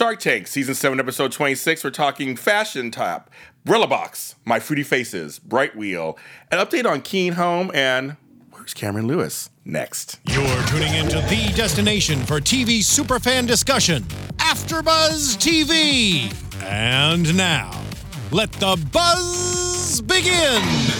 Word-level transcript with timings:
Shark 0.00 0.18
Tank, 0.18 0.46
Season 0.46 0.74
7, 0.74 0.98
Episode 0.98 1.30
26. 1.30 1.84
We're 1.84 1.90
talking 1.90 2.34
Fashion 2.34 2.90
Tap, 2.90 3.28
Brella 3.66 3.86
Box, 3.86 4.34
My 4.46 4.58
Fruity 4.58 4.82
Faces, 4.82 5.38
Bright 5.38 5.76
Wheel, 5.76 6.16
an 6.50 6.58
update 6.58 6.90
on 6.90 7.02
Keen 7.02 7.34
Home, 7.34 7.70
and 7.74 8.16
where's 8.50 8.72
Cameron 8.72 9.06
Lewis? 9.06 9.50
Next. 9.62 10.18
You're 10.24 10.62
tuning 10.68 10.94
into 10.94 11.16
the 11.28 11.52
destination 11.54 12.18
for 12.20 12.40
TV 12.40 12.78
superfan 12.78 13.46
discussion, 13.46 14.04
AfterBuzz 14.38 15.36
TV. 15.36 16.32
And 16.64 17.36
now, 17.36 17.70
let 18.30 18.50
the 18.52 18.82
buzz 18.90 20.00
begin. 20.00 20.99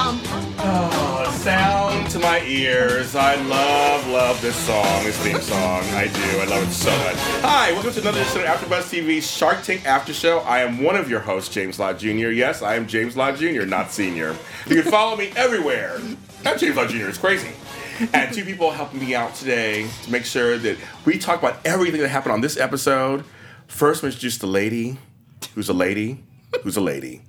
Oh, 0.00 1.40
sound 1.42 2.08
to 2.10 2.20
my 2.20 2.40
ears. 2.42 3.16
I 3.16 3.34
love, 3.34 4.06
love 4.06 4.40
this 4.40 4.54
song, 4.54 5.02
this 5.02 5.18
theme 5.18 5.40
song. 5.40 5.82
I 5.90 6.06
do. 6.06 6.38
I 6.40 6.44
love 6.44 6.68
it 6.68 6.72
so 6.72 6.90
much. 6.98 7.16
Hi, 7.42 7.72
welcome 7.72 7.92
to 7.92 8.00
another 8.02 8.20
episode 8.20 8.44
of 8.44 8.60
AfterBuzz 8.60 9.02
TV's 9.02 9.28
Shark 9.28 9.64
Tank 9.64 9.84
After 9.86 10.12
Show. 10.12 10.38
I 10.40 10.60
am 10.60 10.84
one 10.84 10.94
of 10.94 11.10
your 11.10 11.18
hosts, 11.18 11.52
James 11.52 11.80
Lott 11.80 11.98
Jr. 11.98 12.28
Yes, 12.28 12.62
I 12.62 12.76
am 12.76 12.86
James 12.86 13.16
Lott 13.16 13.38
Jr., 13.38 13.64
not 13.64 13.90
Senior. 13.90 14.36
You 14.68 14.82
can 14.82 14.90
follow 14.90 15.16
me 15.16 15.32
everywhere. 15.34 15.98
I'm 16.46 16.56
James 16.56 16.76
Lott 16.76 16.90
Jr. 16.90 17.08
It's 17.08 17.18
crazy. 17.18 17.50
And 18.12 18.32
two 18.32 18.44
people 18.44 18.70
helping 18.70 19.00
me 19.00 19.16
out 19.16 19.34
today 19.34 19.88
to 20.04 20.12
make 20.12 20.24
sure 20.24 20.58
that 20.58 20.78
we 21.06 21.18
talk 21.18 21.40
about 21.40 21.58
everything 21.66 22.00
that 22.02 22.08
happened 22.08 22.34
on 22.34 22.40
this 22.40 22.56
episode. 22.56 23.24
First, 23.66 24.04
we 24.04 24.10
introduce 24.10 24.38
the 24.38 24.46
lady, 24.46 24.96
who's 25.56 25.68
a 25.68 25.74
lady, 25.74 26.22
who's 26.62 26.76
a 26.76 26.80
lady, 26.80 27.22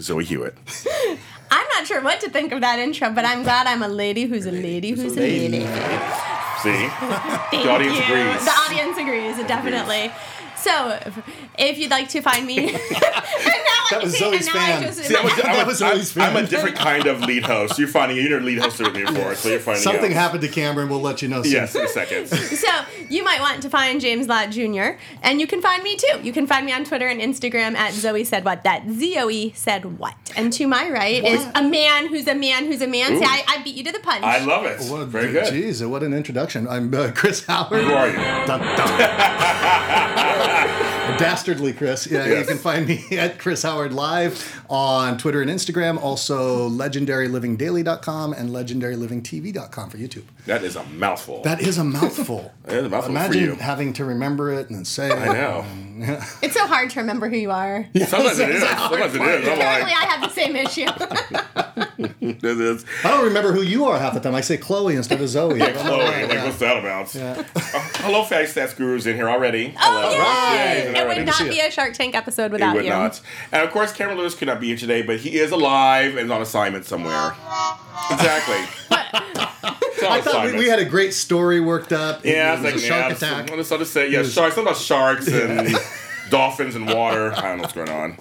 Zoe 0.00 0.24
Hewitt. 0.24 0.56
I'm 1.50 1.66
not 1.74 1.86
sure 1.86 2.00
what 2.02 2.20
to 2.20 2.30
think 2.30 2.52
of 2.52 2.60
that 2.62 2.78
intro, 2.78 3.10
but 3.10 3.24
I'm 3.24 3.42
glad 3.42 3.66
I'm 3.66 3.82
a 3.82 3.88
lady 3.88 4.24
who's 4.24 4.46
a 4.46 4.50
lady 4.52 4.90
who's 4.90 5.16
a 5.16 5.20
lady. 5.20 5.60
See? 5.60 5.66
Thank 7.52 7.64
The 7.64 7.70
audience 7.70 7.96
you. 7.98 8.04
agrees. 8.04 8.44
The 8.44 8.50
audience 8.66 8.98
agrees, 8.98 9.36
definitely. 9.46 10.10
So, 10.56 10.98
if 11.58 11.78
you'd 11.78 11.90
like 11.90 12.08
to 12.10 12.20
find 12.22 12.46
me, 12.46 12.58
and 12.70 12.72
now 12.72 12.80
I 12.80 13.75
That 13.90 14.02
was 14.02 14.18
Zoe's 14.18 14.48
fan. 14.48 14.92
See, 14.92 15.16
I'm 15.16 15.26
a, 15.26 15.28
I'm, 15.28 15.36
That 15.36 15.62
a, 15.62 15.66
was 15.66 15.82
I'm, 16.16 16.22
I'm 16.22 16.44
a 16.44 16.46
different 16.46 16.76
kind 16.76 17.06
of 17.06 17.20
lead 17.20 17.44
host. 17.44 17.78
You're 17.78 17.88
finding 17.88 18.16
you're 18.18 18.40
lead 18.40 18.58
host 18.58 18.80
with 18.80 18.94
me 18.94 19.04
before, 19.04 19.34
so 19.34 19.48
you're 19.48 19.60
finding 19.60 19.82
Something 19.82 20.12
out. 20.12 20.18
happened 20.18 20.42
to 20.42 20.48
Cameron. 20.48 20.88
We'll 20.88 21.00
let 21.00 21.22
you 21.22 21.28
know 21.28 21.42
soon. 21.42 21.52
Yes, 21.52 21.74
in 21.74 21.84
a 21.84 21.88
second. 21.88 22.26
So 22.56 22.68
you 23.08 23.22
might 23.22 23.40
want 23.40 23.62
to 23.62 23.70
find 23.70 24.00
James 24.00 24.26
Lott 24.28 24.50
Jr. 24.50 24.98
and 25.22 25.40
you 25.40 25.46
can 25.46 25.60
find 25.60 25.82
me 25.82 25.96
too. 25.96 26.20
You 26.22 26.32
can 26.32 26.46
find 26.46 26.64
me 26.66 26.72
on 26.72 26.84
Twitter 26.84 27.06
and 27.06 27.20
Instagram 27.20 27.74
at 27.76 27.92
Zoe 27.92 28.24
said 28.24 28.44
what. 28.44 28.64
That 28.64 28.88
Z 28.90 29.16
O 29.18 29.30
E 29.30 29.52
said 29.54 29.98
what. 29.98 30.14
And 30.36 30.52
to 30.54 30.66
my 30.66 30.90
right 30.90 31.22
is 31.24 31.46
a 31.54 31.62
man 31.62 32.08
who's 32.08 32.26
a 32.26 32.34
man 32.34 32.66
who's 32.66 32.80
a 32.82 32.86
man. 32.86 33.12
Ooh. 33.12 33.18
See, 33.18 33.24
I, 33.24 33.44
I 33.46 33.62
beat 33.62 33.76
you 33.76 33.84
to 33.84 33.92
the 33.92 34.00
punch. 34.00 34.24
I 34.24 34.44
love 34.44 34.64
it. 34.64 34.80
What, 34.90 35.06
Very 35.08 35.30
good. 35.32 35.52
Jeez, 35.52 35.86
what 35.88 36.02
an 36.02 36.12
introduction. 36.14 36.66
I'm 36.66 36.92
uh, 36.92 37.12
Chris 37.14 37.44
Howard. 37.46 37.84
Who 37.84 37.92
are 37.92 38.08
you? 38.08 38.16
Dun, 38.16 38.60
dun. 38.60 39.56
Dastardly 41.18 41.72
Chris. 41.72 42.06
Yeah, 42.06 42.26
you 42.26 42.44
can 42.44 42.58
find 42.58 42.86
me 42.86 43.04
at 43.12 43.38
Chris 43.38 43.62
Howard 43.62 43.75
Live 43.84 44.62
on 44.70 45.18
Twitter 45.18 45.42
and 45.42 45.50
Instagram. 45.50 46.00
Also, 46.02 46.68
legendarylivingdaily.com 46.68 48.32
and 48.32 48.50
legendarylivingtv.com 48.50 49.90
for 49.90 49.98
YouTube. 49.98 50.24
That 50.46 50.62
is 50.64 50.76
a 50.76 50.84
mouthful. 50.84 51.42
That 51.42 51.60
is 51.60 51.78
a 51.78 51.84
mouthful. 51.84 52.52
That 52.66 52.78
is 52.78 52.86
a 52.86 52.88
mouthful 52.88 53.14
for 53.14 53.18
Imagine 53.18 53.42
you. 53.44 53.54
having 53.54 53.92
to 53.94 54.04
remember 54.04 54.50
it 54.52 54.68
and 54.68 54.76
then 54.78 54.84
say 54.84 55.10
I 55.12 55.32
know. 55.32 55.64
it's 56.42 56.54
so 56.54 56.66
hard 56.66 56.90
to 56.90 57.00
remember 57.00 57.28
who 57.28 57.36
you 57.36 57.50
are. 57.52 57.86
Sometimes 57.94 58.38
it 58.40 58.48
is. 58.56 58.62
Sometimes 58.62 59.14
it 59.14 59.20
is. 59.22 59.48
I'm 59.48 59.54
Apparently, 59.54 59.92
like, 59.92 60.02
I 60.02 60.06
have 60.06 60.20
the 60.22 60.30
same 60.30 60.56
issue. 60.56 60.86
it 61.98 62.42
is. 62.44 62.84
I 63.04 63.10
don't 63.10 63.24
remember 63.24 63.52
who 63.52 63.60
you 63.62 63.84
are 63.84 63.98
half 63.98 64.14
the 64.14 64.20
time. 64.20 64.34
I 64.34 64.40
say 64.40 64.56
Chloe 64.56 64.96
instead 64.96 65.20
of 65.20 65.28
Zoe. 65.28 65.60
I 65.60 65.72
Chloe, 65.72 66.04
like, 66.04 66.32
Yeah. 66.32 66.44
what's 66.44 66.58
that 66.58 66.76
about? 66.78 67.14
Yeah. 67.14 67.44
Uh, 67.54 67.62
hello, 67.96 68.24
Fatty 68.24 68.46
Stats 68.46 68.74
Guru's 68.76 69.06
in 69.06 69.16
here 69.16 69.28
already. 69.28 69.74
oh, 69.78 69.80
Hello. 69.80 70.54
yay! 70.54 70.80
he's 70.80 70.84
It 70.90 70.96
already. 70.96 71.20
would 71.20 71.26
not 71.26 71.48
be 71.48 71.60
a 71.60 71.70
Shark 71.70 71.92
Tank 71.94 72.14
episode 72.14 72.46
He 72.46 72.52
without 72.52 72.74
would 72.76 72.84
you. 72.84 72.90
not. 72.90 73.20
And 73.52 73.62
of 73.62 73.70
course, 73.70 73.92
Cameron 73.92 74.16
Lewis 74.18 74.34
could 74.34 74.48
not 74.48 74.60
be 74.60 74.68
here 74.68 74.76
today, 74.76 75.02
but 75.02 75.18
he 75.18 75.38
is 75.38 75.50
alive 75.52 76.16
and 76.16 76.32
on 76.32 76.40
assignment 76.40 76.84
somewhere. 76.86 77.34
Exactly. 78.10 78.56
I 80.08 80.20
thought 80.20 80.46
we, 80.46 80.52
we 80.58 80.66
had 80.68 80.78
a 80.78 80.84
great 80.84 81.12
story 81.14 81.60
worked 81.60 81.92
up. 81.92 82.24
Yeah, 82.24 82.52
it 82.52 82.54
it's 82.54 82.62
was 82.62 82.72
like 82.72 82.82
a 82.82 82.86
shark 82.86 83.08
yeah, 83.10 83.16
attack. 83.16 83.50
What 83.50 83.56
does 83.78 83.90
say? 83.90 84.10
Yeah, 84.10 84.18
was- 84.20 84.32
sharks. 84.32 84.54
Something 84.54 84.70
about 84.72 84.80
sharks 84.80 85.28
and 85.28 85.76
dolphins 86.30 86.74
and 86.74 86.86
water. 86.86 87.32
I 87.34 87.40
don't 87.42 87.56
know 87.58 87.62
what's 87.62 87.74
going 87.74 87.88
on. 87.90 88.16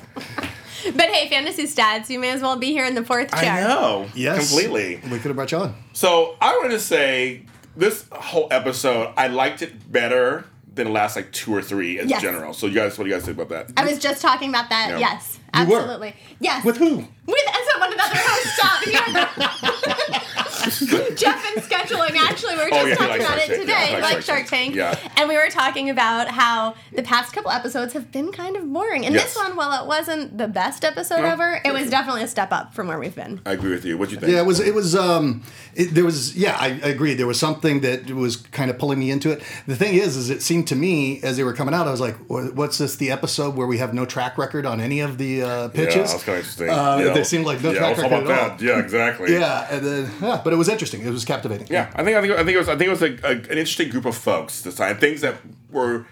But 0.93 1.09
hey, 1.09 1.27
fantasy 1.29 1.63
stats, 1.63 2.09
you 2.09 2.19
may 2.19 2.29
as 2.31 2.41
well 2.41 2.57
be 2.57 2.67
here 2.71 2.85
in 2.85 2.95
the 2.95 3.03
fourth 3.03 3.31
chair. 3.31 3.51
I 3.51 3.61
know. 3.61 4.07
Yes, 4.15 4.49
Completely. 4.49 4.97
We 5.09 5.17
could 5.17 5.25
have 5.25 5.35
brought 5.35 5.51
you 5.51 5.57
on. 5.59 5.75
So 5.93 6.35
I 6.41 6.57
want 6.57 6.71
to 6.71 6.79
say 6.79 7.41
this 7.75 8.05
whole 8.11 8.47
episode, 8.51 9.13
I 9.17 9.27
liked 9.27 9.61
it 9.61 9.91
better 9.91 10.45
than 10.73 10.87
the 10.87 10.93
last 10.93 11.15
like 11.15 11.31
two 11.31 11.55
or 11.55 11.61
three 11.61 11.99
in 11.99 12.09
Yes. 12.09 12.21
general. 12.21 12.53
So 12.53 12.67
you 12.67 12.73
guys, 12.75 12.97
what 12.97 13.05
do 13.05 13.09
you 13.09 13.15
guys 13.15 13.25
think 13.25 13.37
about 13.37 13.49
that? 13.49 13.71
I 13.81 13.89
was 13.89 13.97
just 13.99 14.21
talking 14.21 14.49
about 14.49 14.69
that. 14.69 14.89
Yeah. 14.91 14.99
Yes, 14.99 15.39
You 15.55 15.65
were? 15.67 15.77
absolutely. 15.79 16.15
Yes. 16.39 16.65
With 16.65 16.77
who? 16.77 17.07
With 17.25 17.37
someone 17.71 17.93
another 17.93 18.15
host 18.17 18.59
out 18.63 18.83
here. 18.83 20.21
Jeff 21.15 21.55
and 21.55 21.63
scheduling. 21.63 22.15
Actually, 22.17 22.55
we 22.55 22.61
were 22.63 22.69
Oh, 22.71 22.85
just 22.85 22.87
yeah, 22.87 22.95
talking 22.95 23.09
likes 23.09 23.25
about 23.25 23.37
Shark 23.37 23.49
it 23.49 23.55
Tank. 23.55 23.67
Yeah, 23.67 23.79
today, 23.85 23.93
like 23.93 24.01
like 24.03 24.11
Shark 24.13 24.23
Shark 24.23 24.39
Tank. 24.47 24.49
Tank. 24.49 24.75
Yeah. 24.75 25.11
And 25.17 25.29
we 25.29 25.35
were 25.35 25.49
talking 25.49 25.89
about 25.89 26.27
how 26.29 26.75
the 26.93 27.03
past 27.03 27.33
couple 27.33 27.51
episodes 27.51 27.93
have 27.93 28.11
been 28.11 28.31
kind 28.31 28.55
of 28.55 28.71
boring. 28.71 29.05
And 29.05 29.13
Yes. 29.15 29.33
this 29.33 29.35
one, 29.35 29.55
while 29.55 29.81
it 29.83 29.87
wasn't 29.87 30.37
the 30.37 30.47
best 30.47 30.83
episode 30.83 31.21
No, 31.21 31.25
ever, 31.25 31.61
it 31.63 31.73
was 31.73 31.89
definitely 31.89 32.23
a 32.23 32.27
step 32.27 32.51
up 32.51 32.73
from 32.73 32.87
where 32.87 32.99
we've 32.99 33.15
been. 33.15 33.41
I 33.45 33.51
agree 33.53 33.71
with 33.71 33.85
you. 33.85 33.97
What 33.97 34.09
do 34.09 34.15
you 34.15 34.21
think? 34.21 34.31
Yeah, 34.33 34.39
it 34.39 34.45
was. 34.45 34.59
It 34.59 34.73
was. 34.73 34.95
Um, 34.95 35.43
it, 35.75 35.93
there 35.93 36.03
was. 36.05 36.35
Yeah, 36.35 36.55
I, 36.59 36.67
I 36.67 36.89
agree. 36.89 37.13
There 37.13 37.27
was 37.27 37.39
something 37.39 37.81
that 37.81 38.09
was 38.11 38.37
kind 38.37 38.69
of 38.71 38.77
pulling 38.79 38.99
me 38.99 39.11
into 39.11 39.29
it. 39.31 39.41
The 39.67 39.75
thing 39.75 39.95
is, 39.95 40.15
is 40.17 40.29
it 40.29 40.41
seemed 40.41 40.67
to 40.69 40.75
me 40.75 41.21
as 41.23 41.37
they 41.37 41.43
were 41.43 41.53
coming 41.53 41.73
out, 41.73 41.87
I 41.87 41.91
was 41.91 42.01
like, 42.01 42.15
"What's 42.27 42.77
this? 42.77 42.95
The 42.95 43.11
episode 43.11 43.55
where 43.55 43.67
we 43.67 43.77
have 43.77 43.93
no 43.93 44.05
track 44.05 44.37
record 44.37 44.65
on 44.65 44.79
any 44.81 44.99
of 45.01 45.17
the 45.17 45.43
uh, 45.43 45.67
pitches?" 45.69 45.95
Yeah, 45.95 46.01
that's 46.03 46.23
kind 46.23 46.37
of 46.37 46.39
interesting. 46.39 46.69
Uh, 46.69 46.97
Yeah. 47.05 47.13
They 47.13 47.23
seemed 47.23 47.45
like 47.45 47.61
no 47.61 47.71
yeah, 47.71 47.79
track 47.79 47.97
record 47.97 48.23
about 48.25 48.41
at 48.41 48.51
all. 48.61 48.63
Yeah, 48.67 48.79
exactly. 48.79 49.33
Yeah, 49.35 49.67
and 49.69 49.85
then 49.85 50.11
yeah, 50.21 50.41
but 50.43 50.53
it 50.55 50.57
was 50.57 50.69
interesting. 50.69 51.01
It 51.01 51.11
was 51.11 51.25
captivating. 51.25 51.67
Yeah, 51.69 51.91
I 51.95 52.03
think 52.03 52.17
I 52.17 52.21
think 52.21 52.33
I 52.33 52.43
think 52.43 52.55
it 52.55 52.57
was 52.57 52.69
I 52.69 52.75
think 52.77 52.87
it 52.87 52.91
was 52.91 53.01
a, 53.01 53.13
a, 53.23 53.31
an 53.31 53.57
interesting 53.57 53.89
group 53.89 54.05
of 54.05 54.15
folks 54.15 54.61
this 54.61 54.75
time. 54.75 54.97
Things 54.97 55.21
that 55.21 55.35
were 55.69 56.05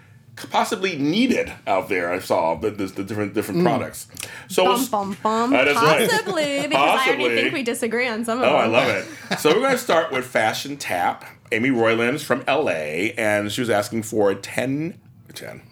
possibly 0.50 0.96
needed 0.96 1.52
out 1.66 1.88
there. 1.88 2.12
I 2.12 2.18
saw 2.18 2.54
the, 2.56 2.70
the, 2.70 2.86
the 2.86 3.04
different 3.04 3.34
different 3.34 3.60
mm. 3.60 3.64
products. 3.64 4.08
So 4.48 4.64
Bum 4.64 4.78
we'll- 4.78 4.88
bum 4.88 5.16
bum. 5.22 5.50
That 5.50 5.68
is 5.68 5.76
right. 5.76 6.10
Possibly, 6.10 6.62
because 6.62 7.00
I 7.00 7.08
already 7.08 7.34
think 7.34 7.54
we 7.54 7.62
disagree 7.62 8.08
on 8.08 8.24
some 8.24 8.38
of 8.38 8.44
Oh, 8.44 8.46
them. 8.48 8.54
Oh, 8.54 8.58
I 8.58 8.66
love 8.66 8.88
it. 8.88 9.38
So 9.38 9.50
we're 9.50 9.60
going 9.60 9.72
to 9.72 9.78
start 9.78 10.12
with 10.12 10.24
Fashion 10.26 10.76
Tap. 10.76 11.24
Amy 11.52 11.70
Roiland's 11.70 12.24
from 12.24 12.42
LA, 12.48 13.12
and 13.16 13.52
she 13.52 13.60
was 13.60 13.70
asking 13.70 14.02
for 14.02 14.34
10, 14.34 14.98
10, 15.34 15.62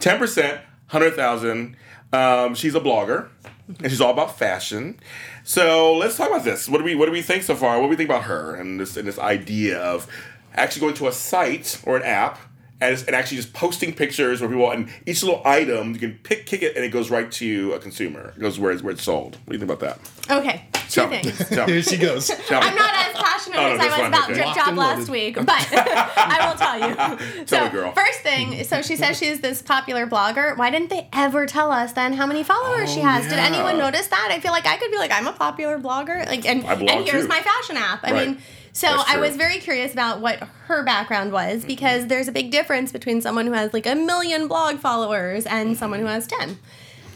10%, 0.00 0.50
100,000. 0.88 1.76
Um, 2.16 2.54
she's 2.54 2.74
a 2.74 2.80
blogger, 2.80 3.28
and 3.68 3.90
she's 3.90 4.00
all 4.00 4.12
about 4.12 4.38
fashion. 4.38 4.98
So 5.44 5.94
let's 5.94 6.16
talk 6.16 6.28
about 6.28 6.44
this. 6.44 6.68
What 6.68 6.78
do 6.78 6.84
we 6.84 6.94
What 6.94 7.06
do 7.06 7.12
we 7.12 7.22
think 7.22 7.42
so 7.42 7.54
far? 7.54 7.76
What 7.78 7.86
do 7.86 7.90
we 7.90 7.96
think 7.96 8.08
about 8.08 8.24
her 8.24 8.54
and 8.54 8.80
this 8.80 8.96
and 8.96 9.06
this 9.06 9.18
idea 9.18 9.78
of 9.78 10.06
actually 10.54 10.80
going 10.80 10.94
to 10.94 11.08
a 11.08 11.12
site 11.12 11.80
or 11.84 11.96
an 11.96 12.02
app 12.02 12.38
and, 12.80 12.96
and 13.06 13.16
actually 13.16 13.38
just 13.38 13.52
posting 13.54 13.94
pictures 13.94 14.40
where 14.40 14.50
people 14.50 14.70
and 14.70 14.88
each 15.06 15.22
little 15.22 15.40
item 15.46 15.92
you 15.94 15.98
can 15.98 16.18
pick 16.22 16.44
kick 16.46 16.62
it 16.62 16.76
and 16.76 16.84
it 16.84 16.90
goes 16.90 17.10
right 17.10 17.30
to 17.32 17.72
a 17.72 17.78
consumer. 17.78 18.32
It 18.36 18.40
goes 18.40 18.58
where 18.58 18.70
it's, 18.72 18.82
where 18.82 18.92
it's 18.92 19.02
sold. 19.02 19.36
What 19.44 19.52
do 19.52 19.52
you 19.54 19.58
think 19.66 19.70
about 19.70 19.80
that? 20.28 20.38
Okay, 20.38 20.64
two 20.72 20.80
Tell 21.00 21.08
me. 21.08 21.22
things. 21.22 21.50
Me. 21.50 21.56
Here 21.72 21.82
she 21.82 21.96
goes. 21.96 22.26
Tell 22.26 22.60
me. 22.60 22.66
I'm 22.68 22.74
not 22.74 22.90
as 22.94 23.14
passionate 23.14 23.58
Oh, 23.58 23.62
no, 23.68 23.74
as 23.74 23.80
I 23.80 23.84
was 23.86 23.94
fine, 23.94 24.06
about 24.08 24.24
okay. 24.30 24.34
Drip 24.34 24.54
Job 24.54 24.76
last 24.76 25.08
week, 25.08 25.34
but 25.36 25.46
I 25.50 26.48
will 26.48 26.58
tell 26.58 26.78
you. 26.80 27.44
Tell 27.46 27.60
so, 27.60 27.64
me, 27.64 27.70
girl. 27.70 27.92
first 27.92 28.20
thing, 28.20 28.64
so 28.64 28.82
she 28.82 28.96
says 28.96 29.16
she's 29.18 29.40
this 29.40 29.62
popular 29.62 30.06
blogger. 30.06 30.56
Why 30.56 30.70
didn't 30.70 30.90
they 30.90 31.08
ever 31.12 31.46
tell 31.46 31.70
us 31.70 31.92
then 31.92 32.12
how 32.12 32.26
many 32.26 32.42
followers 32.42 32.92
she 32.92 33.00
Oh, 33.00 33.04
has? 33.04 33.24
Did 33.24 33.38
anyone 33.38 33.78
notice 33.78 34.08
that? 34.08 34.28
I 34.30 34.40
feel 34.40 34.52
like 34.52 34.66
I 34.66 34.76
could 34.76 34.90
be 34.90 34.98
like, 34.98 35.12
I'm 35.12 35.26
a 35.26 35.32
popular 35.32 35.78
blogger, 35.78 36.26
like, 36.26 36.44
and, 36.44 36.62
blog 36.62 36.80
and 36.82 37.04
here's 37.08 37.22
too. 37.22 37.28
my 37.28 37.40
fashion 37.40 37.76
app. 37.76 38.00
I 38.04 38.12
Right. 38.12 38.28
mean. 38.28 38.38
So 38.76 38.88
I 39.06 39.16
was 39.16 39.36
very 39.36 39.56
curious 39.56 39.94
about 39.94 40.20
what 40.20 40.38
her 40.66 40.82
background 40.82 41.32
was 41.32 41.64
because 41.64 42.00
mm-hmm. 42.00 42.08
there's 42.08 42.28
a 42.28 42.32
big 42.32 42.50
difference 42.50 42.92
between 42.92 43.22
someone 43.22 43.46
who 43.46 43.54
has 43.54 43.72
like 43.72 43.86
a 43.86 43.94
million 43.94 44.48
blog 44.48 44.80
followers 44.80 45.46
and 45.46 45.70
mm-hmm. 45.70 45.78
someone 45.78 46.00
who 46.00 46.04
has 46.04 46.26
10. 46.26 46.58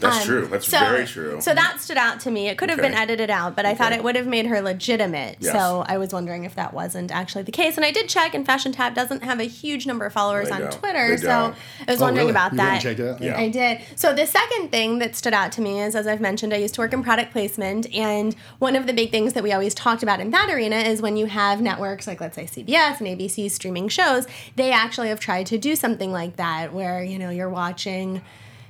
That's 0.01 0.17
Um, 0.17 0.23
true. 0.25 0.47
That's 0.47 0.67
so- 0.67 0.79
very 0.79 1.05
true. 1.05 1.39
So 1.39 1.53
that 1.53 1.79
stood 1.79 1.97
out 1.97 2.19
to 2.21 2.31
me. 2.31 2.49
It 2.49 2.57
could 2.57 2.69
have 2.69 2.79
Okay. 2.79 2.89
been 2.89 2.97
edited 2.97 3.29
out, 3.29 3.55
but 3.55 3.65
I 3.65 3.73
thought 3.75 3.93
it 3.93 4.03
would 4.03 4.15
have 4.15 4.27
made 4.27 4.47
her 4.47 4.61
legitimate. 4.61 5.37
Yes. 5.39 5.53
So 5.53 5.85
I 5.87 5.97
was 5.97 6.11
wondering 6.11 6.43
if 6.43 6.55
that 6.55 6.73
wasn't 6.73 7.11
actually 7.11 7.43
the 7.43 7.51
case. 7.51 7.77
And 7.77 7.85
I 7.85 7.91
did 7.91 8.09
check, 8.09 8.33
and 8.33 8.45
Fashion 8.45 8.71
Tap 8.71 8.95
doesn't 8.95 9.23
have 9.23 9.39
a 9.39 9.43
huge 9.45 9.85
number 9.85 10.05
of 10.05 10.13
followers 10.13 10.49
They 10.49 10.55
on 10.55 10.61
don't. 10.61 10.71
Twitter. 10.73 11.09
They 11.09 11.17
So 11.17 11.27
don't. 11.27 11.55
I 11.87 11.91
was 11.91 12.01
Oh, 12.01 12.05
wondering 12.05 12.27
really? 12.27 12.31
about 12.31 12.51
You 12.53 12.57
went 12.57 12.67
that. 12.69 12.73
and 12.73 12.81
checked 12.81 12.99
it 12.99 13.09
out? 13.13 13.21
Yeah. 13.21 13.37
I 13.39 13.49
did. 13.49 13.79
So 13.95 14.13
the 14.13 14.25
second 14.27 14.71
thing 14.71 14.99
that 14.99 15.15
stood 15.15 15.33
out 15.33 15.51
to 15.53 15.61
me 15.61 15.79
is, 15.81 15.95
as 15.95 16.07
I've 16.07 16.19
mentioned, 16.21 16.53
I 16.53 16.57
used 16.57 16.73
to 16.75 16.81
work 16.81 16.93
in 16.93 17.03
product 17.03 17.31
placement, 17.31 17.87
and 17.93 18.35
one 18.59 18.75
of 18.75 18.87
the 18.87 18.93
big 18.93 19.11
things 19.11 19.33
that 19.33 19.43
we 19.43 19.53
always 19.53 19.73
talked 19.75 20.03
about 20.03 20.19
in 20.19 20.31
that 20.31 20.49
arena 20.49 20.77
is 20.77 21.01
when 21.01 21.15
you 21.15 21.27
have 21.27 21.61
networks 21.61 22.07
like, 22.07 22.19
let's 22.19 22.35
say, 22.35 22.45
CBS 22.47 22.99
and 22.99 23.07
ABC 23.07 23.49
streaming 23.49 23.87
shows, 23.87 24.25
they 24.55 24.71
actually 24.71 25.09
have 25.09 25.19
tried 25.19 25.45
to 25.47 25.57
do 25.57 25.75
something 25.75 26.11
like 26.11 26.37
that, 26.37 26.73
where 26.73 27.03
you 27.03 27.19
know 27.19 27.29
you're 27.29 27.49
watching. 27.49 28.21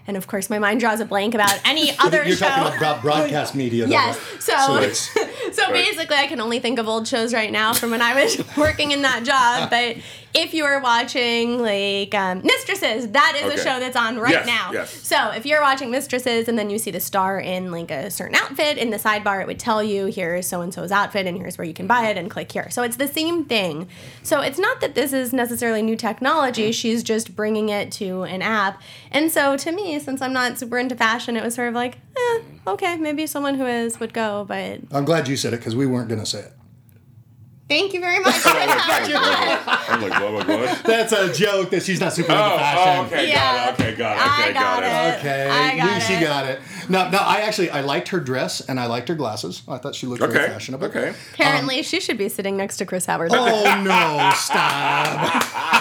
And 0.07 0.17
of 0.17 0.27
course, 0.27 0.49
my 0.49 0.59
mind 0.59 0.79
draws 0.79 0.99
a 0.99 1.05
blank 1.05 1.33
about 1.35 1.59
any 1.65 1.91
other 1.99 2.23
You're 2.25 2.35
show. 2.35 2.47
talking 2.47 2.77
about 2.77 3.01
broadcast 3.01 3.55
media. 3.55 3.85
though, 3.85 3.91
Yes. 3.91 4.17
right? 4.17 4.41
So, 4.41 4.53
So 4.93 5.21
so, 5.51 5.63
it's- 5.63 5.71
basically, 5.71 6.17
I 6.17 6.27
can 6.27 6.41
only 6.41 6.59
think 6.59 6.79
of 6.79 6.87
old 6.87 7.07
shows 7.07 7.33
right 7.33 7.51
now 7.51 7.73
from 7.73 7.91
when 7.91 8.01
I 8.01 8.21
was 8.23 8.41
working 8.57 8.91
in 8.91 9.03
that 9.03 9.23
job. 9.23 9.69
But 9.69 9.97
if 10.33 10.53
you 10.53 10.63
are 10.65 10.79
watching 10.81 11.59
like 11.61 12.13
um, 12.15 12.41
Mistresses, 12.43 13.09
that 13.11 13.33
is 13.37 13.51
Okay. 13.51 13.55
a 13.55 13.63
show 13.63 13.79
that's 13.79 13.95
on 13.95 14.17
right 14.19 14.31
Yes, 14.31 14.47
now. 14.47 14.69
yes. 14.71 14.91
So 15.07 15.31
if 15.31 15.45
you're 15.45 15.61
watching 15.61 15.91
Mistresses 15.91 16.47
and 16.47 16.57
then 16.57 16.69
you 16.69 16.77
see 16.79 16.91
the 16.91 16.99
star 16.99 17.39
in 17.39 17.71
like 17.71 17.91
a 17.91 18.09
certain 18.09 18.35
outfit 18.35 18.77
in 18.77 18.89
the 18.91 18.97
sidebar, 18.97 19.41
it 19.41 19.47
would 19.47 19.59
tell 19.59 19.83
you 19.83 20.05
here's 20.05 20.47
so 20.47 20.61
and 20.61 20.73
so's 20.73 20.91
outfit 20.91 21.25
and 21.27 21.37
here's 21.37 21.57
where 21.57 21.65
you 21.65 21.73
can 21.73 21.87
buy 21.87 22.07
it 22.09 22.17
and 22.17 22.29
click 22.31 22.51
here. 22.51 22.69
So 22.69 22.83
it's 22.83 22.95
the 22.97 23.07
same 23.07 23.45
thing. 23.45 23.87
So 24.23 24.39
it's 24.41 24.59
not 24.59 24.79
that 24.81 24.95
this 24.95 25.11
is 25.13 25.33
necessarily 25.33 25.81
new 25.81 25.95
technology. 25.97 26.71
She's 26.71 27.03
just 27.03 27.35
bringing 27.35 27.69
it 27.69 27.91
to 27.93 28.23
an 28.23 28.41
app. 28.41 28.81
And 29.11 29.31
so 29.31 29.57
to 29.57 29.71
me, 29.71 29.99
since 29.99 30.21
I'm 30.21 30.33
not 30.33 30.57
super 30.57 30.77
into 30.77 30.95
fashion, 30.95 31.35
it 31.35 31.43
was 31.43 31.55
sort 31.55 31.67
of 31.67 31.73
like, 31.73 31.97
eh, 32.17 32.39
okay, 32.67 32.95
maybe 32.97 33.27
someone 33.27 33.55
who 33.55 33.65
is 33.65 33.99
would 33.99 34.13
go, 34.13 34.45
but 34.47 34.79
I'm 34.91 35.05
glad 35.05 35.27
you 35.27 35.35
said 35.35 35.53
it 35.53 35.57
because 35.57 35.75
we 35.75 35.85
weren't 35.85 36.07
going 36.07 36.19
to 36.21 36.25
say 36.25 36.39
it. 36.39 36.53
Thank 37.71 37.93
you 37.93 38.01
very 38.01 38.19
much. 38.19 38.35
for 38.43 38.49
that. 38.49 39.87
I'm 39.89 40.01
like, 40.01 40.19
what, 40.21 40.33
what, 40.33 40.47
what? 40.47 40.83
That's 40.83 41.13
a 41.13 41.31
joke 41.33 41.69
that 41.69 41.83
she's 41.83 42.01
not 42.01 42.11
super 42.11 42.33
oh, 42.33 42.35
into 42.35 42.53
Oh, 42.53 42.57
fashion. 42.57 42.93
oh, 42.97 43.05
okay, 43.07 43.29
Yeah. 43.29 43.65
got 43.65 43.79
it. 43.79 43.81
Okay, 43.83 43.95
got 43.95 44.17
it. 44.17 44.21
I 44.21 44.41
Okay, 44.43 44.53
got 44.53 44.81
got, 44.81 44.83
it. 44.83 45.15
it. 45.15 45.19
Okay, 45.19 45.49
I 45.49 45.77
got 45.77 45.95
you, 45.95 46.01
she 46.01 46.13
it. 46.15 46.21
got 46.21 46.45
it. 46.47 46.59
No, 46.89 47.09
no, 47.09 47.17
I 47.19 47.41
actually 47.41 47.69
I 47.69 47.79
liked 47.81 48.09
her 48.09 48.19
dress 48.19 48.59
and 48.61 48.77
I 48.79 48.87
liked 48.87 49.07
her 49.07 49.15
glasses. 49.15 49.61
I 49.69 49.77
thought 49.77 49.95
she 49.95 50.05
looked 50.07 50.21
very 50.21 50.49
fashionable. 50.49 50.87
Okay. 50.87 51.13
Apparently, 51.33 51.77
um, 51.77 51.83
she 51.83 52.01
should 52.01 52.17
be 52.17 52.27
sitting 52.27 52.57
next 52.57 52.75
to 52.77 52.85
Chris 52.85 53.05
Howard. 53.05 53.31
Oh 53.33 53.81
no! 53.85 54.31
Stop. 54.35 55.77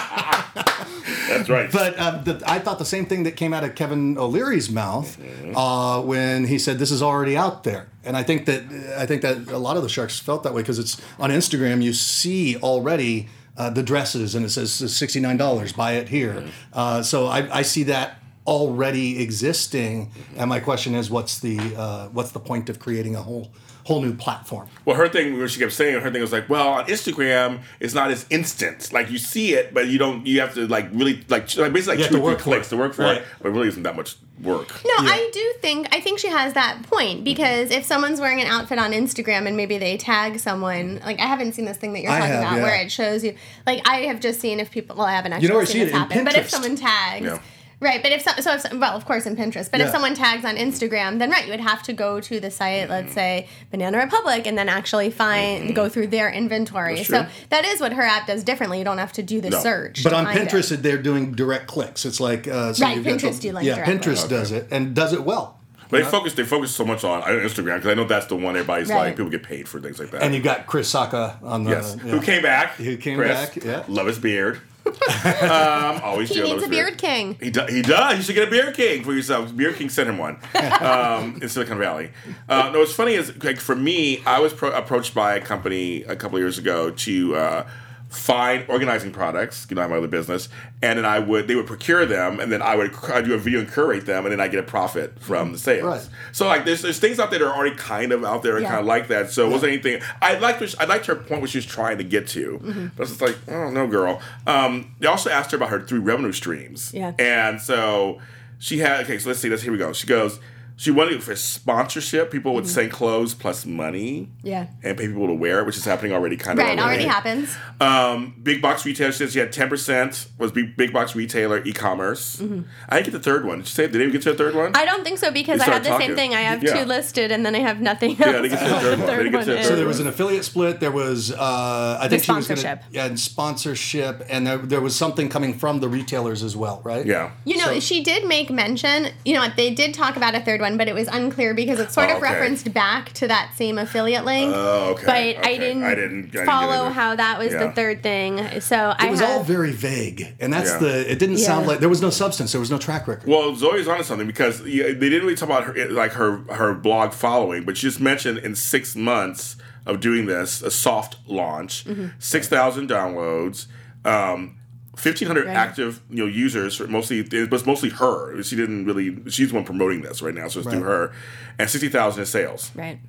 That's 1.37 1.49
right. 1.49 1.71
But 1.71 1.97
uh, 1.97 2.17
the, 2.23 2.43
I 2.45 2.59
thought 2.59 2.79
the 2.79 2.85
same 2.85 3.05
thing 3.05 3.23
that 3.23 3.35
came 3.35 3.53
out 3.53 3.63
of 3.63 3.75
Kevin 3.75 4.17
O'Leary's 4.17 4.69
mouth 4.69 5.17
uh, 5.55 6.01
when 6.01 6.45
he 6.45 6.59
said 6.59 6.79
this 6.79 6.91
is 6.91 7.01
already 7.01 7.35
out 7.37 7.63
there, 7.63 7.87
and 8.03 8.15
I 8.17 8.23
think 8.23 8.45
that 8.45 8.63
I 8.97 9.05
think 9.05 9.21
that 9.21 9.49
a 9.49 9.57
lot 9.57 9.77
of 9.77 9.83
the 9.83 9.89
sharks 9.89 10.19
felt 10.19 10.43
that 10.43 10.53
way 10.53 10.61
because 10.61 10.79
it's 10.79 11.01
on 11.19 11.29
Instagram. 11.29 11.81
You 11.81 11.93
see 11.93 12.57
already 12.57 13.27
uh, 13.57 13.69
the 13.69 13.83
dresses, 13.83 14.35
and 14.35 14.45
it 14.45 14.49
says 14.49 14.71
sixty 14.71 15.19
nine 15.19 15.37
dollars. 15.37 15.73
Buy 15.73 15.93
it 15.93 16.09
here. 16.09 16.45
Uh, 16.73 17.01
so 17.01 17.27
I, 17.27 17.59
I 17.59 17.61
see 17.61 17.83
that 17.83 18.17
already 18.47 19.21
existing, 19.21 20.11
and 20.35 20.49
my 20.49 20.59
question 20.59 20.95
is, 20.95 21.09
what's 21.09 21.39
the 21.39 21.59
uh, 21.77 22.07
what's 22.09 22.31
the 22.31 22.39
point 22.39 22.69
of 22.69 22.79
creating 22.79 23.15
a 23.15 23.21
whole 23.21 23.51
whole 23.85 24.01
new 24.01 24.13
platform? 24.13 24.67
Well, 24.85 24.95
her 24.95 25.07
thing, 25.09 25.37
when 25.37 25.47
she 25.47 25.59
kept 25.59 25.73
saying, 25.73 25.99
her 26.01 26.11
thing 26.11 26.21
was 26.21 26.31
like, 26.31 26.49
well, 26.49 26.69
on 26.69 26.85
Instagram, 26.85 27.61
it's 27.79 27.93
not 27.93 28.11
as 28.11 28.25
instant. 28.29 28.91
Like 28.93 29.09
you 29.09 29.17
see 29.17 29.53
it, 29.53 29.73
but 29.73 29.87
you 29.87 29.97
don't. 29.97 30.25
You 30.25 30.41
have 30.41 30.53
to 30.55 30.67
like 30.67 30.89
really 30.91 31.23
like, 31.29 31.55
like 31.57 31.73
basically 31.73 31.97
like 31.99 32.09
two 32.09 32.15
to 32.15 32.21
or 32.21 32.23
three 32.23 32.33
work 32.33 32.39
clicks 32.39 32.67
it. 32.67 32.69
to 32.71 32.77
work 32.77 32.93
for 32.93 33.03
Right. 33.03 33.17
it. 33.17 33.25
But 33.41 33.49
it 33.49 33.51
really 33.51 33.67
isn't 33.67 33.83
that 33.83 33.95
much 33.95 34.15
work. 34.41 34.69
No, 34.83 34.93
I 34.97 35.29
do 35.33 35.53
think 35.61 35.87
I 35.95 36.01
think 36.01 36.19
she 36.19 36.27
has 36.27 36.53
that 36.53 36.83
point 36.83 37.17
mm-hmm. 37.17 37.23
because 37.23 37.71
if 37.71 37.85
someone's 37.85 38.19
wearing 38.19 38.41
an 38.41 38.47
outfit 38.47 38.79
on 38.79 38.91
Instagram 38.91 39.47
and 39.47 39.55
maybe 39.55 39.77
they 39.77 39.97
tag 39.97 40.39
someone, 40.39 40.99
like 41.05 41.19
I 41.19 41.25
haven't 41.25 41.53
seen 41.53 41.65
this 41.65 41.77
thing 41.77 41.93
that 41.93 42.01
you're 42.01 42.11
I 42.11 42.19
talking 42.19 42.33
have, 42.33 42.43
about 42.43 42.57
yeah. 42.57 42.63
where 42.63 42.81
it 42.81 42.91
shows 42.91 43.23
you. 43.23 43.35
Like 43.65 43.87
I 43.87 44.01
have 44.01 44.19
just 44.19 44.39
seen 44.39 44.59
if 44.59 44.71
people. 44.71 44.95
Well, 44.95 45.05
I 45.05 45.13
haven't 45.13 45.33
actually 45.33 45.43
You 45.43 45.49
know 45.49 45.55
where 45.55 45.63
I 45.63 45.65
seen 45.65 45.73
see 45.73 45.79
this 45.85 45.89
it? 45.89 45.95
In 45.95 45.99
happen, 46.01 46.23
but 46.25 46.35
if 46.35 46.49
someone 46.49 46.75
tags. 46.75 47.25
Yeah. 47.25 47.39
Right, 47.81 48.01
but 48.03 48.11
if 48.11 48.21
so, 48.21 48.31
so 48.39 48.53
if, 48.53 48.73
well, 48.73 48.95
of 48.95 49.05
course 49.05 49.25
in 49.25 49.35
Pinterest, 49.35 49.69
but 49.71 49.79
Yeah. 49.79 49.87
if 49.87 49.91
someone 49.91 50.13
tags 50.13 50.45
on 50.45 50.55
Instagram, 50.55 51.17
then 51.19 51.31
right, 51.31 51.43
you 51.45 51.51
would 51.51 51.59
have 51.59 51.81
to 51.83 51.93
go 51.93 52.19
to 52.21 52.39
the 52.39 52.51
site, 52.51 52.89
let's 52.89 53.11
say 53.13 53.47
Banana 53.71 53.97
Republic, 53.97 54.45
and 54.45 54.55
then 54.57 54.69
actually 54.69 55.09
find 55.09 55.75
go 55.75 55.89
through 55.89 56.07
their 56.07 56.29
inventory. 56.31 56.97
That's 56.97 57.07
So 57.09 57.25
that 57.49 57.65
is 57.65 57.81
what 57.81 57.93
her 57.93 58.03
app 58.03 58.27
does 58.27 58.43
differently. 58.43 58.77
You 58.77 58.85
don't 58.85 58.99
have 58.99 59.13
to 59.13 59.23
do 59.23 59.41
the 59.41 59.49
No. 59.49 59.59
search. 59.59 60.03
But 60.03 60.13
on 60.13 60.25
find 60.25 60.37
it. 60.37 60.47
Pinterest, 60.49 60.69
they're 60.81 61.01
doing 61.01 61.33
direct 61.33 61.65
clicks. 61.67 62.05
It's 62.05 62.19
like 62.19 62.47
uh, 62.47 62.73
so 62.73 62.85
Right, 62.85 63.03
Pinterest 63.03 63.35
the- 63.37 63.41
do 63.41 63.51
like 63.51 63.65
yeah, 63.65 63.75
direct 63.75 63.89
Pinterest 63.89 64.03
clicks. 64.17 64.23
does 64.29 64.51
it 64.51 64.67
and 64.69 64.93
does 64.93 65.11
it 65.13 65.23
well. 65.23 65.57
But 65.89 66.03
they 66.03 66.09
focus. 66.09 66.33
They 66.35 66.45
focus 66.45 66.71
so 66.73 66.85
much 66.85 67.03
on 67.03 67.21
uh, 67.23 67.25
Instagram 67.25 67.75
because 67.77 67.87
I 67.87 67.95
know 67.95 68.05
that's 68.05 68.27
the 68.27 68.35
one 68.37 68.55
everybody's 68.55 68.87
Right. 68.89 69.07
like. 69.07 69.17
People 69.17 69.29
get 69.31 69.43
paid 69.43 69.67
for 69.67 69.81
things 69.81 69.99
like 69.99 70.11
that. 70.11 70.21
And 70.21 70.33
you've 70.33 70.43
got 70.43 70.65
Chris 70.65 70.89
Sacca 70.93 71.43
on 71.43 71.65
the 71.65 71.71
yes. 71.71 71.97
yeah. 71.97 72.11
Who 72.11 72.21
came 72.21 72.41
back? 72.43 72.75
Who 72.75 72.95
came 72.95 73.17
Chris. 73.17 73.31
back, 73.49 73.61
yeah. 73.65 73.83
Love 73.89 74.07
his 74.07 74.17
beard. 74.17 74.61
um, 75.41 76.01
always 76.03 76.29
He 76.29 76.41
needs 76.41 76.63
a 76.63 76.67
beard 76.69 76.97
king. 76.97 77.37
He, 77.41 77.49
do, 77.49 77.65
he 77.67 77.81
does. 77.81 78.17
You 78.17 78.23
should 78.23 78.35
get 78.35 78.47
a 78.47 78.51
beard 78.51 78.75
king 78.75 79.03
for 79.03 79.13
yourself. 79.13 79.55
Beard 79.55 79.75
King 79.75 79.89
sent 79.89 80.09
him 80.09 80.17
one 80.17 80.37
um, 80.81 81.39
in 81.41 81.49
Silicon 81.49 81.77
Valley. 81.77 82.11
Uh, 82.47 82.69
no, 82.73 82.79
what's 82.79 82.93
funny 82.93 83.13
is 83.13 83.43
like 83.43 83.57
for 83.57 83.75
me, 83.75 84.21
I 84.25 84.39
was 84.39 84.53
pro- 84.53 84.71
approached 84.71 85.13
by 85.13 85.35
a 85.35 85.41
company 85.41 86.03
a 86.03 86.15
couple 86.15 86.37
of 86.37 86.41
years 86.41 86.57
ago 86.57 86.91
to 86.91 87.35
uh, 87.35 87.69
find 88.11 88.65
organizing 88.67 89.11
products. 89.11 89.65
You 89.69 89.75
know, 89.77 89.81
I 89.83 89.87
my 89.87 89.95
other 89.97 90.07
business, 90.07 90.49
and 90.81 90.97
then 90.99 91.05
I 91.05 91.17
would 91.19 91.47
they 91.47 91.55
would 91.55 91.65
procure 91.65 92.05
them, 92.05 92.39
and 92.41 92.51
then 92.51 92.61
I 92.61 92.75
would 92.75 92.93
I 93.05 93.21
do 93.21 93.33
a 93.33 93.37
video 93.37 93.59
and 93.61 93.71
curate 93.71 94.05
them, 94.05 94.25
and 94.25 94.31
then 94.33 94.41
I 94.41 94.47
get 94.49 94.59
a 94.59 94.63
profit 94.63 95.17
from 95.19 95.53
the 95.53 95.57
sales. 95.57 95.83
Right. 95.85 96.09
So 96.33 96.45
like 96.45 96.65
there's 96.65 96.81
there's 96.81 96.99
things 96.99 97.19
out 97.19 97.29
there 97.31 97.39
that 97.39 97.45
are 97.47 97.55
already 97.55 97.75
kind 97.75 98.11
of 98.11 98.23
out 98.25 98.43
there 98.43 98.57
and 98.57 98.63
Yeah. 98.63 98.69
kind 98.69 98.81
of 98.81 98.85
like 98.85 99.07
that. 99.07 99.31
So 99.31 99.47
it 99.47 99.51
wasn't 99.51 99.71
anything. 99.73 100.01
I 100.21 100.37
liked 100.37 100.59
her, 100.59 100.67
I 100.79 100.85
liked 100.85 101.05
her 101.05 101.15
point 101.15 101.41
what 101.41 101.49
she 101.49 101.57
was 101.57 101.65
trying 101.65 101.97
to 101.99 102.03
get 102.03 102.27
to, 102.29 102.59
Mm-hmm. 102.63 102.87
but 102.97 103.03
it's 103.03 103.11
just 103.11 103.21
like 103.21 103.37
oh 103.47 103.69
no, 103.71 103.87
girl. 103.87 104.21
Um, 104.45 104.93
they 104.99 105.07
also 105.07 105.29
asked 105.29 105.51
her 105.51 105.57
about 105.57 105.69
her 105.69 105.81
three 105.81 105.99
revenue 105.99 106.33
streams. 106.33 106.93
Yeah. 106.93 107.13
And 107.17 107.61
so 107.61 108.19
she 108.59 108.79
had 108.79 109.05
okay. 109.05 109.19
So 109.19 109.29
let's 109.29 109.39
see. 109.39 109.49
Let's 109.49 109.61
here 109.63 109.71
we 109.71 109.77
go. 109.77 109.93
She 109.93 110.05
goes. 110.05 110.39
She 110.81 110.89
wanted 110.89 111.21
for 111.23 111.35
sponsorship. 111.35 112.31
People 112.31 112.51
Mm-hmm. 112.51 112.55
would 112.55 112.67
send 112.67 112.91
clothes 112.91 113.35
plus 113.35 113.67
money. 113.67 114.29
Yeah. 114.41 114.65
And 114.81 114.97
pay 114.97 115.07
people 115.07 115.27
to 115.27 115.33
wear 115.33 115.59
it, 115.59 115.65
which 115.67 115.77
is 115.77 115.85
happening 115.85 116.11
already. 116.11 116.37
Kind 116.37 116.57
of 116.59 116.65
Right, 116.65 116.75
it 116.77 116.81
already 116.81 117.03
happens. 117.05 117.55
um, 117.79 118.33
big 118.41 118.63
box 118.63 118.83
retailer 118.83 119.11
said 119.11 119.29
she 119.31 119.37
had 119.37 119.51
ten 119.51 119.69
percent 119.69 120.27
was 120.39 120.51
big, 120.51 120.75
big 120.75 120.91
box 120.91 121.15
retailer 121.15 121.63
e-commerce. 121.65 122.41
I 122.89 122.95
didn't 122.95 123.05
get 123.05 123.11
the 123.13 123.19
third 123.19 123.45
one. 123.45 123.59
Did 123.59 123.67
you 123.67 123.71
say? 123.73 123.87
Did 123.87 124.01
they 124.01 124.09
get 124.11 124.23
to 124.23 124.31
the 124.31 124.37
third 124.37 124.55
one? 124.55 124.73
Mm-hmm. 124.73 124.77
I 124.81 124.85
don't 124.85 125.03
think 125.03 125.19
so 125.19 125.29
because 125.31 125.61
I 125.61 125.65
have 125.65 125.83
started 125.85 125.91
the 125.93 125.97
same 126.07 126.15
thing. 126.15 126.33
I 126.33 126.41
have 126.41 126.63
Yeah. 126.63 126.79
two 126.79 126.85
listed 126.85 127.31
and 127.31 127.45
then 127.45 127.53
I 127.53 127.59
have 127.59 127.79
nothing 127.79 128.11
else. 128.11 128.19
Yeah, 128.19 128.39
I 128.39 128.41
think 128.41 128.53
it's 128.53 128.61
the 128.63 128.79
third 128.79 128.97
one. 128.99 129.07
The 129.07 129.11
They 129.11 129.17
didn't 129.23 129.31
get 129.33 129.39
to 129.45 129.45
the 129.51 129.59
is- 129.59 129.67
third 129.67 129.69
So 129.73 129.75
there 129.75 129.87
was 129.87 129.99
an 129.99 130.07
affiliate 130.07 130.45
split. 130.45 130.79
There 130.79 130.91
was, 130.91 131.31
uh, 131.31 131.99
I 132.01 132.07
think 132.07 132.23
she 132.23 132.31
was 132.31 132.47
going 132.47 132.55
to, 132.57 132.61
sponsorship. 132.61 132.83
yeah, 132.91 133.05
and 133.05 133.19
sponsorship, 133.19 134.25
and 134.29 134.47
there, 134.47 134.57
there 134.57 134.81
was 134.81 134.95
something 134.95 135.29
coming 135.29 135.53
from 135.53 135.79
the 135.79 135.87
retailers 135.89 136.41
as 136.43 136.55
well, 136.57 136.81
right? 136.83 137.05
yeah. 137.05 137.31
You 137.45 137.57
know, 137.57 137.65
So- 137.75 137.79
she 137.79 138.03
did 138.03 138.25
make 138.27 138.49
mention, 138.49 139.09
you 139.25 139.33
know 139.35 139.41
what, 139.41 139.55
they 139.55 139.73
did 139.73 139.93
talk 139.93 140.15
about 140.17 140.33
a 140.35 140.39
third 140.39 140.59
one, 140.61 140.70
but 140.77 140.87
it 140.87 140.93
was 140.95 141.07
unclear 141.07 141.53
because 141.53 141.79
it 141.79 141.91
sort 141.91 142.07
Oh, 142.09 142.17
of 142.17 142.17
okay. 142.23 142.31
referenced 142.33 142.73
back 142.73 143.11
to 143.13 143.27
that 143.27 143.51
same 143.55 143.77
affiliate 143.77 144.25
link. 144.25 144.51
Oh, 144.55 144.91
okay, 144.91 145.05
But 145.05 145.15
okay. 145.15 145.55
I 145.55 145.57
didn't, 145.57 145.83
I 145.83 145.95
didn't- 145.95 146.27
I 146.29 146.31
didn't 146.31 146.45
follow 146.45 146.89
how 146.89 147.15
that 147.15 147.37
was 147.39 147.51
Yeah. 147.53 147.67
the 147.67 147.71
third 147.71 148.03
thing. 148.03 148.59
So 148.61 148.93
I 148.97 149.07
It 149.07 149.11
was 149.11 149.19
have, 149.19 149.29
all 149.29 149.43
very 149.43 149.71
vague, 149.71 150.35
and 150.39 150.51
that's 150.53 150.71
Yeah. 150.71 150.77
the. 150.79 151.11
It 151.11 151.19
didn't 151.19 151.37
sound 151.37 151.67
like 151.67 151.79
there 151.79 151.89
was 151.89 152.01
no 152.01 152.09
substance. 152.09 152.51
There 152.51 152.59
was 152.61 152.71
no 152.71 152.77
track 152.77 153.07
record. 153.07 153.27
Well, 153.29 153.55
Zoe's 153.55 153.87
onto 153.87 154.03
something 154.03 154.27
because 154.27 154.61
yeah, 154.65 154.83
they 154.87 154.93
didn't 155.09 155.21
really 155.23 155.35
talk 155.35 155.49
about 155.49 155.63
her 155.65 155.89
like 155.89 156.13
her 156.13 156.41
her 156.51 156.73
blog 156.73 157.13
following, 157.13 157.63
but 157.63 157.77
she 157.77 157.87
just 157.87 157.99
mentioned 158.01 158.37
in 158.39 158.55
six 158.55 158.95
months 158.95 159.55
of 159.85 159.99
doing 159.99 160.27
this, 160.27 160.61
a 160.61 160.69
soft 160.71 161.17
launch, 161.27 161.85
six 162.19 162.47
thousand 162.47 162.87
downloads, 162.89 163.65
um, 164.05 164.55
fifteen 165.01 165.27
hundred 165.27 165.47
Right. 165.47 165.55
active 165.55 166.01
you 166.09 166.23
know 166.23 166.25
users. 166.25 166.79
Mostly, 166.79 167.19
it 167.19 167.51
was 167.51 167.65
mostly 167.65 167.89
her. 167.89 168.41
She 168.43 168.55
didn't 168.55 168.85
really. 168.85 169.17
She's 169.29 169.49
the 169.49 169.55
one 169.55 169.65
promoting 169.65 170.01
this 170.01 170.21
right 170.21 170.33
now, 170.35 170.47
so 170.47 170.59
it's 170.61 170.69
through 170.69 170.83
her, 170.83 171.11
and 171.59 171.69
sixty 171.69 171.89
thousand 171.89 172.21
in 172.21 172.25
sales. 172.27 172.71
right. 172.75 172.99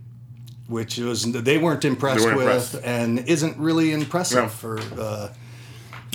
which 0.69 0.97
was 0.99 1.31
they 1.31 1.59
weren't 1.59 1.85
impressed 1.85 2.21
They 2.21 2.25
weren't 2.25 2.37
with, 2.39 2.47
impressed. 2.47 2.77
and 2.85 3.19
isn't 3.29 3.57
really 3.59 3.93
impressive 3.93 4.45
No. 4.45 4.49
for. 4.49 4.81
Uh, 4.99 5.29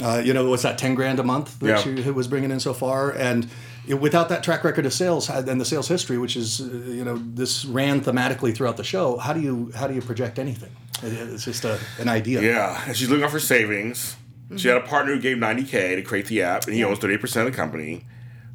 uh, 0.01 0.21
you 0.23 0.31
know, 0.33 0.47
what's 0.49 0.63
that? 0.63 0.77
Ten 0.77 0.93
grand 0.95 1.19
a 1.19 1.23
month 1.23 1.59
that 1.59 1.67
Yeah. 1.85 2.01
she 2.03 2.11
was 2.11 2.27
bringing 2.27 2.51
in 2.51 2.59
so 2.59 2.73
far, 2.73 3.11
and 3.11 3.47
it- 3.87 3.99
without 3.99 4.29
that 4.29 4.43
track 4.43 4.63
record 4.63 4.85
of 4.85 4.93
sales 4.93 5.27
and 5.29 5.59
the 5.59 5.65
sales 5.65 5.87
history, 5.87 6.17
which 6.19 6.35
is 6.35 6.61
uh, 6.61 6.65
you 6.87 7.03
know 7.03 7.17
this 7.35 7.65
ran 7.65 8.01
thematically 8.01 8.53
throughout 8.55 8.77
the 8.77 8.83
show. 8.83 9.17
How 9.17 9.33
do 9.33 9.41
you 9.41 9.71
how 9.75 9.87
do 9.87 9.93
you 9.95 10.01
project 10.01 10.37
anything? 10.39 10.71
It- 11.03 11.13
It's 11.33 11.45
just 11.45 11.65
a, 11.65 11.77
an 11.99 12.09
idea. 12.09 12.41
Yeah, 12.41 12.79
and 12.87 12.95
she's 12.95 13.09
looking 13.09 13.25
off 13.25 13.31
her 13.33 13.39
savings. 13.39 14.15
She 14.55 14.69
had 14.69 14.77
a 14.77 14.81
partner 14.81 15.13
who 15.13 15.19
gave 15.19 15.37
ninety 15.37 15.63
k 15.63 15.95
to 15.97 16.01
create 16.01 16.27
the 16.27 16.41
app, 16.43 16.65
and 16.65 16.73
he 16.73 16.83
owns 16.83 16.99
thirty 16.99 17.15
eight 17.15 17.21
percent 17.21 17.45
of 17.47 17.53
the 17.53 17.57
company. 17.57 18.05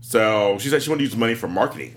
So 0.00 0.56
she 0.58 0.68
said 0.70 0.82
she 0.82 0.88
wanted 0.90 1.00
to 1.00 1.04
use 1.04 1.12
the 1.12 1.18
money 1.18 1.34
for 1.34 1.48
marketing. 1.48 1.96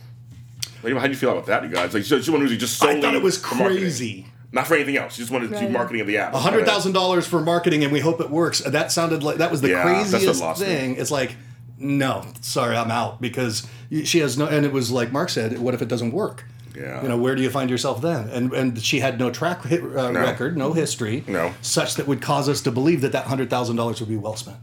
Like, 0.83 0.93
how 0.95 1.03
do 1.03 1.09
you 1.09 1.15
feel 1.15 1.31
about 1.31 1.45
that, 1.47 1.63
you 1.63 1.69
guys? 1.69 1.93
Like, 1.93 2.03
she, 2.03 2.21
she 2.21 2.29
wanted 2.29 2.45
to 2.45 2.51
use 2.51 2.57
it 2.57 2.65
just 2.65 2.77
solely. 2.77 2.97
I 2.97 3.01
thought 3.01 3.15
it 3.15 3.23
was 3.23 3.37
crazy. 3.39 4.27
Not 4.51 4.67
for 4.67 4.75
anything 4.75 4.95
else. 4.97 5.13
She 5.15 5.21
just 5.21 5.31
wanted 5.31 5.49
to 5.51 5.59
do 5.59 5.69
marketing 5.69 6.01
of 6.01 6.07
the 6.07 6.17
app. 6.17 6.33
A 6.33 6.39
hundred 6.39 6.65
thousand 6.65 6.91
dollars 6.93 7.25
for 7.25 7.41
marketing, 7.41 7.83
and 7.83 7.91
we 7.91 7.99
hope 8.01 8.21
it 8.21 8.29
works. 8.29 8.59
That 8.59 8.91
sounded 8.91 9.23
like 9.23 9.37
that 9.37 9.49
was 9.51 9.61
the 9.61 9.69
Yeah, 9.69 9.81
craziest 9.83 10.41
lost 10.41 10.61
me. 10.61 10.67
thing. 10.67 10.95
It's 10.97 11.11
like, 11.11 11.35
no, 11.77 12.25
sorry, 12.41 12.75
I'm 12.77 12.91
out 12.91 13.19
because 13.21 13.67
she 14.03 14.19
has 14.19 14.37
no. 14.37 14.45
And 14.45 14.65
it 14.65 14.71
was 14.71 14.91
like 14.91 15.11
Mark 15.11 15.29
said, 15.29 15.57
what 15.59 15.73
if 15.73 15.81
it 15.81 15.87
doesn't 15.87 16.11
work? 16.11 16.45
Yeah. 16.75 17.01
You 17.01 17.09
know, 17.09 17.17
where 17.17 17.35
do 17.35 17.41
you 17.41 17.49
find 17.49 17.69
yourself 17.69 18.01
then? 18.01 18.29
And 18.29 18.51
and 18.53 18.81
she 18.81 18.99
had 18.99 19.17
no 19.19 19.29
track 19.31 19.61
hi- 19.63 19.77
uh, 19.77 20.11
record, 20.11 20.57
no 20.57 20.73
history, 20.73 21.23
No. 21.27 21.53
such 21.61 21.95
that 21.95 22.07
would 22.07 22.21
cause 22.21 22.49
us 22.49 22.61
to 22.61 22.71
believe 22.71 23.01
that 23.01 23.11
that 23.13 23.25
hundred 23.25 23.49
thousand 23.49 23.75
dollars 23.77 23.99
would 23.99 24.09
be 24.09 24.17
well 24.17 24.35
spent. 24.35 24.57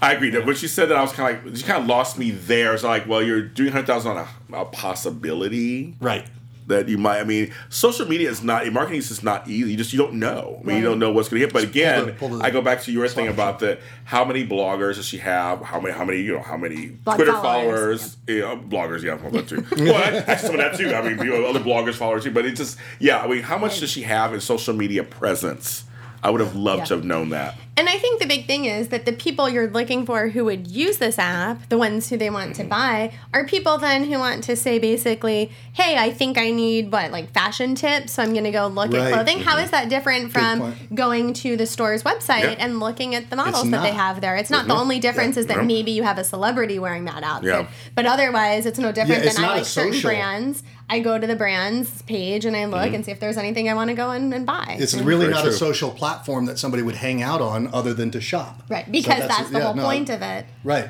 I 0.00 0.12
agree. 0.14 0.30
That 0.30 0.46
when 0.46 0.54
she 0.56 0.68
said 0.68 0.88
that, 0.90 0.96
I 0.96 1.02
was 1.02 1.12
kind 1.12 1.36
of 1.36 1.44
like, 1.44 1.56
she 1.56 1.62
kind 1.64 1.82
of 1.82 1.88
lost 1.88 2.18
me 2.18 2.30
there. 2.30 2.72
It's 2.74 2.84
like, 2.84 3.06
well, 3.08 3.22
you're 3.22 3.42
doing 3.42 3.72
hundred 3.72 3.86
thousand 3.88 4.12
on 4.16 4.28
a, 4.52 4.56
a 4.60 4.64
possibility 4.66 5.96
Right. 6.00 6.26
That 6.68 6.88
you 6.88 6.96
might. 6.96 7.20
I 7.20 7.24
mean, 7.24 7.52
social 7.68 8.06
media 8.06 8.30
is 8.30 8.42
not 8.42 8.70
marketing 8.72 8.98
is 8.98 9.08
just 9.08 9.24
not 9.24 9.48
easy. 9.48 9.72
You 9.72 9.76
just 9.76 9.92
you 9.92 9.98
don't 9.98 10.14
know. 10.14 10.58
I 10.60 10.66
mean, 10.66 10.76
you 10.76 10.82
don't 10.82 10.98
know 10.98 11.10
what's 11.10 11.28
going 11.28 11.40
to 11.40 11.46
hit. 11.46 11.52
But 11.52 11.64
again, 11.64 12.06
the- 12.06 12.12
pull 12.12 12.28
the 12.30 12.44
I 12.44 12.50
go 12.50 12.62
back 12.62 12.82
to 12.82 12.92
your 12.92 13.08
thing 13.08 13.28
about 13.28 13.58
the 13.58 13.78
how 14.04 14.24
many 14.24 14.46
bloggers 14.46 14.96
does 14.96 15.06
she 15.06 15.18
have? 15.18 15.62
How 15.62 15.80
many? 15.80 15.94
How 15.94 16.04
many? 16.04 16.20
You 16.20 16.34
know, 16.34 16.42
how 16.42 16.56
many 16.56 16.86
Blog 16.86 17.16
Twitter 17.16 17.32
followers, 17.32 18.14
followers? 18.14 18.16
You 18.26 18.46
um, 18.46 18.60
know, 18.60 18.76
bloggers, 18.76 19.02
yeah, 19.02 19.14
well, 19.14 19.30
that 19.32 19.48
too. 19.48 19.64
well, 19.84 19.94
I- 19.94 20.18
actually, 20.18 20.48
some 20.48 20.60
of 20.60 20.60
that 20.60 20.76
too. 20.76 20.94
I 20.94 21.02
mean, 21.02 21.18
you 21.18 21.32
know, 21.32 21.46
other 21.46 21.60
bloggers, 21.60 21.94
followers 21.94 22.24
too. 22.24 22.30
But 22.30 22.46
it's 22.46 22.58
just, 22.58 22.78
yeah. 22.98 23.20
I 23.20 23.26
mean, 23.26 23.42
how 23.42 23.58
much 23.58 23.80
does 23.80 23.90
she 23.90 24.02
have 24.02 24.32
in 24.34 24.40
social 24.40 24.74
media 24.74 25.04
presence? 25.04 25.84
I 26.22 26.30
would 26.30 26.40
have 26.40 26.54
loved 26.56 26.80
Yeah. 26.80 26.84
to 26.86 26.94
have 26.96 27.04
known 27.04 27.28
that. 27.30 27.54
And 27.76 27.88
I 27.88 27.96
think 27.96 28.20
the 28.20 28.26
big 28.26 28.46
thing 28.48 28.64
is 28.64 28.88
that 28.88 29.06
the 29.06 29.12
people 29.12 29.48
you're 29.48 29.70
looking 29.70 30.04
for 30.04 30.28
who 30.30 30.44
would 30.46 30.66
use 30.66 30.98
this 30.98 31.16
app, 31.16 31.68
the 31.68 31.78
ones 31.78 32.08
who 32.08 32.16
they 32.16 32.28
want 32.28 32.54
Mm-hmm. 32.54 32.62
to 32.62 32.68
buy, 32.68 33.12
are 33.32 33.46
people 33.46 33.78
then 33.78 34.02
who 34.02 34.18
want 34.18 34.42
to 34.44 34.56
say 34.56 34.80
basically, 34.80 35.52
hey, 35.74 35.96
I 35.96 36.10
think 36.10 36.36
I 36.38 36.50
need 36.50 36.90
what, 36.90 37.12
like 37.12 37.32
fashion 37.32 37.76
tips, 37.76 38.14
so 38.14 38.22
I'm 38.24 38.32
going 38.32 38.42
to 38.44 38.50
go 38.50 38.66
look 38.66 38.92
Right. 38.92 39.02
at 39.02 39.12
clothing. 39.12 39.38
How 39.44 39.58
is 39.58 39.70
that 39.70 39.88
different 39.88 40.32
from 40.32 40.74
going 40.92 41.32
to 41.34 41.56
the 41.56 41.66
store's 41.66 42.02
website 42.02 42.42
Yeah. 42.42 42.56
and 42.58 42.80
looking 42.80 43.14
at 43.14 43.30
the 43.30 43.36
models 43.36 43.62
that 43.64 43.70
not. 43.70 43.82
they 43.84 43.92
have 43.92 44.20
there? 44.20 44.34
It's 44.34 44.50
not 44.50 44.66
the 44.66 44.74
Mhm. 44.74 44.80
only 44.80 44.98
difference 44.98 45.36
is 45.36 45.46
that 45.46 45.58
Yeah. 45.58 45.62
maybe 45.62 45.92
you 45.92 46.02
have 46.02 46.18
a 46.18 46.24
celebrity 46.24 46.80
wearing 46.80 47.04
that 47.04 47.22
outfit. 47.22 47.48
Yeah. 47.50 47.66
But 47.94 48.06
otherwise, 48.06 48.66
it's 48.66 48.80
no 48.80 48.90
different 48.90 49.22
Yeah, 49.22 49.28
it's 49.28 49.36
than 49.36 49.44
I 49.44 49.48
not 49.48 49.54
a 49.54 49.58
like 49.58 49.66
certain 49.66 50.00
brands. 50.00 50.64
I 50.90 51.00
go 51.00 51.18
to 51.18 51.26
the 51.26 51.36
brand's 51.36 52.00
page 52.02 52.44
and 52.46 52.56
I 52.56 52.64
look 52.64 52.80
Mm-hmm. 52.80 52.94
and 52.94 53.04
see 53.04 53.10
if 53.10 53.20
there's 53.20 53.36
anything 53.36 53.68
I 53.68 53.74
want 53.74 53.90
to 53.90 53.94
go 53.94 54.10
in 54.12 54.32
and 54.32 54.46
buy. 54.46 54.76
It's 54.80 54.94
And- 54.94 55.06
really 55.06 55.26
Very 55.26 55.34
not 55.34 55.42
true. 55.42 55.50
a 55.50 55.54
social 55.54 55.90
platform 55.90 56.46
that 56.46 56.58
somebody 56.58 56.82
would 56.82 56.94
hang 56.96 57.22
out 57.22 57.40
on 57.42 57.68
other 57.74 57.92
than 57.92 58.10
to 58.12 58.20
shop. 58.20 58.62
Right, 58.70 58.86
So 58.86 58.92
because 58.92 59.28
that's, 59.28 59.50
the 59.50 59.58
yeah, 59.58 59.64
whole 59.66 59.74
no, 59.74 59.82
point 59.84 60.08
of 60.08 60.22
it. 60.22 60.46
Right. 60.64 60.88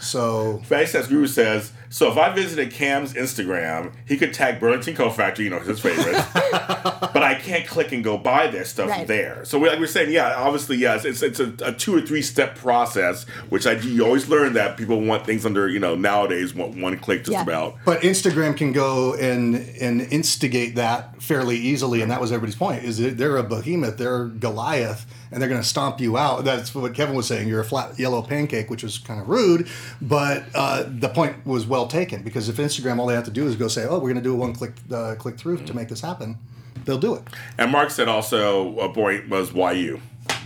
So 0.00 0.60
Fatty 0.64 0.86
Says 0.86 1.06
Guru 1.06 1.26
says, 1.26 1.72
so 1.92 2.10
if 2.10 2.16
I 2.16 2.32
visited 2.34 2.72
Cam's 2.72 3.12
Instagram, 3.14 3.92
he 4.06 4.16
could 4.16 4.32
tag 4.32 4.58
Burlington 4.58 4.94
Coat 4.96 5.10
Factory, 5.10 5.44
you 5.44 5.50
know, 5.50 5.58
his 5.60 5.78
favorite. 5.78 6.24
but 6.34 7.22
I 7.22 7.34
can't 7.34 7.66
click 7.66 7.92
and 7.92 8.02
go 8.02 8.16
buy 8.18 8.46
their 8.46 8.64
stuff 8.64 8.88
Right. 8.88 9.06
there. 9.06 9.44
So 9.44 9.58
we- 9.58 9.68
like 9.68 9.78
we're 9.78 9.86
saying, 9.86 10.10
yeah, 10.12 10.34
obviously, 10.36 10.76
yes, 10.76 11.04
it's 11.04 11.22
it's 11.22 11.38
a, 11.40 11.52
a 11.62 11.72
two 11.72 11.94
or 11.94 12.00
three 12.00 12.22
step 12.22 12.56
process, 12.56 13.24
which 13.50 13.66
I 13.66 13.72
you 13.74 14.04
always 14.04 14.28
learn 14.28 14.54
that 14.54 14.76
people 14.76 15.00
want 15.00 15.26
things 15.26 15.44
under, 15.46 15.68
you 15.68 15.78
know, 15.78 15.94
nowadays 15.94 16.54
want 16.54 16.76
one 16.80 16.96
click 16.98 17.20
just 17.24 17.32
Yeah. 17.32 17.42
about. 17.42 17.76
But 17.84 18.00
Instagram 18.02 18.56
can 18.56 18.72
go 18.72 19.14
and 19.14 19.54
and 19.80 20.00
instigate 20.12 20.76
that 20.76 21.22
fairly 21.22 21.56
easily, 21.56 22.00
and 22.02 22.10
that 22.10 22.20
was 22.20 22.32
everybody's 22.32 22.56
point. 22.56 22.84
Is 22.84 22.98
that 22.98 23.18
they're 23.18 23.36
a 23.36 23.42
behemoth, 23.44 23.98
they're 23.98 24.24
Goliath, 24.26 25.06
and 25.30 25.40
they're 25.40 25.48
going 25.48 25.60
to 25.62 25.66
stomp 25.66 26.00
you 26.00 26.16
out. 26.18 26.44
That's 26.44 26.74
what 26.74 26.92
Kevin 26.94 27.14
was 27.14 27.26
saying. 27.26 27.48
You're 27.48 27.60
a 27.60 27.64
flat 27.64 27.98
yellow 27.98 28.22
pancake, 28.22 28.70
which 28.70 28.82
was 28.82 28.98
kind 28.98 29.20
of 29.20 29.28
rude, 29.28 29.68
but 30.00 30.44
uh, 30.54 30.84
the 30.88 31.08
point 31.08 31.46
was 31.46 31.66
well 31.66 31.81
taken 31.86 32.22
because 32.22 32.48
if 32.48 32.56
Instagram, 32.56 32.98
all 32.98 33.06
they 33.06 33.14
have 33.14 33.24
to 33.24 33.30
do 33.30 33.46
is 33.46 33.56
go 33.56 33.68
say, 33.68 33.84
"Oh, 33.86 33.94
we're 33.94 34.12
going 34.12 34.16
to 34.16 34.22
do 34.22 34.32
a 34.34 34.36
one 34.36 34.54
click 34.54 34.72
uh, 34.92 35.14
click 35.18 35.38
through 35.38 35.58
to 35.58 35.74
make 35.74 35.88
this 35.88 36.00
happen," 36.00 36.38
they'll 36.84 36.98
do 36.98 37.14
it. 37.14 37.22
And 37.58 37.70
Mark 37.70 37.90
said 37.90 38.08
also 38.08 38.78
a 38.78 38.92
point 38.92 39.28
was 39.28 39.52
why 39.52 39.72
you, 39.72 40.00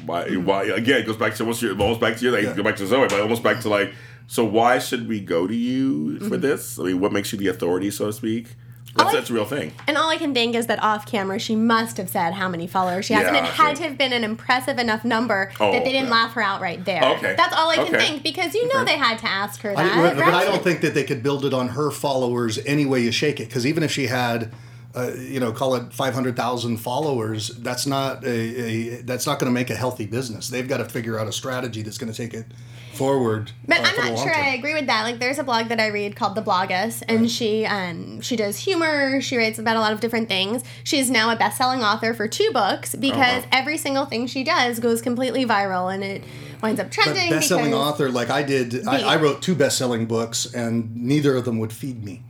why 0.04 0.28
why 0.36 0.64
again 0.64 1.00
it 1.00 1.06
goes 1.06 1.16
back 1.16 1.34
to 1.36 1.42
almost 1.42 1.62
your 1.62 1.72
almost 1.72 2.00
back 2.00 2.16
to 2.16 2.24
your 2.24 2.32
like, 2.32 2.44
Yeah. 2.44 2.54
go 2.54 2.62
back 2.62 2.76
to 2.76 2.86
Zoe, 2.86 3.06
but 3.08 3.20
almost 3.20 3.42
back 3.42 3.60
to 3.60 3.68
like 3.68 3.92
so 4.26 4.44
why 4.44 4.78
should 4.78 5.06
we 5.08 5.20
go 5.20 5.46
to 5.46 5.54
you 5.54 6.18
for 6.28 6.36
this? 6.36 6.78
I 6.78 6.82
mean, 6.84 7.00
what 7.00 7.12
makes 7.12 7.32
you 7.32 7.38
the 7.38 7.46
authority, 7.48 7.90
so 7.92 8.06
to 8.06 8.12
speak? 8.12 8.56
That's, 8.96 9.12
that's 9.12 9.30
a 9.30 9.34
real 9.34 9.44
thing. 9.44 9.72
And 9.86 9.96
all 9.96 10.08
I 10.10 10.16
can 10.16 10.32
think 10.34 10.54
is 10.54 10.66
that 10.66 10.82
off 10.82 11.06
camera, 11.06 11.38
she 11.38 11.54
must 11.56 11.96
have 11.96 12.08
said 12.08 12.32
how 12.34 12.48
many 12.48 12.66
followers 12.66 13.04
she 13.06 13.14
has. 13.14 13.26
and 13.26 13.36
it 13.36 13.44
had 13.44 13.76
so- 13.76 13.82
to 13.82 13.88
have 13.88 13.98
been 13.98 14.12
an 14.12 14.24
impressive 14.24 14.78
enough 14.78 15.04
number 15.04 15.52
Oh, 15.60 15.72
that 15.72 15.84
they 15.84 15.90
oh, 15.90 15.92
didn't 15.92 16.08
yeah. 16.08 16.10
laugh 16.10 16.32
her 16.32 16.42
out 16.42 16.60
right 16.60 16.84
there. 16.84 17.00
Oh, 17.04 17.14
okay. 17.14 17.34
That's 17.36 17.54
all 17.54 17.70
I 17.70 17.76
can 17.76 17.94
Okay. 17.94 17.98
think 17.98 18.22
because 18.22 18.54
you 18.54 18.66
know 18.72 18.84
they 18.84 18.96
had 18.96 19.18
to 19.18 19.26
ask 19.26 19.60
her 19.62 19.70
I, 19.76 19.82
that. 19.84 20.16
but 20.16 20.24
I 20.34 20.44
don't 20.44 20.62
think 20.62 20.80
that 20.80 20.94
they 20.94 21.04
could 21.04 21.22
build 21.22 21.44
it 21.44 21.52
on 21.54 21.68
her 21.70 21.90
followers 21.90 22.58
any 22.66 22.86
way 22.86 23.00
you 23.00 23.10
shake 23.12 23.40
it. 23.40 23.48
Because 23.48 23.66
even 23.66 23.82
if 23.82 23.90
she 23.90 24.06
had, 24.06 24.52
uh, 24.96 25.12
you 25.18 25.38
know, 25.40 25.52
call 25.52 25.74
it 25.74 25.92
five 25.92 26.14
hundred 26.14 26.36
thousand 26.36 26.78
followers, 26.78 27.48
that's 27.48 27.86
not 27.86 28.24
a, 28.24 28.28
a 28.28 29.02
that's 29.02 29.26
not 29.26 29.38
going 29.38 29.50
to 29.50 29.54
make 29.54 29.70
a 29.70 29.76
healthy 29.76 30.06
business. 30.06 30.48
They've 30.48 30.68
got 30.68 30.78
to 30.78 30.84
figure 30.86 31.18
out 31.18 31.26
a 31.28 31.32
strategy 31.32 31.82
that's 31.82 31.98
going 31.98 32.10
to 32.12 32.16
take 32.16 32.32
it 32.34 32.46
forward. 32.94 33.52
But 33.68 33.80
uh, 33.80 33.82
I'm 33.82 33.94
for 33.94 34.00
not 34.06 34.18
sure 34.18 34.32
term. 34.32 34.42
I 34.42 34.54
agree 34.54 34.72
with 34.72 34.86
that. 34.86 35.02
Like, 35.02 35.18
there's 35.18 35.38
a 35.38 35.44
blog 35.44 35.68
that 35.68 35.78
I 35.78 35.88
read 35.88 36.16
called 36.16 36.34
The 36.34 36.40
Bloggess, 36.42 37.02
and 37.06 37.30
she 37.30 37.66
um 37.66 38.20
she 38.22 38.36
does 38.36 38.56
humor. 38.58 39.20
She 39.20 39.36
writes 39.36 39.58
about 39.58 39.76
a 39.76 39.80
lot 39.80 39.92
of 39.92 40.00
different 40.00 40.28
things. 40.28 40.62
She's 40.82 41.10
now 41.10 41.30
a 41.30 41.36
best-selling 41.36 41.82
author 41.82 42.14
for 42.14 42.26
two 42.26 42.50
books 42.52 42.94
because 42.94 43.42
Uh-huh. 43.44 43.48
every 43.52 43.76
single 43.76 44.06
thing 44.06 44.26
she 44.26 44.44
does 44.44 44.80
goes 44.80 45.02
completely 45.02 45.44
viral, 45.44 45.92
and 45.92 46.02
it 46.02 46.24
winds 46.62 46.80
up 46.80 46.86
But 46.86 46.92
trending. 46.94 47.28
best-selling 47.28 47.74
author, 47.74 48.08
like 48.10 48.30
I 48.30 48.42
did, 48.42 48.86
I, 48.88 49.14
I 49.14 49.16
wrote 49.16 49.42
two 49.42 49.54
best-selling 49.54 50.06
books, 50.06 50.46
and 50.54 50.96
neither 50.96 51.36
of 51.36 51.44
them 51.44 51.58
would 51.58 51.74
feed 51.74 52.02
me. 52.02 52.22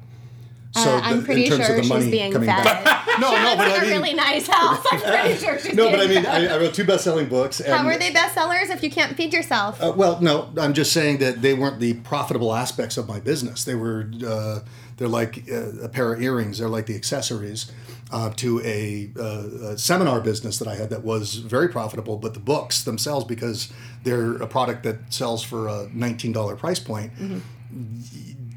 So 0.76 0.90
uh, 0.96 1.00
I'm 1.02 1.18
the- 1.20 1.24
pretty 1.24 1.44
in 1.46 1.50
terms 1.52 1.66
sure 1.66 1.76
of 1.76 1.82
the 1.82 1.88
money 1.88 2.02
she's 2.04 2.10
being 2.10 2.32
coming 2.32 2.48
fed. 2.48 2.64
back. 2.64 3.02
No, 3.16 3.30
she 3.30 3.36
no, 3.36 3.42
lives 3.44 3.56
but 3.56 3.66
in 3.68 3.72
I 3.72 3.76
a 3.76 3.80
mean- 3.80 3.90
really 3.92 4.14
nice 4.14 4.46
house. 4.46 4.84
I'm 4.92 5.00
pretty 5.00 5.36
sure 5.42 5.58
she's 5.58 5.72
No, 5.74 5.90
but 5.90 6.00
I 6.00 6.06
mean. 6.06 6.26
I, 6.26 6.48
I 6.54 6.58
wrote 6.58 6.74
two 6.74 6.84
best-selling 6.84 7.28
books. 7.30 7.60
And, 7.60 7.72
How 7.72 7.86
are 7.86 7.96
they 7.98 8.10
bestsellers 8.10 8.68
if 8.68 8.82
you 8.82 8.90
can't 8.90 9.16
feed 9.16 9.32
yourself? 9.32 9.82
Uh, 9.82 9.94
well, 9.96 10.20
no, 10.20 10.50
I'm 10.58 10.74
just 10.74 10.92
saying 10.92 11.16
that 11.18 11.40
they 11.40 11.54
weren't 11.54 11.80
the 11.80 11.94
profitable 11.94 12.54
aspects 12.54 12.98
of 12.98 13.08
my 13.08 13.18
business. 13.18 13.64
They 13.64 13.74
were, 13.74 14.10
uh, 14.26 14.58
they're 14.98 15.08
like 15.08 15.44
uh, 15.50 15.78
a 15.82 15.88
pair 15.88 16.12
of 16.12 16.20
earrings. 16.20 16.58
They're 16.58 16.68
like 16.68 16.84
the 16.84 16.94
accessories 16.94 17.72
uh, 18.12 18.30
to 18.36 18.60
a, 18.62 19.08
uh, 19.18 19.68
a 19.72 19.78
seminar 19.78 20.20
business 20.20 20.58
that 20.58 20.68
I 20.68 20.74
had 20.74 20.90
that 20.90 21.02
was 21.02 21.36
very 21.36 21.68
profitable. 21.68 22.18
But 22.18 22.34
the 22.34 22.40
books 22.40 22.84
themselves, 22.84 23.24
because 23.24 23.72
they're 24.04 24.34
a 24.42 24.46
product 24.46 24.82
that 24.82 25.10
sells 25.10 25.42
for 25.42 25.68
a 25.68 25.86
$19 25.86 26.58
price 26.58 26.80
point, 26.80 27.12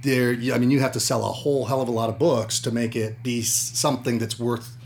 they're, 0.01 0.32
I 0.53 0.58
mean, 0.58 0.72
you 0.72 0.79
have 0.79 0.91
to 0.94 1.00
sell 1.00 1.22
a 1.25 1.32
whole 1.32 1.65
hell 1.65 1.82
of 1.82 1.88
a 1.88 1.91
lot 1.91 2.10
of 2.10 2.18
books 2.20 2.60
to 2.62 2.72
make 2.72 2.96
it 2.96 3.22
be 3.24 3.41
something 3.41 4.18
that's 4.20 4.39
worth 4.39 4.77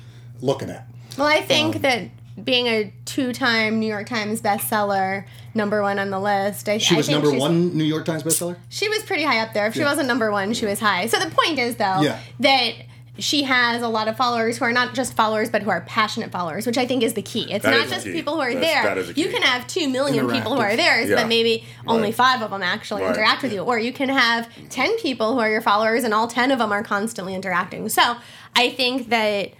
looking 0.41 0.69
at. 0.69 0.87
Well, 1.17 1.27
I 1.27 1.37
Um, 1.37 1.43
think 1.43 1.81
that 1.81 2.09
being 2.43 2.65
a 2.67 2.91
two-time 3.05 3.79
New 3.79 3.85
York 3.87 4.07
Times 4.07 4.41
bestseller, 4.41 5.25
number 5.53 5.83
one 5.83 5.99
on 5.99 6.09
the 6.09 6.19
list. 6.19 6.67
I, 6.67 6.79
She 6.79 6.95
was 6.95 7.05
think 7.07 7.21
number 7.23 7.37
one 7.37 7.77
New 7.77 7.83
York 7.83 8.05
Times 8.05 8.23
bestseller. 8.23 8.57
She 8.69 8.89
was 8.89 9.03
pretty 9.03 9.23
high 9.23 9.39
up 9.39 9.53
there. 9.53 9.67
If 9.67 9.75
she 9.75 9.83
wasn't 9.83 10.07
number 10.07 10.31
one, 10.31 10.53
she 10.53 10.65
was 10.65 10.79
high. 10.79 11.05
So 11.05 11.19
the 11.19 11.29
point 11.29 11.59
is, 11.59 11.75
though, 11.75 12.01
Yeah. 12.01 12.17
that 12.39 12.73
she 13.19 13.43
has 13.43 13.81
a 13.83 13.87
lot 13.87 14.07
of 14.07 14.17
followers 14.17 14.57
who 14.57 14.65
are 14.65 14.71
not 14.71 14.95
just 14.95 15.13
followers, 15.15 15.49
but 15.49 15.61
who 15.61 15.69
are 15.69 15.81
passionate 15.81 16.31
followers, 16.31 16.65
which 16.65 16.77
I 16.79 16.87
think 16.87 17.03
is 17.03 17.13
the 17.13 17.21
key. 17.21 17.51
It's 17.53 17.63
That 17.63 17.71
not 17.77 17.87
just 17.87 18.05
key. 18.05 18.11
people 18.13 18.33
who 18.35 18.41
are 18.41 18.53
That's- 18.53 18.73
there. 18.73 18.83
that 18.83 18.97
is 18.97 19.09
You 19.09 19.25
key. 19.27 19.33
can 19.33 19.41
have 19.43 19.67
two 19.67 19.87
million 19.87 20.27
people 20.29 20.55
who 20.55 20.61
are 20.61 20.75
there, 20.75 21.01
Yeah. 21.03 21.15
but 21.17 21.27
maybe 21.27 21.63
only 21.85 22.11
five 22.11 22.41
of 22.41 22.49
them 22.49 22.63
actually 22.63 23.03
Right. 23.03 23.15
interact 23.15 23.43
with 23.43 23.53
you. 23.53 23.61
Or 23.61 23.77
you 23.77 23.93
can 23.93 24.09
have 24.09 24.47
10 24.69 24.97
people 24.97 25.33
who 25.33 25.39
are 25.39 25.49
your 25.49 25.61
followers, 25.61 26.03
and 26.03 26.13
all 26.13 26.27
10 26.27 26.49
of 26.51 26.57
them 26.57 26.71
are 26.71 26.81
constantly 26.83 27.35
interacting. 27.35 27.87
So 27.89 28.15
I 28.55 28.69
think 28.69 29.09
that. 29.09 29.51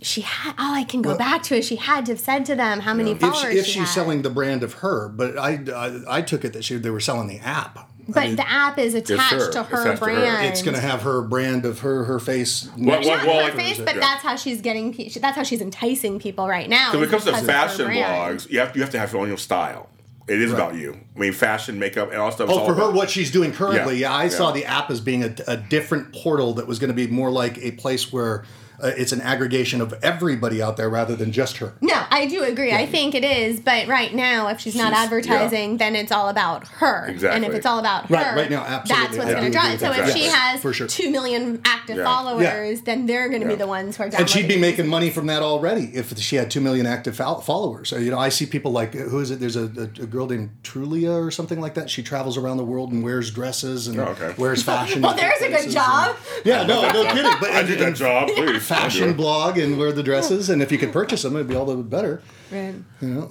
She 0.00 0.20
had. 0.20 0.54
All 0.56 0.72
I 0.74 0.84
can 0.84 1.02
go 1.02 1.16
back 1.18 1.42
to 1.44 1.56
is 1.56 1.64
she 1.66 1.74
had 1.74 2.06
to 2.06 2.12
have 2.12 2.20
said 2.20 2.46
to 2.46 2.54
them 2.54 2.78
how 2.80 2.94
many 2.94 3.10
If, 3.10 3.18
followers 3.18 3.52
she, 3.52 3.58
if 3.58 3.66
she 3.66 3.72
she's 3.72 3.80
had. 3.80 3.88
selling 3.88 4.22
the 4.22 4.30
brand 4.30 4.62
of 4.62 4.74
her, 4.74 5.08
but 5.08 5.36
I, 5.36 5.58
I, 5.74 6.18
I 6.18 6.22
took 6.22 6.44
it 6.44 6.52
that 6.52 6.62
she 6.62 6.76
they 6.76 6.90
were 6.90 7.00
selling 7.00 7.26
the 7.26 7.40
app. 7.40 7.90
I 8.08 8.12
But 8.12 8.24
mean, 8.24 8.36
the 8.36 8.50
app 8.50 8.78
is 8.78 8.94
attached 8.94 9.28
sure. 9.30 9.52
to 9.52 9.62
her 9.64 9.82
Attached 9.82 10.02
to 10.02 10.08
her. 10.08 10.14
brand. 10.16 10.46
it's 10.46 10.62
going 10.62 10.74
to 10.74 10.80
have 10.80 11.02
her 11.02 11.20
brand 11.22 11.66
of 11.66 11.80
her 11.80 12.04
her 12.04 12.18
face. 12.18 12.68
What- 12.76 13.04
not 13.04 13.26
well, 13.26 13.46
her 13.46 13.52
face, 13.52 13.78
but 13.78 13.94
yeah. 13.94 14.00
that's 14.00 14.22
how 14.22 14.36
she's 14.36 14.60
getting. 14.62 14.92
That's 15.20 15.36
how 15.36 15.42
she's 15.42 15.60
enticing 15.60 16.18
people 16.18 16.48
right 16.48 16.68
now. 16.70 16.92
So 16.92 16.98
when 17.00 17.08
it 17.08 17.10
comes 17.10 17.24
to 17.24 17.30
because 17.32 17.42
of 17.42 17.46
her 17.48 17.52
fashion 17.52 17.86
brand. 17.86 18.40
blogs, 18.40 18.50
you 18.50 18.60
have 18.60 18.74
you 18.74 18.82
have 18.82 18.90
to 18.92 18.98
have 18.98 19.12
your 19.12 19.26
own 19.26 19.36
style. 19.36 19.88
It 20.26 20.40
is 20.42 20.50
Right. 20.52 20.58
about 20.58 20.74
you. 20.74 20.96
I 21.16 21.18
mean, 21.18 21.32
fashion, 21.32 21.78
makeup, 21.78 22.10
and 22.12 22.20
all 22.20 22.30
stuff. 22.30 22.50
is 22.50 22.56
Oh, 22.56 22.60
all 22.60 22.66
for 22.66 22.74
her, 22.74 22.90
what 22.90 23.08
she's 23.08 23.30
doing 23.30 23.50
currently, 23.52 23.94
Yeah, 23.96 24.10
yeah, 24.10 24.14
I 24.16 24.22
yeah. 24.24 24.28
saw 24.30 24.50
the 24.52 24.66
app 24.66 24.90
as 24.90 25.00
being 25.00 25.24
a, 25.24 25.34
a 25.46 25.56
different 25.56 26.12
portal 26.14 26.52
that 26.54 26.66
was 26.66 26.78
going 26.78 26.88
to 26.88 26.94
be 26.94 27.06
more 27.06 27.30
like 27.30 27.56
a 27.58 27.70
place 27.72 28.12
where 28.12 28.44
uh, 28.82 28.92
it's 28.96 29.12
an 29.12 29.20
aggregation 29.20 29.80
of 29.80 29.94
everybody 30.02 30.62
out 30.62 30.76
there 30.76 30.88
rather 30.88 31.16
than 31.16 31.32
just 31.32 31.56
her. 31.58 31.74
No, 31.80 32.04
I 32.10 32.26
do 32.26 32.42
agree. 32.42 32.72
I 32.72 32.86
think 32.86 33.14
it 33.14 33.24
is, 33.24 33.60
but 33.60 33.86
right 33.88 34.14
now, 34.14 34.48
if 34.48 34.60
she's 34.60 34.74
not 34.76 34.92
She's- 34.92 35.04
advertising, 35.04 35.76
then 35.78 35.96
it's 35.96 36.12
all 36.12 36.28
about 36.28 36.66
her. 36.68 37.06
Exactly. 37.08 37.36
And 37.36 37.44
if 37.44 37.54
it's 37.56 37.66
all 37.66 37.78
about 37.78 38.06
her, 38.06 38.14
Right, 38.14 38.36
right 38.36 38.50
now, 38.50 38.62
absolutely. 38.62 39.06
that's 39.06 39.18
what's 39.18 39.30
I 39.30 39.32
going 39.32 39.44
to 39.44 39.50
do 39.50 39.52
draw 39.58 39.70
it. 39.70 39.80
So 39.80 39.88
with 39.90 39.98
if 40.08 40.14
she 40.14 40.24
has 40.26 40.60
for 40.60 40.72
sure. 40.72 40.86
two 40.86 41.10
million 41.10 41.60
active 41.64 41.96
Yeah. 41.98 42.04
followers, 42.04 42.82
then 42.82 43.06
they're 43.06 43.28
going 43.28 43.40
to 43.42 43.46
Yeah. 43.48 43.54
be 43.54 43.58
the 43.58 43.66
ones 43.66 43.96
who 43.96 44.04
are 44.04 44.10
And 44.16 44.28
she'd 44.28 44.48
be 44.48 44.58
making 44.58 44.86
money 44.86 45.10
from 45.10 45.26
that 45.26 45.42
already 45.42 45.90
if 45.94 46.16
she 46.18 46.36
had 46.36 46.50
two 46.50 46.60
million 46.60 46.86
active 46.86 47.16
fol- 47.16 47.40
followers. 47.40 47.92
Uh, 47.92 47.96
You 47.98 48.10
know, 48.10 48.18
I 48.18 48.28
see 48.28 48.46
people 48.46 48.72
like 48.72 48.94
who 48.94 49.20
is 49.20 49.30
it? 49.30 49.40
There's 49.40 49.56
a, 49.56 49.64
a, 49.64 50.02
a 50.02 50.06
girl 50.06 50.26
named 50.26 50.50
Trulia 50.62 51.14
or 51.26 51.30
something 51.30 51.60
like 51.60 51.74
that. 51.74 51.90
She 51.90 52.02
travels 52.02 52.36
around 52.36 52.56
the 52.58 52.64
world 52.64 52.92
and 52.92 53.02
wears 53.02 53.30
dresses 53.30 53.86
and 53.88 53.98
Oh, 54.00 54.04
okay. 54.18 54.34
wears 54.38 54.62
fashion. 54.72 55.02
Well, 55.02 55.14
there's 55.14 55.40
a 55.42 55.48
good 55.50 55.70
job. 55.70 56.16
and- 56.36 56.46
yeah, 56.46 56.64
no, 56.66 56.82
no 56.90 57.04
kidding. 57.12 57.32
But 57.40 57.50
I 57.52 57.62
did 57.62 57.78
that 57.80 57.94
job, 57.96 58.28
please. 58.36 58.67
Fashion 58.68 59.14
blog 59.14 59.58
and 59.58 59.78
wear 59.78 59.92
the 59.92 60.02
dresses, 60.02 60.50
and 60.50 60.62
if 60.62 60.70
you 60.70 60.78
could 60.78 60.92
purchase 60.92 61.22
them, 61.22 61.34
it'd 61.36 61.48
be 61.48 61.56
all 61.56 61.64
the 61.64 61.76
better. 61.76 62.22
Right. 62.50 62.74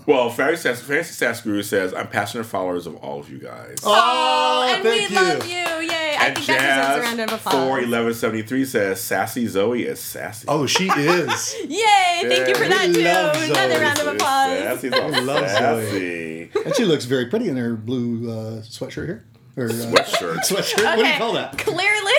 Well, 0.05 0.29
Fancy 0.29 0.61
Sass, 0.61 0.81
Fancy 0.81 1.13
Sass 1.13 1.41
Guru 1.41 1.63
says, 1.63 1.93
I'm 1.93 2.07
passionate 2.07 2.43
followers 2.45 2.85
of 2.85 2.95
all 2.97 3.19
of 3.19 3.29
you 3.29 3.39
guys. 3.39 3.77
Oh, 3.83 4.71
and 4.71 4.83
thank 4.83 5.09
we 5.09 5.15
you. 5.15 5.21
love 5.21 5.45
you! 5.47 5.89
Yay! 5.89 6.15
I 6.19 6.25
and 6.27 6.35
think 6.35 6.47
that 6.47 6.91
deserves 6.91 6.97
a 6.97 7.01
round 7.01 7.19
of 7.21 7.29
Jazz 7.29 7.39
applause. 7.39 7.53
41173 7.55 8.65
says, 8.65 9.01
Sassy 9.01 9.47
Zoe 9.47 9.83
is 9.83 9.99
sassy. 9.99 10.45
Oh, 10.47 10.65
she 10.67 10.85
is. 10.87 11.55
Yay! 11.67 12.21
Thank 12.21 12.47
you 12.49 12.55
for 12.55 12.67
that 12.69 12.91
too. 12.93 13.51
Another 13.51 13.73
Zoe. 13.75 13.81
round 13.81 13.99
of 13.99 14.07
applause. 14.07 14.59
Sassy's 14.59 14.93
all 14.93 15.15
I 15.15 15.19
love 15.19 15.47
sassy. 15.49 16.51
and 16.65 16.75
she 16.75 16.85
looks 16.85 17.05
very 17.05 17.25
pretty 17.27 17.47
in 17.49 17.57
her 17.57 17.75
blue 17.75 18.29
uh, 18.29 18.61
sweatshirt 18.61 19.05
here. 19.05 19.25
Or, 19.55 19.65
uh, 19.65 19.73
Sweatshirt. 19.73 20.37
Sweatshirt. 20.45 20.83
What 20.83 20.95
do 20.97 21.07
you 21.07 21.17
call 21.17 21.33
that? 21.33 21.57
Clearly, 21.57 22.13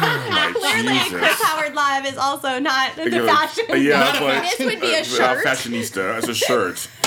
clearly, 0.54 0.98
Jesus. 0.98 1.18
Chris 1.18 1.42
Howard 1.42 1.74
Live 1.74 2.06
is 2.06 2.16
also 2.16 2.58
not 2.58 2.96
the 2.96 3.10
fashion. 3.10 3.64
Uh, 3.70 3.74
yeah, 3.74 3.98
Not 3.98 4.16
a 4.16 4.20
but- 4.20 4.42
This 4.42 4.58
would 4.66 4.80
be 4.80 4.94
a 4.94 5.00
uh, 5.00 5.42
fashionista. 5.42 6.18
It's 6.18 6.28
a 6.28 6.34
shirt. 6.34 6.88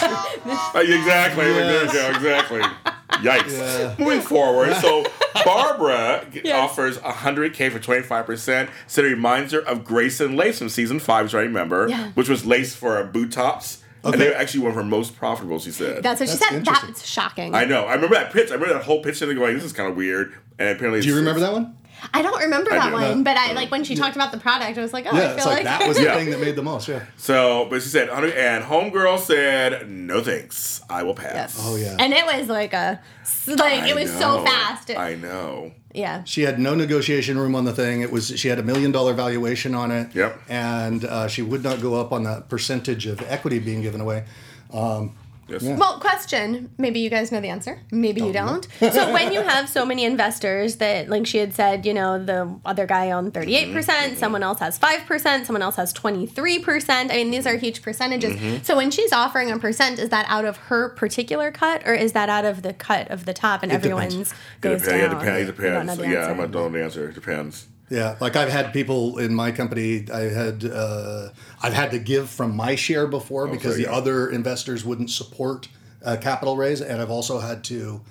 Uh, 0.46 0.80
exactly. 0.80 1.46
There 1.46 1.86
you 1.86 1.94
go, 1.94 2.10
Exactly. 2.10 2.62
Yikes. 3.24 3.98
Moving 4.00 4.22
forward, 4.22 4.76
so 4.76 5.06
Barbara 5.46 6.26
Yes. 6.34 6.54
offers 6.54 6.98
100K 6.98 7.72
for 7.72 7.80
25%. 7.80 8.70
So 8.88 9.02
it 9.02 9.06
reminds 9.06 9.54
her 9.54 9.60
of 9.62 9.86
Grace 9.86 10.20
and 10.20 10.36
Lace 10.36 10.60
from 10.60 10.70
season 10.70 11.00
five, 11.00 11.26
which 11.28 11.36
I 11.36 11.42
remember, 11.42 11.88
Yeah. 11.90 12.10
which 12.16 12.28
was 12.28 12.46
lace 12.46 12.76
for 12.76 13.02
boot 13.06 13.32
tops. 13.32 13.80
And 14.04 14.16
they 14.16 14.28
were 14.30 14.36
actually 14.36 14.62
one 14.62 14.72
of 14.72 14.76
her 14.76 14.84
most 14.84 15.16
profitable, 15.16 15.60
she 15.60 15.72
said. 15.72 16.04
That's 16.04 16.20
what 16.20 16.28
she 16.28 16.36
That's 16.36 16.50
said. 16.52 16.66
That's 16.66 17.08
shocking. 17.08 17.56
I 17.56 17.64
know. 17.64 17.86
I 17.86 17.94
remember 17.96 18.16
that 18.16 18.34
pitch. 18.34 18.50
I 18.52 18.56
remember 18.56 18.74
that 18.74 18.84
whole 18.84 19.02
pitch 19.02 19.22
and 19.22 19.34
going, 19.38 19.56
this 19.56 19.64
is 19.64 19.72
kind 19.72 19.90
of 19.90 19.96
weird. 19.96 20.34
And 20.60 20.70
apparently 20.70 21.02
Do 21.02 21.08
you 21.08 21.16
remember 21.16 21.40
that 21.40 21.54
one? 21.54 21.78
I 22.14 22.22
don't 22.22 22.42
remember 22.42 22.72
I 22.72 22.78
that 22.78 22.90
do. 22.90 22.94
one, 22.94 23.24
but 23.24 23.38
I 23.38 23.54
like 23.54 23.72
when 23.72 23.84
she 23.84 23.96
talked 23.96 24.16
about 24.16 24.32
the 24.32 24.38
product. 24.38 24.78
I 24.78 24.82
was 24.82 24.94
like, 24.94 25.06
oh, 25.06 25.16
I 25.16 25.20
feel 25.20 25.30
it's 25.32 25.46
like, 25.46 25.56
like, 25.58 25.66
that 25.66 25.88
was 25.88 25.98
the 25.98 26.06
thing 26.06 26.30
that 26.32 26.40
made 26.40 26.56
the 26.56 26.64
most. 26.64 26.88
Yeah. 26.88 27.06
So, 27.18 27.68
but 27.70 27.82
she 27.82 27.90
said, 27.90 28.10
"Honey," 28.10 28.34
and 28.34 28.64
Homegirl 28.64 29.20
said, 29.20 29.90
no 29.90 30.22
thanks. 30.22 30.82
I 30.90 31.04
will 31.04 31.16
pass. 31.16 31.34
Yes. 31.34 31.58
Oh 31.60 31.76
yeah. 31.76 31.96
and 32.00 32.14
it 32.14 32.26
was 32.26 32.48
like 32.50 32.74
a 32.74 33.00
like 33.48 33.62
I 33.62 33.90
it 33.90 33.96
was 33.96 34.12
so 34.12 34.38
know. 34.38 34.46
fast. 34.46 34.90
I 34.92 35.16
know. 35.16 35.72
yeah. 35.94 36.24
She 36.24 36.42
had 36.42 36.60
no 36.60 36.76
negotiation 36.76 37.38
room 37.38 37.56
on 37.56 37.66
the 37.66 37.74
thing. 37.74 38.02
It 38.02 38.12
was 38.12 38.28
she 38.40 38.48
had 38.48 38.60
a 38.60 38.64
million 38.64 38.92
dollar 38.92 39.14
valuation 39.14 39.76
on 39.76 39.92
it. 39.92 40.14
Yep. 40.16 40.42
And 40.50 41.06
uh, 41.06 41.28
she 41.28 41.42
would 41.42 41.64
not 41.64 41.82
go 41.82 41.96
up 41.96 42.12
on 42.12 42.24
that 42.24 42.50
percentage 42.50 43.06
of 43.06 43.22
equity 43.30 43.60
being 43.60 43.82
given 43.82 44.02
away. 44.02 44.26
Yes. 45.48 45.62
Well, 45.64 46.00
question. 46.00 46.70
Maybe 46.78 47.00
you 47.02 47.10
guys 47.10 47.32
know 47.32 47.42
the 47.42 47.50
answer. 47.50 47.80
Maybe 47.92 48.22
you 48.22 48.32
don't. 48.32 48.66
so 48.80 49.12
when 49.12 49.34
you 49.34 49.42
have 49.42 49.68
so 49.68 49.86
many 49.86 50.06
investors 50.06 50.78
that, 50.78 51.10
like 51.10 51.28
she 51.28 51.38
had 51.40 51.54
said, 51.54 51.86
you 51.86 51.94
know, 51.94 52.24
the 52.24 52.58
other 52.66 52.86
guy 52.86 53.12
owned 53.12 53.34
thirty 53.34 53.56
eight 53.56 53.66
Mm-hmm. 53.68 53.74
percent, 53.76 54.18
someone 54.18 54.42
else 54.42 54.60
has 54.60 54.78
five 54.78 55.02
percent, 55.06 55.46
someone 55.46 55.62
else 55.62 55.76
has 55.76 55.92
twenty 55.94 56.26
three 56.26 56.60
percent. 56.60 57.12
I 57.12 57.16
mean, 57.16 57.32
these 57.32 57.46
are 57.46 57.58
huge 57.58 57.82
percentages. 57.82 58.36
Mm-hmm. 58.36 58.64
So 58.64 58.76
when 58.78 58.90
she's 58.90 59.12
offering 59.12 59.52
a 59.52 59.60
percent, 59.60 60.00
is 60.00 60.10
that 60.10 60.26
out 60.30 60.46
of 60.46 60.58
her 60.58 60.90
particular 60.90 61.52
cut, 61.52 61.84
or 61.86 61.94
is 61.94 62.14
that 62.14 62.30
out 62.30 62.46
of 62.46 62.62
the 62.62 62.74
cut 62.74 63.12
of 63.12 63.26
the 63.26 63.34
top 63.34 63.64
and 63.64 63.72
It 63.72 63.82
depends. 63.82 64.14
everyone's 64.16 64.32
It 64.32 64.36
goes 64.62 64.82
depends. 64.82 65.02
Yeah, 65.02 65.06
it 65.06 65.10
depends. 65.20 65.50
It 65.50 65.64
You 65.64 65.70
don't 65.70 65.86
know 65.88 65.96
depends. 65.96 66.14
Yeah. 66.14 66.28
I'm 66.32 66.38
not 66.38 66.50
know 66.52 66.70
the 66.70 66.84
answer. 66.84 67.10
It 67.10 67.16
depends. 67.16 67.68
Yeah, 67.94 68.16
like 68.20 68.36
I've 68.36 68.50
had 68.50 68.74
people 68.74 69.20
in 69.20 69.36
my 69.36 69.52
company. 69.52 70.06
I 70.12 70.22
had 70.22 70.66
uh, 70.66 71.30
I've 71.62 71.74
had 71.74 71.92
to 71.92 72.00
give 72.00 72.28
from 72.28 72.56
my 72.56 72.74
share 72.74 73.06
before 73.06 73.48
because 73.48 73.76
so 73.76 73.84
the 73.84 73.92
other 73.92 74.32
investors 74.32 74.84
wouldn't 74.84 75.12
support 75.12 75.68
a 76.02 76.18
capital 76.18 76.58
raise, 76.58 76.82
and 76.82 77.00
I've 77.00 77.12
also 77.12 77.38
had 77.38 77.64
to 77.66 78.02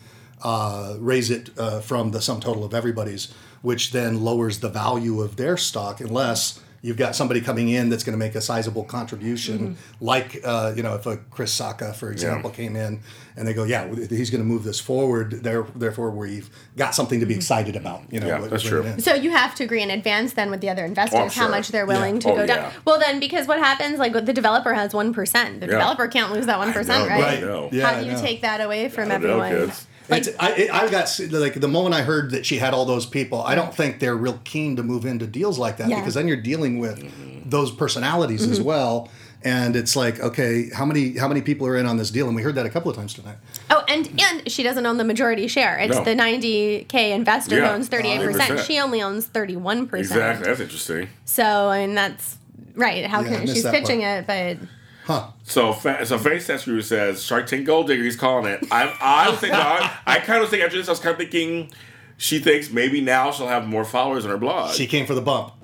uh, 0.41 0.95
raise 1.01 1.33
it 1.33 1.51
uh, 1.59 1.81
from 1.81 2.13
the 2.13 2.21
sum 2.21 2.39
total 2.39 2.63
of 2.63 2.75
everybody's, 2.75 3.33
which 3.63 3.91
then 3.91 4.23
lowers 4.23 4.61
the 4.61 4.69
value 4.69 5.21
of 5.21 5.35
their 5.35 5.57
stock 5.57 6.01
unless 6.01 6.61
you've 6.83 6.97
got 6.97 7.15
somebody 7.17 7.41
coming 7.41 7.69
in 7.69 7.89
that's 7.89 8.03
going 8.05 8.13
to 8.13 8.19
make 8.19 8.35
a 8.35 8.41
sizable 8.41 8.85
contribution, 8.85 9.59
Mm-hmm. 9.77 10.05
like 10.05 10.41
uh, 10.45 10.73
you 10.77 10.83
know 10.83 10.95
if 10.97 11.07
a 11.07 11.17
Chris 11.31 11.59
Sacca, 11.59 11.95
for 11.95 12.11
example, 12.11 12.51
came 12.51 12.75
in 12.77 13.01
and 13.37 13.49
they 13.49 13.55
go, 13.55 13.65
yeah, 13.65 13.87
he's 14.11 14.29
going 14.31 14.43
to 14.43 14.47
move 14.47 14.63
this 14.65 14.79
forward. 14.79 15.43
There, 15.43 15.63
therefore, 15.75 16.11
we've 16.11 16.51
got 16.77 16.95
something 16.95 17.21
to 17.21 17.25
be 17.27 17.35
excited 17.35 17.77
about. 17.77 18.03
You 18.13 18.21
know, 18.21 18.27
Yeah, 18.27 18.41
that's 18.47 18.63
true. 18.63 18.85
So 18.99 19.15
you 19.15 19.31
have 19.31 19.55
to 19.55 19.65
agree 19.65 19.81
in 19.83 19.91
advance 19.91 20.35
then 20.35 20.51
with 20.51 20.61
the 20.61 20.69
other 20.69 20.85
investors 20.85 21.19
Oh, 21.19 21.25
how 21.25 21.31
sure. 21.31 21.49
much 21.49 21.69
they're 21.69 21.87
willing 21.87 22.17
Yeah. 22.17 22.21
to 22.21 22.31
Oh, 22.33 22.37
go 22.37 22.47
down. 22.47 22.73
Well, 22.85 22.99
then 22.99 23.21
because 23.21 23.47
what 23.47 23.59
happens 23.59 23.99
like 23.99 24.13
the 24.13 24.33
developer 24.35 24.75
has 24.75 24.93
one 24.93 25.15
percent, 25.15 25.61
the 25.61 25.67
Yeah. 25.67 25.73
developer 25.73 26.09
can't 26.09 26.31
lose 26.33 26.45
that 26.47 26.59
one 26.59 26.73
percent, 26.75 27.05
know, 27.09 27.15
right? 27.15 27.23
Right. 27.23 27.41
know. 27.41 27.69
Yeah, 27.73 27.87
how 27.87 27.97
I 27.97 28.01
do 28.01 28.07
you 28.07 28.13
know. 28.13 28.21
take 28.21 28.43
that 28.43 28.61
away 28.61 28.89
from 28.91 29.11
I 29.11 29.19
don't 29.19 29.23
know, 29.23 29.41
everyone? 29.41 29.67
kids. 29.69 29.87
Like, 30.13 30.27
It's, 30.27 30.37
I, 30.39 30.69
I 30.73 30.91
got 30.91 31.21
like 31.31 31.55
the 31.55 31.69
moment 31.69 31.95
I 31.95 32.03
heard 32.03 32.31
that 32.31 32.47
she 32.47 32.59
had 32.59 32.75
all 32.75 32.85
those 32.85 33.07
people, 33.07 33.43
I 33.43 33.55
don't 33.55 33.75
think 33.75 33.99
they're 33.99 34.17
real 34.17 34.41
keen 34.45 34.77
to 34.77 34.83
move 34.83 35.05
into 35.07 35.27
deals 35.27 35.59
like 35.59 35.79
that 35.79 35.89
Yeah. 35.89 36.01
because 36.01 36.15
then 36.15 36.29
you're 36.29 36.41
dealing 36.41 36.79
with 36.79 36.99
mm-hmm. 37.03 37.49
those 37.49 37.71
personalities 37.71 38.43
as 38.43 38.59
mm-hmm. 38.59 38.69
well, 38.69 39.09
and 39.45 39.75
it's 39.75 39.97
like, 39.97 40.21
okay, 40.21 40.71
how 40.71 40.85
many 40.85 41.17
how 41.17 41.27
many 41.27 41.43
people 41.43 41.67
are 41.67 41.77
in 41.77 41.87
on 41.87 41.97
this 41.97 42.11
deal? 42.11 42.27
And 42.27 42.37
we 42.37 42.43
heard 42.43 42.55
that 42.55 42.67
a 42.67 42.71
couple 42.71 42.91
of 42.91 42.97
times 42.97 43.15
tonight. 43.15 43.37
oh, 43.71 43.85
and 43.89 44.09
and 44.21 44.51
she 44.51 44.63
doesn't 44.63 44.87
own 44.87 44.99
the 44.99 45.05
majority 45.05 45.49
share. 45.49 45.79
It's 45.79 45.97
No. 45.97 46.05
the 46.05 46.15
90k 46.15 47.13
investor 47.13 47.57
Yeah. 47.57 47.69
who 47.69 47.75
owns 47.75 47.89
38 47.89 48.23
percent. 48.23 48.61
She 48.61 48.79
only 48.79 49.03
owns 49.03 49.27
31 49.27 49.89
percent. 49.89 50.21
Exactly. 50.21 50.47
That's 50.47 50.61
interesting. 50.61 51.09
So 51.25 51.45
I 51.45 51.87
mean 51.87 51.95
that's 51.95 52.39
right. 52.75 53.05
How 53.07 53.23
Yeah, 53.23 53.39
can 53.39 53.47
she's 53.47 53.65
that 53.65 53.75
pitching 53.75 54.03
it? 54.03 54.27
But 54.27 54.59
Huh? 55.05 55.29
So, 55.45 55.73
fa- 55.73 56.05
so 56.07 56.17
Fanny 56.19 56.37
Sescrew 56.37 56.83
says 56.83 57.23
Shark 57.25 57.47
Tank 57.47 57.67
Gold 57.67 57.89
Digger. 57.89 58.05
He's 58.05 58.17
calling 58.17 58.47
it. 58.53 58.65
I, 58.71 58.97
I 59.01 59.31
was 59.31 59.41
thinking. 59.41 59.59
I, 59.59 59.99
I 60.07 60.19
kind 60.21 60.43
of 60.43 60.49
think 60.49 60.63
after 60.63 60.77
this, 60.77 60.89
I 60.89 60.93
was 60.93 61.01
kind 61.01 61.13
of 61.13 61.19
thinking. 61.19 61.71
She 62.19 62.39
thinks 62.39 62.71
maybe 62.71 63.01
now 63.01 63.33
she'll 63.33 63.49
have 63.49 63.67
more 63.67 63.85
followers 63.85 64.25
on 64.25 64.31
her 64.31 64.39
blog. 64.39 64.75
She 64.75 64.87
came 64.87 65.07
for 65.07 65.15
the 65.15 65.21
bump. 65.21 65.55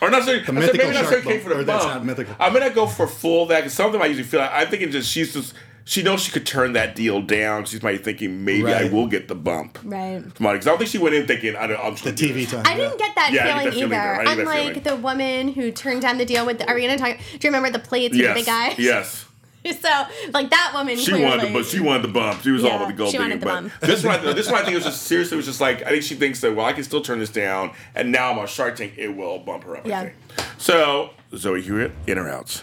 Or 0.00 0.08
not 0.10 0.22
saying, 0.24 0.42
I 0.42 0.44
said 0.46 0.54
mythical 0.54 0.78
maybe 0.86 0.94
not 0.94 1.06
saying 1.06 1.22
came 1.24 1.40
for 1.40 1.48
the 1.48 1.58
or 1.60 1.64
that's 1.64 1.84
bump. 1.84 1.96
not 1.96 2.04
mythical. 2.04 2.36
I'm 2.38 2.52
gonna 2.52 2.70
go 2.70 2.86
for 2.86 3.06
full 3.08 3.46
that. 3.46 3.62
'cause 3.62 3.72
Something 3.72 4.00
I 4.00 4.06
usually 4.06 4.24
feel 4.24 4.38
like 4.40 4.50
I'm 4.52 4.68
thinking 4.68 4.90
just 4.92 5.10
she's 5.10 5.32
just 5.32 5.54
she 5.86 6.02
knows 6.02 6.22
she 6.22 6.32
could 6.32 6.46
turn 6.46 6.72
that 6.72 6.96
deal 6.96 7.20
down. 7.20 7.64
She's 7.66 7.82
might 7.82 8.02
thinking 8.02 8.44
maybe 8.44 8.72
I 8.72 8.88
will 8.88 9.06
get 9.06 9.28
the 9.28 9.34
bump. 9.34 9.78
right. 9.84 10.22
Come 10.34 10.46
on, 10.46 10.54
because 10.54 10.66
I 10.66 10.70
don't 10.70 10.78
think 10.78 10.90
she 10.90 10.98
went 10.98 11.14
in 11.14 11.26
thinking 11.26 11.56
I 11.56 11.66
don't. 11.66 11.78
I'm 11.78 11.92
just 11.94 12.04
The 12.04 12.12
gonna 12.12 12.32
TV 12.32 12.34
this. 12.42 12.50
time. 12.52 12.62
I 12.66 12.74
didn't 12.76 12.98
get 12.98 13.14
that 13.14 13.32
Yeah, 13.32 13.58
feeling 13.60 13.64
get 13.80 13.90
that 13.90 13.94
either. 13.94 13.94
either. 13.94 14.12
I 14.12 14.16
get 14.16 14.24
that 14.24 14.38
Unlike 14.40 14.66
feeling. 14.66 14.82
the 14.82 14.96
woman 14.96 15.48
who 15.48 15.70
turned 15.70 16.02
down 16.02 16.18
the 16.18 16.24
deal 16.24 16.46
with 16.46 16.58
the 16.58 16.64
Ariana. 16.64 16.96
Talk- 16.96 17.18
Do 17.18 17.24
you 17.46 17.52
remember 17.52 17.70
the 17.70 17.78
plates 17.84 18.16
with 18.16 18.34
the 18.34 18.42
guy? 18.42 18.74
Yes. 18.78 19.26
So 19.66 19.88
like 20.34 20.50
that 20.50 20.72
woman. 20.74 20.98
She 20.98 21.06
clearly, 21.06 21.24
wanted 21.24 21.48
the 21.48 21.52
but 21.54 21.64
she 21.64 21.80
wanted 21.80 22.02
the 22.02 22.08
bump. 22.08 22.42
She 22.42 22.50
was 22.50 22.64
all 22.64 22.68
Yeah, 22.70 22.76
about 22.76 22.88
the 22.88 22.92
gold 22.92 23.10
she 23.12 23.18
wanted 23.18 23.40
digging. 23.40 23.40
the 23.40 23.46
But 23.46 23.62
bump. 23.62 23.72
this 23.80 24.04
one, 24.04 24.20
I- 24.28 24.32
this 24.34 24.46
one 24.50 24.56
I 24.56 24.58
think 24.58 24.72
it 24.72 24.74
was 24.74 24.84
just 24.84 25.02
seriously 25.04 25.36
it 25.36 25.38
was 25.38 25.46
just 25.46 25.58
like 25.62 25.82
I 25.84 25.88
think 25.88 26.02
she 26.02 26.16
thinks 26.16 26.42
that 26.42 26.54
well 26.54 26.66
I 26.66 26.74
can 26.74 26.84
still 26.84 27.00
turn 27.00 27.18
this 27.18 27.30
down, 27.30 27.70
and 27.94 28.12
now 28.12 28.30
I'm 28.30 28.38
on 28.38 28.46
Shark 28.46 28.76
Tank. 28.76 28.92
It 28.98 29.16
will 29.16 29.38
bump 29.38 29.64
her 29.64 29.78
up. 29.78 29.86
Yeah. 29.86 30.00
I 30.00 30.02
think. 30.02 30.14
So 30.58 31.10
Zoe 31.34 31.62
Hewitt 31.62 31.92
in 32.06 32.18
or 32.18 32.28
out? 32.28 32.62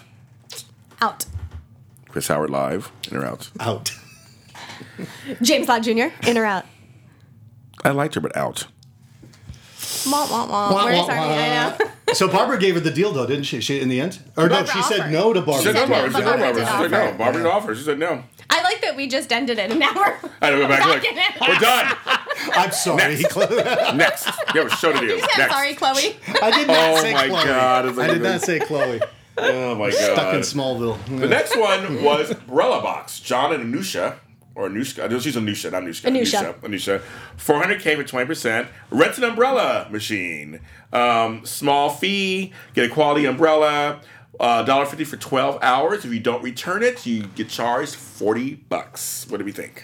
out. 1.01 1.25
Chris 2.11 2.27
Howard 2.27 2.49
live 2.49 2.91
in 3.09 3.17
or 3.17 3.25
out? 3.25 3.49
Out. 3.59 3.91
James 5.41 5.67
Lott 5.67 5.83
Jr. 5.83 6.07
in 6.27 6.37
or 6.37 6.45
out. 6.45 6.65
I 7.83 7.91
liked 7.91 8.15
her, 8.15 8.21
but 8.21 8.35
out. 8.35 8.67
Wah, 10.05 10.27
wah, 10.29 10.47
wah. 10.47 10.73
Wah, 10.73 10.85
Where's 10.85 10.97
wah, 10.99 11.13
our. 11.13 11.19
I 11.19 11.77
know. 11.77 12.13
So 12.13 12.27
Barbara 12.27 12.57
gave 12.57 12.73
her 12.75 12.79
the 12.81 12.91
deal 12.91 13.11
though, 13.13 13.25
didn't 13.25 13.43
she? 13.45 13.61
She 13.61 13.79
in 13.79 13.87
the 13.87 14.01
end, 14.01 14.19
or 14.35 14.43
no? 14.49 14.55
Barbara 14.63 14.73
She 14.73 14.81
said 14.83 14.99
offered. 15.01 15.11
no 15.11 15.33
to 15.33 15.39
She 15.39 15.45
Barbara. 15.45 15.63
said 15.63 15.73
no, 15.73 15.85
no, 15.85 15.87
Barbara. 15.87 16.13
She 16.13 16.19
said 16.19 16.31
no, 16.31 16.37
Barbara 16.37 16.57
Barbara. 16.57 16.65
She 16.65 16.81
said 16.81 16.91
no. 17.11 17.17
Barbara 17.17 17.43
did 17.43 17.49
offer. 17.51 17.75
She 17.75 17.83
said 17.83 17.99
no. 17.99 18.23
I 18.49 18.63
like 18.63 18.81
that 18.81 18.95
we 18.97 19.07
just 19.07 19.31
ended 19.31 19.57
it 19.59 19.71
and 19.71 19.79
now 19.79 19.93
we're 19.95 20.17
I 20.41 20.49
don't 20.49 20.59
go 20.59 20.67
back. 20.67 20.79
back 20.79 20.87
Like, 20.89 21.05
in 21.05 21.17
it. 21.17 21.39
we're 21.39 21.55
done. 21.59 21.95
I'm 22.53 22.71
sorry. 22.71 23.15
Next, 23.95 24.25
you 24.53 24.61
have 24.61 24.67
a 24.71 24.75
show 24.75 24.91
to 24.91 24.99
do. 24.99 25.05
You 25.15 25.19
said, 25.21 25.29
Next. 25.37 25.53
sorry, 25.53 25.73
Chloe. 25.75 26.17
I 26.41 26.51
did 26.51 26.67
not 26.67 26.77
Oh 26.97 27.01
say 27.01 27.13
my 27.13 27.27
Chloe. 27.29 27.45
God, 27.45 27.85
it's 27.85 27.97
like 27.97 28.09
I 28.09 28.13
did 28.13 28.21
not 28.23 28.41
say 28.41 28.59
Chloe. 28.59 28.99
Oh 29.41 29.75
my 29.75 29.89
god. 29.91 29.99
Stuck 29.99 30.33
in 30.33 30.41
Smallville. 30.41 31.19
The 31.19 31.27
next 31.27 31.57
one 31.57 32.03
was 32.03 32.31
Brella 32.31 32.81
Box. 32.81 33.19
John 33.19 33.53
and 33.53 33.73
Anusha, 33.73 34.15
or 34.55 34.69
Anushka. 34.69 35.09
No, 35.09 35.19
she's 35.19 35.35
Anusha, 35.35 35.71
not 35.71 35.83
Anushka. 35.83 36.09
Anusha. 36.09 36.59
Anusha. 36.61 37.01
400K 37.37 37.95
for 37.95 38.03
20%. 38.03 38.67
Rent 38.91 39.17
an 39.17 39.23
umbrella 39.23 39.87
machine. 39.89 40.59
Um, 40.93 41.45
small 41.45 41.89
fee. 41.89 42.53
Get 42.73 42.89
a 42.89 42.93
quality 42.93 43.25
umbrella. 43.25 44.01
Uh, 44.39 44.65
$1.50 44.65 45.05
for 45.05 45.17
12 45.17 45.59
hours. 45.61 46.05
If 46.05 46.13
you 46.13 46.19
don't 46.19 46.41
return 46.43 46.83
it, 46.83 47.05
you 47.05 47.23
get 47.35 47.49
charged 47.49 47.95
40 47.95 48.55
bucks. 48.69 49.27
What 49.29 49.37
do 49.37 49.45
we 49.45 49.51
think? 49.51 49.83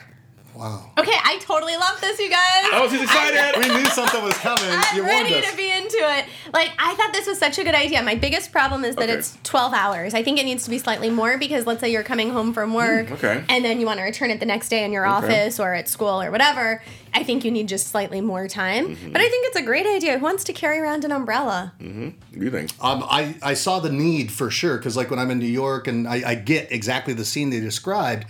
Wow. 0.58 0.90
Okay, 0.98 1.12
I 1.14 1.38
totally 1.42 1.76
love 1.78 2.02
this, 2.02 2.20
you 2.20 2.30
guys. 2.32 2.66
Oh, 2.74 2.88
she's 2.90 3.04
excited! 3.04 3.60
We 3.62 3.70
knew 3.76 3.86
something 3.86 4.24
was 4.24 4.36
coming. 4.40 4.64
I'm 4.68 4.98
you 4.98 5.04
ready 5.04 5.36
us. 5.36 5.52
to 5.52 5.56
be 5.56 5.72
into 5.72 5.98
it. 6.00 6.26
Like, 6.52 6.72
I 6.80 6.96
thought 6.96 7.14
this 7.14 7.28
was 7.28 7.38
such 7.38 7.60
a 7.60 7.64
good 7.64 7.76
idea. 7.76 8.02
My 8.02 8.16
biggest 8.16 8.52
problem 8.52 8.84
is 8.84 8.96
that 8.96 9.04
Okay. 9.10 9.20
it's 9.20 9.38
12 9.44 9.74
hours. 9.74 10.14
I 10.16 10.24
think 10.24 10.40
it 10.40 10.46
needs 10.46 10.64
to 10.64 10.70
be 10.72 10.80
slightly 10.80 11.12
more 11.12 11.38
because 11.38 11.68
let's 11.68 11.80
say 11.80 11.92
you're 11.92 12.02
coming 12.04 12.32
home 12.32 12.54
from 12.54 12.74
work 12.74 13.08
Mm, 13.08 13.12
okay. 13.12 13.44
and 13.50 13.64
then 13.64 13.80
you 13.80 13.86
want 13.86 14.00
to 14.00 14.04
return 14.04 14.32
it 14.32 14.40
the 14.40 14.46
next 14.48 14.70
day 14.70 14.84
in 14.84 14.92
your 14.92 15.06
office 15.06 15.60
or 15.60 15.76
at 15.76 15.88
school 15.88 16.20
or 16.22 16.32
whatever. 16.32 16.82
I 17.14 17.24
think 17.24 17.46
you 17.46 17.52
need 17.52 17.68
just 17.68 17.88
slightly 17.88 18.20
more 18.22 18.48
time. 18.48 18.96
Mm-hmm. 18.96 19.12
But 19.12 19.22
I 19.22 19.30
think 19.30 19.48
it's 19.48 19.58
a 19.58 19.62
great 19.64 19.86
idea. 19.86 20.18
Who 20.18 20.24
wants 20.26 20.44
to 20.46 20.54
carry 20.54 20.80
around 20.80 21.06
an 21.06 21.12
umbrella? 21.12 21.74
What 21.78 21.88
do 21.88 22.14
you 22.46 22.50
think? 22.52 22.72
Um, 22.82 23.04
I, 23.08 23.36
I 23.44 23.54
saw 23.54 23.80
the 23.80 23.92
need 23.92 24.32
for 24.32 24.50
sure 24.50 24.78
because 24.78 24.98
like 24.98 25.12
when 25.12 25.20
I'm 25.20 25.30
in 25.30 25.38
New 25.40 25.46
York 25.46 25.88
and 25.88 26.08
I, 26.08 26.32
I 26.32 26.36
get 26.36 26.72
exactly 26.72 27.14
the 27.14 27.26
scene 27.26 27.52
they 27.52 27.60
described, 27.60 28.26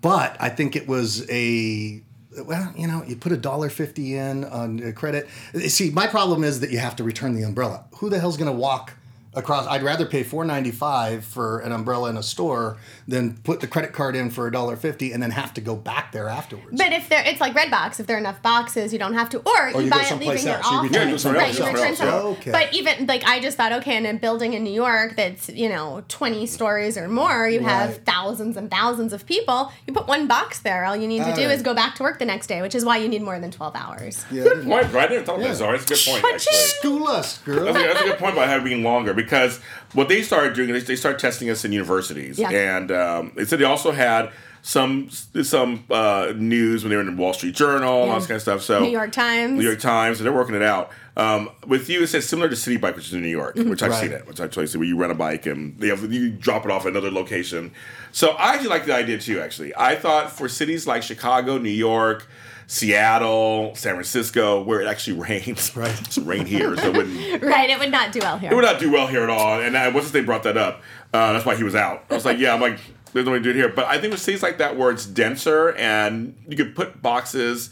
but 0.00 0.36
I 0.40 0.48
think 0.48 0.76
it 0.76 0.88
was 0.88 1.28
a 1.30 2.02
well, 2.44 2.72
you 2.76 2.86
know, 2.86 3.02
you 3.04 3.16
put 3.16 3.32
a 3.32 3.36
dollar 3.36 3.68
fifty 3.68 4.16
in 4.16 4.44
on 4.44 4.92
credit. 4.92 5.28
See, 5.68 5.90
my 5.90 6.06
problem 6.06 6.44
is 6.44 6.60
that 6.60 6.70
you 6.70 6.78
have 6.78 6.96
to 6.96 7.04
return 7.04 7.34
the 7.34 7.42
umbrella. 7.42 7.84
Who 7.96 8.10
the 8.10 8.18
hell's 8.18 8.36
going 8.36 8.50
to 8.50 8.56
walk 8.56 8.94
across? 9.38 9.66
I'd 9.66 9.82
rather 9.82 10.04
pay 10.06 10.22
four 10.22 10.44
ninety 10.44 10.70
five 10.70 11.24
for 11.24 11.60
an 11.60 11.72
umbrella 11.72 12.10
in 12.10 12.16
a 12.16 12.22
store 12.22 12.76
than 13.06 13.36
put 13.38 13.60
the 13.60 13.66
credit 13.66 13.92
card 13.92 14.16
in 14.16 14.30
for 14.30 14.46
a 14.46 14.52
dollar 14.52 14.76
fifty 14.76 15.12
and 15.12 15.22
then 15.22 15.30
have 15.30 15.54
to 15.54 15.60
go 15.60 15.76
back 15.76 16.12
there 16.12 16.28
afterwards. 16.28 16.76
But 16.76 16.92
if 16.92 17.08
there, 17.08 17.22
it's 17.26 17.40
like 17.40 17.54
Redbox. 17.54 18.00
If 18.00 18.06
there 18.06 18.16
are 18.16 18.20
enough 18.20 18.42
boxes, 18.42 18.92
you 18.92 18.98
don't 18.98 19.14
have 19.14 19.30
to. 19.30 19.38
Or, 19.38 19.68
Or 19.68 19.70
you, 19.78 19.82
you 19.86 19.90
buy 19.90 20.06
go 20.08 20.16
it 20.16 20.20
leaving 20.20 20.44
your 20.46 20.54
else. 20.56 20.70
You 20.70 20.76
office. 20.78 20.90
return 20.90 20.92
Yeah, 20.92 21.04
you 21.06 21.10
go 21.12 21.16
somewhere 21.16 21.40
right, 21.42 21.48
else, 21.48 21.58
you 21.58 21.64
return 21.66 21.96
somewhere. 21.96 22.16
yeah. 22.16 22.22
Okay. 22.28 22.50
But 22.50 22.74
even 22.74 23.06
like 23.06 23.24
I 23.24 23.40
just 23.40 23.56
thought, 23.56 23.72
okay, 23.72 23.96
in 23.96 24.04
a 24.06 24.14
building 24.14 24.52
in 24.54 24.64
New 24.64 24.72
York 24.72 25.16
that's 25.16 25.48
you 25.48 25.68
know 25.68 26.02
twenty 26.08 26.46
stories 26.46 26.96
or 26.98 27.08
more, 27.08 27.48
you 27.48 27.60
have 27.60 27.98
thousands 28.04 28.56
and 28.56 28.70
thousands 28.70 29.12
of 29.12 29.24
people. 29.26 29.72
You 29.86 29.92
put 29.94 30.06
one 30.08 30.26
box 30.26 30.58
there. 30.60 30.84
All 30.84 30.96
you 30.96 31.06
need 31.08 31.20
to 31.20 31.24
do 31.34 31.42
Alright. 31.42 31.50
is 31.50 31.62
go 31.62 31.74
back 31.74 31.94
to 31.96 32.02
work 32.02 32.18
the 32.18 32.24
next 32.26 32.46
day, 32.48 32.60
which 32.62 32.74
is 32.74 32.84
why 32.84 32.96
you 32.98 33.08
need 33.08 33.22
more 33.22 33.38
than 33.38 33.50
twelve 33.50 33.74
hours. 33.76 34.24
yeah, 34.30 34.42
Good 34.42 34.66
point, 34.66 34.90
bro. 34.90 35.00
I 35.02 35.06
didn't 35.06 35.24
thought 35.24 35.40
Yeah. 35.40 35.48
that. 35.48 35.56
Sorry, 35.56 35.78
it's 35.78 35.84
a 35.90 35.94
good 35.94 36.20
point, 36.22 36.34
actually. 36.34 36.56
School 36.56 37.06
us, 37.08 37.38
girl. 37.38 37.64
That's 37.64 37.78
a, 37.78 37.82
that's 37.82 38.00
a 38.00 38.04
good 38.04 38.18
point 38.18 38.32
about 38.34 38.48
having 38.48 38.64
being 38.68 38.82
longer 38.82 39.14
because 39.28 39.58
what 39.92 40.08
they 40.08 40.22
started 40.22 40.54
doing 40.54 40.70
is 40.70 40.86
they 40.86 40.96
started 40.96 41.18
testing 41.20 41.50
us 41.50 41.64
in 41.64 41.72
universities, 41.72 42.38
Yeah. 42.38 42.50
and 42.50 42.90
um, 42.90 43.32
they 43.36 43.44
said 43.44 43.58
they 43.58 43.64
also 43.64 43.92
had 43.92 44.30
some 44.62 45.08
some 45.10 45.84
uh, 45.90 46.32
news 46.36 46.82
when 46.82 46.90
they 46.90 46.96
were 46.96 47.02
in 47.02 47.14
the 47.16 47.22
Wall 47.22 47.32
Street 47.32 47.54
Journal, 47.54 48.02
and 48.02 48.10
all 48.10 48.18
this 48.18 48.26
kind 48.26 48.36
of 48.36 48.42
stuff. 48.42 48.62
So 48.62 48.80
New 48.80 48.90
York 48.90 49.12
Times. 49.12 49.58
New 49.58 49.64
York 49.64 49.78
Times, 49.80 50.18
and 50.18 50.26
they're 50.26 50.32
working 50.32 50.54
it 50.56 50.62
out. 50.62 50.90
Um, 51.16 51.50
with 51.66 51.88
you, 51.90 52.02
it 52.02 52.06
says 52.08 52.28
similar 52.28 52.48
to 52.48 52.54
Citi 52.54 52.80
Bike, 52.80 52.94
which 52.96 53.06
is 53.08 53.14
in 53.14 53.22
New 53.22 53.28
York, 53.28 53.56
Mm-hmm. 53.56 53.70
which 53.70 53.82
I've 53.82 53.90
Right. 53.90 54.02
seen 54.02 54.12
it, 54.12 54.26
which 54.28 54.40
I 54.40 54.44
totally 54.44 54.66
see, 54.68 54.78
where 54.78 54.86
you 54.86 54.96
rent 54.96 55.10
a 55.10 55.16
bike 55.16 55.46
and 55.46 55.76
they 55.80 55.88
have, 55.88 56.12
you 56.12 56.30
drop 56.30 56.64
it 56.64 56.70
off 56.70 56.82
at 56.86 56.92
another 56.92 57.10
location. 57.10 57.72
So 58.12 58.30
I 58.32 58.54
actually 58.54 58.68
like 58.70 58.86
the 58.86 58.94
idea 58.94 59.18
too. 59.18 59.40
Actually, 59.40 59.72
I 59.76 59.96
thought 59.96 60.30
for 60.30 60.48
cities 60.48 60.86
like 60.86 61.02
Chicago, 61.02 61.58
New 61.58 61.70
York, 61.70 62.28
Seattle, 62.68 63.74
San 63.74 63.94
Francisco, 63.94 64.62
where 64.62 64.80
it 64.82 64.86
actually 64.86 65.18
rains, 65.20 65.74
Right. 65.74 66.00
It's 66.02 66.18
rain 66.18 66.46
here, 66.46 66.76
so 66.76 66.88
it 66.88 66.96
wouldn't 66.96 67.42
Right, 67.42 67.70
it 67.70 67.78
would 67.78 67.90
not 67.90 68.12
do 68.12 68.20
well 68.20 68.38
here. 68.38 68.52
it 68.52 68.54
would 68.54 68.64
not 68.64 68.78
do 68.78 68.92
well 68.92 69.06
here 69.06 69.22
at 69.22 69.30
all. 69.30 69.60
And 69.60 69.76
I, 69.76 69.88
once 69.88 70.10
they 70.10 70.20
brought 70.20 70.42
that 70.44 70.56
up, 70.56 70.82
uh, 71.12 71.32
that's 71.32 71.46
why 71.46 71.56
he 71.56 71.64
was 71.64 71.74
out. 71.74 72.04
I 72.10 72.14
was 72.14 72.24
like, 72.26 72.38
yeah, 72.38 72.52
I'm 72.54 72.60
like, 72.60 72.78
there's 73.14 73.24
no 73.24 73.32
way 73.32 73.38
to 73.38 73.42
do 73.44 73.50
it 73.50 73.56
here. 73.56 73.70
But 73.70 73.86
I 73.86 73.98
think 73.98 74.12
with 74.12 74.20
cities 74.20 74.42
like 74.42 74.58
that 74.58 74.76
where 74.76 74.90
it's 74.90 75.06
denser 75.06 75.72
and 75.76 76.36
you 76.46 76.56
could 76.58 76.76
put 76.76 77.00
boxes 77.02 77.70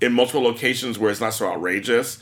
in 0.00 0.12
multiple 0.14 0.40
locations 0.42 0.98
where 0.98 1.10
it's 1.10 1.20
not 1.20 1.34
so 1.34 1.46
outrageous 1.46 2.18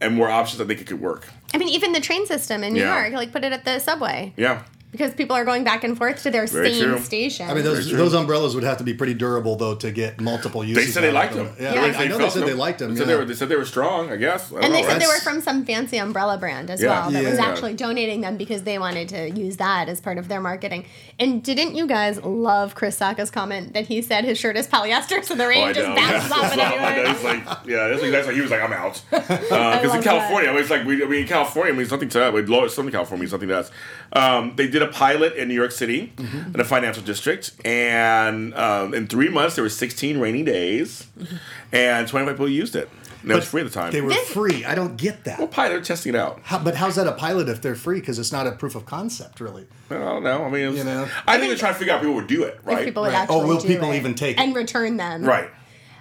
and 0.00 0.14
more 0.14 0.30
options, 0.30 0.60
I 0.60 0.66
think 0.66 0.80
it 0.80 0.86
could 0.86 1.00
work. 1.00 1.26
I 1.52 1.58
mean, 1.58 1.68
even 1.70 1.90
the 1.92 2.00
train 2.00 2.26
system 2.26 2.62
in 2.62 2.74
New 2.74 2.80
Yeah. 2.80 3.00
York, 3.02 3.14
like 3.14 3.32
put 3.32 3.42
it 3.42 3.52
at 3.52 3.64
the 3.64 3.80
subway 3.80 4.32
Yeah. 4.36 4.62
Because 4.92 5.12
people 5.14 5.36
are 5.36 5.44
going 5.44 5.62
back 5.64 5.84
and 5.84 5.96
forth 5.98 6.22
to 6.22 6.30
their 6.30 6.46
Very 6.46 6.72
same 6.72 6.84
true. 6.84 6.98
station. 6.98 7.50
I 7.50 7.54
mean, 7.54 7.64
those 7.64 7.78
Very 7.80 7.90
true. 7.90 7.98
those 7.98 8.14
umbrellas 8.14 8.54
would 8.54 8.64
have 8.64 8.78
to 8.78 8.84
be 8.84 8.94
pretty 8.94 9.14
durable 9.14 9.56
though 9.56 9.74
to 9.74 9.90
get 9.90 10.20
multiple 10.20 10.64
uses. 10.64 10.86
They 10.86 10.90
said 10.90 11.02
they 11.02 11.08
out 11.16 11.30
of 11.30 11.36
liked 11.36 11.56
them. 11.56 11.56
Yeah, 11.60 11.74
Yeah. 11.74 11.80
I, 11.98 12.04
I 12.04 12.06
know 12.08 12.14
they 12.16 12.22
felt 12.22 12.32
said 12.32 12.42
they 12.44 12.50
them. 12.50 12.58
liked 12.58 12.78
them. 12.78 12.90
They 12.94 12.96
said, 13.00 13.08
yeah. 13.08 13.14
they, 13.14 13.18
were, 13.20 13.24
they 13.26 13.34
said 13.34 13.48
they 13.48 13.56
were 13.56 13.64
strong, 13.64 14.10
I 14.10 14.16
guess. 14.16 14.50
I 14.50 14.54
don't 14.56 14.64
and 14.64 14.74
they 14.74 14.82
know, 14.82 14.88
said 14.88 15.00
they 15.00 15.06
right? 15.06 15.14
were 15.14 15.20
from 15.20 15.40
some 15.42 15.64
fancy 15.66 15.98
umbrella 15.98 16.38
brand 16.38 16.70
as 16.70 16.82
Yeah. 16.82 16.88
well 17.02 17.10
that 17.10 17.24
was 17.24 17.34
Yeah. 17.38 17.44
actually 17.46 17.74
donating 17.74 18.20
them 18.22 18.36
because 18.36 18.62
they 18.62 18.78
wanted 18.78 19.08
to 19.10 19.30
use 19.30 19.56
that 19.58 19.88
as 19.88 20.00
part 20.00 20.18
of 20.18 20.28
their 20.28 20.40
marketing. 20.40 20.86
And 21.18 21.42
didn't 21.42 21.74
you 21.74 21.86
guys 21.86 22.22
love 22.22 22.74
Chris 22.74 22.96
Sacca's 22.96 23.30
comment 23.30 23.74
that 23.74 23.86
he 23.86 24.00
said 24.02 24.24
his 24.24 24.38
shirt 24.38 24.56
is 24.56 24.66
polyester 24.66 25.22
so 25.24 25.34
the 25.34 25.44
Oh, 25.44 25.48
rain 25.48 25.64
I 25.68 25.72
just 25.72 25.88
know. 25.88 25.94
bounces 25.96 26.32
off 26.32 26.52
it 26.52 26.58
I 26.58 26.70
know. 26.70 26.76
everywhere? 26.86 27.12
It's 27.12 27.24
like, 27.24 27.58
yeah, 27.66 27.88
that's, 27.88 28.02
that's 28.02 28.26
like 28.26 28.34
he 28.36 28.40
was 28.42 28.50
like, 28.50 28.62
I'm 28.62 28.72
out. 28.72 29.02
Because 29.10 29.50
love 29.50 29.84
in 29.84 29.90
that. 29.90 30.04
California, 30.04 30.48
I 30.50 30.52
mean, 30.52 30.60
it's 30.62 30.70
like 30.70 30.84
we, 30.84 31.02
I 31.02 31.06
mean, 31.06 31.22
in 31.22 31.26
California 31.28 31.74
means 31.74 31.88
something 31.88 32.08
to 32.10 32.24
us. 32.24 32.32
With 32.32 32.48
low, 32.48 32.66
Southern 32.68 32.92
California 32.92 33.20
means 33.22 33.30
something 33.30 33.48
to 33.48 33.58
us. 33.58 33.70
Um, 34.12 34.54
they 34.56 34.68
did 34.78 34.88
a 34.88 34.90
pilot 34.92 35.34
in 35.34 35.48
New 35.48 35.54
York 35.54 35.72
City 35.72 36.12
Mm-hmm. 36.16 36.54
in 36.54 36.60
a 36.60 36.64
financial 36.64 37.02
district, 37.02 37.52
and 37.64 38.54
um, 38.54 38.94
in 38.94 39.06
three 39.06 39.28
months 39.28 39.54
there 39.56 39.64
were 39.64 39.68
16 39.70 40.18
rainy 40.18 40.42
days, 40.42 41.06
and 41.72 42.06
25 42.08 42.34
people 42.34 42.48
used 42.48 42.76
it. 42.76 42.88
And 43.22 43.32
it 43.32 43.34
was 43.34 43.44
free 43.48 43.62
at 43.62 43.66
the 43.66 43.72
time. 43.72 43.90
They 43.92 44.00
were 44.02 44.10
This- 44.10 44.28
free. 44.28 44.64
I 44.64 44.74
don't 44.76 44.96
get 44.96 45.24
that. 45.24 45.38
well, 45.38 45.48
pilot 45.48 45.82
testing 45.84 46.14
it 46.14 46.18
out. 46.18 46.40
How, 46.44 46.58
but 46.60 46.76
how's 46.76 46.94
that 46.94 47.08
a 47.08 47.12
pilot 47.12 47.48
if 47.48 47.60
they're 47.60 47.74
free? 47.74 47.98
Because 47.98 48.20
it's 48.20 48.30
not 48.30 48.46
a 48.46 48.52
proof 48.52 48.76
of 48.76 48.86
concept, 48.86 49.40
really. 49.40 49.66
I 49.90 49.94
don't 49.94 50.22
know. 50.22 50.44
I 50.44 50.48
mean, 50.50 50.62
it 50.62 50.68
was, 50.68 50.78
You 50.78 50.84
know? 50.84 51.08
I 51.26 51.36
think 51.38 51.48
they're 51.50 51.58
trying 51.58 51.72
to 51.72 51.78
figure 51.78 51.92
out 51.92 51.96
if 51.96 52.02
people 52.02 52.14
would 52.16 52.28
do 52.28 52.44
it, 52.44 52.54
If 52.60 52.66
right? 52.66 52.84
people 52.84 53.02
would 53.02 53.12
Right. 53.12 53.18
actually 53.22 53.40
Oh, 53.40 53.46
will 53.46 53.58
do 53.60 53.66
people 53.66 53.90
it 53.90 53.96
even 53.96 54.14
take 54.14 54.36
it? 54.36 54.40
and 54.40 54.54
return 54.54 54.96
them? 54.96 55.24
right. 55.24 55.48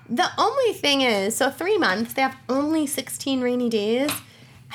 The 0.08 0.28
only 0.38 0.74
thing 0.74 1.02
is, 1.02 1.36
so 1.36 1.50
three 1.50 1.80
months, 1.80 2.14
they 2.14 2.22
have 2.22 2.36
only 2.48 2.86
16 2.86 3.42
rainy 3.42 3.70
days. 3.70 4.12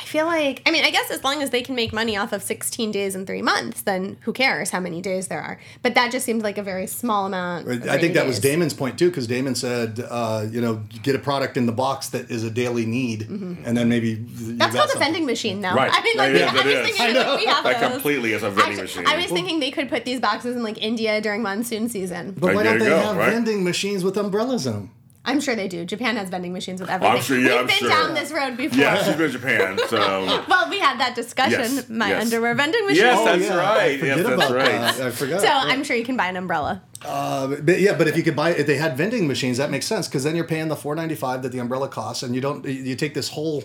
I 0.00 0.04
feel 0.04 0.24
like, 0.24 0.62
I 0.66 0.70
mean, 0.70 0.82
I 0.84 0.90
guess 0.90 1.10
as 1.10 1.22
long 1.22 1.42
as 1.42 1.50
they 1.50 1.60
can 1.60 1.74
make 1.74 1.92
money 1.92 2.16
off 2.16 2.32
of 2.32 2.42
16 2.42 2.90
days 2.90 3.14
in 3.14 3.26
three 3.26 3.42
months, 3.42 3.82
then 3.82 4.16
who 4.22 4.32
cares 4.32 4.70
how 4.70 4.80
many 4.80 5.02
days 5.02 5.28
there 5.28 5.40
are? 5.42 5.60
But 5.82 5.94
that 5.94 6.10
just 6.10 6.24
seems 6.24 6.42
like 6.42 6.56
a 6.58 6.62
very 6.62 6.86
small 6.86 7.26
amount. 7.26 7.68
of 7.68 7.86
I 7.88 7.98
think 7.98 8.14
that 8.14 8.26
was. 8.26 8.40
Daymond's 8.40 8.72
point 8.74 8.98
too, 8.98 9.10
because 9.10 9.28
Daymond 9.28 9.56
said, 9.58 10.00
uh, 10.08 10.46
you 10.50 10.60
know, 10.62 10.82
get 11.02 11.14
a 11.14 11.18
product 11.18 11.56
in 11.58 11.66
the 11.66 11.72
box 11.72 12.08
that 12.08 12.30
is 12.30 12.44
a 12.44 12.50
daily 12.50 12.86
need, 12.86 13.28
and 13.28 13.76
then 13.76 13.88
maybe 13.88 14.14
that's 14.14 14.70
Mm-hmm. 14.74 14.76
Called 14.76 14.90
a 14.96 14.98
vending 14.98 15.26
machine, 15.26 15.60
though. 15.60 15.74
Right. 15.74 15.90
I 15.94 16.02
mean, 16.02 16.16
like, 16.16 16.32
That 16.32 16.64
we- 16.64 16.72
is, 16.72 16.76
I 16.78 16.80
was 16.80 16.86
thinking 16.96 17.06
I 17.06 17.12
that 17.12 17.38
we 17.38 17.46
have 17.46 17.64
That 17.64 17.80
those. 17.80 17.90
completely 17.92 18.32
is 18.32 18.42
a 18.42 18.50
vending 18.50 18.80
Actually, 18.80 18.82
machine. 19.02 19.06
I 19.06 19.16
was 19.16 19.26
thinking 19.30 19.60
they 19.60 19.70
could 19.70 19.88
put 19.90 20.04
these 20.06 20.20
boxes 20.20 20.56
in 20.56 20.62
like 20.62 20.78
India 20.82 21.20
during 21.20 21.42
monsoon 21.42 21.88
season. 21.90 22.34
But 22.38 22.54
why 22.54 22.62
There 22.62 22.78
don't 22.78 22.78
they 22.80 22.88
go, 22.88 22.98
have 22.98 23.16
right? 23.16 23.32
vending 23.32 23.62
machines 23.64 24.02
with 24.02 24.16
umbrellas 24.16 24.66
in 24.66 24.72
them? 24.72 24.90
I'm 25.22 25.38
sure 25.40 25.54
they 25.54 25.68
do. 25.68 25.84
Japan 25.84 26.16
has 26.16 26.30
vending 26.30 26.52
machines 26.54 26.80
with 26.80 26.88
everything. 26.88 27.20
sure- 27.20 27.38
yeah, 27.38 27.48
We've 27.50 27.60
I'm 27.60 27.66
been 27.66 27.76
sure. 27.76 27.88
down 27.90 28.14
this 28.14 28.32
road 28.32 28.56
before. 28.56 28.78
yeah, 28.78 28.96
she's 29.02 29.14
been 29.16 29.26
in 29.26 29.30
Japan, 29.32 29.78
so. 29.88 30.44
Well, 30.48 30.70
we 30.70 30.78
had 30.78 30.98
that 30.98 31.14
discussion. 31.14 31.60
Yes, 31.60 31.88
My 31.90 32.08
yes. 32.08 32.24
underwear 32.24 32.54
vending 32.54 32.86
machine. 32.86 33.02
Yes, 33.04 33.18
Oh, 33.20 33.24
that's 33.26 33.42
yeah, 33.42 33.54
right. 33.56 34.00
Forget 34.00 34.16
Yes, 34.16 34.26
that's 34.26 34.42
about 34.42 34.56
right. 34.56 34.66
that. 34.70 35.00
I 35.00 35.10
forgot. 35.10 35.40
So 35.40 35.46
Yeah. 35.46 35.60
I'm 35.64 35.84
sure 35.84 35.94
you 35.96 36.04
can 36.04 36.16
buy 36.16 36.28
an 36.28 36.36
umbrella. 36.38 36.82
Uh, 37.04 37.48
but 37.62 37.80
yeah, 37.80 37.94
but 37.96 38.08
if 38.08 38.16
you 38.16 38.22
could 38.22 38.34
buy, 38.36 38.50
if 38.50 38.66
they 38.66 38.76
had 38.76 38.96
vending 38.96 39.28
machines, 39.28 39.58
that 39.58 39.70
makes 39.70 39.86
sense 39.86 40.08
because 40.08 40.24
then 40.24 40.36
you're 40.36 40.46
paying 40.46 40.68
the 40.68 40.76
four 40.76 40.94
ninety 40.94 41.14
five 41.14 41.42
that 41.42 41.50
the 41.52 41.58
umbrella 41.58 41.88
costs, 41.88 42.22
and 42.22 42.34
you 42.34 42.40
don't. 42.40 42.64
You 42.66 42.94
take 42.94 43.14
this 43.14 43.28
whole. 43.30 43.64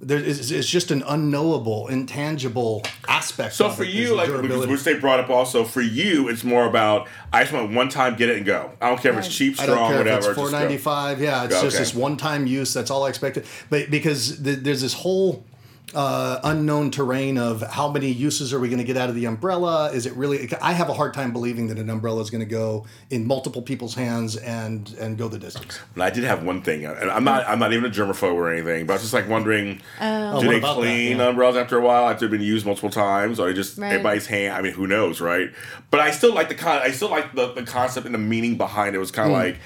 There 0.00 0.18
is 0.18 0.50
it's 0.50 0.68
just 0.68 0.90
an 0.90 1.02
unknowable, 1.06 1.86
intangible 1.88 2.82
aspect. 3.08 3.54
So 3.54 3.66
of 3.66 3.76
for 3.76 3.84
it, 3.84 3.88
is 3.90 3.94
you, 3.94 4.14
like 4.14 4.26
durability. 4.26 4.70
which 4.70 4.82
they 4.82 4.94
brought 4.94 5.20
up 5.20 5.30
also, 5.30 5.64
for 5.64 5.80
you, 5.80 6.28
it's 6.28 6.44
more 6.44 6.66
about 6.66 7.08
I 7.32 7.42
just 7.42 7.52
want 7.54 7.72
one 7.72 7.88
time 7.88 8.16
get 8.16 8.28
it 8.28 8.36
and 8.38 8.44
go. 8.44 8.72
I 8.82 8.88
don't 8.90 9.00
care 9.00 9.12
if 9.12 9.18
it's 9.24 9.34
cheap, 9.34 9.58
I 9.60 9.66
don't 9.66 9.76
strong, 9.76 9.88
care 9.90 9.98
whatever. 9.98 10.18
if 10.18 10.26
it's 10.26 10.34
four 10.36 10.44
just 10.46 10.52
go. 10.52 10.58
ninety 10.58 10.76
five. 10.78 11.20
Yeah, 11.20 11.44
it's 11.44 11.54
Yeah, 11.54 11.62
just 11.62 11.76
okay. 11.76 11.84
this 11.84 11.94
one 11.94 12.16
time 12.16 12.46
use. 12.46 12.74
That's 12.74 12.90
all 12.90 13.04
I 13.04 13.08
expected. 13.08 13.46
But 13.70 13.90
because 13.90 14.38
th- 14.42 14.58
there's 14.58 14.82
this 14.82 14.94
whole 14.94 15.44
uh, 15.94 16.40
unknown 16.44 16.90
terrain 16.90 17.36
of 17.36 17.60
how 17.62 17.90
many 17.90 18.10
uses 18.10 18.52
are 18.54 18.58
we 18.58 18.68
going 18.68 18.78
to 18.78 18.84
get 18.84 18.96
out 18.96 19.10
of 19.10 19.14
the 19.14 19.26
umbrella? 19.26 19.90
Is 19.92 20.06
it 20.06 20.14
really? 20.14 20.48
I 20.62 20.72
have 20.72 20.88
a 20.88 20.94
hard 20.94 21.12
time 21.14 21.32
believing 21.32 21.66
that 21.68 21.78
an 21.78 21.90
umbrella 21.90 22.22
is 22.22 22.30
going 22.30 22.40
to 22.40 22.46
go 22.50 22.86
in 23.10 23.26
multiple 23.26 23.60
people's 23.62 23.94
hands 23.94 24.36
and 24.36 24.92
and 24.98 25.18
go 25.18 25.28
the 25.28 25.38
distance. 25.38 25.78
And 25.94 26.02
I 26.02 26.10
did 26.10 26.24
have 26.24 26.42
one 26.42 26.62
thing, 26.62 26.84
and 26.86 27.10
I'm 27.10 27.22
not 27.24 27.46
I'm 27.46 27.58
not 27.58 27.72
even 27.72 27.84
a 27.84 27.94
germaphobe 27.94 28.32
or 28.34 28.50
anything, 28.52 28.86
but 28.86 28.94
I 28.94 28.96
was 28.96 29.02
just 29.02 29.14
like 29.14 29.28
wondering, 29.28 29.80
Oh. 30.00 30.40
do 30.40 30.46
what 30.46 30.52
they 30.52 30.58
about 30.58 30.74
that? 30.76 30.80
clean 30.80 31.18
Yeah. 31.18 31.28
umbrellas 31.28 31.56
after 31.56 31.76
a 31.76 31.82
while 31.82 32.08
after 32.08 32.26
they've 32.26 32.38
been 32.38 32.46
used 32.46 32.64
multiple 32.64 32.90
times, 32.90 33.38
or 33.38 33.52
just 33.52 33.76
Right. 33.78 33.92
everybody's 33.92 34.26
hand? 34.26 34.54
I 34.54 34.62
mean, 34.62 34.72
who 34.72 34.86
knows, 34.86 35.20
right? 35.20 35.50
But 35.90 36.00
I 36.00 36.10
still 36.12 36.32
like 36.34 36.48
the 36.48 36.54
con. 36.54 36.80
I 36.82 36.90
still 36.92 37.10
like 37.10 37.34
the, 37.34 37.52
the 37.52 37.62
concept 37.62 38.06
and 38.06 38.14
the 38.14 38.18
meaning 38.18 38.56
behind 38.56 38.94
it. 38.94 38.96
It 38.96 39.00
was 39.00 39.10
kind 39.10 39.30
of 39.30 39.36
like. 39.36 39.58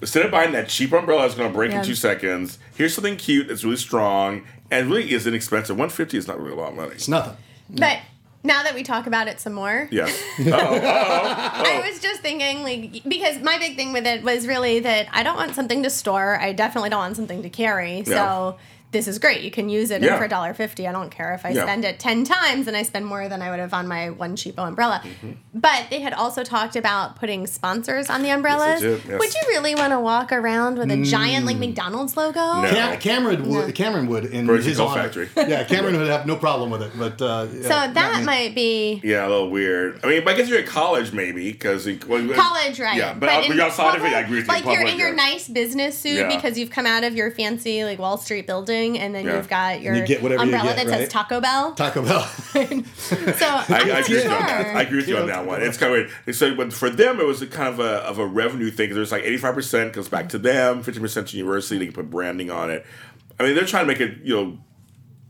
Instead 0.00 0.26
of 0.26 0.30
buying 0.32 0.52
that 0.52 0.68
cheap 0.68 0.92
umbrella 0.92 1.22
that's 1.22 1.34
going 1.34 1.48
to 1.48 1.54
break 1.54 1.70
Yeah. 1.70 1.78
in 1.78 1.84
two 1.84 1.94
seconds, 1.94 2.58
here's 2.76 2.92
something 2.92 3.16
cute 3.16 3.48
that's 3.48 3.64
really 3.64 3.76
strong 3.76 4.42
and 4.70 4.90
really 4.90 5.12
is 5.12 5.26
inexpensive. 5.26 5.76
One 5.76 5.90
fifty 5.90 6.16
is 6.16 6.26
not 6.26 6.38
really 6.38 6.52
a 6.52 6.56
lot 6.56 6.70
of 6.70 6.76
money. 6.76 6.92
It's 6.92 7.08
nothing. 7.08 7.36
But 7.70 7.98
now 8.42 8.62
that 8.62 8.74
we 8.74 8.82
talk 8.82 9.06
about 9.06 9.26
it 9.26 9.40
some 9.40 9.54
more, 9.54 9.88
Yes. 9.90 10.22
Oh, 10.40 10.44
oh, 10.50 10.50
I 10.52 11.82
was 11.88 11.98
just 12.00 12.20
thinking, 12.20 12.62
like, 12.62 13.02
because 13.08 13.40
my 13.42 13.58
big 13.58 13.74
thing 13.76 13.92
with 13.92 14.06
it 14.06 14.22
was 14.22 14.46
really 14.46 14.80
that 14.80 15.08
I 15.12 15.22
don't 15.22 15.36
want 15.36 15.54
something 15.54 15.82
to 15.82 15.90
store. 15.90 16.38
I 16.38 16.52
definitely 16.52 16.90
don't 16.90 16.98
want 16.98 17.16
something 17.16 17.42
to 17.42 17.48
carry. 17.48 17.98
Yeah. 17.98 18.04
So 18.04 18.58
this 18.94 19.06
is 19.06 19.18
great. 19.18 19.42
You 19.42 19.50
can 19.50 19.68
use 19.68 19.90
it 19.90 20.00
Yeah. 20.02 20.14
and 20.14 20.18
for 20.18 20.26
$1.50. 20.26 20.88
I 20.88 20.92
don't 20.92 21.10
care 21.10 21.34
if 21.34 21.44
I 21.44 21.50
Yeah. 21.50 21.64
spend 21.64 21.84
it 21.84 21.98
10 21.98 22.24
times 22.24 22.66
and 22.66 22.74
I 22.76 22.82
spend 22.82 23.04
more 23.04 23.28
than 23.28 23.42
I 23.42 23.50
would 23.50 23.58
have 23.60 23.74
on 23.74 23.86
my 23.86 24.08
one 24.08 24.36
cheapo 24.36 24.66
umbrella. 24.66 25.02
Mm-hmm. 25.04 25.32
But 25.52 25.86
they 25.90 26.00
had 26.00 26.14
also 26.14 26.42
talked 26.42 26.76
about 26.76 27.16
putting 27.16 27.46
sponsors 27.46 28.08
on 28.08 28.22
the 28.22 28.30
umbrellas. 28.30 28.80
did, 28.80 29.02
yes. 29.06 29.18
Would 29.20 29.34
you 29.34 29.40
really 29.48 29.74
want 29.74 29.92
to 29.92 30.00
walk 30.00 30.32
around 30.32 30.78
with 30.78 30.90
a 30.90 31.02
giant, 31.02 31.44
like, 31.44 31.58
McDonald's 31.58 32.16
logo? 32.16 32.62
No. 32.62 32.68
Cam- 32.70 32.98
Cameron 33.00 33.48
would. 33.50 33.74
Cameron 33.74 34.06
would 34.08 34.24
in 34.26 34.46
Birds 34.46 34.64
his 34.64 34.78
Coal 34.78 34.88
honor. 34.88 35.02
Factory. 35.02 35.28
Yeah, 35.36 35.64
Cameron 35.64 35.98
would 35.98 36.08
have 36.08 36.26
no 36.26 36.36
problem 36.36 36.70
with 36.70 36.82
it. 36.82 36.92
But 36.98 37.20
uh, 37.20 37.46
yeah, 37.52 37.62
So 37.62 37.68
not 37.68 37.94
that 37.94 38.22
might 38.24 38.54
be 38.54 39.00
Yeah, 39.04 39.26
a 39.26 39.28
little 39.28 39.50
weird. 39.50 40.00
I 40.04 40.06
mean, 40.08 40.26
I 40.28 40.34
guess 40.34 40.48
you're 40.48 40.60
at 40.60 40.66
college 40.66 41.12
maybe 41.12 41.50
because 41.52 41.86
well, 42.08 42.26
college, 42.34 42.80
right? 42.80 42.96
Yeah, 42.96 43.12
but, 43.14 43.26
but 43.26 43.44
in 43.44 43.52
you're 43.56 43.64
outside 43.66 43.96
of 43.98 44.04
it. 44.04 44.12
I 44.12 44.20
agree 44.20 44.38
with 44.38 44.46
you. 44.48 44.52
Like 44.54 44.64
you're 44.64 44.86
in 44.86 44.98
your 44.98 45.14
nice 45.14 45.48
business 45.48 45.98
suit 45.98 46.14
Yeah. 46.16 46.34
because 46.34 46.58
you've 46.58 46.70
come 46.70 46.86
out 46.86 47.04
of 47.04 47.14
your 47.14 47.30
fancy 47.30 47.84
like 47.84 47.98
Wall 47.98 48.16
Street 48.18 48.46
building, 48.46 48.83
and 48.98 49.14
then 49.14 49.24
Yeah. 49.24 49.36
you've 49.36 49.48
got 49.48 49.80
your 49.80 49.94
you 49.96 50.06
get 50.06 50.22
whatever 50.22 50.44
you 50.44 50.54
umbrella 50.54 50.76
get, 50.76 50.86
that 50.86 50.98
says? 51.00 51.08
Taco 51.12 51.40
Bell. 51.40 51.74
Taco 51.74 52.02
Bell. 52.02 52.28
So 52.94 53.46
I, 53.46 53.64
I 53.68 53.98
agree 54.00 54.14
with 54.16 54.24
you 54.24 54.30
on 54.30 54.38
sure. 54.38 54.46
that. 54.46 54.76
I 54.76 54.82
agree 54.82 54.96
with 54.98 55.08
you 55.08 55.16
on 55.18 55.26
that 55.26 55.46
one. 55.46 55.62
It's 55.62 55.76
kind 55.76 55.94
of 55.94 56.10
weird. 56.26 56.34
So, 56.36 56.54
but 56.54 56.72
for 56.72 56.88
them, 56.90 57.20
it 57.20 57.26
was 57.26 57.42
a 57.42 57.46
kind 57.46 57.68
of 57.68 57.80
a 57.80 57.96
of 58.04 58.18
a 58.18 58.26
revenue 58.26 58.70
thing. 58.70 58.94
There's 58.94 59.12
like 59.12 59.24
85 59.24 59.54
percent 59.54 59.92
goes 59.92 60.08
back 60.08 60.28
to 60.30 60.38
them, 60.38 60.82
50 60.82 61.00
percent 61.00 61.28
to 61.28 61.36
university. 61.36 61.78
They 61.78 61.86
can 61.86 61.94
put 61.94 62.10
branding 62.10 62.50
on 62.50 62.70
it. 62.70 62.84
I 63.38 63.42
mean, 63.44 63.54
they're 63.54 63.66
trying 63.66 63.84
to 63.86 63.88
make 63.92 64.00
it 64.00 64.18
you 64.22 64.34
know 64.34 64.58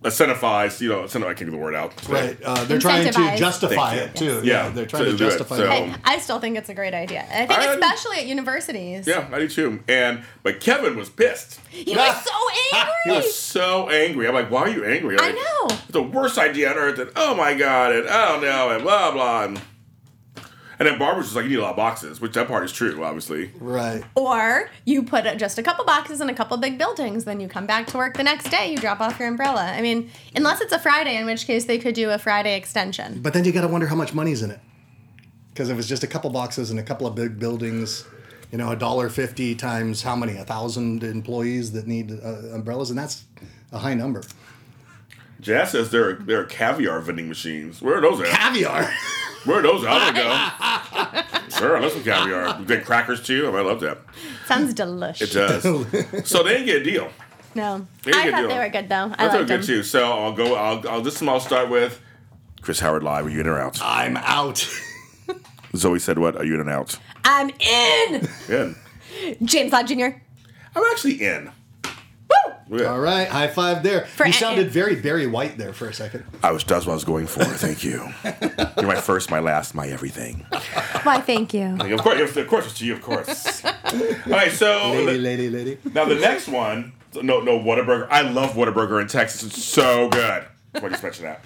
incentivize. 0.05 0.81
You 0.81 0.90
know, 0.90 1.03
incentivize. 1.05 1.23
I 1.31 1.35
can't 1.35 1.38
get 1.38 1.51
the 1.53 1.57
word 1.57 1.75
out. 1.75 2.09
right. 2.09 2.37
Uh, 2.43 2.64
they're 2.64 2.79
trying 2.79 3.05
to 3.12 3.37
justify 3.37 3.95
it 3.95 4.14
too. 4.14 4.25
Yes. 4.27 4.45
Yeah, 4.45 4.64
Yeah, 4.64 4.69
they're 4.71 4.87
trying 4.87 5.05
to 5.07 5.11
to 5.12 5.17
do 5.17 5.25
it. 5.25 5.29
justify 5.31 5.57
So- 5.57 5.64
it. 5.64 5.71
I, 6.05 6.14
I 6.14 6.19
still 6.19 6.38
think 6.38 6.57
it's 6.57 6.69
a 6.69 6.75
great 6.75 6.95
idea. 6.95 7.23
I 7.31 7.47
think 7.47 7.51
I- 7.59 7.73
especially 7.75 8.19
at 8.19 8.27
universities. 8.27 9.07
Yeah, 9.07 9.29
I 9.33 9.38
do 9.40 9.49
too. 9.49 9.83
And 9.88 10.23
but 10.43 10.61
Kevin 10.61 10.97
was 10.97 11.11
pissed. 11.11 11.61
He 11.71 11.95
was 11.95 12.25
so 12.25 12.31
angry. 12.79 12.93
He 13.05 13.11
was 13.12 13.35
so 13.35 13.88
angry. 13.88 14.29
I'm 14.29 14.35
like, 14.35 14.51
why 14.51 14.61
are 14.62 14.69
you 14.69 14.85
angry? 14.85 15.17
I 15.19 15.27
Like, 15.27 15.35
know. 15.35 15.67
It's 15.71 15.87
the 15.88 16.03
worst 16.03 16.38
idea 16.38 16.71
on 16.71 16.77
earth. 16.77 16.99
And 16.99 17.11
oh 17.17 17.35
my 17.35 17.55
god. 17.55 17.93
And 17.93 18.07
oh 18.09 18.38
don't. 18.40 18.71
And 18.71 18.83
blah 18.83 19.11
blah. 19.12 19.45
And, 19.45 19.61
and 20.78 20.88
then 20.88 20.98
Barbara's 20.98 21.26
just 21.26 21.37
like, 21.37 21.44
you 21.44 21.50
need 21.50 21.58
a 21.58 21.62
lot 21.62 21.70
of 21.70 21.76
boxes, 21.76 22.20
which 22.20 22.32
that 22.32 22.48
part 22.48 22.64
is 22.64 22.72
true, 22.72 23.02
obviously. 23.04 23.50
Right. 23.58 24.02
Or 24.14 24.70
you 24.84 25.02
put 25.02 25.24
just 25.38 25.58
a 25.58 25.62
couple 25.62 25.84
boxes 25.84 26.20
in 26.20 26.28
a 26.28 26.34
couple 26.34 26.56
big 26.56 26.78
buildings, 26.78 27.24
then 27.24 27.40
you 27.40 27.48
come 27.48 27.66
back 27.66 27.87
to 27.88 27.96
work 27.96 28.16
the 28.16 28.24
next 28.24 28.50
day, 28.50 28.70
you 28.70 28.78
drop 28.78 29.00
off 29.00 29.18
your 29.18 29.28
umbrella. 29.28 29.64
I 29.64 29.80
mean, 29.82 30.10
unless 30.34 30.60
it's 30.60 30.72
a 30.72 30.78
Friday, 30.78 31.16
in 31.16 31.26
which 31.26 31.46
case 31.46 31.64
they 31.66 31.78
could 31.78 31.94
do 31.94 32.10
a 32.10 32.18
Friday 32.18 32.56
extension. 32.56 33.20
But 33.22 33.34
then 33.34 33.44
you 33.44 33.52
got 33.52 33.62
to 33.62 33.68
wonder 33.68 33.87
how 33.87 33.96
much 33.96 34.14
money's 34.14 34.42
in 34.42 34.50
it. 34.50 34.60
Because 35.50 35.68
if 35.68 35.78
it's 35.78 35.87
just 35.87 36.02
a 36.02 36.08
couple 36.08 36.30
boxes 36.30 36.70
and 36.72 36.80
a 36.80 36.82
couple 36.82 37.06
of 37.06 37.14
big 37.14 37.38
buildings, 37.38 38.04
you 38.50 38.58
know, 38.58 38.72
a 38.72 38.76
dollar 38.76 39.08
fifty 39.08 39.54
times 39.54 40.02
how 40.02 40.16
many? 40.16 40.37
A 40.37 40.44
thousand 40.44 41.04
employees 41.04 41.72
that 41.72 41.87
need 41.87 42.10
uh, 42.10 42.54
umbrellas, 42.54 42.90
and 42.90 42.98
that's 42.98 43.24
a 43.70 43.78
high 43.78 43.94
number. 43.94 44.22
Jazz 45.40 45.70
says 45.70 45.90
there 45.90 46.08
are 46.08 46.14
there 46.14 46.40
are 46.40 46.44
caviar 46.44 47.00
vending 47.00 47.28
machines. 47.28 47.80
Where 47.80 47.98
are 47.98 48.00
those 48.00 48.20
at? 48.20 48.26
Caviar. 48.26 48.92
Where 49.44 49.59
are 49.59 49.62
those 49.62 49.85
at? 49.85 49.90
I 49.90 50.12
don't 50.12 51.24
go. 51.24 51.40
Sure, 51.59 51.76
I 51.76 51.80
love 51.80 51.92
some 51.92 52.02
caviar. 52.02 52.59
We 52.59 52.64
did 52.64 52.85
crackers 52.85 53.22
too. 53.22 53.46
I 53.57 53.61
love 53.61 53.78
that. 53.80 53.98
Sounds 54.46 54.74
delicious. 54.74 55.30
It 55.30 55.38
does. 55.38 55.62
so 56.28 56.42
they 56.42 56.54
didn't 56.54 56.66
get 56.66 56.76
a 56.83 56.85
deal. 56.85 57.09
No, 57.54 57.87
They 58.02 58.11
didn't 58.11 58.20
I 58.20 58.24
get 58.24 58.28
a 58.28 58.33
thought 58.33 58.40
deal. 58.40 58.48
they 58.48 58.59
were 58.59 58.68
good 58.70 58.88
though. 58.88 58.96
I 58.96 59.04
I 59.12 59.16
thought 59.28 59.33
they 59.33 59.38
were 59.38 59.44
good 59.44 59.62
too. 59.62 59.83
So 59.85 60.04
I'll 60.12 60.33
go. 60.33 60.54
I'll. 60.57 60.88
I'll 60.88 61.00
this 61.00 61.20
time 61.20 61.28
I'll 61.28 61.38
start 61.38 61.68
with 61.70 62.00
Chris 62.61 62.80
Howard 62.80 63.04
live. 63.04 63.26
Are 63.26 63.30
you 63.30 63.40
in 63.40 63.46
or 63.46 63.61
out? 63.61 63.78
I'm 63.80 64.16
out. 64.16 64.68
Zoe 65.76 66.00
said, 66.00 66.18
"What? 66.18 66.35
Are 66.37 66.44
you 66.44 66.54
in 66.54 66.61
and 66.61 66.70
out?" 66.70 66.98
I'm 67.24 67.50
in. 67.61 68.28
In. 68.48 68.76
James 69.44 69.70
Lott 69.70 69.87
Jr. 69.87 70.07
I'm 70.74 70.83
actually 70.90 71.22
in. 71.22 71.52
Woo! 72.68 72.81
Yeah. 72.81 72.87
All 72.87 73.00
right, 73.00 73.29
high 73.29 73.48
five 73.48 73.83
there. 73.83 74.07
For 74.07 74.27
you 74.27 74.33
sounded 74.33 74.70
very 74.70 74.96
Barry 74.96 75.27
White 75.27 75.59
there 75.59 75.72
for 75.72 75.88
a 75.88 75.92
second. 75.94 76.24
I 76.42 76.50
was. 76.53 76.64
That's 76.64 76.87
what 76.87 76.92
I 76.92 76.94
was 76.94 77.05
going 77.05 77.27
for. 77.27 77.44
Thank 77.44 77.85
you. 77.85 78.09
You're 78.77 78.87
my 78.87 79.00
first, 79.00 79.31
my 79.31 79.40
last, 79.40 79.74
my 79.74 79.87
everything. 79.88 80.46
Why? 81.03 81.20
Thank 81.20 81.53
you. 81.53 81.77
Like, 81.77 81.92
of 81.92 82.00
course, 82.00 82.37
of 82.37 82.46
course, 82.48 82.66
it's 82.66 82.79
to 82.79 82.87
you, 82.87 82.94
of 82.94 83.03
course. 83.03 83.64
All 83.64 83.70
right, 84.27 84.50
so 84.50 84.92
Lady, 84.92 85.18
lady, 85.18 85.50
lady. 85.50 85.79
now 85.92 86.05
the 86.07 86.14
next 86.14 86.48
one. 86.48 86.92
No, 87.22 87.40
no, 87.40 87.59
Whataburger. 87.59 88.09
I 88.11 88.22
love 88.22 88.53
Whataburger 88.53 89.00
in 89.00 89.09
Texas. 89.09 89.44
It's 89.44 89.62
so 89.62 90.09
good. 90.09 90.44
What 90.72 90.85
I 90.85 90.88
just 90.88 91.03
mention 91.03 91.24
that. 91.27 91.44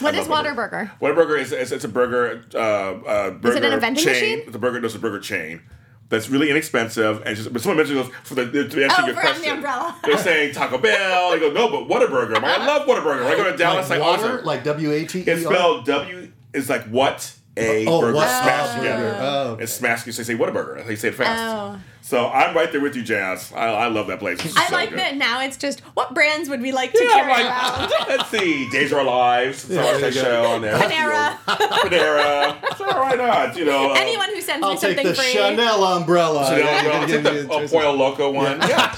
What 0.00 0.14
is 0.14 0.28
love 0.28 0.44
Waterburger? 0.46 0.90
Whataburger 1.00 1.38
is, 1.38 1.52
is 1.52 1.72
it's 1.72 1.84
a 1.84 1.88
burger. 1.88 2.44
Uh, 2.54 2.58
uh, 2.58 3.30
burger 3.30 3.56
it 3.56 3.64
an 3.64 3.72
a 3.72 3.78
vending 3.78 4.02
chain. 4.04 4.12
machine? 4.12 4.38
It's 4.46 4.56
a 4.56 4.58
burger. 4.58 4.80
does 4.80 4.94
it's 4.94 4.98
a 4.98 5.00
burger 5.00 5.20
chain. 5.20 5.62
That's 6.10 6.30
really 6.30 6.48
inexpensive, 6.50 7.22
and 7.26 7.36
just, 7.36 7.52
but 7.52 7.60
someone 7.60 7.76
mentioned 7.78 7.98
those 7.98 8.10
for 8.24 8.34
the 8.34 8.46
to 8.46 8.60
answer 8.62 8.76
Oh, 8.80 8.84
your 8.84 8.88
for 8.88 9.02
on 9.02 9.14
the 9.14 9.20
question. 9.20 9.52
umbrella. 9.52 9.96
They're 10.04 10.16
saying 10.16 10.54
Taco 10.54 10.78
Bell. 10.78 11.32
I 11.34 11.38
go 11.38 11.50
no, 11.52 11.68
but 11.68 11.86
Whataburger. 11.86 12.36
I'm 12.36 12.44
I 12.46 12.64
love 12.64 12.86
Whataburger. 12.88 13.24
When 13.24 13.32
I 13.32 13.36
go 13.36 13.50
to 13.50 13.56
Dallas, 13.56 13.90
like 13.90 14.00
like, 14.00 14.08
water, 14.18 14.32
awesome. 14.36 14.46
like 14.46 14.64
W 14.64 14.90
A 14.92 15.04
T 15.04 15.20
E. 15.20 15.22
It's 15.26 15.44
spelled 15.44 15.84
W. 15.84 16.32
It's 16.54 16.70
like 16.70 16.84
what 16.86 17.34
a 17.58 17.86
Oh, 17.86 18.00
burger 18.00 18.14
what 18.16 18.28
smashed 18.28 18.74
a 18.74 18.78
together. 18.78 19.02
burger. 19.04 19.18
Oh, 19.20 19.50
okay. 19.52 19.62
It's 19.64 19.72
smashed. 19.72 20.04
So 20.04 20.10
they 20.12 20.24
say 20.24 20.34
Whataburger. 20.34 20.86
They 20.86 20.96
say 20.96 21.08
it 21.08 21.14
fast. 21.14 21.54
Oh. 21.76 21.80
So 22.00 22.26
I'm 22.28 22.54
right 22.56 22.72
there 22.72 22.80
with 22.80 22.96
you, 22.96 23.02
Jazz. 23.02 23.52
I, 23.52 23.66
I 23.66 23.86
love 23.88 24.06
that 24.06 24.18
place. 24.18 24.42
It's 24.42 24.56
I 24.56 24.68
so 24.68 24.74
like 24.74 24.88
good. 24.90 24.98
that 24.98 25.16
now. 25.16 25.42
It's 25.42 25.58
just 25.58 25.80
what 25.94 26.14
brands 26.14 26.48
would 26.48 26.62
we 26.62 26.72
like 26.72 26.92
to 26.94 27.04
Yeah, 27.04 27.10
carry 27.10 27.32
I'm 27.32 27.46
around? 27.46 27.92
let's 28.08 28.30
see, 28.30 28.68
Days 28.70 28.92
of 28.92 28.98
Our 28.98 29.04
Lives. 29.04 29.64
It's 29.64 29.72
Yeah, 29.74 29.82
always 29.82 30.00
that 30.00 30.14
show 30.14 30.44
on 30.46 30.62
there. 30.62 30.78
Panera. 30.78 31.36
Panera. 31.46 32.76
Sure, 32.78 32.86
why 32.94 33.14
not? 33.14 33.56
You 33.56 33.66
know, 33.66 33.90
uh, 33.92 33.94
Anyone 33.98 34.28
who 34.34 34.40
sends 34.40 34.64
I'll 34.64 34.74
me 34.74 34.78
take 34.80 35.02
the 35.02 35.14
free. 35.14 35.32
Chanel 35.32 35.84
umbrella. 35.84 36.46
Chanel, 36.46 36.60
Yeah, 36.64 36.78
umbrella. 36.78 37.00
yeah, 37.00 37.06
Take 37.06 37.24
yeah, 37.24 37.30
the 37.30 37.48
yeah, 37.48 37.64
uh. 37.64 37.68
Pollo 37.68 37.92
Loco 37.92 38.30
one. 38.32 38.60
Yeah. 38.60 38.88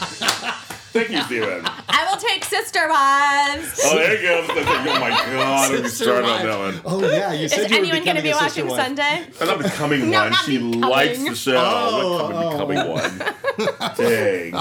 Thank 0.93 1.11
you, 1.11 1.23
Steven. 1.23 1.65
I 1.93 2.09
will 2.11 2.21
take 2.21 2.45
Sister 2.45 2.81
Wives. 2.89 3.81
Oh, 3.85 3.95
there 3.97 4.15
you 4.17 4.23
go. 4.23 4.47
Oh 4.49 5.01
my 5.01 5.11
God, 5.11 5.71
let 5.73 5.83
me 5.83 5.89
Sister 5.89 6.05
start 6.05 6.25
on 6.25 6.47
that 6.47 6.59
one. 6.59 6.81
Oh 6.85 7.01
yeah, 7.11 7.33
you 7.33 7.45
Is 7.47 7.57
you 7.57 7.65
anyone 7.77 8.05
going 8.05 8.17
to 8.17 8.23
be 8.23 8.31
a 8.31 8.35
watching 8.35 8.67
wife. 8.67 8.81
Sunday? 8.81 9.27
I'm 9.41 9.47
not 9.47 9.59
becoming 9.59 10.11
No, 10.11 10.21
one. 10.23 10.31
not 10.31 10.45
She 10.45 10.57
becoming. 10.59 10.81
likes 10.81 11.23
the 11.25 11.35
show. 11.35 11.57
Oh, 11.57 12.27
I'm 12.27 12.33
not 12.33 12.53
becoming 12.53 12.89
one. 12.89 13.95
Dang. 13.97 14.55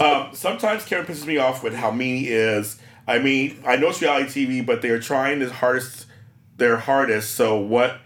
Um, 0.00 0.34
sometimes 0.34 0.84
Karen 0.84 1.06
pisses 1.06 1.26
me 1.26 1.38
off 1.38 1.62
with 1.62 1.74
how 1.74 1.90
mean 1.90 2.16
he 2.18 2.28
is. 2.30 2.78
I 3.06 3.18
mean, 3.18 3.62
I 3.66 3.76
know 3.76 3.88
it's 3.88 4.00
reality 4.02 4.46
TV, 4.46 4.64
but 4.64 4.82
they 4.82 4.90
are 4.90 5.00
trying 5.00 5.38
their 5.40 5.50
hardest. 5.50 6.06
Their 6.56 6.76
hardest. 6.76 7.34
So 7.34 7.56
what? 7.58 7.98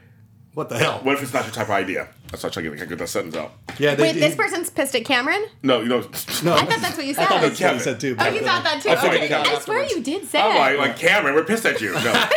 What 0.54 0.68
the 0.70 0.78
hell? 0.78 1.00
What 1.02 1.14
if 1.16 1.22
it's 1.22 1.34
not 1.34 1.44
your 1.44 1.52
type 1.52 1.66
of 1.66 1.72
idea? 1.72 2.08
That's 2.42 2.44
not 2.44 2.52
trying 2.52 2.70
to 2.70 2.76
get, 2.76 2.88
get 2.88 2.98
that 2.98 3.08
sentence 3.08 3.34
out. 3.36 3.52
Yeah, 3.78 3.94
they, 3.94 4.02
Wait, 4.12 4.20
this 4.20 4.34
person's 4.34 4.68
pissed 4.70 4.94
at 4.94 5.04
Cameron? 5.04 5.46
No, 5.62 5.80
you 5.80 5.88
know. 5.88 6.00
No, 6.44 6.54
I 6.54 6.64
thought 6.66 6.80
that's 6.80 6.96
what 6.96 7.06
you 7.06 7.14
said. 7.14 7.24
I 7.24 7.26
thought 7.28 7.40
that's 7.40 7.52
what 7.52 7.58
Kevin. 7.58 7.78
he 7.78 7.82
said 7.82 8.00
too. 8.00 8.16
oh, 8.18 8.28
you 8.28 8.40
thought 8.40 8.62
that 8.64 8.82
too? 8.82 8.90
I 8.90 8.94
thought 8.96 9.14
Okay. 9.14 9.32
I 9.32 9.58
swear 9.60 9.84
you 9.86 10.02
did 10.02 10.26
say 10.28 10.38
I'm 10.40 10.54
it. 10.54 10.78
like, 10.78 10.88
like 10.90 10.98
Cameron, 10.98 11.34
we're 11.34 11.44
pissed 11.44 11.64
at 11.64 11.80
you. 11.80 11.92
No. 11.94 11.98
like, 12.12 12.30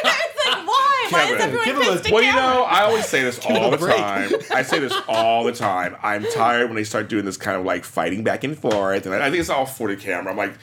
why? 0.46 1.08
Why 1.10 1.24
is 1.34 1.42
everyone 1.42 1.66
give 1.66 1.76
him 1.76 1.82
a- 1.82 1.92
pissed 1.92 2.06
at 2.08 2.12
Well, 2.14 2.24
you 2.24 2.32
know, 2.34 2.64
I 2.64 2.84
always 2.84 3.06
say 3.06 3.24
this 3.24 3.40
all 3.46 3.70
the 3.72 3.78
break. 3.78 3.98
time. 3.98 4.32
I 4.52 4.64
say 4.64 4.80
this 4.80 4.94
all 5.08 5.44
the 5.44 5.52
time. 5.52 5.96
I'm 6.02 6.24
tired 6.34 6.68
when 6.68 6.76
they 6.76 6.84
start 6.84 7.10
doing 7.10 7.26
this 7.26 7.38
kind 7.38 7.58
of 7.58 7.66
like 7.66 7.84
fighting 7.84 8.24
back 8.24 8.44
and 8.44 8.58
forth, 8.58 9.06
and 9.06 9.14
I 9.16 9.30
think 9.30 9.42
it's 9.42 9.50
all 9.50 9.66
for 9.66 9.90
the 9.90 9.98
camera. 9.98 10.32
I'm 10.32 10.38
like, 10.38 10.54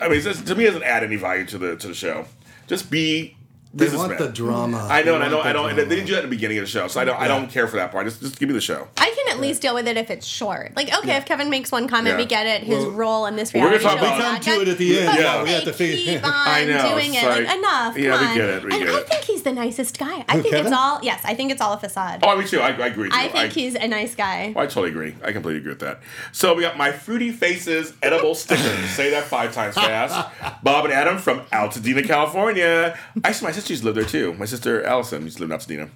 I 0.00 0.08
mean, 0.08 0.16
it's 0.18 0.24
just, 0.26 0.46
to 0.46 0.54
me, 0.54 0.64
it 0.64 0.68
doesn't 0.68 0.82
add 0.82 1.04
any 1.04 1.16
value 1.16 1.44
to 1.46 1.58
the 1.58 1.76
to 1.76 1.88
the 1.88 1.94
show. 1.94 2.24
Just 2.66 2.90
be 2.90 3.36
They 3.78 3.84
businessmen. 3.86 4.08
want 4.10 4.18
the 4.20 4.28
drama. 4.32 4.86
I 4.90 5.02
know, 5.02 5.12
They 5.12 5.14
and 5.16 5.24
I 5.24 5.28
know, 5.28 5.36
want 5.36 5.48
I 5.48 5.52
the 5.52 5.58
know. 5.58 5.66
And 5.66 5.78
they 5.78 5.84
didn't 5.96 6.06
do 6.06 6.12
that 6.12 6.18
at 6.18 6.22
the 6.22 6.28
beginning 6.28 6.58
of 6.58 6.64
the 6.64 6.70
show, 6.70 6.88
so 6.88 7.00
I 7.00 7.04
don't, 7.04 7.18
I 7.18 7.28
don't 7.28 7.50
care 7.50 7.66
for 7.68 7.76
that 7.76 7.92
part. 7.92 8.06
Just, 8.06 8.20
just 8.20 8.38
give 8.38 8.48
me 8.48 8.54
the 8.54 8.60
show. 8.60 8.88
I 8.96 9.06
can 9.10 9.34
at 9.36 9.40
least 9.40 9.62
deal 9.62 9.74
with 9.74 9.86
it 9.88 9.96
if 9.96 10.10
it's 10.10 10.26
short. 10.26 10.72
Like, 10.76 10.92
okay, 10.98 11.16
if 11.16 11.24
Kevin 11.26 11.48
makes 11.50 11.70
one 11.72 11.88
comment, 11.88 12.14
Yeah. 12.14 12.16
we 12.16 12.26
get 12.26 12.46
it. 12.46 12.62
His 12.64 12.84
Well, 12.84 12.90
role 12.92 13.26
in 13.26 13.36
this 13.36 13.54
reality 13.54 13.76
we're 13.76 13.82
gonna 13.82 13.90
talk 13.96 13.98
show 14.00 14.06
about- 14.06 14.16
We 14.18 14.22
not 14.24 14.32
come 14.32 14.40
to 14.42 14.50
done. 14.50 14.60
it 14.62 14.68
at 14.68 14.78
the 14.78 14.98
end. 15.00 15.18
Yeah, 15.18 15.42
we 15.42 15.50
have 15.50 15.64
to 15.64 15.72
figure- 15.72 16.14
keep 16.14 16.24
on 16.24 16.32
I 16.34 16.64
know, 16.64 16.90
doing 16.90 17.14
it. 17.14 17.24
Like, 17.24 17.46
like- 17.46 17.58
enough. 17.58 17.96
Yeah, 17.98 18.10
come 18.16 18.20
we 18.20 18.26
on. 18.26 18.36
get 18.36 18.48
it, 18.48 18.64
we 18.64 18.72
and 18.72 18.84
get 18.84 18.94
I 18.94 19.02
think 19.02 19.24
he's 19.24 19.42
the 19.42 19.52
nicest 19.52 19.98
guy. 19.98 20.24
I 20.28 20.40
think 20.40 20.54
it's 20.54 20.72
all 20.72 20.98
yes. 21.02 21.20
I 21.24 21.34
think 21.34 21.50
it's 21.52 21.60
all 21.60 21.72
a 21.74 21.78
facade. 21.78 22.20
Oh, 22.22 22.36
me 22.36 22.46
too. 22.46 22.60
I, 22.60 22.68
I 22.70 22.86
agree. 22.88 23.10
I 23.12 23.28
think 23.28 23.52
he's 23.52 23.74
a 23.74 23.86
nice 23.88 24.14
guy. 24.14 24.52
Oh, 24.56 24.60
I 24.60 24.66
totally 24.66 24.90
agree. 24.90 25.14
I 25.22 25.32
completely 25.32 25.58
agree 25.60 25.70
with 25.72 25.80
that. 25.80 26.00
So 26.32 26.54
we 26.54 26.62
got 26.62 26.76
my 26.76 26.92
Fruity 26.92 27.30
Faces 27.30 27.92
edible 28.02 28.34
stickers. 28.34 28.90
Say 28.90 29.10
that 29.10 29.24
five 29.24 29.52
times 29.54 29.74
fast. 29.74 30.28
Bob 30.62 30.84
and 30.84 30.92
Adam 30.94 31.18
from 31.18 31.40
Altadena, 31.52 32.04
California. 32.06 32.98
I 33.24 33.32
see 33.32 33.44
my 33.44 33.52
sister 33.52 33.67
used 33.70 33.82
to 33.82 33.86
live 33.86 33.94
there 33.94 34.04
too. 34.04 34.34
My 34.34 34.44
sister 34.44 34.82
Allison 34.84 35.22
used 35.22 35.38
to 35.38 35.44
live 35.46 35.50
in 35.50 35.58
Altadena. 35.58 35.90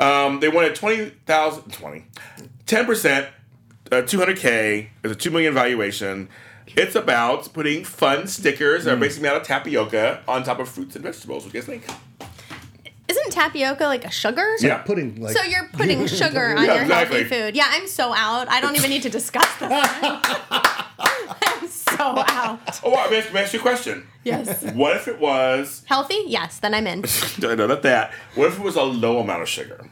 Um, 0.00 0.40
they 0.40 0.48
wanted 0.48 0.74
20,000, 0.74 1.70
20, 1.72 2.04
10%, 2.66 3.26
uh, 3.90 3.96
200K. 4.02 4.88
It's 5.04 5.12
a 5.12 5.16
2 5.16 5.30
million 5.30 5.54
valuation. 5.54 6.28
It's 6.68 6.94
about 6.94 7.52
putting 7.52 7.84
fun 7.84 8.26
stickers 8.26 8.84
that 8.84 8.94
are 8.94 8.96
basically 8.96 9.24
made 9.28 9.34
out 9.34 9.42
of 9.42 9.46
tapioca 9.46 10.22
on 10.28 10.42
top 10.44 10.58
of 10.58 10.68
fruits 10.68 10.94
and 10.96 11.04
vegetables. 11.04 11.44
What 11.44 11.52
do 11.52 11.58
you 11.58 11.62
guys 11.64 11.68
think? 11.68 11.84
Isn't 13.08 13.30
tapioca 13.32 13.84
like 13.84 14.04
a 14.06 14.10
sugar? 14.10 14.54
Yeah. 14.60 14.78
Pudding 14.78 15.20
like 15.20 15.36
So 15.36 15.42
you're 15.42 15.68
putting 15.72 16.06
sugar 16.06 16.56
on 16.56 16.64
Yeah, 16.64 16.74
your 16.74 16.82
exactly. 16.84 17.18
healthy 17.24 17.34
food. 17.46 17.56
Yeah, 17.56 17.66
I'm 17.68 17.86
so 17.88 18.14
out. 18.14 18.48
I 18.48 18.60
don't 18.62 18.76
even 18.76 18.88
need 18.90 19.02
to 19.02 19.10
discuss 19.10 19.44
this. 19.56 19.68
I'm 21.02 21.68
so 21.68 21.96
out. 21.98 22.60
Oh, 22.84 22.90
well, 22.90 22.94
let 23.02 23.10
me 23.10 23.16
ask, 23.18 23.32
me 23.32 23.40
ask 23.40 23.52
you 23.52 23.58
a 23.58 23.62
question. 23.62 24.06
Yes. 24.24 24.62
What 24.72 24.96
if 24.96 25.08
it 25.08 25.18
was, 25.18 25.82
Healthy? 25.86 26.22
Yes, 26.26 26.58
then 26.60 26.74
I'm 26.74 26.86
in. 26.86 27.04
no, 27.40 27.54
no, 27.54 27.66
not 27.66 27.82
that. 27.82 28.12
What 28.34 28.48
if 28.48 28.58
it 28.58 28.62
was 28.62 28.76
a 28.76 28.82
low 28.82 29.18
amount 29.18 29.42
of 29.42 29.48
sugar? 29.48 29.84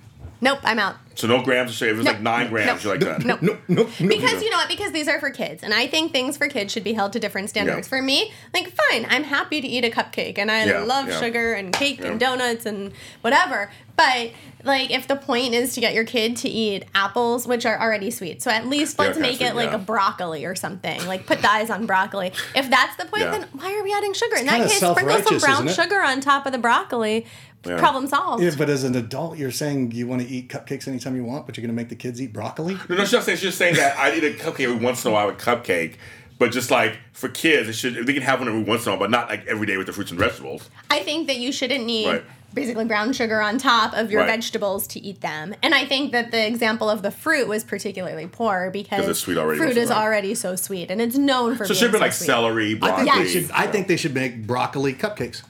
Nope, 0.42 0.60
I'm 0.62 0.78
out. 0.78 0.96
So 1.16 1.26
no 1.26 1.42
grams 1.42 1.70
of 1.70 1.76
sugar. 1.76 1.90
If 1.90 1.94
it 1.96 1.98
was 1.98 2.06
No. 2.06 2.12
like 2.12 2.22
nine 2.22 2.48
grams, 2.48 2.82
No. 2.82 2.92
you 2.94 2.98
like 2.98 3.06
that? 3.06 3.26
No. 3.26 3.36
no, 3.42 3.58
no, 3.68 3.82
no. 4.00 4.08
Because 4.08 4.42
you 4.42 4.48
know 4.48 4.56
what? 4.56 4.68
Because 4.68 4.90
these 4.90 5.06
are 5.06 5.20
for 5.20 5.28
kids, 5.28 5.62
and 5.62 5.74
I 5.74 5.86
think 5.86 6.12
things 6.12 6.38
for 6.38 6.48
kids 6.48 6.72
should 6.72 6.84
be 6.84 6.94
held 6.94 7.12
to 7.12 7.20
different 7.20 7.50
standards. 7.50 7.86
Yeah. 7.86 7.90
For 7.90 8.00
me, 8.00 8.32
like 8.54 8.72
fine, 8.88 9.04
I'm 9.10 9.24
happy 9.24 9.60
to 9.60 9.68
eat 9.68 9.84
a 9.84 9.90
cupcake, 9.90 10.38
and 10.38 10.50
I 10.50 10.64
Yeah, 10.64 10.80
love 10.80 11.08
yeah. 11.08 11.20
sugar 11.20 11.52
and 11.52 11.74
cake 11.74 12.00
and 12.00 12.18
Yeah. 12.20 12.28
donuts 12.28 12.64
and 12.64 12.92
whatever. 13.20 13.70
But 13.96 14.30
like, 14.64 14.90
if 14.90 15.08
the 15.08 15.16
point 15.16 15.54
is 15.54 15.74
to 15.74 15.80
get 15.80 15.94
your 15.94 16.04
kid 16.04 16.36
to 16.38 16.48
eat 16.48 16.84
apples, 16.94 17.46
which 17.46 17.66
are 17.66 17.80
already 17.80 18.10
sweet, 18.10 18.42
so 18.42 18.50
at 18.50 18.66
least 18.66 18.98
let's 18.98 19.14
kinda 19.14 19.28
make 19.28 19.38
sweet, 19.38 19.48
it 19.48 19.56
like 19.56 19.70
yeah. 19.70 19.76
a 19.76 19.78
broccoli 19.78 20.44
or 20.44 20.54
something. 20.54 21.06
Like 21.06 21.26
put 21.26 21.40
the 21.42 21.50
eyes 21.50 21.70
on 21.70 21.86
broccoli. 21.86 22.32
If 22.54 22.70
that's 22.70 22.96
the 22.96 23.06
point, 23.06 23.22
Yeah. 23.22 23.30
then 23.30 23.48
why 23.52 23.74
are 23.76 23.82
we 23.82 23.92
adding 23.92 24.12
sugar? 24.12 24.36
In 24.36 24.46
that 24.46 24.68
case, 24.68 24.78
sprinkle 24.78 25.22
some 25.22 25.38
brown 25.38 25.68
sugar 25.68 26.02
on 26.02 26.20
top 26.20 26.46
of 26.46 26.52
the 26.52 26.58
broccoli. 26.58 27.26
Yeah. 27.66 27.78
Problem 27.78 28.06
solved. 28.06 28.42
Yeah, 28.42 28.52
but 28.56 28.70
as 28.70 28.84
an 28.84 28.96
adult, 28.96 29.36
you're 29.36 29.50
saying 29.50 29.92
you 29.92 30.06
want 30.06 30.22
to 30.22 30.28
eat 30.28 30.48
cupcakes 30.48 30.88
anytime 30.88 31.14
you 31.14 31.24
want, 31.24 31.44
but 31.44 31.56
you're 31.56 31.62
going 31.62 31.74
to 31.74 31.78
make 31.78 31.90
the 31.90 31.94
kids 31.94 32.20
eat 32.20 32.32
broccoli. 32.32 32.78
No, 32.88 32.96
no, 32.96 33.04
she's 33.04 33.12
not 33.12 33.24
saying. 33.24 33.36
She's 33.36 33.48
just 33.48 33.58
saying 33.58 33.74
that 33.76 33.98
I 33.98 34.14
eat 34.14 34.24
a 34.24 34.30
cupcake 34.30 34.64
every 34.64 34.76
once 34.76 35.04
in 35.04 35.10
a 35.10 35.14
while 35.14 35.26
with 35.26 35.36
cupcake. 35.36 35.96
But 36.38 36.52
just 36.52 36.70
like 36.70 36.96
for 37.12 37.28
kids, 37.28 37.68
it 37.68 37.74
should 37.74 38.06
they 38.06 38.14
can 38.14 38.22
have 38.22 38.38
one 38.38 38.48
every 38.48 38.62
once 38.62 38.86
in 38.86 38.88
a 38.88 38.92
while, 38.92 39.00
but 39.00 39.10
not 39.10 39.28
like 39.28 39.46
every 39.46 39.66
day 39.66 39.76
with 39.76 39.86
the 39.86 39.92
fruits 39.92 40.10
and 40.10 40.18
vegetables. 40.18 40.70
I 40.88 41.00
think 41.00 41.26
that 41.26 41.36
you 41.36 41.52
shouldn't 41.52 41.84
need 41.84 42.06
Right. 42.06 42.24
Basically 42.54 42.84
brown 42.84 43.12
sugar 43.12 43.40
on 43.40 43.58
top 43.58 43.92
of 43.94 44.10
your 44.10 44.22
Right. 44.22 44.30
vegetables 44.36 44.86
to 44.88 45.00
eat 45.00 45.20
them. 45.20 45.54
And 45.62 45.74
I 45.74 45.84
think 45.86 46.12
that 46.12 46.30
the 46.30 46.46
example 46.46 46.90
of 46.90 47.02
the 47.02 47.10
fruit 47.10 47.46
was 47.48 47.62
particularly 47.64 48.26
poor 48.26 48.70
because 48.72 49.06
it's 49.08 49.20
sweet 49.20 49.38
already 49.38 49.58
fruit 49.58 49.76
is 49.76 49.88
the 49.88 49.96
already 49.96 50.34
so 50.34 50.56
sweet 50.56 50.90
and 50.90 51.00
it's 51.00 51.16
known 51.16 51.56
for 51.56 51.64
So 51.64 51.72
it 51.72 51.74
being 51.74 51.78
should 51.80 51.92
be 51.92 51.98
so 51.98 52.02
like 52.04 52.12
sweet. 52.12 52.26
celery, 52.26 52.70
I 52.72 52.74
broccoli. 52.78 53.04
think 53.04 53.16
Yeah. 53.16 53.22
they 53.22 53.28
should. 53.28 53.50
I 53.52 53.66
think 53.66 53.88
they 53.88 53.96
should 53.96 54.14
make 54.14 54.46
broccoli 54.46 54.94
cupcakes. 54.94 55.42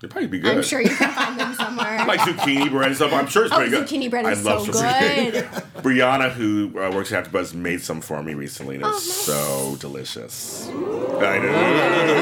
They'd 0.00 0.10
probably 0.10 0.26
be 0.26 0.40
good. 0.40 0.56
I'm 0.56 0.62
sure 0.64 0.80
you 0.80 0.88
can 0.90 1.10
find 1.12 1.38
them 1.38 1.54
somewhere. 1.54 2.04
like 2.08 2.18
zucchini 2.18 2.68
bread 2.68 2.88
and 2.88 2.96
stuff. 2.96 3.12
I'm 3.12 3.28
sure 3.28 3.44
it's 3.44 3.52
oh, 3.54 3.58
pretty 3.58 3.70
good. 3.70 3.86
zucchini 3.86 4.10
bread 4.10 4.26
I 4.26 4.32
is 4.32 4.44
love 4.44 4.66
so 4.66 4.72
zucchini. 4.72 5.30
good. 5.32 5.44
Brianna, 5.84 6.32
who 6.32 6.72
uh, 6.76 6.90
works 6.90 7.12
at 7.12 7.30
AfterBuzz, 7.30 7.54
made 7.54 7.80
some 7.82 8.00
for 8.00 8.20
me 8.20 8.34
recently, 8.34 8.74
and 8.76 8.84
it's 8.84 9.28
Oh, 9.28 9.32
nice. 9.70 9.76
so 9.76 9.76
delicious. 9.78 10.66
I 10.68 11.38
know. 11.38 12.18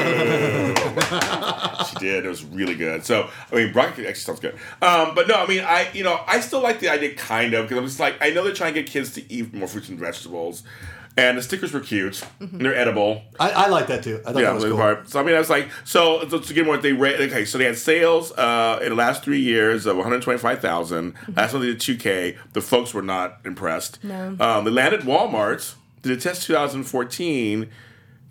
did. 2.01 2.25
It 2.25 2.29
was 2.29 2.43
really 2.43 2.75
good. 2.75 3.05
So, 3.05 3.29
I 3.51 3.55
mean, 3.55 3.71
broccoli 3.71 4.05
actually 4.07 4.21
sounds 4.23 4.39
good. 4.41 4.55
Um, 4.81 5.15
but 5.15 5.27
no, 5.29 5.35
I 5.35 5.47
mean, 5.47 5.61
I 5.63 5.89
you 5.93 6.03
know, 6.03 6.19
I 6.27 6.41
still 6.41 6.61
like 6.61 6.79
the 6.81 6.89
idea, 6.89 7.15
kind 7.15 7.53
of, 7.53 7.65
because 7.65 7.77
I'm 7.77 7.85
just 7.85 7.99
like, 7.99 8.15
I 8.21 8.31
know 8.31 8.43
they're 8.43 8.53
trying 8.53 8.73
to 8.73 8.81
get 8.81 8.91
kids 8.91 9.13
to 9.13 9.31
eat 9.33 9.53
more 9.53 9.67
fruits 9.67 9.87
and 9.89 9.97
vegetables, 9.99 10.63
and 11.17 11.37
the 11.37 11.41
stickers 11.41 11.73
were 11.73 11.81
cute. 11.81 12.13
Mm-hmm. 12.39 12.55
and 12.55 12.65
They're 12.65 12.75
edible. 12.75 13.21
I, 13.39 13.51
I 13.51 13.67
like 13.67 13.87
that 13.87 14.03
too. 14.03 14.21
I 14.25 14.31
thought 14.31 14.41
Yeah, 14.41 14.49
that 14.49 14.55
was 14.55 14.63
cool. 14.65 14.77
part. 14.77 15.09
So 15.09 15.19
I 15.19 15.23
mean, 15.23 15.35
I 15.35 15.39
was 15.39 15.49
like, 15.49 15.69
so, 15.83 16.27
so 16.29 16.39
to 16.39 16.53
get 16.53 16.65
more, 16.65 16.77
they 16.77 16.93
ra- 16.93 17.09
okay. 17.09 17.45
So 17.45 17.57
they 17.57 17.65
had 17.65 17.77
sales 17.77 18.31
uh, 18.33 18.79
in 18.81 18.89
the 18.89 18.95
last 18.95 19.23
three 19.23 19.41
years 19.41 19.85
of 19.85 19.95
one 19.97 20.03
hundred 20.05 20.21
twenty-five 20.21 20.59
thousand. 20.61 21.13
Last 21.35 21.53
one 21.53 21.61
they 21.61 21.67
did 21.69 21.79
two 21.81 21.97
K. 21.97 22.37
The 22.53 22.61
folks 22.61 22.93
were 22.93 23.01
not 23.01 23.39
impressed. 23.45 24.01
No. 24.03 24.35
Um, 24.39 24.63
they 24.65 24.71
landed 24.71 25.01
Walmart. 25.01 25.75
Did 26.03 26.17
a 26.17 26.19
test 26.19 26.47
2014, 26.47 27.69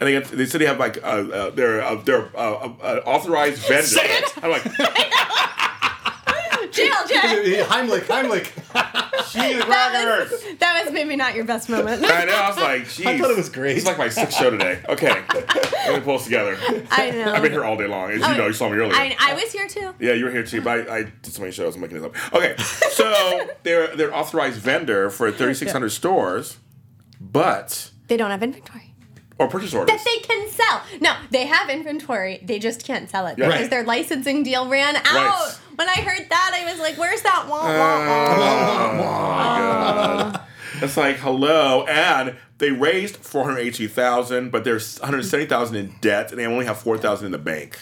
and 0.01 0.09
they 0.09 0.19
got, 0.19 0.25
they 0.31 0.47
said 0.47 0.61
they 0.61 0.67
have 0.67 0.79
like 0.79 0.97
uh, 1.03 1.07
uh, 1.07 1.51
their 1.51 1.83
uh, 1.83 1.95
their 1.97 2.25
uh, 2.37 2.41
uh, 2.41 2.73
uh, 2.83 3.01
authorized 3.07 3.63
vendor. 3.69 4.01
I'm 4.43 4.51
like, 4.51 4.65
Jim 6.73 6.93
JLJ. 6.93 7.65
Heimlich, 7.65 8.03
Heimlich. 8.07 8.47
Cheeseburgers. 9.31 10.59
That 10.59 10.83
was 10.85 10.93
maybe 10.93 11.17
not 11.17 11.35
your 11.35 11.45
best 11.45 11.69
moment. 11.69 12.05
I 12.05 12.25
know. 12.25 12.33
I 12.35 12.49
was 12.49 12.57
like, 12.57 12.89
geez. 12.89 13.07
I 13.07 13.19
thought 13.19 13.31
it 13.31 13.37
was 13.37 13.49
great. 13.49 13.77
It's 13.77 13.87
like 13.87 13.99
my 13.99 14.09
sixth 14.09 14.37
show 14.37 14.51
today. 14.51 14.81
Okay, 14.89 15.23
let 15.33 15.95
me 15.95 16.01
pull 16.01 16.15
this 16.17 16.25
together. 16.25 16.57
I 16.91 17.11
know. 17.11 17.33
I've 17.33 17.43
been 17.43 17.53
here 17.53 17.65
all 17.65 17.77
day 17.77 17.87
long. 17.87 18.11
As 18.11 18.21
you 18.21 18.37
know, 18.37 18.47
you 18.47 18.53
saw 18.53 18.69
me 18.69 18.77
earlier. 18.77 18.95
I, 18.95 19.17
I 19.21 19.35
was 19.35 19.53
here 19.53 19.69
too. 19.69 19.95
Yeah, 20.01 20.13
you 20.15 20.25
were 20.25 20.31
here 20.33 20.45
too, 20.45 20.63
but 20.63 20.89
I, 20.91 20.97
I 20.99 21.03
did 21.05 21.27
so 21.33 21.41
many 21.43 21.53
shows. 21.53 21.75
I'm 21.75 21.81
making 21.81 21.99
this 22.01 22.07
up. 22.07 22.35
Okay, 22.35 22.57
so 22.59 23.49
they're 23.63 23.95
they're 23.97 24.15
authorized 24.15 24.61
vendor 24.61 25.11
for 25.11 25.31
3,600 25.31 25.91
stores, 25.91 26.59
but 27.21 27.91
They 28.09 28.17
don't 28.17 28.31
have 28.31 28.43
inventory. 28.43 28.90
Or 29.41 29.49
purchase 29.49 29.73
orders. 29.75 29.97
That 29.97 30.05
they 30.05 30.19
can 30.19 30.49
sell. 30.51 30.83
No, 31.01 31.15
they 31.31 31.47
have 31.47 31.71
inventory. 31.71 32.41
They 32.45 32.59
just 32.59 32.85
can't 32.85 33.09
sell 33.09 33.27
it 33.27 33.39
Yeah. 33.39 33.47
because 33.47 33.63
Right. 33.63 33.71
their 33.71 33.85
licensing 33.85 34.43
deal 34.43 34.69
ran 34.69 34.97
out. 34.97 35.05
Right. 35.05 35.59
When 35.77 35.89
I 35.89 35.95
heard 36.03 36.27
that, 36.29 36.53
I 36.55 36.71
was 36.71 36.79
like, 36.79 36.97
"Where's 36.99 37.23
that?" 37.23 37.47
Wah, 37.49 37.65
wah, 37.65 37.71
uh, 37.71 38.99
wah. 39.01 40.33
Oh 40.33 40.33
oh 40.37 40.47
it's 40.83 40.97
like 40.97 41.17
hello, 41.17 41.85
and 41.89 42.37
they 42.59 42.71
raised 42.71 43.17
four 43.17 43.45
hundred 43.45 43.61
eighty 43.61 43.87
thousand, 43.87 44.51
but 44.51 44.65
there's 44.65 44.99
170,000 45.01 45.77
in 45.77 45.95
debt, 46.03 46.31
and 46.31 46.39
they 46.39 46.47
only 46.47 46.67
have 46.67 46.79
4,000 46.79 47.27
in 47.27 47.33
the 47.33 47.39
bank. 47.39 47.79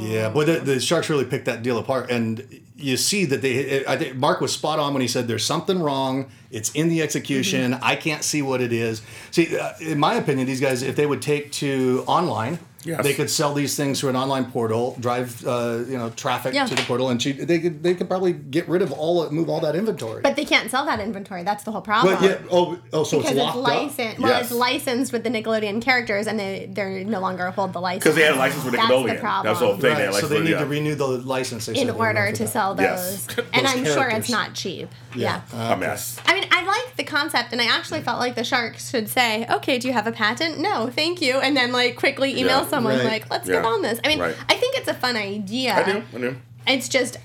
Yeah, 0.00 0.30
but 0.30 0.46
the, 0.46 0.60
the 0.60 0.80
Sharks 0.80 1.10
really 1.10 1.26
picked 1.26 1.44
that 1.44 1.62
deal 1.62 1.76
apart, 1.78 2.10
and 2.10 2.42
you 2.82 2.96
see 2.96 3.24
that 3.26 3.42
they. 3.42 3.84
I 3.86 3.96
think 3.96 4.16
Mark 4.16 4.40
was 4.40 4.52
spot 4.52 4.78
on 4.78 4.92
when 4.92 5.02
he 5.02 5.08
said 5.08 5.28
there's 5.28 5.44
something 5.44 5.80
wrong. 5.80 6.30
It's 6.50 6.70
in 6.72 6.88
the 6.88 7.02
execution. 7.02 7.74
I 7.74 7.96
can't 7.96 8.24
see 8.24 8.42
what 8.42 8.60
it 8.60 8.72
is. 8.72 9.02
See, 9.30 9.58
uh, 9.58 9.72
in 9.80 9.98
my 9.98 10.14
opinion, 10.14 10.46
these 10.46 10.60
guys, 10.60 10.82
if 10.82 10.96
they 10.96 11.06
would 11.06 11.22
take 11.22 11.52
to 11.52 12.04
online. 12.06 12.58
Yes. 12.84 13.02
They 13.02 13.12
could 13.12 13.28
sell 13.28 13.52
these 13.52 13.76
things 13.76 14.00
through 14.00 14.10
an 14.10 14.16
online 14.16 14.50
portal, 14.50 14.96
drive 15.00 15.46
uh, 15.46 15.84
you 15.86 15.98
know 15.98 16.10
traffic 16.10 16.54
Yeah. 16.54 16.66
to 16.66 16.74
the 16.74 16.82
portal, 16.82 17.10
and 17.10 17.20
cheat, 17.20 17.46
they 17.46 17.58
could 17.58 17.82
they 17.82 17.94
could 17.94 18.08
probably 18.08 18.32
get 18.32 18.68
rid 18.68 18.80
of 18.82 18.90
all 18.92 19.28
move 19.30 19.48
all 19.50 19.60
that 19.60 19.74
inventory. 19.76 20.22
But 20.22 20.36
they 20.36 20.44
can't 20.46 20.70
sell 20.70 20.86
that 20.86 20.98
inventory. 21.00 21.42
That's 21.42 21.64
the 21.64 21.72
whole 21.72 21.82
problem. 21.82 22.14
But 22.14 22.22
yeah, 22.22 22.38
oh, 22.50 22.78
oh, 22.92 23.04
so 23.04 23.18
because 23.18 23.32
it's 23.32 23.38
it's, 23.38 23.38
locked 23.38 23.56
up. 23.58 23.62
licensed. 23.64 24.18
Well, 24.20 24.30
Yes. 24.32 24.42
it's 24.44 24.52
licensed 24.52 25.12
with 25.12 25.24
the 25.24 25.30
Nickelodeon 25.30 25.82
characters, 25.82 26.26
and 26.26 26.38
they 26.38 26.70
they 26.72 27.04
no 27.04 27.20
longer 27.20 27.50
hold 27.50 27.72
the 27.74 27.80
license. 27.80 28.04
Because 28.04 28.16
they 28.16 28.22
had 28.22 28.34
a 28.34 28.38
license 28.38 28.64
with 28.64 28.74
That's 28.74 28.86
Nickelodeon. 28.90 29.14
the 29.14 29.20
problem. 29.20 29.46
That's 29.46 29.60
the 29.60 29.66
whole 29.66 29.76
thing. 29.76 29.96
They 29.96 30.04
had 30.04 30.14
so 30.14 30.26
they 30.28 30.40
need 30.40 30.50
yeah. 30.50 30.58
to 30.60 30.66
renew 30.66 30.94
the 30.94 31.06
license. 31.06 31.68
In 31.68 31.90
order 31.90 32.32
to 32.32 32.44
that. 32.44 32.48
sell 32.48 32.74
those. 32.74 32.84
Yes. 32.86 33.26
And 33.52 33.66
I'm 33.66 33.84
sure 33.84 34.08
it's 34.08 34.30
not 34.30 34.54
cheap. 34.54 34.88
Yeah. 35.14 35.42
a 35.52 35.76
mess. 35.76 36.18
I 36.24 36.34
mean, 36.34 36.44
I 36.52 36.64
like 36.64 36.96
the 36.96 37.04
concept, 37.04 37.52
and 37.52 37.60
I 37.60 37.64
actually 37.64 38.00
felt 38.00 38.20
like 38.20 38.36
the 38.36 38.44
Sharks 38.44 38.90
should 38.90 39.08
say, 39.08 39.44
"Okay, 39.50 39.78
do 39.78 39.88
you 39.88 39.92
have 39.94 40.06
a 40.06 40.12
patent? 40.12 40.58
No, 40.58 40.88
thank 40.88 41.20
you," 41.20 41.38
and 41.38 41.56
then 41.56 41.72
like 41.72 41.96
quickly 41.96 42.30
email 42.38 42.60
Yeah. 42.60 42.66
Someone 42.70 42.96
Right. 42.96 43.04
like, 43.04 43.30
"Let's 43.30 43.46
Yeah. 43.48 43.56
get 43.56 43.64
on 43.66 43.82
this." 43.82 44.00
I 44.04 44.08
mean, 44.08 44.18
Right. 44.20 44.34
I 44.48 44.54
think 44.54 44.76
it's 44.78 44.88
a 44.88 44.94
fun 44.94 45.16
idea. 45.16 45.74
I 45.74 45.82
do. 45.82 46.02
I 46.14 46.18
do. 46.18 46.36
It's 46.66 46.88
just 46.88 47.18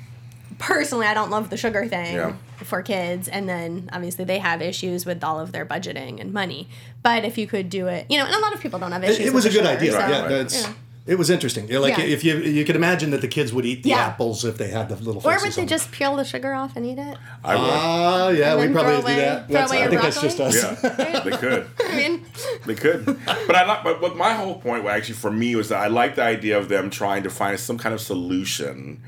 personally, 0.58 1.06
I 1.08 1.14
don't 1.14 1.30
love 1.30 1.50
the 1.50 1.58
sugar 1.58 1.86
thing 1.88 2.16
Yeah. 2.16 2.34
for 2.64 2.82
kids, 2.82 3.28
and 3.28 3.48
then 3.48 3.90
obviously 3.94 4.24
they 4.26 4.40
have 4.40 4.62
issues 4.62 5.06
with 5.06 5.24
all 5.24 5.40
of 5.40 5.52
their 5.52 5.66
budgeting 5.66 6.20
and 6.22 6.32
money. 6.34 6.70
But 7.04 7.26
if 7.26 7.38
you 7.38 7.46
could 7.48 7.70
do 7.70 7.88
it, 7.88 8.06
you 8.10 8.18
know, 8.18 8.26
and 8.26 8.34
a 8.36 8.40
lot 8.40 8.54
of 8.54 8.62
people 8.62 8.80
don't 8.80 8.92
have 8.92 9.04
issues. 9.04 9.20
It, 9.20 9.26
it 9.28 9.34
was 9.34 9.46
a 9.46 9.50
the 9.50 9.54
good 9.56 9.66
sugar, 9.66 9.78
idea. 9.78 9.92
so, 9.92 9.98
Right, 10.00 10.10
yeah, 10.10 10.20
right. 10.22 10.30
that's. 10.30 10.62
Yeah. 10.64 10.74
It 11.08 11.20
was 11.20 11.30
interesting. 11.30 11.68
Yeah, 11.70 11.80
Like 11.80 11.98
Yeah. 11.98 12.06
if 12.06 12.24
you 12.24 12.38
you 12.38 12.66
could 12.66 12.76
imagine 12.76 13.12
that 13.12 13.22
the 13.22 13.28
kids 13.28 13.54
would 13.54 13.64
eat 13.66 13.84
the 13.84 13.90
Yeah. 13.90 14.08
apples 14.08 14.44
if 14.44 14.58
they 14.58 14.70
had 14.70 14.90
the 14.90 14.96
little. 14.96 15.22
Or 15.24 15.38
would 15.40 15.52
they 15.54 15.62
on 15.62 15.68
just 15.68 15.92
peel 15.92 16.16
the 16.16 16.24
sugar 16.26 16.54
off 16.54 16.76
and 16.76 16.84
eat 16.86 16.98
it? 16.98 17.18
I 17.44 17.56
would. 17.56 17.70
Ah, 17.70 18.30
yeah, 18.30 18.56
we 18.56 18.68
probably 18.70 19.02
throw 19.02 19.10
do 19.12 19.16
that. 19.22 19.48
throw 19.48 19.54
That's, 19.54 19.72
away 19.72 19.78
I 19.78 19.82
your 19.84 19.90
think 19.92 20.02
that's 20.02 20.22
just 20.22 20.40
us. 20.40 20.56
yeah, 20.56 21.20
they 21.24 21.32
could. 21.38 21.68
I 21.88 21.96
mean, 21.96 22.26
They 22.66 22.74
could, 22.76 23.06
but 23.06 23.56
I 23.56 23.66
like. 23.66 23.84
But, 23.84 24.02
but 24.02 24.18
my 24.18 24.34
whole 24.34 24.56
point, 24.60 24.84
actually, 24.88 25.16
for 25.16 25.32
me, 25.32 25.56
was 25.56 25.70
that 25.70 25.78
I 25.80 25.88
like 25.88 26.16
the 26.16 26.24
idea 26.24 26.58
of 26.58 26.70
them 26.70 26.90
trying 26.90 27.22
to 27.24 27.30
find 27.30 27.60
some 27.60 27.78
kind 27.78 27.94
of 27.94 28.02
solution. 28.02 29.00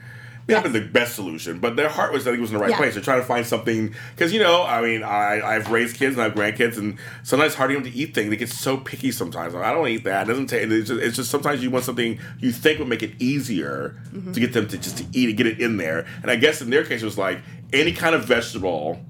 Not 0.50 0.64
Yes. 0.64 0.74
the 0.74 0.82
best 0.82 1.16
solution, 1.16 1.60
but 1.60 1.76
their 1.76 1.90
heart 1.90 2.14
was 2.14 2.24
I 2.26 2.32
think 2.32 2.38
it 2.38 2.42
was 2.42 2.52
in 2.52 2.56
the 2.58 2.62
right 2.62 2.70
Yeah. 2.72 2.78
place. 2.78 2.94
They're 2.94 3.04
trying 3.04 3.20
to 3.20 3.26
find 3.26 3.46
something 3.46 3.94
because 4.16 4.32
you 4.32 4.40
know, 4.40 4.64
I 4.64 4.82
mean, 4.82 5.04
I 5.04 5.42
I've 5.42 5.70
raised 5.72 5.98
kids 5.98 6.16
and 6.16 6.22
I 6.22 6.26
have 6.30 6.36
grandkids, 6.36 6.78
and 6.78 6.98
sometimes 7.24 7.48
it's 7.50 7.56
hard 7.56 7.70
for 7.72 7.74
them 7.82 7.84
to 7.84 7.98
eat 7.98 8.14
things. 8.16 8.30
They 8.30 8.38
get 8.38 8.50
so 8.50 8.78
picky 8.78 9.12
sometimes. 9.12 9.54
Like, 9.54 9.66
I 9.66 9.74
don't 9.74 9.88
eat 9.90 10.06
that. 10.06 10.24
It 10.28 10.30
doesn't 10.30 10.48
take. 10.48 10.64
It's 10.72 10.88
just, 10.88 11.02
it's 11.02 11.16
just 11.18 11.30
sometimes 11.32 11.62
you 11.62 11.70
want 11.70 11.84
something 11.84 12.18
you 12.40 12.52
think 12.54 12.80
would 12.80 12.88
make 12.88 13.04
it 13.04 13.12
easier 13.20 13.96
Mm-hmm. 14.16 14.32
to 14.32 14.40
get 14.40 14.54
them 14.54 14.68
to 14.70 14.78
just 14.78 14.98
to 15.00 15.06
eat 15.14 15.30
it, 15.30 15.34
get 15.34 15.48
it 15.48 15.60
in 15.60 15.78
there. 15.78 16.06
And 16.22 16.32
I 16.32 16.38
guess 16.38 16.62
in 16.62 16.70
their 16.70 16.84
case, 16.86 17.02
it 17.02 17.06
was 17.06 17.18
like 17.18 17.40
any 17.74 17.92
kind 17.92 18.16
of 18.16 18.24
vegetable 18.26 19.06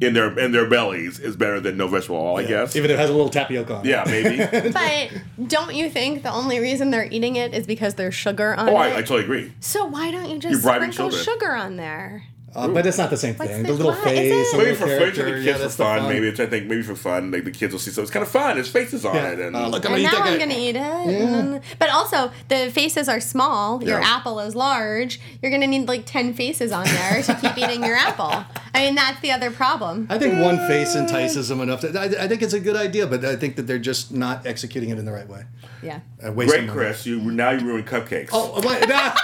in 0.00 0.14
their 0.14 0.36
in 0.38 0.52
their 0.52 0.68
bellies 0.68 1.18
is 1.18 1.36
better 1.36 1.60
than 1.60 1.76
no 1.76 1.86
vegetable 1.86 2.16
at 2.16 2.20
all. 2.20 2.38
I 2.38 2.44
guess. 2.44 2.74
Even 2.74 2.90
if 2.90 2.96
it 2.96 3.00
has 3.00 3.10
a 3.10 3.12
little 3.12 3.28
tapioca 3.28 3.76
on 3.76 3.86
it. 3.86 3.90
Yeah, 3.90 4.04
maybe. 4.06 4.70
but 4.72 5.48
don't 5.48 5.74
you 5.74 5.90
think 5.90 6.22
the 6.22 6.32
only 6.32 6.58
reason 6.58 6.90
they're 6.90 7.08
eating 7.10 7.36
it 7.36 7.54
is 7.54 7.66
because 7.66 7.94
there's 7.94 8.14
sugar 8.14 8.54
on 8.54 8.68
oh, 8.68 8.72
it? 8.72 8.76
I, 8.76 8.96
I 8.98 9.02
totally 9.02 9.24
agree. 9.24 9.52
so 9.60 9.84
why 9.84 10.10
don't 10.10 10.30
you 10.30 10.38
just 10.38 10.62
bribing 10.62 10.92
sprinkle 10.92 11.16
children. 11.16 11.34
sugar 11.34 11.54
on 11.54 11.76
there? 11.76 12.24
Uh, 12.54 12.66
but 12.68 12.84
it's 12.84 12.98
not 12.98 13.10
the 13.10 13.16
same 13.16 13.34
What's 13.36 13.50
thing. 13.50 13.62
the- 13.62 13.68
The 13.68 13.74
little 13.74 13.92
face. 13.94 14.52
Maybe 14.54 14.74
for, 14.74 14.86
maybe 14.86 15.10
for 15.12 15.22
the 15.24 15.42
kids 15.44 15.60
that's 15.60 15.76
for 15.76 15.84
the 15.84 16.00
fun. 16.00 16.08
Maybe 16.08 16.26
it's, 16.28 16.40
I 16.40 16.46
think 16.46 16.66
maybe 16.66 16.82
for 16.82 16.96
fun. 16.96 17.30
Like 17.30 17.44
the 17.44 17.50
kids 17.52 17.72
will 17.72 17.78
see. 17.78 17.92
So 17.92 18.02
it's 18.02 18.10
kind 18.10 18.24
of 18.24 18.28
fun. 18.30 18.56
There's 18.56 18.68
faces 18.68 19.04
on 19.04 19.14
Yeah. 19.14 19.30
it, 19.30 19.38
and 19.38 19.54
Uh, 19.54 19.68
look, 19.68 19.86
I'm 19.86 19.94
And 19.94 20.02
gonna 20.02 20.14
eat 20.16 20.18
now 20.18 20.24
I'm 20.32 20.38
gonna 20.38 20.54
eat 20.58 20.76
it. 20.76 20.76
and 21.22 21.34
then- 21.54 21.62
But 21.78 21.90
also, 21.90 22.32
the 22.48 22.70
faces 22.72 23.08
are 23.08 23.20
small. 23.20 23.82
Your 23.84 24.00
Yeah. 24.00 24.16
apple 24.16 24.40
is 24.40 24.56
large. 24.56 25.20
You're 25.40 25.52
gonna 25.52 25.68
need 25.68 25.86
like 25.86 26.06
ten 26.06 26.34
faces 26.34 26.72
on 26.72 26.84
there 26.86 27.22
to 27.22 27.34
keep 27.36 27.56
eating 27.56 27.84
your 27.84 27.96
apple. 27.96 28.44
I 28.74 28.80
mean, 28.86 28.94
that's 28.96 29.20
the 29.20 29.30
other 29.30 29.50
problem. 29.52 30.06
I 30.10 30.18
think 30.18 30.40
one 30.40 30.58
face 30.66 30.94
entices 30.96 31.48
them 31.48 31.60
enough. 31.60 31.80
To, 31.82 31.98
I, 31.98 32.24
I 32.24 32.28
think 32.28 32.42
it's 32.42 32.52
a 32.54 32.60
good 32.60 32.76
idea, 32.76 33.06
but 33.06 33.24
I 33.24 33.36
think 33.36 33.56
that 33.56 33.66
they're 33.68 33.78
just 33.78 34.12
not 34.12 34.44
executing 34.46 34.90
it 34.90 34.98
in 34.98 35.04
the 35.04 35.12
right 35.12 35.28
way. 35.28 35.42
Yeah. 35.82 36.00
Uh, 36.24 36.32
wasting 36.32 36.66
great, 36.66 36.66
money. 36.66 36.78
Chris. 36.88 37.06
You 37.06 37.20
now 37.20 37.50
you 37.50 37.64
ruined 37.64 37.86
cupcakes. 37.86 38.30
Oh, 38.32 38.60
wait, 38.66 38.88
nah. 38.88 39.14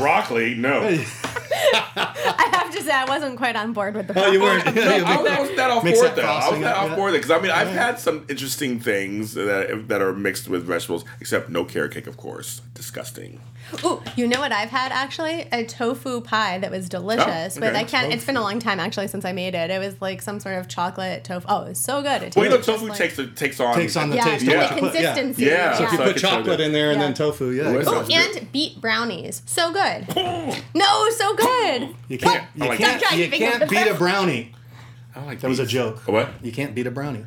Broccoli, 0.00 0.54
no. 0.54 0.98
I 2.24 2.48
have 2.86 3.06
to 3.06 3.06
say, 3.08 3.12
I 3.12 3.16
wasn't 3.18 3.36
quite 3.38 3.56
on 3.56 3.72
board 3.72 3.94
with 3.94 4.08
the. 4.08 4.24
oh, 4.24 4.30
you 4.30 4.40
weren't. 4.40 4.66
I 4.66 4.70
was, 4.72 5.30
I 5.30 5.40
was 5.40 5.50
that 5.56 5.70
off 5.70 5.82
board 5.82 5.94
though. 6.16 6.22
I 6.22 6.34
was 6.36 6.44
frosting 6.44 6.60
that 6.62 6.76
up, 6.76 6.82
off 6.84 6.90
yeah. 6.90 6.96
board 6.96 7.12
because 7.12 7.30
I 7.30 7.40
mean 7.40 7.50
I've 7.50 7.68
had 7.68 7.98
some 7.98 8.24
interesting 8.28 8.80
things 8.80 9.34
that 9.34 9.84
that 9.88 10.00
are 10.02 10.12
mixed 10.12 10.48
with 10.48 10.64
vegetables, 10.64 11.04
except 11.20 11.48
no 11.48 11.64
carrot 11.64 11.92
cake, 11.92 12.06
of 12.06 12.16
course. 12.16 12.62
Disgusting. 12.74 13.40
Ooh, 13.84 14.02
you 14.16 14.26
know 14.26 14.40
what 14.40 14.52
I've 14.52 14.70
had 14.70 14.92
actually? 14.92 15.46
A 15.52 15.64
tofu 15.64 16.20
pie 16.20 16.58
that 16.58 16.70
was 16.70 16.88
delicious, 16.88 17.56
Oh, 17.56 17.60
but. 17.60 17.74
I 17.76 17.84
can't. 17.84 18.12
It's 18.12 18.24
been 18.26 18.36
a 18.36 18.40
long 18.40 18.58
time 18.58 18.78
actually 18.80 19.06
since 19.08 19.24
I 19.24 19.32
made 19.32 19.54
it. 19.54 19.70
It 19.70 19.78
was 19.78 20.00
like 20.02 20.20
some 20.20 20.40
sort 20.40 20.56
of 20.56 20.68
chocolate 20.68 21.24
tofu. 21.24 21.46
Oh, 21.48 21.62
it 21.62 21.68
was 21.70 21.78
so 21.78 22.02
good. 22.02 22.22
It 22.22 22.36
Well, 22.36 22.44
you 22.44 22.50
know, 22.50 22.60
tofu 22.60 22.88
like- 22.88 22.98
takes 22.98 23.16
the, 23.16 23.28
takes 23.28 23.60
on 23.60 23.74
Takes 23.74 23.96
on 23.96 24.10
the 24.10 24.16
yeah, 24.16 24.24
taste. 24.24 24.44
Yeah. 24.44 24.52
of 24.64 24.70
what 24.72 24.82
you 24.82 24.88
put- 24.88 24.94
yeah. 25.00 25.14
consistency. 25.14 25.44
Yeah. 25.44 25.74
So 25.76 25.84
if 25.84 25.92
you 25.92 25.98
So 25.98 26.04
put 26.04 26.16
chocolate 26.16 26.60
in 26.60 26.72
there 26.72 26.90
and 26.90 27.00
then 27.00 27.14
tofu, 27.14 27.50
yeah. 27.50 27.70
Ooh, 27.72 27.82
Oh, 27.86 28.06
and 28.12 28.52
beet 28.52 28.80
brownies. 28.80 29.42
So 29.46 29.72
good. 29.72 30.06
no, 30.74 31.08
so 31.10 31.34
good. 31.36 31.94
You 32.08 32.18
can't. 32.18 32.44
You 32.54 32.64
like 32.80 33.00
can't. 33.00 33.16
You 33.18 33.28
can't 33.30 33.68
beat 33.70 33.86
a 33.86 33.94
brownie. 33.94 34.52
I 35.14 35.18
don't 35.18 35.26
like 35.26 35.40
That 35.40 35.48
was 35.48 35.58
a 35.58 35.66
joke. 35.66 36.06
A 36.08 36.12
What? 36.12 36.28
You 36.42 36.52
can't 36.52 36.74
beat 36.74 36.86
a 36.86 36.90
brownie. 36.90 37.26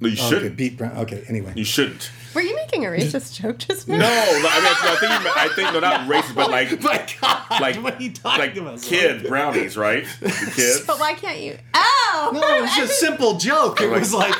No, 0.00 0.08
you 0.08 0.16
oh, 0.20 0.26
Okay, 0.26 0.36
shouldn't. 0.36 0.56
beat 0.56 0.76
brown. 0.76 0.96
Okay, 0.98 1.24
anyway. 1.28 1.52
You 1.56 1.64
shouldn't. 1.64 2.10
Were 2.34 2.40
you 2.42 2.54
making 2.56 2.84
a 2.84 2.88
racist 2.88 3.40
joke 3.40 3.58
just 3.58 3.86
now? 3.86 3.96
No, 3.96 4.02
no, 4.02 4.08
I 4.08 4.60
mean, 4.60 4.74
I 4.92 4.96
think 4.98 5.12
you 5.12 5.24
meant- 5.24 5.36
I 5.36 5.48
think 5.54 5.72
no, 5.72 5.80
not 5.80 6.00
racist, 6.10 6.34
but 6.34 6.50
like 6.50 6.82
My 6.82 7.06
God, 7.20 7.60
like 7.60 7.76
what 7.82 7.98
are 7.98 8.02
you 8.02 8.12
talking 8.12 8.40
like 8.40 8.56
about? 8.56 8.82
kid 8.82 9.26
brownies, 9.28 9.76
right? 9.76 10.04
The 10.20 10.28
kids. 10.56 10.80
But 10.84 10.98
why 10.98 11.14
can't 11.14 11.40
you? 11.40 11.56
Oh! 11.74 12.30
No, 12.34 12.40
it 12.58 12.62
was 12.62 12.70
just 12.76 12.92
a 12.92 13.06
simple 13.06 13.38
joke. 13.38 13.80
It 13.80 13.88
was 13.90 14.12
like. 14.12 14.34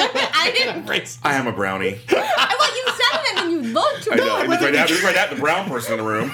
I 0.00 0.52
didn't. 0.54 1.18
I 1.24 1.34
am 1.34 1.48
a 1.48 1.52
brownie. 1.52 1.98
I, 2.10 2.56
well, 2.58 2.76
you 2.76 2.84
said 2.86 3.20
it 3.20 3.28
and 3.30 3.38
then 3.38 3.50
you 3.50 3.72
looked. 3.72 4.08
I 4.12 4.14
know. 4.14 4.36
I 4.36 4.40
I 4.40 4.46
just 4.46 4.48
wasn't- 4.48 4.62
right 4.66 4.74
now, 4.74 4.86
just 4.86 5.02
right 5.02 5.14
now, 5.16 5.26
the 5.26 5.40
brown 5.40 5.68
person 5.68 5.92
in 5.94 5.98
the 5.98 6.04
room. 6.04 6.30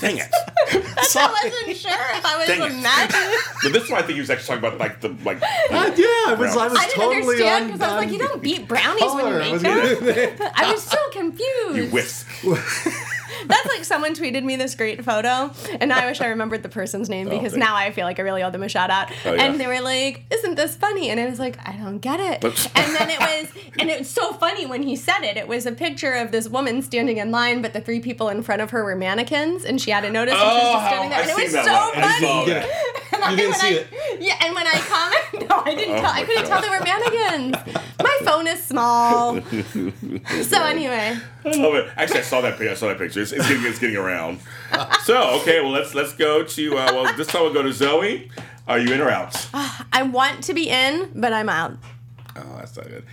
Dang 0.00 0.18
it! 0.18 0.28
I 0.32 1.50
wasn't 1.52 1.76
sure 1.76 1.92
if 1.92 2.24
I 2.26 2.36
was 2.38 2.46
Dang 2.48 2.62
it. 2.62 2.72
imagining. 2.72 3.38
But 3.62 3.72
this 3.72 3.90
one, 3.90 3.98
I 4.02 4.02
think 4.02 4.14
he 4.14 4.20
was 4.20 4.30
actually 4.30 4.56
talking 4.60 4.64
about 4.64 4.78
like 4.78 5.00
the 5.00 5.08
like. 5.24 5.40
Uh, 5.42 5.92
yeah, 5.96 6.06
I 6.32 6.36
was. 6.38 6.56
I 6.56 6.68
was 6.68 6.78
I 6.78 6.86
didn't 6.86 6.94
totally 6.96 7.20
understand 7.20 7.66
because 7.66 7.80
I 7.80 7.94
was 7.94 8.04
like, 8.04 8.12
you 8.12 8.18
don't 8.18 8.42
beat 8.42 8.66
brownies 8.66 9.02
when 9.02 9.10
color. 9.24 9.40
I 9.42 9.46
you 9.46 9.52
was 9.52 9.62
make 9.62 10.38
them. 10.38 10.50
I 10.56 10.72
was 10.72 10.82
so 10.82 10.98
confused. 11.12 11.76
You 11.76 11.86
whisk. 11.86 12.26
That's 13.46 13.66
like 13.68 13.84
someone 13.84 14.14
tweeted 14.14 14.42
me 14.44 14.56
this 14.56 14.74
great 14.74 15.04
photo, 15.04 15.50
and 15.80 15.92
I 15.92 16.06
wish 16.06 16.20
I 16.20 16.26
remembered 16.28 16.62
the 16.62 16.68
person's 16.68 17.08
name 17.08 17.26
oh, 17.28 17.30
because 17.30 17.52
thank 17.52 17.64
now 17.64 17.74
I 17.76 17.90
feel 17.90 18.04
like 18.04 18.18
I 18.18 18.22
really 18.22 18.42
owe 18.42 18.50
them 18.50 18.62
a 18.62 18.68
shout 18.68 18.90
out. 18.90 19.10
Oh, 19.24 19.32
yeah. 19.34 19.44
And 19.44 19.60
they 19.60 19.66
were 19.66 19.80
like, 19.80 20.24
"Isn't 20.30 20.54
this 20.56 20.76
funny?" 20.76 21.10
And 21.10 21.18
I 21.20 21.26
was 21.26 21.38
like, 21.38 21.56
"I 21.66 21.72
don't 21.72 21.98
get 21.98 22.20
it." 22.20 22.40
But- 22.40 22.70
and 22.76 22.94
then 22.96 23.10
it 23.10 23.18
was, 23.20 23.52
and 23.78 23.90
it 23.90 23.98
was 24.00 24.10
so 24.10 24.32
funny 24.34 24.66
when 24.66 24.82
he 24.82 24.96
said 24.96 25.20
it. 25.22 25.36
It 25.36 25.48
was 25.48 25.66
a 25.66 25.72
picture 25.72 26.12
of 26.14 26.32
this 26.32 26.48
woman 26.48 26.82
standing 26.82 27.16
in 27.18 27.30
line, 27.30 27.62
but 27.62 27.72
the 27.72 27.80
three 27.80 28.00
people 28.00 28.28
in 28.28 28.42
front 28.42 28.62
of 28.62 28.70
her 28.70 28.84
were 28.84 28.96
mannequins, 28.96 29.64
and 29.64 29.80
she 29.80 29.90
hadn't 29.90 30.12
noticed. 30.12 30.36
and 30.36 30.42
she 30.50 30.56
was 30.56 30.64
Oh, 30.64 30.72
just 30.72 30.86
standing 30.86 31.10
there, 31.10 31.18
I've 31.20 31.28
and 31.28 31.38
it 31.38 31.42
was 31.42 31.52
so 31.52 31.62
that 31.62 32.20
funny. 32.20 32.50
Yeah. 32.50 33.26
And 33.26 33.30
You 33.32 33.36
didn't 33.36 33.50
when 33.52 33.60
see 33.60 33.66
I- 33.68 33.80
it. 33.80 34.20
Yeah, 34.20 34.44
and 34.46 34.54
when 34.54 34.66
I 34.66 34.72
comment, 34.72 35.19
no, 35.50 35.62
I 35.64 35.74
didn't. 35.74 35.96
Oh 35.96 36.00
tell, 36.00 36.10
I 36.10 36.24
couldn't 36.24 36.44
God. 36.44 36.48
tell 36.48 36.62
they 36.62 36.68
were 36.68 36.84
mannequins. 36.84 37.76
My 38.02 38.18
phone 38.24 38.46
is 38.46 38.62
small. 38.62 39.40
so 40.44 40.64
anyway, 40.64 41.18
I 41.44 41.50
love 41.56 41.74
it. 41.74 41.90
Actually, 41.96 42.20
I 42.20 42.22
saw 42.22 42.40
that 42.40 42.56
picture. 42.56 42.70
I 42.70 42.74
saw 42.74 42.88
that 42.88 42.98
picture. 42.98 43.20
It's, 43.20 43.32
it's 43.32 43.46
getting 43.48 43.64
it's 43.66 43.78
getting 43.78 43.96
around. 43.96 44.40
So 45.04 45.40
okay, 45.40 45.60
well 45.60 45.70
let's 45.70 45.94
let's 45.94 46.14
go 46.14 46.42
to 46.44 46.76
uh, 46.78 46.92
well 46.94 47.16
this 47.16 47.26
time 47.26 47.42
we'll 47.42 47.52
go 47.52 47.62
to 47.62 47.72
Zoe. 47.72 48.30
Are 48.68 48.78
you 48.78 48.92
in 48.92 49.00
or 49.00 49.10
out? 49.10 49.48
I 49.92 50.02
want 50.02 50.44
to 50.44 50.54
be 50.54 50.68
in, 50.68 51.10
but 51.14 51.32
I'm 51.32 51.48
out. 51.48 51.76
Oh, 52.36 52.56
that's 52.56 52.76
not 52.76 52.86
good. 52.86 53.04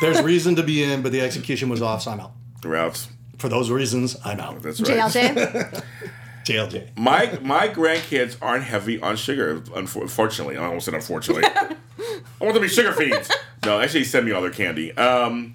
There's 0.00 0.22
reason 0.22 0.56
to 0.56 0.62
be 0.62 0.82
in, 0.82 1.02
but 1.02 1.12
the 1.12 1.20
execution 1.20 1.68
was 1.68 1.82
off, 1.82 2.02
so 2.02 2.12
I'm 2.12 2.20
out. 2.20 2.32
You're 2.64 2.76
out. 2.76 3.06
For 3.36 3.48
those 3.50 3.70
reasons, 3.70 4.16
I'm 4.24 4.40
out. 4.40 4.62
That's 4.62 4.80
right. 4.80 4.98
JLJ. 4.98 5.84
JLJ. 6.44 6.96
My 6.96 7.38
my 7.42 7.68
grandkids 7.68 8.36
aren't 8.40 8.64
heavy 8.64 9.00
on 9.00 9.16
sugar. 9.16 9.62
Unfortunately, 9.74 10.56
I 10.56 10.64
almost 10.66 10.84
said 10.86 10.94
unfortunately. 10.94 11.44
I 11.44 12.44
want 12.44 12.54
them 12.54 12.54
to 12.54 12.60
be 12.60 12.68
sugar 12.68 12.92
fiends. 12.92 13.30
No, 13.64 13.78
actually, 13.80 14.04
send 14.04 14.24
me 14.26 14.32
all 14.32 14.40
their 14.42 14.50
candy. 14.50 14.92
Um, 14.96 15.54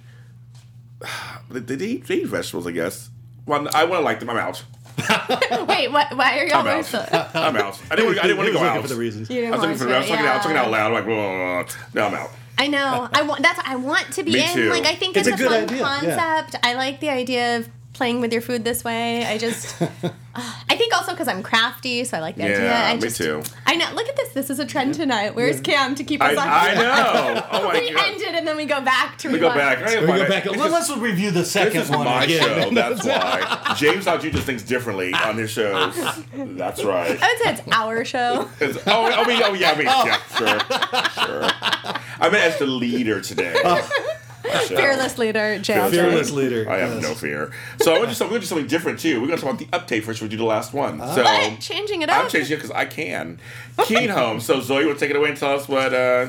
they, 1.49 1.59
they, 1.59 1.85
eat, 1.85 2.07
they 2.07 2.15
eat 2.17 2.27
vegetables, 2.27 2.67
I 2.67 2.71
guess. 2.71 3.09
Well, 3.45 3.67
I 3.73 3.85
want 3.85 3.99
to 4.01 4.03
like 4.05 4.19
them. 4.19 4.29
I'm 4.29 4.37
out. 4.37 4.63
Wait, 5.67 5.91
what, 5.91 6.15
why 6.15 6.39
are 6.39 6.45
y'all 6.45 6.57
I'm 6.59 6.67
out. 6.67 6.85
so? 6.85 6.99
I'm 7.33 7.55
out. 7.57 7.79
I 7.91 7.95
didn't. 7.95 8.07
wanna- 8.09 8.19
I 8.19 8.23
didn't 8.23 8.37
want 8.37 8.47
to 8.47 8.53
go 8.53 8.63
out. 8.63 8.81
for 8.81 8.87
the 8.87 8.95
reasons. 8.95 9.29
You 9.29 9.37
I 9.37 9.41
didn't 9.41 9.51
was 9.51 9.61
looking 9.61 9.69
want 9.69 9.79
for. 9.79 9.87
to, 9.87 9.95
I 9.95 9.99
was 9.99 10.07
talking 10.07 10.25
out. 10.25 10.31
I 10.31 10.35
was 10.37 10.43
talking 10.43 10.57
out 10.57 10.71
loud. 10.71 10.87
I'm 10.87 10.93
like, 10.93 11.05
Whoa. 11.05 11.65
now 11.93 12.07
I'm 12.07 12.13
out. 12.13 12.31
I 12.57 12.67
know. 12.67 13.09
I 13.11 13.21
want. 13.23 13.41
That's. 13.41 13.59
I 13.65 13.75
want 13.75 14.13
to 14.13 14.23
be 14.23 14.31
Me 14.33 14.43
in. 14.47 14.53
too. 14.53 14.69
Like 14.69 14.85
I 14.85 14.95
think 14.95 15.17
It's 15.17 15.27
it's, 15.27 15.41
a 15.41 15.45
a, 15.45 15.65
good 15.65 15.79
fun 15.79 15.99
idea, 15.99 16.09
yeah. 16.15 16.41
concept. 16.41 16.65
I 16.65 16.75
like 16.75 17.01
the 17.01 17.09
idea 17.09 17.57
of 17.57 17.69
playing 17.95 18.21
with 18.21 18.31
your 18.31 18.41
food 18.41 18.63
this 18.63 18.83
way. 18.83 19.25
I 19.25 19.37
just. 19.37 19.75
Uh, 20.37 20.53
I 20.67 20.75
think 20.75 20.93
also 20.93 21.11
because 21.13 21.29
I'm 21.29 21.41
crafty, 21.41 22.03
so 22.03 22.17
I 22.17 22.19
like 22.19 22.35
the 22.35 22.43
idea. 22.43 22.63
Yeah, 22.65 22.87
I 22.89 22.95
me 22.95 22.99
just, 22.99 23.15
too. 23.15 23.41
I 23.65 23.77
know. 23.77 23.89
Look 23.93 24.09
at 24.09 24.17
this. 24.17 24.33
This 24.33 24.49
is 24.49 24.59
a 24.59 24.65
trend 24.65 24.93
tonight. 24.95 25.33
Where's 25.33 25.61
Cam 25.61 25.95
to 25.95 26.03
keep 26.03 26.21
us 26.21 26.37
on? 26.37 26.45
I, 26.45 26.71
I 26.71 26.73
know. 26.73 27.47
Oh 27.53 27.63
my 27.69 27.79
we 27.79 27.93
god. 27.93 28.05
end 28.11 28.21
it 28.21 28.35
and 28.35 28.45
then 28.45 28.57
we 28.57 28.65
go 28.65 28.81
back 28.81 29.17
to 29.19 29.29
We 29.31 29.39
go 29.39 29.47
back. 29.55 29.77
I 29.77 30.01
We 30.01 30.01
go 30.01 30.07
find 30.07 30.27
back. 30.27 30.45
it. 30.45 30.57
Let, 30.57 30.73
us 30.73 30.93
review 30.97 31.31
the 31.31 31.45
second 31.45 31.77
This 31.79 31.85
is 31.89 31.95
one 31.95 32.03
my 32.03 32.25
again. 32.25 32.63
show. 32.63 32.69
That's 32.75 33.05
why 33.05 33.75
James 33.77 34.07
Alju 34.07 34.29
just 34.33 34.45
thinks 34.45 34.63
differently 34.63 35.13
on 35.13 35.37
his 35.37 35.51
shows. 35.51 35.95
That's 36.35 36.83
right. 36.83 37.17
I 37.17 37.27
would 37.33 37.41
say 37.41 37.51
it's 37.53 37.61
our 37.71 38.03
show. 38.03 38.49
It's- 38.59 38.75
oh, 38.87 39.05
oh 39.05 39.05
I 39.05 39.25
mean, 39.25 39.41
oh 39.41 39.53
yeah, 39.53 39.71
I 39.71 39.77
mean, 39.77 39.85
yeah, 39.85 40.21
sure, 40.35 40.47
sure. 41.23 41.49
I 42.19 42.29
meant 42.29 42.43
as 42.43 42.59
the 42.59 42.65
leader 42.67 43.21
today. 43.21 43.55
My 43.63 43.81
show. 44.67 44.75
Fearless 44.75 45.17
leader, 45.17 45.59
JLJ. 45.59 45.89
Fearless 45.91 46.31
leader. 46.31 46.69
I 46.69 46.77
have 46.77 46.93
yes. 46.95 47.03
no 47.03 47.13
fear. 47.13 47.51
So 47.81 47.93
I 47.93 47.99
want 47.99 48.11
to 48.11 48.17
do, 48.17 48.23
we're 48.25 48.29
going 48.29 48.41
to 48.41 48.45
do 48.45 48.45
something 48.47 48.67
different 48.67 48.99
too. 48.99 49.21
We're 49.21 49.27
going 49.27 49.39
to 49.39 49.45
talk 49.45 49.59
about 49.61 49.87
the 49.87 49.95
update 49.95 50.03
first. 50.03 50.21
We 50.21 50.27
do 50.27 50.37
the 50.37 50.43
last 50.45 50.73
one. 50.73 50.99
so 50.99 51.23
What? 51.23 51.59
Changing 51.59 52.01
it 52.01 52.09
up. 52.09 52.17
I'm 52.19 52.25
up? 52.25 52.31
changing 52.31 52.53
it 52.53 52.61
because 52.61 52.71
I 52.71 52.85
can. 52.85 53.39
Keen 53.85 54.09
Home. 54.09 54.39
So 54.39 54.61
Zoe, 54.61 54.85
will 54.85 54.95
take 54.95 55.09
it 55.09 55.15
away 55.15 55.29
and 55.29 55.37
tell 55.37 55.53
us 55.55 55.67
what. 55.67 55.93
Uh, 55.93 56.27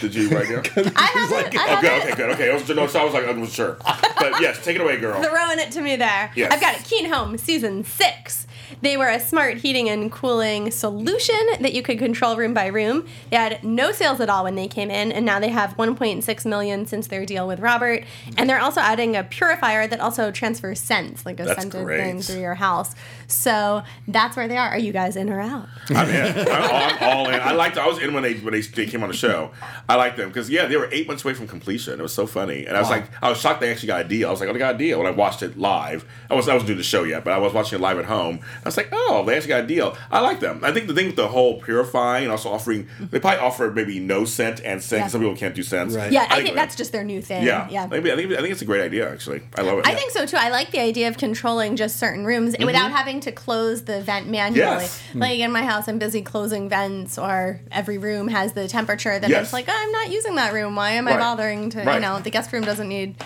did 0.00 0.14
you 0.14 0.28
write 0.28 0.50
now? 0.50 0.56
I 0.96 1.06
have 1.06 1.32
it. 1.32 1.56
I 1.56 1.64
Oh, 1.66 1.68
have 1.76 1.80
good. 1.80 1.92
Okay, 2.02 2.14
good. 2.16 2.30
Okay. 2.32 2.50
I 2.50 2.54
was, 2.54 2.68
no, 2.68 2.86
so 2.88 3.00
I 3.00 3.04
was 3.04 3.14
like, 3.14 3.24
I 3.24 3.28
wasn't 3.28 3.50
sure. 3.50 3.76
But 3.84 4.40
yes, 4.40 4.62
take 4.64 4.74
it 4.76 4.82
away, 4.82 4.98
girl. 4.98 5.22
throwing 5.22 5.58
it 5.60 5.70
to 5.72 5.80
me 5.80 5.96
there. 5.96 6.32
Yes. 6.34 6.52
I've 6.52 6.60
got 6.60 6.74
it. 6.74 6.84
Keen 6.84 7.06
Home 7.10 7.38
season 7.38 7.84
six. 7.84 8.43
They 8.82 8.96
were 8.96 9.08
a 9.08 9.20
smart 9.20 9.58
heating 9.58 9.88
and 9.88 10.10
cooling 10.10 10.70
solution 10.70 11.38
that 11.60 11.72
you 11.74 11.82
could 11.82 11.98
control 11.98 12.36
room 12.36 12.54
by 12.54 12.66
room. 12.66 13.06
They 13.30 13.36
had 13.36 13.62
no 13.64 13.92
sales 13.92 14.20
at 14.20 14.28
all 14.28 14.44
when 14.44 14.54
they 14.54 14.68
came 14.68 14.90
in, 14.90 15.12
and 15.12 15.24
now 15.26 15.40
they 15.40 15.48
have 15.48 15.76
1.6 15.76 16.46
million 16.46 16.86
since 16.86 17.06
their 17.08 17.24
deal 17.26 17.46
with 17.46 17.60
Robert. 17.60 18.04
And 18.36 18.48
they're 18.48 18.60
also 18.60 18.80
adding 18.80 19.16
a 19.16 19.24
purifier 19.24 19.86
that 19.86 20.00
also 20.00 20.30
transfers 20.30 20.80
scents, 20.80 21.24
like 21.26 21.40
a 21.40 21.44
That's 21.44 21.60
scented 21.60 21.84
great. 21.84 21.98
thing 22.00 22.22
through 22.22 22.40
your 22.40 22.54
house. 22.54 22.94
So 23.26 23.82
that's 24.08 24.36
where 24.36 24.48
they 24.48 24.56
are. 24.56 24.68
Are 24.68 24.78
you 24.78 24.92
guys 24.92 25.16
in 25.16 25.30
or 25.30 25.40
out? 25.40 25.68
I'm 25.90 26.08
in. 26.08 26.48
I'm, 26.48 26.62
all- 26.62 26.70
I'm 26.74 27.02
all 27.02 27.28
in. 27.28 27.40
I 27.40 27.52
liked. 27.52 27.78
I 27.78 27.86
was 27.86 27.98
in 27.98 28.12
when 28.14 28.22
they 28.22 28.34
when 28.34 28.52
they, 28.52 28.60
they 28.60 28.86
came 28.86 29.02
on 29.02 29.08
the 29.08 29.14
show. 29.16 29.50
I 29.88 29.96
liked 29.96 30.16
them 30.16 30.28
because 30.28 30.50
yeah, 30.50 30.66
they 30.66 30.76
were 30.76 30.88
eight 30.92 31.06
months 31.08 31.24
away 31.24 31.34
from 31.34 31.46
completion. 31.48 31.98
It 31.98 32.02
was 32.02 32.12
so 32.12 32.26
funny, 32.26 32.66
and 32.66 32.76
I 32.76 32.80
was 32.80 32.88
Wow. 32.90 32.96
like, 32.96 33.10
I 33.22 33.28
was 33.30 33.38
shocked 33.40 33.60
they 33.60 33.70
actually 33.70 33.88
got 33.88 34.02
a 34.02 34.08
deal. 34.08 34.28
I 34.28 34.30
was 34.30 34.40
like, 34.40 34.48
oh, 34.48 34.52
they 34.52 34.58
got 34.58 34.74
a 34.74 34.78
deal 34.78 34.98
when 34.98 35.06
I 35.06 35.10
watched 35.10 35.42
it 35.42 35.58
live. 35.58 36.04
I 36.30 36.34
was 36.34 36.48
I 36.48 36.52
wasn't 36.54 36.68
doing 36.68 36.78
the 36.78 36.84
show 36.84 37.02
yet, 37.04 37.24
but 37.24 37.32
I 37.32 37.38
was 37.38 37.52
watching 37.52 37.78
it 37.78 37.82
live 37.82 37.98
at 37.98 38.04
home. 38.04 38.40
I 38.62 38.68
was 38.68 38.76
like, 38.76 38.88
oh, 38.92 39.24
they 39.26 39.34
actually 39.36 39.48
got 39.48 39.64
a 39.64 39.66
deal. 39.66 39.96
I 40.10 40.20
like 40.20 40.40
them. 40.40 40.60
I 40.62 40.72
think 40.72 40.86
the 40.86 40.94
thing 40.94 41.06
with 41.06 41.16
the 41.16 41.28
whole 41.28 41.60
purifying 41.60 42.24
and 42.24 42.32
also 42.32 42.50
offering, 42.50 42.88
they 43.10 43.18
probably 43.20 43.40
offer 43.40 43.70
maybe 43.70 43.98
no 44.00 44.24
scent 44.24 44.60
and 44.64 44.82
scent. 44.82 45.00
Yeah. 45.02 45.06
Some 45.08 45.20
people 45.20 45.36
can't 45.36 45.54
do 45.54 45.62
scents. 45.62 45.94
Right. 45.94 46.10
Yeah, 46.12 46.26
I 46.30 46.42
think 46.42 46.54
that's 46.54 46.76
just 46.76 46.92
their 46.92 47.04
new 47.04 47.20
thing. 47.22 47.42
yeah. 47.44 47.68
Yeah. 47.70 47.86
Maybe 47.86 48.12
I 48.12 48.16
think 48.16 48.32
I 48.32 48.36
think 48.36 48.50
it's 48.50 48.62
a 48.62 48.66
great 48.66 48.82
idea. 48.82 49.10
Actually, 49.10 49.42
I 49.56 49.62
love 49.62 49.78
it. 49.78 49.86
I 49.86 49.94
think 49.94 50.10
so 50.12 50.26
too. 50.26 50.36
I 50.38 50.50
like 50.50 50.70
the 50.70 50.80
idea 50.80 51.08
of 51.08 51.16
controlling 51.18 51.76
just 51.76 51.96
certain 51.98 52.24
rooms 52.24 52.54
without 52.58 52.90
having 52.90 53.20
to 53.20 53.32
close 53.32 53.84
the 53.84 54.00
vent 54.02 54.28
manually. 54.28 54.60
Mm-hmm. 54.64 54.80
Yes. 54.80 55.14
Like 55.14 55.38
in 55.38 55.52
my 55.52 55.62
house, 55.62 55.88
I'm 55.88 55.98
busy 55.98 56.22
closing 56.22 56.68
vents, 56.68 57.18
or 57.18 57.60
every 57.72 57.98
room 57.98 58.28
has 58.28 58.52
the 58.52 58.68
temperature 58.68 59.18
that 59.18 59.28
Yes. 59.30 59.44
it's 59.44 59.52
like, 59.52 59.66
oh, 59.68 59.72
I'm 59.74 59.92
not 59.92 60.10
using 60.10 60.34
that 60.36 60.52
room. 60.52 60.76
Why 60.76 60.90
am 60.92 61.08
I 61.08 61.16
bothering 61.16 61.70
to, 61.70 61.82
Right. 61.82 61.94
you 61.96 62.00
know, 62.00 62.18
the 62.20 62.30
guest 62.30 62.52
room 62.52 62.62
doesn't 62.64 62.88
need 62.88 63.16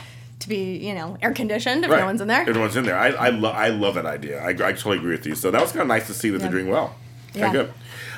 to 0.41 0.49
be, 0.49 0.77
you 0.77 0.95
know, 0.95 1.17
air 1.23 1.33
conditioned 1.33 1.85
if 1.85 1.91
Right. 1.91 2.01
no 2.01 2.07
one's 2.07 2.21
in 2.21 2.29
there. 2.29 2.43
Everyone's 2.43 2.77
in 2.77 2.85
there. 2.85 2.97
I 2.97 3.09
I, 3.09 3.29
lo- 3.31 3.51
I 3.51 3.69
love 3.69 3.95
that 3.97 4.07
idea. 4.07 4.41
I, 4.43 4.51
I 4.51 4.55
totally 4.73 4.99
agree 4.99 5.13
with 5.13 5.27
you. 5.27 5.35
So 5.35 5.51
that 5.51 5.61
was 5.61 5.73
kind 5.73 5.83
of 5.83 5.89
nice 5.89 6.07
to 6.07 6.15
see 6.15 6.31
that 6.31 6.39
they're 6.41 6.51
doing 6.51 6.69
well. 6.69 6.95
Okay, 7.31 7.41
Yeah. 7.41 7.53
good. 7.53 7.73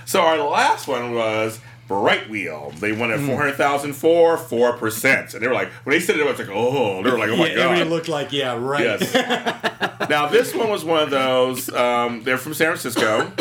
So 0.05 0.21
our 0.21 0.37
last 0.39 0.87
one 0.89 1.15
was 1.15 1.61
Brightwheel. 1.89 2.79
They 2.79 2.93
won 2.93 3.11
at 3.11 3.21
four 3.21 3.37
hundred 3.37 3.55
thousand 3.57 3.95
for 3.95 4.37
four 4.37 4.73
percent, 4.75 5.35
and 5.35 5.43
they 5.43 5.49
were 5.49 5.55
like, 5.55 5.71
when 5.85 5.93
they 5.95 6.01
said 6.01 6.17
it, 6.17 6.23
I 6.27 6.31
was 6.31 6.39
like, 6.39 6.49
oh, 6.51 7.03
they 7.03 7.11
were 7.11 7.19
like, 7.19 7.31
oh 7.31 7.37
my 7.37 7.47
yeah, 7.49 7.55
god. 7.57 7.63
everybody 7.73 7.91
looked 7.91 8.09
like, 8.09 8.33
yeah, 8.33 8.57
right. 8.57 9.01
Yes. 9.01 10.09
now 10.09 10.27
this 10.29 10.55
one 10.55 10.69
was 10.71 10.85
one 10.85 11.03
of 11.03 11.11
those. 11.11 11.69
Um, 11.73 12.23
they're 12.25 12.39
from 12.39 12.55
San 12.55 12.69
Francisco. 12.69 13.33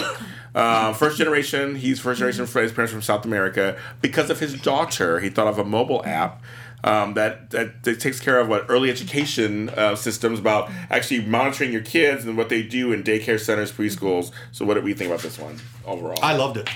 Uh, 0.56 0.94
first 0.94 1.18
generation. 1.18 1.76
He's 1.76 2.00
first 2.00 2.18
generation 2.20 2.46
from 2.48 2.64
his 2.64 2.72
parents 2.72 2.92
from 2.92 3.04
South 3.04 3.24
America. 3.24 3.78
Because 4.02 4.30
of 4.32 4.40
his 4.40 4.60
daughter, 4.60 5.20
he 5.20 5.30
thought 5.30 5.48
of 5.48 5.60
a 5.60 5.64
mobile 5.64 6.04
app. 6.06 6.42
Um, 6.84 7.14
that, 7.16 7.50
that 7.52 7.84
that 7.84 8.00
takes 8.00 8.20
care 8.20 8.40
of 8.40 8.48
what 8.48 8.66
early 8.70 8.90
education 8.90 9.70
uh, 9.70 9.96
systems 9.96 10.40
about 10.40 10.72
actually 10.90 11.26
monitoring 11.26 11.72
your 11.74 11.82
kids 11.82 12.26
and 12.26 12.38
what 12.38 12.48
they 12.50 12.64
do 12.64 12.94
in 12.94 13.04
daycare 13.04 13.40
centers, 13.40 13.72
preschools. 13.72 14.32
So, 14.52 14.64
what 14.66 14.76
did 14.76 14.84
we 14.86 14.94
think 14.94 15.10
about 15.12 15.22
this 15.22 15.38
one 15.38 15.60
overall? 15.86 16.20
I 16.24 16.36
loved 16.36 16.58
it. 16.58 16.70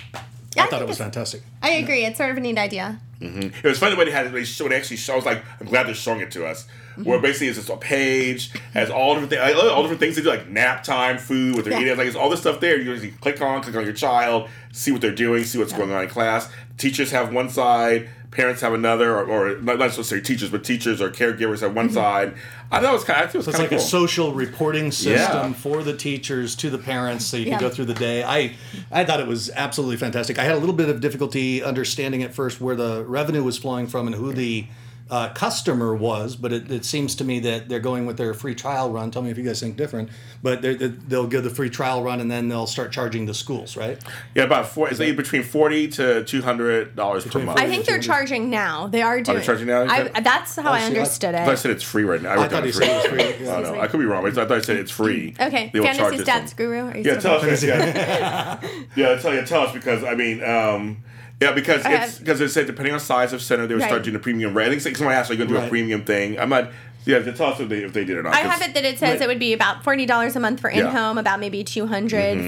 Yeah, 0.56 0.64
I 0.64 0.68
thought 0.68 0.82
it 0.82 0.88
was 0.88 0.98
fantastic. 0.98 1.42
I 1.62 1.72
agree. 1.72 2.06
It's 2.06 2.18
sort 2.18 2.30
of 2.30 2.38
a 2.38 2.40
neat 2.40 2.58
idea. 2.58 3.00
It 3.22 3.64
was 3.64 3.80
funny 3.80 3.96
when 3.96 4.06
they 4.08 4.12
had 4.12 4.26
it. 4.28 4.34
They 4.34 4.44
showed 4.44 4.72
they 4.72 4.76
actually 4.76 4.98
was 5.16 5.26
like 5.26 5.44
I'm 5.62 5.68
glad 5.68 5.88
they're 5.88 5.96
showing 5.96 6.20
it 6.20 6.32
to 6.32 6.46
us. 6.46 6.68
Where 7.02 7.20
basically 7.20 7.48
it's 7.48 7.58
just 7.58 7.70
a 7.70 7.78
page 7.78 8.52
has 8.74 8.92
all 8.92 9.14
different 9.16 9.32
things, 9.32 9.58
all 9.60 9.82
different 9.82 10.00
things 10.00 10.16
they 10.16 10.22
do 10.22 10.30
like 10.30 10.48
nap 10.50 10.84
time, 10.84 11.18
food 11.18 11.56
with 11.56 11.66
their 11.66 11.74
Yeah. 11.74 11.82
eating. 11.82 11.98
Like 11.98 12.08
it's 12.08 12.16
all 12.16 12.30
this 12.30 12.42
stuff 12.42 12.60
there. 12.60 12.78
You 12.78 12.92
usually 12.92 13.12
click 13.12 13.42
on, 13.42 13.64
click 13.64 13.76
on 13.76 13.84
your 13.86 13.94
child, 13.94 14.50
see 14.74 14.92
what 14.92 15.02
they're 15.02 15.16
doing, 15.16 15.44
see 15.46 15.58
what's 15.58 15.74
going 15.74 15.92
on 15.92 16.04
in 16.04 16.10
class. 16.10 16.52
Teachers 16.78 17.10
have 17.12 17.34
one 17.34 17.50
side, 17.50 18.10
parents 18.34 18.62
have 18.62 18.74
another, 18.74 19.18
or, 19.18 19.26
or 19.26 19.62
not 19.62 19.80
necessarily 19.80 20.24
teachers, 20.26 20.50
but 20.50 20.64
teachers 20.64 21.02
or 21.02 21.10
caregivers 21.10 21.62
have 21.62 21.76
one 21.76 21.88
mm-hmm. 21.88 21.96
side. 21.96 22.34
I 22.72 22.80
thought 22.80 22.90
it 22.90 22.94
was 22.94 23.04
kind. 23.04 23.22
Of, 23.22 23.30
I 23.30 23.32
think 23.32 23.36
it 23.36 23.38
was 23.38 23.46
So 23.46 23.52
it's 23.52 23.60
like 23.60 23.72
of 23.72 23.78
a 23.78 23.82
social 23.82 24.34
reporting 24.34 24.92
system 24.92 25.52
Yeah. 25.52 25.54
for 25.54 25.84
the 25.84 25.96
teachers 25.96 26.56
to 26.56 26.70
the 26.70 26.78
parents, 26.78 27.26
so 27.26 27.38
you 27.38 27.44
can 27.44 27.54
Yeah. 27.54 27.60
go 27.60 27.70
through 27.70 27.86
the 27.86 27.94
day. 27.94 28.24
I 28.24 28.54
I 28.92 29.06
thought 29.06 29.20
it 29.20 29.28
was 29.28 29.52
absolutely 29.56 29.98
fantastic. 29.98 30.40
I 30.40 30.44
had 30.44 30.56
a 30.56 30.60
little 30.60 30.76
bit 30.76 30.90
of 30.90 31.00
difficulty 31.00 31.64
understanding 31.64 32.24
at 32.24 32.34
first 32.34 32.60
where 32.60 32.76
the 32.76 33.04
revenue 33.06 33.44
was 33.44 33.58
flowing 33.58 33.88
from 33.88 34.08
and 34.08 34.16
who 34.16 34.34
the 34.34 34.66
uh, 35.10 35.30
customer 35.34 35.94
was, 35.94 36.36
but 36.36 36.52
it, 36.54 36.72
it 36.72 36.86
seems 36.86 37.14
to 37.16 37.24
me 37.24 37.40
that 37.42 37.70
they're 37.70 37.80
going 37.80 38.06
with 38.06 38.18
their 38.18 38.34
free 38.34 38.56
trial 38.56 38.90
run. 38.92 39.12
Tell 39.12 39.22
me 39.22 39.30
if 39.30 39.38
you 39.38 39.44
guys 39.44 39.60
think 39.60 39.76
different. 39.78 40.10
But 40.42 40.62
they're, 40.62 40.74
they're- 40.76 40.88
they'll 40.90 41.28
give 41.28 41.44
the 41.44 41.50
free 41.50 41.70
trial 41.70 42.02
run 42.04 42.20
and 42.20 42.32
then 42.32 42.48
they'll 42.50 42.68
start 42.68 42.92
charging 42.92 43.26
the 43.26 43.34
schools, 43.34 43.78
right? 43.78 44.02
yeah, 44.34 44.44
about 44.44 44.68
four. 44.70 44.90
It's 44.90 45.00
like 45.00 45.16
between 45.16 45.44
forty 45.44 45.88
to 45.90 46.24
two 46.24 46.42
hundred 46.42 46.96
dollars 46.96 47.26
per 47.26 47.40
month. 47.40 47.60
I 47.60 47.68
think 47.68 47.86
they're 47.86 48.00
charging 48.00 48.50
now. 48.50 48.88
They 48.88 49.02
are 49.02 49.22
doing. 49.22 49.38
Are 49.38 49.40
they 49.40 49.46
charging 49.46 49.68
now, 49.68 49.82
I, 49.84 50.08
that's 50.22 50.56
how 50.56 50.70
Oh, 50.70 50.74
I 50.74 50.80
see, 50.80 50.84
I- 50.86 50.88
understood 50.88 51.36
I 51.36 51.46
thought 51.46 51.52
I 51.52 51.56
said 51.56 51.72
it's 51.72 51.84
free 51.84 52.04
right 52.04 52.22
now. 52.22 52.32
I, 52.32 52.46
I 52.46 52.48
thought 52.48 52.64
he 52.66 52.72
free. 52.72 52.86
said 52.86 53.06
it 53.06 53.12
was 53.12 53.22
free. 53.38 53.48
I 53.50 53.62
don't 53.62 53.76
know. 53.76 53.82
I 53.82 53.88
could 53.88 54.00
be 54.00 54.06
wrong, 54.06 54.24
but 54.24 54.32
I 54.38 54.46
thought 54.46 54.52
I 54.58 54.62
said 54.62 54.78
it's 54.78 54.92
free. 54.92 55.36
Okay, 55.40 55.70
They 55.74 55.80
will 55.80 55.88
charge 55.88 56.16
fantasy 56.16 56.32
us 56.32 56.52
stats 56.54 56.56
guru. 56.56 56.88
Are 56.88 56.98
you 56.98 57.04
Yeah, 57.04 57.20
still 57.20 57.40
tell 57.40 57.50
us. 57.52 57.64
Yeah, 57.64 58.60
yeah 58.96 59.16
tell 59.18 59.34
you, 59.34 59.46
tell 59.46 59.62
us 59.68 59.74
because 59.74 60.04
I 60.04 60.16
mean, 60.16 60.44
um, 60.44 61.04
yeah, 61.42 61.52
because 61.52 61.86
I 61.86 62.04
it's 62.04 62.20
because 62.20 62.40
it 62.42 62.50
said 62.50 62.68
depending 62.68 62.94
on 62.94 63.00
size 63.00 63.34
of 63.34 63.42
center, 63.42 63.68
they 63.68 63.74
would 63.74 63.84
start 63.84 64.04
doing 64.04 64.16
a 64.16 64.20
premium 64.20 64.56
rate. 64.56 64.72
I 64.72 64.80
think 64.80 64.96
someone 64.98 65.16
asked, 65.16 65.30
"Are 65.30 65.34
you 65.34 65.38
going 65.40 65.50
to 65.50 65.56
do 65.60 65.66
a 65.66 65.70
premium 65.70 66.04
thing?" 66.06 66.40
I'm 66.40 66.50
not. 66.50 66.72
Yeah, 67.06 67.18
it's 67.18 67.42
also 67.42 67.64
if 67.64 67.70
they 67.70 67.84
if 67.84 67.92
they 67.92 68.06
did 68.06 68.16
or 68.18 68.24
not. 68.24 68.34
I 68.34 68.44
'cause- 68.44 68.52
have 68.52 68.62
it 68.62 68.74
that 68.76 68.86
it 68.86 68.98
says 68.98 69.20
it 69.20 69.28
would 69.28 69.40
be 69.40 69.52
about 69.52 69.84
forty 69.84 70.06
dollars 70.06 70.38
a 70.38 70.40
month 70.40 70.62
for 70.62 70.70
in 70.70 70.86
home, 70.86 71.18
about 71.18 71.40
maybe 71.42 71.62
two 71.64 71.86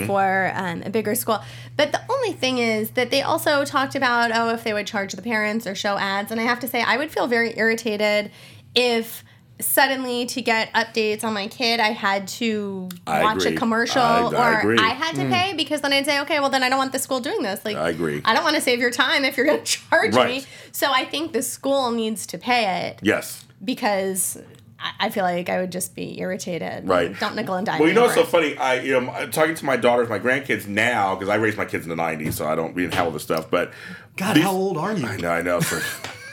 for 0.06 0.52
um, 0.56 0.82
a 0.86 0.90
bigger 0.90 1.14
school. 1.14 1.44
But 1.76 1.92
the 1.92 2.00
only 2.10 2.32
thing 2.32 2.60
is 2.60 2.92
that 2.92 3.12
they 3.12 3.22
also 3.22 3.66
talked 3.66 3.96
about 3.96 4.32
oh, 4.34 4.50
if 4.54 4.64
they 4.64 4.72
would 4.72 4.88
charge 4.88 5.12
the 5.12 5.22
parents 5.22 5.68
or 5.68 5.76
show 5.76 5.98
ads, 5.98 6.32
and 6.32 6.40
I 6.40 6.46
have 6.46 6.62
to 6.62 6.68
say 6.68 6.82
I 6.82 6.96
would 6.96 7.12
feel 7.12 7.28
very 7.28 7.54
irritated 7.58 8.32
if 8.74 9.24
suddenly 9.60 10.26
to 10.26 10.42
get 10.42 10.72
updates 10.74 11.24
on 11.24 11.34
my 11.34 11.48
kid 11.48 11.80
I 11.80 11.92
had 11.92 12.28
to 12.40 12.90
I 13.08 13.24
watch 13.24 13.38
agree. 13.46 13.56
a 13.56 13.58
commercial 13.58 14.02
I- 14.02 14.30
I 14.34 14.54
or 14.56 14.60
agree. 14.60 14.78
I 14.78 14.90
had 14.90 15.16
to 15.16 15.22
mm. 15.22 15.32
pay 15.32 15.54
because 15.54 15.80
then 15.82 15.94
I'd 15.94 16.06
say 16.06 16.20
okay 16.22 16.40
well 16.42 16.50
then 16.50 16.62
I 16.62 16.68
don't 16.70 16.78
want 16.78 16.92
the 16.92 17.00
school 17.00 17.22
doing 17.22 17.42
this 17.42 17.64
like 17.64 17.78
I 17.78 17.90
agree. 17.90 18.22
I 18.26 18.34
don't 18.34 18.44
want 18.44 18.56
to 18.58 18.62
save 18.62 18.80
your 18.80 18.92
time 18.92 19.24
if 19.24 19.38
you're 19.38 19.46
going 19.46 19.60
to 19.64 19.66
charge 19.66 20.14
Right. 20.14 20.42
me 20.42 20.48
so 20.74 20.92
I 20.92 21.06
think 21.06 21.32
the 21.32 21.42
school 21.42 21.92
needs 21.92 22.26
to 22.28 22.38
pay 22.38 22.88
it 22.88 23.00
Yes. 23.02 23.46
because 23.64 24.38
I- 24.78 25.06
I 25.06 25.10
feel 25.10 25.24
like 25.24 25.48
I 25.50 25.62
would 25.62 25.72
just 25.72 25.96
be 25.96 26.20
irritated. 26.20 26.86
Right. 26.88 27.18
Don't 27.18 27.34
nickel 27.38 27.56
and 27.56 27.66
dime. 27.66 27.80
Well, 27.80 27.88
you 27.88 27.96
know 27.96 28.04
what's 28.04 28.16
so 28.16 28.26
funny? 28.26 28.58
I 28.58 28.82
you 28.82 29.00
know 29.00 29.10
I'm 29.10 29.32
talking 29.32 29.56
to 29.56 29.66
my 29.66 29.78
daughters, 29.78 30.10
my 30.10 30.20
grandkids 30.20 30.68
now 30.68 31.16
because 31.16 31.30
I 31.30 31.36
raised 31.36 31.58
my 31.58 31.64
kids 31.64 31.86
in 31.86 31.90
the 31.90 31.96
'90s, 31.96 32.34
so 32.34 32.46
I 32.46 32.56
don't 32.56 32.76
we 32.76 32.82
didn't 32.82 32.96
have 32.96 33.06
all 33.06 33.12
this 33.12 33.24
stuff. 33.24 33.50
But 33.50 33.72
God, 34.18 34.36
these- 34.36 34.44
how 34.44 34.52
old 34.52 34.78
are 34.78 34.92
you? 34.94 35.08
I 35.08 35.16
know, 35.16 35.30
I 35.32 35.42
know. 35.42 35.62
So, 35.62 35.80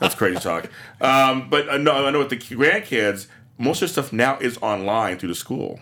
that's 0.00 0.14
crazy 0.14 0.40
talk. 0.40 0.70
Um, 1.00 1.48
but 1.48 1.68
I 1.70 1.76
know, 1.76 2.06
I 2.06 2.10
know 2.10 2.20
with 2.20 2.30
the 2.30 2.36
grandkids, 2.36 3.26
most 3.58 3.82
of 3.82 3.88
the 3.88 3.92
stuff 3.92 4.12
now 4.12 4.38
is 4.38 4.58
online 4.58 5.18
through 5.18 5.30
the 5.30 5.34
school. 5.34 5.80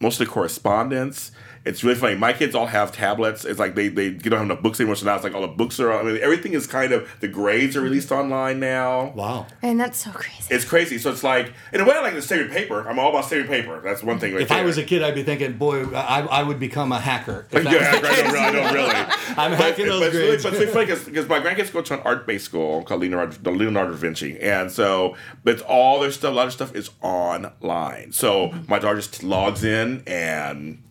Most 0.00 0.20
of 0.20 0.26
the 0.26 0.32
correspondence 0.32 1.32
It's 1.66 1.82
really 1.82 1.96
funny. 1.98 2.14
My 2.14 2.32
kids 2.32 2.54
all 2.54 2.66
have 2.66 2.92
tablets. 2.92 3.44
It's 3.44 3.58
like 3.58 3.74
they 3.74 3.88
they 3.88 4.10
don't 4.10 4.32
have 4.38 4.42
enough 4.42 4.62
books 4.62 4.78
anymore, 4.80 4.94
so 4.96 5.04
now 5.04 5.16
it's 5.16 5.24
like 5.24 5.34
all 5.34 5.42
the 5.42 5.48
books 5.48 5.80
are. 5.80 5.92
I 5.92 6.02
mean, 6.04 6.18
everything 6.22 6.52
is 6.52 6.66
kind 6.66 6.92
of 6.92 7.10
the 7.20 7.26
grades 7.28 7.76
are 7.76 7.80
released 7.80 8.12
online 8.12 8.60
now. 8.60 9.12
Wow. 9.16 9.46
And 9.62 9.78
that's 9.80 9.98
so 9.98 10.12
crazy. 10.12 10.54
It's 10.54 10.64
crazy. 10.64 10.96
So 10.98 11.10
it's 11.10 11.24
like 11.24 11.52
in 11.72 11.80
a 11.80 11.84
way, 11.84 11.92
I 11.94 12.02
like 12.02 12.14
the 12.14 12.22
saving 12.22 12.52
paper. 12.52 12.88
I'm 12.88 12.98
all 13.00 13.10
about 13.10 13.24
saving 13.24 13.48
paper. 13.48 13.80
That's 13.80 14.02
one 14.04 14.20
thing. 14.20 14.32
Right 14.32 14.42
If 14.42 14.52
I 14.52 14.62
was 14.62 14.78
a 14.78 14.84
kid, 14.84 15.02
I'd 15.02 15.16
be 15.16 15.24
thinking, 15.24 15.58
boy, 15.58 15.84
I, 15.92 16.20
I 16.20 16.42
would 16.44 16.60
become 16.60 16.92
a 16.92 17.00
hacker. 17.00 17.48
Yeah, 17.52 17.58
was 17.58 17.64
the 17.64 17.70
I 17.70 17.90
don't 18.22 18.32
really. 18.32 18.38
I 18.38 18.52
don't 18.52 18.74
really. 18.74 18.94
I'm 19.36 19.50
But, 19.50 19.58
hacking 19.58 19.86
but 19.86 19.92
those 19.98 20.02
it's 20.06 20.14
really, 20.14 20.36
but 20.36 20.52
it's 20.52 20.74
really 20.76 20.86
funny 20.86 21.04
because 21.04 21.28
my 21.28 21.40
grandkids 21.40 21.72
go 21.72 21.82
to 21.82 21.94
an 21.94 22.00
art-based 22.04 22.44
school 22.44 22.84
called 22.84 23.00
Leonardo, 23.00 23.36
the 23.42 23.50
Leonardo 23.50 23.90
da 23.90 23.96
Vinci, 23.96 24.38
and 24.40 24.70
so 24.70 25.16
but 25.42 25.54
it's 25.54 25.62
all 25.62 25.98
their 26.00 26.12
stuff. 26.12 26.30
A 26.32 26.34
lot 26.36 26.46
of 26.46 26.52
stuff 26.52 26.76
is 26.76 26.90
online. 27.02 28.12
So 28.12 28.54
my 28.68 28.78
daughter 28.78 28.96
just 28.98 29.24
logs 29.24 29.64
in 29.64 30.04
and. 30.06 30.82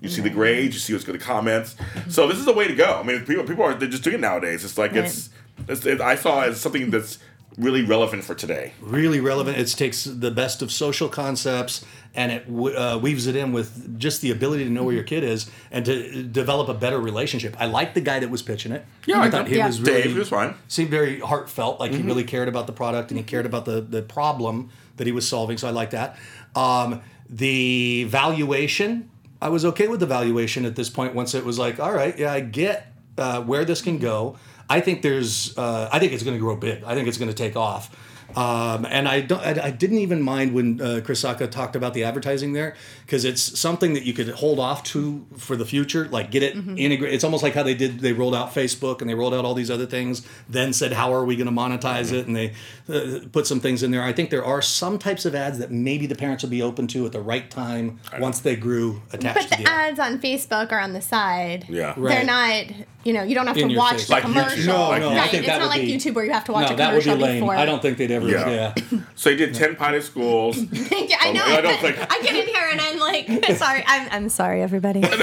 You 0.00 0.08
see 0.08 0.22
the 0.22 0.30
grades, 0.30 0.74
you 0.74 0.80
see 0.80 0.92
what's 0.94 1.04
good, 1.04 1.14
the 1.14 1.18
comments. 1.18 1.76
So 2.08 2.26
this 2.26 2.38
is 2.38 2.46
the 2.46 2.54
way 2.54 2.66
to 2.66 2.74
go. 2.74 2.98
I 3.00 3.02
mean, 3.02 3.24
people 3.26 3.44
people 3.44 3.64
are 3.64 3.74
they're 3.74 3.88
just 3.88 4.02
doing 4.02 4.14
it 4.16 4.20
nowadays. 4.20 4.64
It's 4.64 4.78
like 4.78 4.94
it's, 4.94 5.28
it's 5.68 5.84
it, 5.84 6.00
I 6.00 6.14
saw 6.14 6.42
it 6.42 6.48
as 6.50 6.60
something 6.60 6.90
that's 6.90 7.18
really 7.58 7.84
relevant 7.84 8.24
for 8.24 8.34
today. 8.34 8.72
really 8.80 9.20
relevant. 9.20 9.58
It 9.58 9.66
takes 9.76 10.04
the 10.04 10.30
best 10.30 10.62
of 10.62 10.70
social 10.72 11.08
concepts 11.10 11.84
and 12.14 12.32
it 12.32 12.46
w- 12.46 12.74
uh, 12.74 12.96
weaves 12.96 13.26
it 13.26 13.36
in 13.36 13.52
with 13.52 13.98
just 13.98 14.22
the 14.22 14.30
ability 14.30 14.64
to 14.64 14.70
know 14.70 14.84
where 14.84 14.94
your 14.94 15.04
kid 15.04 15.22
is 15.24 15.50
and 15.70 15.84
to 15.84 16.22
develop 16.22 16.68
a 16.68 16.74
better 16.74 16.98
relationship. 17.00 17.54
I 17.60 17.66
like 17.66 17.92
the 17.92 18.00
guy 18.00 18.20
that 18.20 18.30
was 18.30 18.40
pitching 18.40 18.72
it. 18.72 18.86
Yeah, 19.04 19.20
I 19.20 19.26
I 19.26 19.30
thought 19.30 19.48
he 19.48 19.56
Yeah. 19.56 19.66
was 19.66 19.80
really 19.82 20.02
Dave, 20.02 20.12
he 20.12 20.18
was 20.18 20.28
fine. 20.30 20.54
seemed 20.68 20.90
very 20.90 21.18
heartfelt, 21.20 21.78
like 21.80 21.90
Mm-hmm. 21.90 22.00
he 22.02 22.06
really 22.06 22.24
cared 22.24 22.48
about 22.48 22.66
the 22.66 22.72
product 22.72 23.10
and 23.10 23.18
he 23.18 23.24
cared 23.24 23.44
about 23.46 23.64
the 23.66 23.82
the 23.82 24.00
problem 24.02 24.70
that 24.96 25.06
he 25.06 25.12
was 25.12 25.28
solving. 25.28 25.58
So 25.58 25.68
I 25.68 25.72
like 25.72 25.90
that. 25.90 26.16
Um, 26.54 27.02
the 27.28 28.04
valuation, 28.04 29.10
I 29.42 29.48
was 29.48 29.64
okay 29.64 29.88
with 29.88 30.00
the 30.00 30.06
valuation 30.06 30.64
at 30.64 30.76
this 30.76 30.90
point. 30.90 31.14
Once 31.14 31.34
it 31.34 31.44
was 31.44 31.58
like, 31.58 31.80
all 31.80 31.92
right, 31.92 32.18
yeah, 32.18 32.32
I 32.32 32.40
get 32.40 32.92
uh, 33.16 33.42
where 33.42 33.64
this 33.64 33.82
can 33.82 33.98
go. 33.98 34.36
I 34.68 34.80
think 34.80 35.02
there's, 35.02 35.56
uh, 35.58 35.88
I 35.92 35.98
think 35.98 36.12
it's 36.12 36.22
going 36.22 36.36
to 36.36 36.40
grow 36.40 36.56
big. 36.56 36.84
I 36.84 36.94
think 36.94 37.08
it's 37.08 37.18
going 37.18 37.30
to 37.30 37.34
take 37.34 37.56
off. 37.56 37.96
Um, 38.36 38.86
and 38.88 39.08
I 39.08 39.22
don't, 39.22 39.40
I, 39.40 39.66
I 39.66 39.70
didn't 39.70 39.98
even 39.98 40.22
mind 40.22 40.54
when 40.54 40.80
uh, 40.80 41.00
Chris 41.04 41.24
Sacca 41.24 41.50
talked 41.50 41.74
about 41.74 41.94
the 41.94 42.04
advertising 42.04 42.52
there 42.52 42.76
because 43.10 43.24
it's 43.24 43.58
something 43.58 43.94
that 43.94 44.04
you 44.04 44.12
could 44.12 44.28
hold 44.28 44.60
off 44.60 44.84
to 44.84 45.26
for 45.36 45.56
the 45.56 45.64
future, 45.66 46.06
like 46.10 46.30
get 46.30 46.44
it 46.44 46.54
integrated. 46.54 47.12
It's 47.12 47.24
almost 47.24 47.42
like 47.42 47.54
how 47.54 47.64
they 47.64 47.74
did, 47.74 47.98
they 47.98 48.12
rolled 48.12 48.36
out 48.36 48.54
Facebook 48.54 49.00
and 49.00 49.10
they 49.10 49.16
rolled 49.16 49.34
out 49.34 49.44
all 49.44 49.54
these 49.54 49.68
other 49.68 49.84
things, 49.84 50.24
then 50.48 50.72
said, 50.72 50.92
how 50.92 51.12
are 51.12 51.24
we 51.24 51.34
going 51.34 51.48
to 51.48 51.52
monetize 51.52 52.12
it? 52.12 52.28
And 52.28 52.36
they 52.36 52.52
uh, 52.88 53.26
put 53.32 53.48
some 53.48 53.58
things 53.58 53.82
in 53.82 53.90
there. 53.90 54.02
I 54.04 54.12
think 54.12 54.30
there 54.30 54.44
are 54.44 54.62
some 54.62 54.96
types 54.96 55.24
of 55.24 55.34
ads 55.34 55.58
that 55.58 55.72
maybe 55.72 56.06
the 56.06 56.14
parents 56.14 56.44
will 56.44 56.50
be 56.50 56.62
open 56.62 56.86
to 56.86 57.04
at 57.04 57.10
the 57.10 57.20
right 57.20 57.50
time 57.50 57.98
once 58.20 58.38
they 58.38 58.54
grew 58.54 59.02
attached 59.12 59.34
But 59.50 59.56
to 59.56 59.62
the 59.62 59.64
the 59.64 59.68
ad. 59.70 59.90
ads 59.90 59.98
on 59.98 60.20
Facebook 60.20 60.70
are 60.70 60.78
on 60.78 60.92
the 60.92 61.00
side. 61.02 61.66
Yeah. 61.68 61.94
right. 61.96 62.14
They're 62.14 62.24
not, 62.24 62.86
you 63.02 63.12
know, 63.12 63.24
you 63.24 63.34
don't 63.34 63.48
have 63.48 63.56
In 63.56 63.70
to 63.70 63.76
watch 63.76 63.94
face. 63.94 64.06
the 64.06 64.12
Like 64.12 64.22
YouTube. 64.22 64.32
commercial. 64.34 64.72
No, 64.72 64.90
right. 64.92 65.00
no, 65.00 65.08
I 65.10 65.26
think 65.26 65.34
it's 65.42 65.46
that 65.46 65.58
not 65.58 65.62
would 65.62 65.68
like 65.70 65.80
be- 65.80 65.96
YouTube 65.96 66.14
where 66.14 66.24
you 66.24 66.30
have 66.32 66.44
to 66.44 66.52
watch 66.52 66.68
No, 66.68 66.74
a 66.74 66.76
that 66.76 66.92
would 66.92 66.98
be 67.00 67.10
commercial 67.10 67.26
lame. 67.26 67.40
before. 67.40 67.56
I 67.56 67.64
don't 67.66 67.82
think 67.82 67.98
they'd 67.98 68.12
ever. 68.12 68.28
Yeah. 68.28 68.72
Yeah. 68.78 69.00
So 69.16 69.30
he 69.30 69.36
did 69.36 69.52
ten 69.54 69.74
pilot 69.74 70.04
schools. 70.04 70.56
yeah, 70.72 71.16
I 71.20 71.32
know. 71.32 71.42
I 71.44 71.60
don't 71.60 71.80
think- 71.80 71.96
I 72.12 72.22
get 72.22 72.36
in 72.36 72.46
here 72.46 72.68
and 72.70 72.80
I'm 72.86 72.99
like, 73.00 73.26
sorry. 73.56 73.82
I'm, 73.86 74.08
I'm 74.12 74.28
sorry, 74.28 74.62
everybody. 74.62 75.02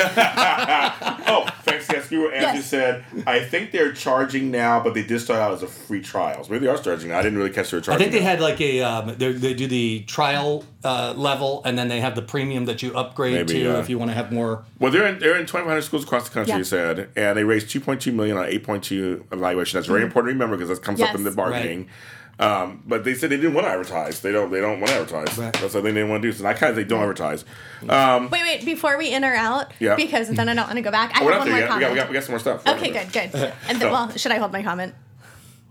Oh, 1.29 1.45
thanks, 1.63 1.87
yes, 1.91 2.09
you. 2.11 2.29
Angie 2.31 2.57
Yes. 2.59 2.65
said, 2.67 3.03
I 3.25 3.39
think 3.41 3.71
they're 3.71 3.91
charging 3.91 4.49
now, 4.49 4.79
but 4.81 4.93
they 4.93 5.03
did 5.03 5.19
start 5.19 5.39
out 5.39 5.51
as 5.53 5.61
a 5.61 5.67
free 5.67 6.01
trial. 6.01 6.43
So 6.43 6.51
maybe 6.51 6.65
they 6.65 6.71
are 6.71 6.77
charging 6.77 7.09
now. 7.09 7.19
I 7.19 7.21
didn't 7.21 7.37
really 7.37 7.49
catch 7.49 7.71
they 7.71 7.77
were 7.77 7.83
I 7.93 7.97
think 7.97 8.11
they 8.13 8.19
now. 8.21 8.25
had 8.27 8.39
like 8.41 8.61
a 8.61 8.81
um, 8.81 9.13
they 9.17 9.33
they 9.33 9.53
do 9.53 9.67
the 9.67 10.03
trial 10.03 10.63
uh, 10.85 11.13
level 11.17 11.61
and 11.65 11.77
then 11.77 11.89
they 11.89 11.99
have 11.99 12.15
the 12.15 12.21
premium 12.21 12.65
that 12.65 12.81
you 12.81 12.93
upgrade 12.95 13.33
Maybe, 13.33 13.53
to 13.53 13.59
yeah. 13.59 13.79
if 13.79 13.89
you 13.89 13.99
want 13.99 14.09
to 14.11 14.15
have 14.15 14.31
more. 14.31 14.63
Well, 14.79 14.91
they're 14.91 15.05
in 15.05 15.19
they're 15.19 15.35
in 15.35 15.45
2,500 15.45 15.81
schools 15.81 16.03
across 16.05 16.29
the 16.29 16.33
country. 16.33 16.51
Yeah. 16.51 16.57
You 16.59 16.63
said, 16.63 17.09
and 17.17 17.37
they 17.37 17.43
raised 17.43 17.67
2.2 17.67 18.13
million 18.13 18.37
on 18.37 18.45
8.2 18.45 19.25
evaluation. 19.33 19.77
That's 19.77 19.87
very 19.87 20.03
important 20.03 20.29
to 20.31 20.33
remember 20.35 20.55
because 20.55 20.69
that 20.69 20.83
comes 20.83 21.01
up 21.01 21.13
in 21.13 21.23
the 21.23 21.29
Yes. 21.31 21.35
bargaining. 21.35 21.89
Um, 22.39 22.83
but 22.85 23.03
they 23.03 23.15
said 23.15 23.31
they 23.31 23.37
didn't 23.37 23.55
want 23.55 23.65
to 23.65 23.71
advertise. 23.71 24.21
They 24.21 24.31
don't. 24.31 24.51
They 24.51 24.61
don't 24.61 24.79
want 24.79 24.91
to 24.91 24.99
advertise. 24.99 25.37
Right. 25.37 25.51
That's 25.53 25.73
what 25.73 25.83
they 25.83 25.91
didn't 25.91 26.09
want 26.09 26.21
to 26.21 26.27
do. 26.31 26.37
So 26.37 26.45
I 26.45 26.53
kind 26.53 26.69
of 26.69 26.75
they 26.75 26.83
don't 26.83 27.01
advertise. 27.01 27.43
Um, 27.89 28.29
Wait, 28.29 28.43
wait, 28.43 28.63
before 28.65 28.97
we 28.97 29.09
enter 29.11 29.33
out, 29.33 29.71
Yeah. 29.79 29.95
because 29.95 30.29
then 30.29 30.47
I 30.47 30.53
don't 30.53 30.65
want 30.67 30.75
to 30.77 30.83
go 30.83 30.91
back. 30.91 31.19
I 31.19 31.25
we're 31.25 31.31
have 31.31 31.41
one 31.41 31.49
more 31.49 31.57
yet. 31.59 31.73
We 31.73 31.79
got, 31.79 31.91
we 31.91 31.95
got 31.97 32.07
we 32.09 32.13
got 32.13 32.23
some 32.23 32.33
more 32.33 32.39
stuff. 32.39 32.67
Okay, 32.67 32.91
not 32.91 33.11
good, 33.11 33.31
good. 33.31 33.53
And 33.69 33.81
then, 33.81 33.91
well, 33.91 34.15
should 34.15 34.31
I 34.31 34.37
hold 34.37 34.51
my 34.51 34.61
comment? 34.61 34.93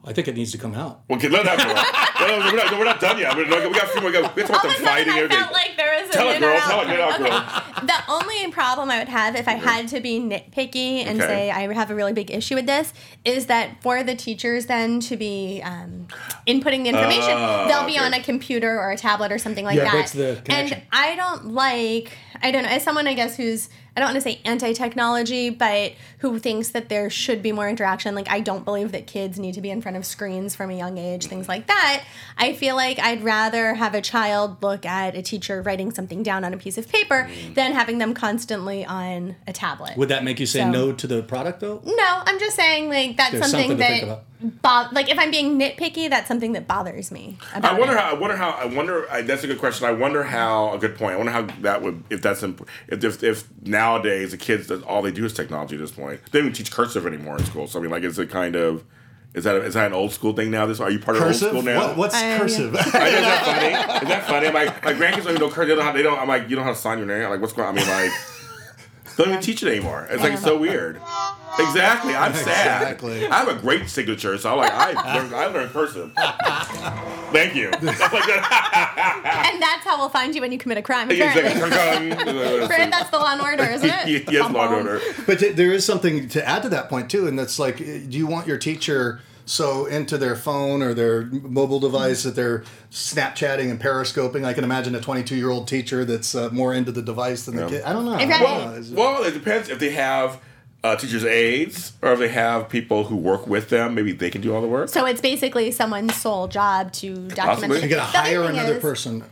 I 0.05 0.13
think 0.13 0.27
it 0.29 0.35
needs 0.37 0.53
to 0.53 0.59
come 0.59 0.75
out. 0.75 1.03
Well, 1.09 1.19
okay, 1.19 1.29
let 1.29 1.45
that 1.45 1.59
go. 1.59 1.67
no, 2.21 2.27
no, 2.27 2.39
we're, 2.47 2.57
not, 2.57 2.71
no, 2.73 2.79
we're 2.79 2.85
not 2.85 3.01
done 3.01 3.19
yet. 3.19 3.37
We're, 3.37 3.45
we 3.45 3.51
got 3.75 3.85
a 3.85 3.89
few 3.89 4.01
more. 4.01 4.11
We 4.11 4.19
got, 4.21 4.35
we 4.37 4.43
got 4.43 4.49
to 4.49 4.55
All 4.55 4.63
them 4.63 4.71
of 4.73 4.81
a 4.81 4.85
fighting. 4.85 5.13
I 5.13 5.17
everything. 5.19 5.39
felt 5.39 5.53
like 5.53 5.77
there 5.77 6.01
was 6.01 6.11
a 6.11 6.13
Tell 6.13 6.29
it, 6.31 6.35
in 6.37 6.41
girl. 6.41 6.59
Tell 6.61 6.81
out. 6.81 6.85
it. 6.85 6.89
Get 6.89 7.01
out, 7.01 7.19
girl. 7.19 7.63
The 7.87 8.11
only 8.13 8.51
problem 8.53 8.91
I 8.91 8.99
would 9.01 9.09
have 9.09 9.37
if 9.37 9.47
I 9.47 9.53
had 9.53 9.89
to 9.89 10.01
be 10.01 10.19
nitpicky 10.19 11.05
and 11.07 11.21
Okay. 11.21 11.27
say 11.27 11.51
I 11.51 11.73
have 11.75 11.91
a 11.91 11.95
really 11.95 12.13
big 12.15 12.31
issue 12.31 12.55
with 12.55 12.67
this 12.67 12.93
is 13.25 13.47
that 13.47 13.83
for 13.83 14.03
the 14.03 14.15
teachers 14.17 14.67
then 14.67 14.99
to 15.01 15.17
be 15.17 15.61
um, 15.63 16.09
inputting 16.47 16.85
the 16.85 16.89
information, 16.89 17.35
Oh, 17.37 17.67
they'll 17.69 17.85
be 17.87 17.97
okay. 17.97 18.05
on 18.05 18.15
a 18.15 18.23
computer 18.23 18.81
or 18.81 18.91
a 18.93 18.97
tablet 18.97 19.31
or 19.31 19.39
something 19.39 19.65
like 19.65 19.77
Yeah, 19.77 19.85
that. 19.85 19.93
breaks 19.93 20.13
the 20.13 20.41
connection. 20.45 20.79
and 20.79 20.87
I 20.91 21.17
don't 21.17 21.47
like, 21.53 22.11
I 22.43 22.51
don't 22.51 22.63
know, 22.63 22.71
as 22.71 22.83
someone 22.83 23.07
I 23.07 23.15
guess 23.15 23.37
who's, 23.37 23.69
I 23.97 24.01
don't 24.01 24.09
want 24.09 24.17
to 24.17 24.21
say 24.21 24.41
anti 24.45 24.75
technology, 24.75 25.49
but 25.49 25.93
who 26.19 26.39
thinks 26.39 26.69
that 26.71 26.91
there 26.91 27.09
should 27.09 27.43
be 27.43 27.51
more 27.51 27.67
interaction. 27.67 28.15
Like, 28.15 28.29
I 28.31 28.41
don't 28.41 28.63
believe 28.63 28.93
that 28.93 29.07
kids 29.07 29.39
need 29.39 29.55
to 29.55 29.63
be 29.63 29.71
in 29.71 29.81
front 29.81 29.97
of 29.97 30.05
screens 30.05 30.55
from 30.55 30.69
a 30.71 30.77
young 30.77 30.99
age, 30.99 31.27
things 31.27 31.49
like 31.49 31.67
that. 31.69 32.05
I 32.37 32.53
feel 32.53 32.77
like 32.77 32.99
I'd 32.99 33.25
rather 33.25 33.73
have 33.75 33.95
a 33.95 34.03
child 34.03 34.63
look 34.63 34.85
at 34.85 35.17
a 35.17 35.23
teacher 35.23 35.63
writing 35.63 35.91
something 35.93 36.23
down 36.23 36.45
on 36.45 36.53
a 36.53 36.59
piece 36.59 36.77
of 36.77 36.89
paper 36.91 37.27
Mm. 37.31 37.55
than 37.55 37.73
having 37.73 37.97
them 37.97 38.13
constantly 38.13 38.85
on 38.85 39.37
a 39.47 39.53
tablet. 39.55 39.97
Would 39.97 40.11
that 40.11 40.23
make 40.25 40.39
you 40.41 40.47
say 40.47 40.61
So- 40.61 40.71
no 40.71 40.93
to 40.93 41.07
the 41.07 41.23
product 41.23 41.61
though? 41.61 41.81
no, 41.85 42.23
I'm 42.27 42.39
just 42.39 42.55
saying, 42.55 42.91
like, 42.91 43.17
that's 43.17 43.33
something, 43.39 43.71
something 43.71 43.79
that. 43.79 44.25
About. 44.41 44.91
Bo- 44.91 44.95
like 44.95 45.09
if 45.11 45.19
I'm 45.19 45.31
being 45.31 45.59
nitpicky, 45.59 46.09
that's 46.11 46.29
something 46.29 46.53
that 46.53 46.67
bothers 46.69 47.11
me. 47.11 47.39
About 47.55 47.75
I 47.75 47.79
wonder 47.79 47.95
it. 47.95 48.01
how. 48.01 48.11
I 48.11 48.15
wonder 48.15 48.37
how. 48.37 48.51
I 48.51 48.65
wonder. 48.67 49.11
I, 49.11 49.23
that's 49.23 49.45
a 49.45 49.47
good 49.47 49.59
question. 49.59 49.87
I 49.87 49.93
wonder 49.93 50.23
how. 50.23 50.73
A 50.75 50.79
good 50.79 50.97
point. 50.97 51.15
I 51.15 51.17
wonder 51.17 51.33
how 51.33 51.43
that 51.63 51.83
would. 51.83 52.05
If 52.11 52.23
that's 52.23 52.43
imp- 52.43 52.69
if 52.89 53.03
if, 53.05 53.23
if 53.23 53.45
nowadays 53.63 54.31
the 54.33 54.37
kids 54.37 54.67
that 54.69 54.83
all 54.85 55.03
they 55.03 55.13
do 55.13 55.25
is 55.25 55.33
technology 55.33 55.77
at 55.77 55.81
this 55.81 55.93
point. 55.93 56.21
They 56.33 56.39
don't 56.39 56.47
even 56.49 56.57
teach 56.57 56.71
cursive 56.73 57.07
anymore 57.07 57.39
in 57.39 57.45
school. 57.45 57.67
So 57.67 57.79
I 57.79 57.83
mean, 57.83 57.91
like, 57.91 58.03
is 58.03 58.19
it 58.19 58.31
kind 58.31 58.57
of. 58.57 58.85
Is 59.35 59.45
that 59.45 59.57
is 59.57 59.75
that 59.75 59.87
an 59.89 59.93
old 59.93 60.13
school 60.13 60.33
thing 60.33 60.51
now? 60.51 60.65
This 60.65 60.81
are 60.81 60.91
you 60.91 60.99
part 60.99 61.19
of 61.19 61.23
old 61.25 61.35
school 61.35 61.61
now? 61.61 61.89
What, 61.89 61.97
what's 61.99 62.15
I- 62.15 62.39
cursive? 62.39 62.75
I 62.75 62.79
is 62.81 62.93
that 62.93 63.45
funny? 63.45 64.03
Is 64.03 64.09
that 64.09 64.27
funny? 64.27 64.47
I'm 64.47 64.55
like, 64.55 64.83
my 64.83 64.95
grandkids 64.95 65.25
don't 65.25 65.33
even 65.35 65.41
know 65.41 65.51
cursive. 65.51 65.69
They 65.69 65.75
don't, 65.75 65.85
have, 65.85 65.95
they 65.95 66.03
don't. 66.03 66.19
I'm 66.19 66.27
like, 66.29 66.45
you 66.49 66.57
don't 66.57 66.65
know 66.65 66.65
how 66.65 66.71
to 66.73 66.77
sign 66.79 66.97
your 66.97 67.07
name. 67.07 67.23
I'm 67.23 67.31
like, 67.31 67.41
what's 67.43 67.53
going? 67.53 67.69
on? 67.69 67.77
I 67.77 67.81
mean, 67.83 67.87
like, 67.87 68.13
they 69.17 69.25
don't 69.25 69.33
even 69.35 69.43
teach 69.43 69.63
it 69.63 69.69
anymore. 69.71 70.07
It's 70.11 70.23
like 70.23 70.33
it's 70.35 70.43
so 70.43 70.57
weird. 70.57 70.97
Exactly. 71.59 72.15
I'm 72.15 72.35
sad. 72.49 72.83
Exactly. 72.83 73.27
I 73.27 73.39
have 73.45 73.49
a 73.49 73.61
great 73.61 73.89
signature, 73.89 74.37
so 74.39 74.53
I'm 74.53 74.59
like, 74.59 74.73
I 74.73 75.15
learned, 75.19 75.35
I 75.35 75.47
learned 75.47 75.71
cursive. 75.73 76.13
Thank 77.33 77.55
you. 77.55 77.69
Stuff 77.73 78.13
like 78.13 78.25
that. 78.27 79.51
and 79.53 79.63
that's 79.63 79.85
how 79.85 79.99
we'll 79.99 80.09
find 80.09 80.35
you 80.35 80.41
when 80.41 80.53
you 80.53 80.59
commit 80.59 80.79
a 80.79 80.83
crime. 80.83 81.11
Yeah, 81.11 81.31
Apparently, 81.31 82.11
exactly. 82.13 82.91
That's 82.91 83.11
the 83.11 83.19
law 83.19 83.33
and 83.33 83.41
order, 83.41 83.65
isn't 83.65 83.89
it? 83.91 84.31
yes, 84.33 84.53
law 84.53 84.67
and 84.67 84.75
order. 84.89 85.01
But 85.27 85.39
th- 85.41 85.57
there 85.57 85.73
is 85.73 85.85
something 85.85 86.29
to 86.31 86.47
add 86.49 86.63
to 86.63 86.69
that 86.71 86.89
point 86.89 87.11
too, 87.11 87.27
and 87.27 87.39
that's 87.39 87.59
like, 87.59 87.79
do 87.79 87.85
you 88.11 88.27
want 88.27 88.47
your 88.47 88.59
teacher 88.59 89.21
so 89.45 89.87
into 89.87 90.19
their 90.19 90.35
phone 90.35 90.83
or 90.83 90.93
their 90.95 91.27
mobile 91.27 91.79
device 91.81 92.23
that 92.25 92.35
they're 92.35 92.65
Snapchatting 92.91 93.71
and 93.71 93.81
periscoping? 93.81 94.45
I 94.45 94.53
can 94.53 94.65
imagine 94.65 94.95
a 94.95 95.01
22 95.01 95.37
year 95.37 95.51
old 95.51 95.69
teacher 95.69 96.05
that's 96.05 96.35
uh, 96.35 96.49
more 96.53 96.73
into 96.75 96.93
the 96.93 97.03
device 97.03 97.45
than 97.47 97.57
the 97.57 97.67
kid. 97.69 97.83
I 97.83 97.93
don't 97.93 98.05
know. 98.05 98.15
I 98.15 98.19
don't 98.27 98.31
Right. 98.31 98.41
know. 98.91 98.97
Well, 98.97 99.23
it 99.25 99.33
depends 99.33 99.69
if 99.69 99.79
they 99.79 99.91
have 99.91 100.41
uh, 100.87 100.97
teachers' 100.97 101.25
aides 101.25 101.93
or 102.03 102.13
if 102.13 102.19
they 102.19 102.29
have 102.29 102.69
people 102.69 103.05
who 103.05 103.17
work 103.17 103.47
with 103.47 103.69
them. 103.71 103.95
Maybe 103.95 104.13
they 104.13 104.31
can 104.31 104.41
do 104.41 104.55
all 104.55 104.61
the 104.61 104.69
work. 104.69 104.89
So 104.89 105.05
it's 105.07 105.21
basically 105.21 105.71
someone's 105.71 106.15
sole 106.15 106.49
job 106.49 106.93
to 106.95 107.15
document. 107.29 107.37
Possibly. 107.73 107.79
it. 107.79 107.83
you 107.85 107.89
gotta 107.91 108.13
The 108.13 108.19
other 108.19 108.29
hire 108.29 108.43
another 108.51 108.75
is- 108.75 108.83
person. 108.83 109.25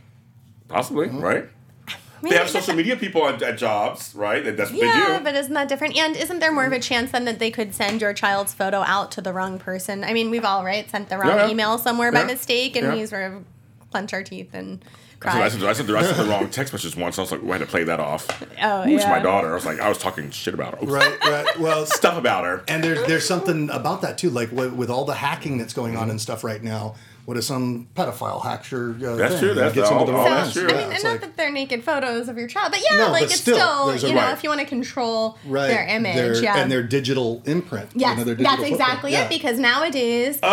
Possibly, 0.68 1.06
Mm-hmm. 1.08 1.20
right? 1.20 1.44
I 1.88 2.30
They 2.30 2.36
have 2.36 2.48
social 2.48 2.74
media 2.74 2.96
people 2.96 3.28
at, 3.28 3.42
at 3.42 3.58
jobs, 3.58 4.14
right? 4.14 4.42
That's 4.56 4.70
what 4.70 4.80
Yeah, 4.80 5.08
they 5.10 5.18
do. 5.18 5.24
but 5.24 5.34
isn't 5.34 5.52
that 5.52 5.68
different? 5.68 5.94
And 5.98 6.16
isn't 6.16 6.38
there 6.38 6.50
more 6.50 6.64
of 6.64 6.72
a 6.72 6.80
chance 6.80 7.10
then 7.12 7.26
that 7.26 7.38
they 7.38 7.50
could 7.50 7.74
send 7.74 8.00
your 8.00 8.14
child's 8.14 8.54
photo 8.54 8.78
out 8.78 9.10
to 9.12 9.20
the 9.20 9.30
wrong 9.34 9.58
person? 9.58 10.02
I 10.04 10.14
mean, 10.14 10.30
we've 10.30 10.44
all 10.44 10.64
right 10.64 10.88
sent 10.90 11.10
the 11.10 11.18
wrong 11.18 11.28
Yeah, 11.36 11.44
yeah. 11.46 11.50
email 11.52 11.76
somewhere 11.76 12.10
by 12.10 12.24
mistake, 12.24 12.76
and 12.76 12.86
Yeah. 12.86 12.94
we 12.94 13.04
sort 13.06 13.24
of 13.30 13.44
clench 13.90 14.14
our 14.14 14.22
teeth 14.22 14.54
and 14.54 14.82
I 15.26 15.30
cry. 15.30 15.48
sent, 15.48 15.62
I, 15.64 15.72
sent 15.72 15.88
the, 15.88 15.96
I 15.96 16.02
sent 16.02 16.16
the 16.16 16.24
wrong 16.24 16.48
text 16.50 16.72
message 16.72 16.96
once. 16.96 17.18
I 17.18 17.22
was 17.22 17.32
like, 17.32 17.42
we 17.42 17.48
had 17.50 17.60
to 17.60 17.66
play 17.66 17.84
that 17.84 18.00
off. 18.00 18.26
Oh, 18.62 18.80
Ooh, 18.82 18.94
it's 18.94 19.04
yeah. 19.04 19.10
my 19.10 19.18
daughter. 19.20 19.50
I 19.50 19.54
was 19.54 19.64
like, 19.66 19.80
I 19.80 19.88
was 19.88 19.98
talking 19.98 20.30
shit 20.30 20.54
about 20.54 20.74
her. 20.78 20.82
Oops. 20.84 20.92
Right, 20.92 21.24
right. 21.24 21.58
Well, 21.58 21.86
Stuff 21.94 22.16
about 22.18 22.44
her. 22.44 22.62
and 22.68 22.82
there's 22.84 23.06
there's 23.06 23.26
something 23.26 23.70
about 23.70 24.02
that 24.02 24.18
too. 24.18 24.30
Like 24.30 24.50
with, 24.52 24.72
with 24.74 24.90
all 24.90 25.04
the 25.04 25.14
hacking 25.14 25.58
that's 25.58 25.72
going 25.74 25.96
on 25.96 26.10
and 26.10 26.20
stuff 26.20 26.44
right 26.44 26.62
now. 26.62 26.94
What 27.26 27.38
if 27.38 27.44
some 27.44 27.88
pedophile 27.96 28.42
hacks 28.42 28.70
your 28.70 28.90
uh, 28.96 29.16
That's 29.16 29.36
thing 29.36 29.40
true, 29.44 29.54
that's 29.54 29.74
gets 29.74 29.88
all- 29.90 30.00
into 30.00 30.12
the 30.12 30.18
all 30.18 30.24
wrong 30.26 30.34
that's 30.34 30.54
hands? 30.54 30.68
true. 30.68 30.76
I 30.76 30.80
Yeah, 30.82 30.86
mean, 30.88 30.94
and 30.96 31.04
not 31.04 31.10
like- 31.12 31.20
that 31.22 31.36
they're 31.38 31.50
naked 31.50 31.82
photos 31.82 32.28
of 32.28 32.36
your 32.36 32.48
child, 32.48 32.70
but 32.72 32.82
yeah, 32.82 32.98
No, 32.98 33.04
like 33.12 33.22
but 33.22 33.30
it's 33.30 33.40
still, 33.40 33.56
still, 33.56 33.86
there's 33.86 34.04
a- 34.04 34.08
you 34.08 34.14
know, 34.14 34.20
Right. 34.20 34.32
if 34.34 34.42
you 34.42 34.50
want 34.50 34.60
to 34.60 34.66
control 34.66 35.38
right, 35.46 35.68
their 35.68 35.86
image, 35.86 36.16
their- 36.16 36.42
yeah. 36.42 36.58
and 36.58 36.70
their 36.70 36.82
digital 36.82 37.42
imprint. 37.46 37.88
you 37.94 38.00
know, 38.02 38.14
their 38.16 38.34
digital 38.34 38.44
that's 38.44 38.56
footprint. 38.56 38.72
exactly 38.74 39.12
Yeah. 39.12 39.22
it. 39.24 39.30
Because 39.30 39.58
nowadays, 39.58 40.38
Oh. 40.42 40.50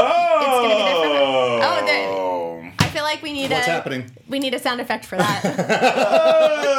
gonna 0.62 0.62
be 0.62 0.70
different. 0.70 1.14
Oh, 1.14 1.60
Oh, 1.62 1.62
I 1.62 1.86
feel 2.92 3.04
like 3.04 3.22
we 3.22 3.34
need 3.34 3.52
What's 3.52 3.68
a 3.68 3.72
happening? 3.72 4.12
we 4.28 4.39
need 4.39 4.54
a 4.54 4.60
sound 4.60 4.82
effect 4.82 5.06
for 5.06 5.18
that. 5.18 5.42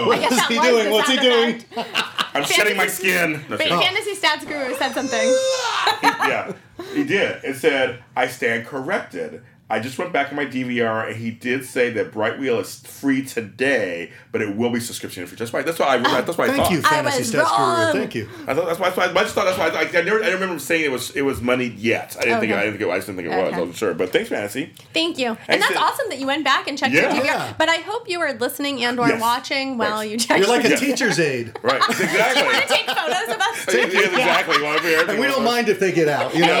Oh, 0.00 0.10
I 0.12 0.18
guess 0.18 0.30
What's 0.30 0.48
that 0.48 0.50
he 0.50 0.58
was 0.58 0.68
doing? 0.68 0.84
the 0.84 0.90
What's 0.92 1.08
he 1.08 1.16
sound 1.16 1.26
doing? 1.28 1.54
effect. 1.56 1.88
I'm 2.34 2.44
shedding 2.44 2.76
my 2.76 2.86
skin. 2.86 3.32
No, 3.48 3.56
Wait, 3.56 3.68
shit. 3.68 3.80
Fantasy 3.80 4.14
Stats 4.14 4.46
Guru 4.46 4.74
said 4.74 4.92
something. 4.92 5.18
yeah, 6.02 6.52
he 6.94 7.04
did. 7.04 7.42
It 7.44 7.56
said, 7.56 8.02
"I 8.16 8.26
stand 8.28 8.66
corrected." 8.66 9.42
I 9.70 9.80
just 9.80 9.98
went 9.98 10.12
back 10.14 10.30
in 10.30 10.36
my 10.36 10.46
DVR, 10.46 11.08
and 11.08 11.16
he 11.16 11.30
did 11.30 11.64
say 11.64 11.90
that 11.90 12.10
Brightwheel 12.10 12.60
is 12.60 12.80
free 12.86 13.22
today, 13.24 14.10
but 14.32 14.40
it 14.40 14.56
will 14.56 14.70
be 14.70 14.80
subscription 14.80 15.26
free. 15.26 15.36
That's 15.36 15.52
why. 15.52 15.60
That's 15.62 15.78
why 15.78 15.86
I. 15.88 15.98
That's 15.98 16.38
why 16.38 16.46
I 16.46 16.48
thought. 16.48 16.56
Thank 16.56 16.70
you, 16.70 16.78
I 16.78 16.88
Fantasy 17.02 17.18
was 17.18 17.32
Stats 17.32 17.56
Guru. 17.56 17.68
wrong. 17.68 17.92
Thank 17.92 18.14
you. 18.14 18.28
I 18.46 18.54
thought 18.54 18.66
that's 18.66 18.78
why. 18.80 18.88
That's 18.90 18.96
why 18.96 19.04
I 19.20 19.22
just 19.24 19.34
thought 19.34 19.44
that's 19.44 19.58
why. 19.58 19.68
I, 19.68 19.80
I 19.82 20.02
never. 20.04 20.18
I 20.20 20.24
didn't 20.24 20.34
remember 20.34 20.54
him 20.54 20.58
saying 20.58 20.84
it 20.84 20.90
was. 20.90 21.10
It 21.10 21.20
was 21.22 21.42
money 21.42 21.66
yet. 21.66 22.16
I 22.18 22.24
didn't 22.24 22.40
think. 22.40 22.52
I 22.52 22.62
didn't 22.64 22.78
think. 22.78 22.88
It, 22.88 22.92
I 22.92 22.96
just 22.96 23.06
didn't 23.08 23.18
think 23.22 23.32
it 23.32 23.36
was. 23.44 23.52
I 23.54 23.58
wasn't 23.58 23.76
sure. 23.76 23.92
But 23.94 24.10
thanks, 24.10 24.30
Fantasy. 24.30 24.72
Thank 24.94 25.18
you. 25.18 25.28
And 25.28 25.38
Thanks 25.38 25.66
that's 25.68 25.78
to- 25.78 25.84
awesome 25.84 26.08
that 26.08 26.18
you 26.18 26.26
went 26.26 26.44
back 26.44 26.66
and 26.66 26.78
checked 26.78 26.94
Yeah. 26.94 27.12
your 27.14 27.22
DVR. 27.22 27.24
Yeah. 27.26 27.52
But 27.58 27.68
I 27.68 27.76
hope 27.76 28.08
you 28.08 28.20
were 28.20 28.32
listening 28.32 28.82
and 28.84 28.98
or 28.98 29.08
Yes. 29.08 29.20
watching 29.20 29.76
while 29.76 29.96
Right. 29.98 30.10
you 30.10 30.16
checked 30.16 30.40
You're 30.40 30.48
like 30.48 30.64
a 30.64 30.70
your 30.70 30.78
teacher's 30.78 31.18
aid. 31.20 31.52
Right. 31.62 31.82
Exactly. 31.88 32.42
You 32.42 32.48
want 32.48 32.62
to 32.62 32.68
take 32.68 32.86
photos 32.86 33.34
of 33.34 33.40
us. 33.40 33.66
Yeah, 33.78 34.00
exactly. 34.00 34.62
Well, 34.62 35.08
And 35.10 35.18
we 35.20 35.26
don't 35.26 35.44
mind 35.44 35.68
if 35.68 35.78
they 35.78 35.92
get 35.92 36.08
out. 36.08 36.34
You 36.34 36.40
know. 36.46 36.58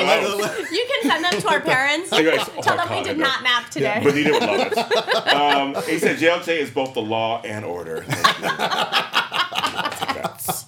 You 0.70 0.86
can 1.02 1.10
send 1.10 1.24
them 1.24 1.40
to 1.40 1.48
our 1.48 1.60
parents. 1.60 2.12
You 2.12 2.22
guys- 2.30 2.48
Tell 2.62 2.76
them 2.76 2.88
we 2.98 3.08
did 3.08 3.18
not 3.18 3.42
map 3.42 3.70
today. 3.70 4.00
But 4.02 4.14
Nina 4.14 4.30
would 4.32 4.42
love 4.42 4.72
it. 4.72 4.78
Um, 5.38 5.74
he 5.88 5.98
said 5.98 6.16
JLJ 6.18 6.48
is 6.58 6.70
both 6.70 6.94
the 6.94 7.00
law 7.02 7.40
and 7.42 7.64
order. 7.64 8.02
Thank 8.06 8.38
you. 8.38 8.48
That's- 10.14 10.64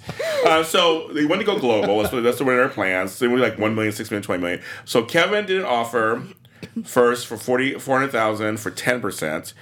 uh, 0.47 0.62
so 0.64 1.09
they 1.12 1.24
wanted 1.26 1.45
to 1.45 1.53
go 1.53 1.59
global. 1.59 1.99
That's 2.01 2.12
what 2.12 2.22
that's 2.22 2.41
what 2.41 2.47
their 2.47 2.68
plans. 2.68 3.18
They 3.18 3.28
were 3.28 3.39
like 3.39 3.59
1 3.59 3.74
million, 3.74 3.93
6 3.93 4.11
million, 4.11 4.22
20 4.22 4.41
million. 4.43 4.62
So 4.85 5.03
Kevin 5.05 5.45
did 5.47 5.59
an 5.59 5.64
offer 5.66 6.22
first 6.85 7.26
for 7.26 7.37
40, 7.37 7.78
400,000 7.78 8.57
for 8.59 8.70
10%. 8.70 9.53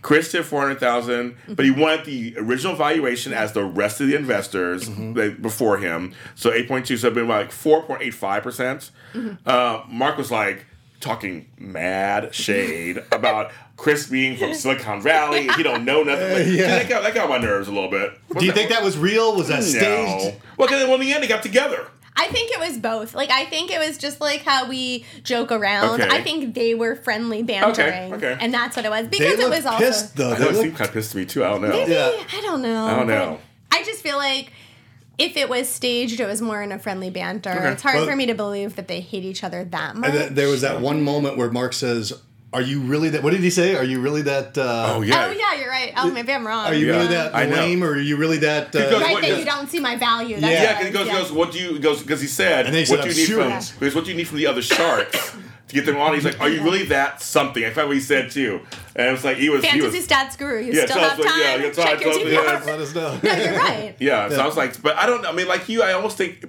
Chris 0.00 0.30
did 0.30 0.44
400,000, 0.44 1.36
but 1.48 1.64
he 1.64 1.70
wanted 1.70 2.04
the 2.04 2.34
original 2.38 2.74
valuation 2.76 3.32
as 3.32 3.52
the 3.52 3.64
rest 3.64 4.00
of 4.00 4.06
the 4.08 4.14
investors 4.16 4.88
that- 4.88 5.38
before 5.42 5.78
him. 5.78 6.14
So 6.34 6.50
8.2, 6.50 6.86
so 6.98 7.06
it'd 7.08 7.14
been 7.14 7.26
like 7.28 7.50
4.85%. 7.50 8.42
percent 8.42 8.90
Uh, 9.46 9.82
Mark 9.88 10.16
was 10.16 10.30
like 10.30 10.66
talking 11.00 11.48
mad 11.58 12.34
shade 12.34 12.98
about 13.12 13.52
Chris 13.76 14.06
being 14.08 14.36
from 14.36 14.54
Silicon 14.54 15.00
Valley. 15.00 15.48
He 15.56 15.62
don't 15.62 15.84
know 15.84 16.02
nothing. 16.02 16.32
Like, 16.32 16.46
Yeah. 16.48 16.68
that, 16.78 16.88
got, 16.88 17.02
that 17.04 17.14
got 17.14 17.28
my 17.28 17.38
nerves 17.38 17.68
a 17.68 17.72
little 17.72 17.90
bit. 17.90 18.18
Do 18.38 18.44
you 18.44 18.52
think 18.52 18.70
that 18.70 18.82
was 18.82 18.98
real? 18.98 19.36
Was 19.36 19.48
that 19.48 19.62
staged? 19.62 19.84
No. 19.84 20.34
Well, 20.56 20.68
'cause, 20.68 20.82
well, 20.84 20.94
in 20.94 21.00
the 21.02 21.12
end, 21.12 21.22
they 21.22 21.28
got 21.28 21.42
together. 21.42 21.86
I 22.20 22.26
think 22.26 22.50
it 22.50 22.58
was 22.58 22.76
both. 22.78 23.14
Like 23.14 23.30
I 23.30 23.44
think 23.44 23.70
it 23.70 23.78
was 23.78 23.96
just 23.96 24.20
like 24.20 24.42
how 24.42 24.68
we 24.68 25.04
joke 25.22 25.52
around. 25.52 26.00
Okay. 26.00 26.08
I 26.10 26.20
think 26.20 26.52
they 26.56 26.74
were 26.74 26.96
friendly 26.96 27.44
bantering, 27.44 28.14
okay. 28.14 28.36
and 28.40 28.52
that's 28.52 28.74
what 28.74 28.84
it 28.84 28.90
was. 28.90 29.04
They 29.08 29.18
Because 29.18 29.34
it 29.34 29.38
look 29.38 29.50
was 29.54 29.64
also 29.64 29.78
pissed 29.78 30.16
though. 30.16 30.32
I 30.32 30.34
They 30.34 30.40
know 30.44 30.50
it 30.50 30.52
look- 30.54 30.62
seemed 30.64 30.76
kind 30.76 30.88
of 30.88 30.94
pissed 30.94 31.12
to 31.12 31.16
me 31.18 31.24
too. 31.26 31.44
I 31.44 31.50
don't 31.50 31.62
know. 31.62 31.68
Maybe, 31.68 31.92
Yeah. 31.92 32.10
I 32.32 32.40
don't 32.40 32.60
know. 32.60 32.86
I 32.86 32.96
don't 32.96 33.06
but 33.06 33.14
know. 33.14 33.38
I 33.70 33.84
just 33.84 34.02
feel 34.02 34.16
like 34.16 34.50
if 35.18 35.36
it 35.36 35.48
was 35.48 35.68
staged, 35.68 36.20
it 36.20 36.26
was 36.26 36.40
more 36.40 36.62
in 36.62 36.72
a 36.72 36.78
friendly 36.78 37.10
banter. 37.10 37.50
Okay. 37.50 37.72
It's 37.72 37.82
hard 37.82 37.96
Well- 37.96 38.06
for 38.06 38.16
me 38.16 38.26
to 38.26 38.34
believe 38.34 38.76
that 38.76 38.88
they 38.88 39.00
hate 39.00 39.24
each 39.24 39.42
other 39.44 39.64
that 39.64 39.96
much. 39.96 40.08
And 40.10 40.18
then 40.18 40.34
there 40.34 40.48
was 40.48 40.60
that 40.62 40.80
one 40.80 41.02
moment 41.02 41.36
where 41.36 41.50
Mark 41.50 41.72
says, 41.72 42.12
"Are 42.52 42.62
you 42.62 42.80
really 42.80 43.08
that? 43.10 43.22
What 43.22 43.32
did 43.32 43.40
he 43.40 43.50
say? 43.50 43.74
Are 43.76 43.84
you 43.84 44.00
really 44.00 44.22
that? 44.22 44.56
Uh, 44.56 44.94
Oh 44.96 45.02
yeah. 45.02 45.26
Oh 45.26 45.30
yeah, 45.32 45.60
you're 45.60 45.68
right. 45.68 45.92
Oh, 45.96 46.10
maybe 46.10 46.32
I'm 46.32 46.46
wrong. 46.46 46.66
Are 46.66 46.74
you 46.74 46.86
Yeah. 46.86 46.92
really 46.96 47.08
that 47.08 47.34
I 47.34 47.44
know. 47.46 47.56
lame, 47.56 47.82
or 47.84 47.90
are 47.92 48.00
you 48.00 48.16
really 48.16 48.38
that?" 48.38 48.68
Uh, 48.68 48.78
Because- 48.78 49.02
right 49.02 49.12
what- 49.12 49.22
that 49.22 49.28
yes. 49.30 49.38
you 49.40 49.44
don't 49.44 49.68
see 49.70 49.80
my 49.80 49.96
value. 49.96 50.40
That's 50.40 50.52
Yeah. 50.52 50.62
Yeah, 50.62 50.72
because 50.78 50.86
he 50.86 50.92
goes, 50.92 51.06
it 51.06 51.10
he 51.10 51.16
was, 51.18 51.28
goes, 51.28 51.32
what 51.32 51.52
do 51.52 51.58
you 51.58 51.78
goes 51.78 52.00
because 52.02 52.20
he 52.20 52.26
said, 52.28 52.66
And 52.66 52.74
then 52.74 52.84
he 52.84 52.90
what 52.90 53.02
do 53.02 53.08
you 53.10 53.14
need 53.14 53.26
serious." 53.26 53.70
from 53.70 53.78
because 53.80 53.94
what 53.94 54.04
do 54.04 54.10
you 54.12 54.16
need 54.16 54.28
from 54.28 54.38
the 54.38 54.46
other 54.46 54.62
sharks 54.62 55.32
to 55.68 55.74
get 55.74 55.86
them 55.86 55.96
on? 55.96 56.14
He's 56.14 56.24
like, 56.24 56.40
are 56.40 56.48
you 56.48 56.62
really 56.62 56.84
that 56.86 57.20
something? 57.22 57.64
I 57.64 57.70
forgot 57.70 57.88
what 57.88 57.96
he 57.96 58.00
said 58.02 58.30
too, 58.30 58.60
and 58.96 59.08
it 59.08 59.12
was 59.12 59.24
like 59.24 59.36
he 59.36 59.48
was 59.50 59.62
he 59.62 59.70
Fantasy 59.70 59.98
was 59.98 60.06
stats 60.06 60.36
guru. 60.38 60.60
You 60.62 60.72
Yeah, 60.72 60.84
still 60.86 60.96
so 60.96 61.08
have 61.08 61.18
like, 61.18 61.28
time. 61.28 61.40
yeah, 61.40 61.56
you 61.56 61.62
got 61.72 61.74
Check 61.74 61.98
time, 61.98 62.00
your 62.02 62.12
so- 62.14 62.20
DVR. 62.20 62.32
yeah. 62.32 62.62
Let 62.66 62.80
us 62.80 62.94
know. 62.94 63.20
No, 63.22 63.32
you're 63.34 63.56
right. 63.58 63.94
yeah. 64.00 64.28
So 64.28 64.40
I 64.40 64.46
was 64.46 64.56
like, 64.56 64.80
but 64.82 64.96
I 64.96 65.06
don't. 65.06 65.24
I 65.26 65.32
mean, 65.32 65.46
like 65.48 65.68
you, 65.68 65.82
I 65.82 65.92
almost 65.92 66.16
think. 66.16 66.44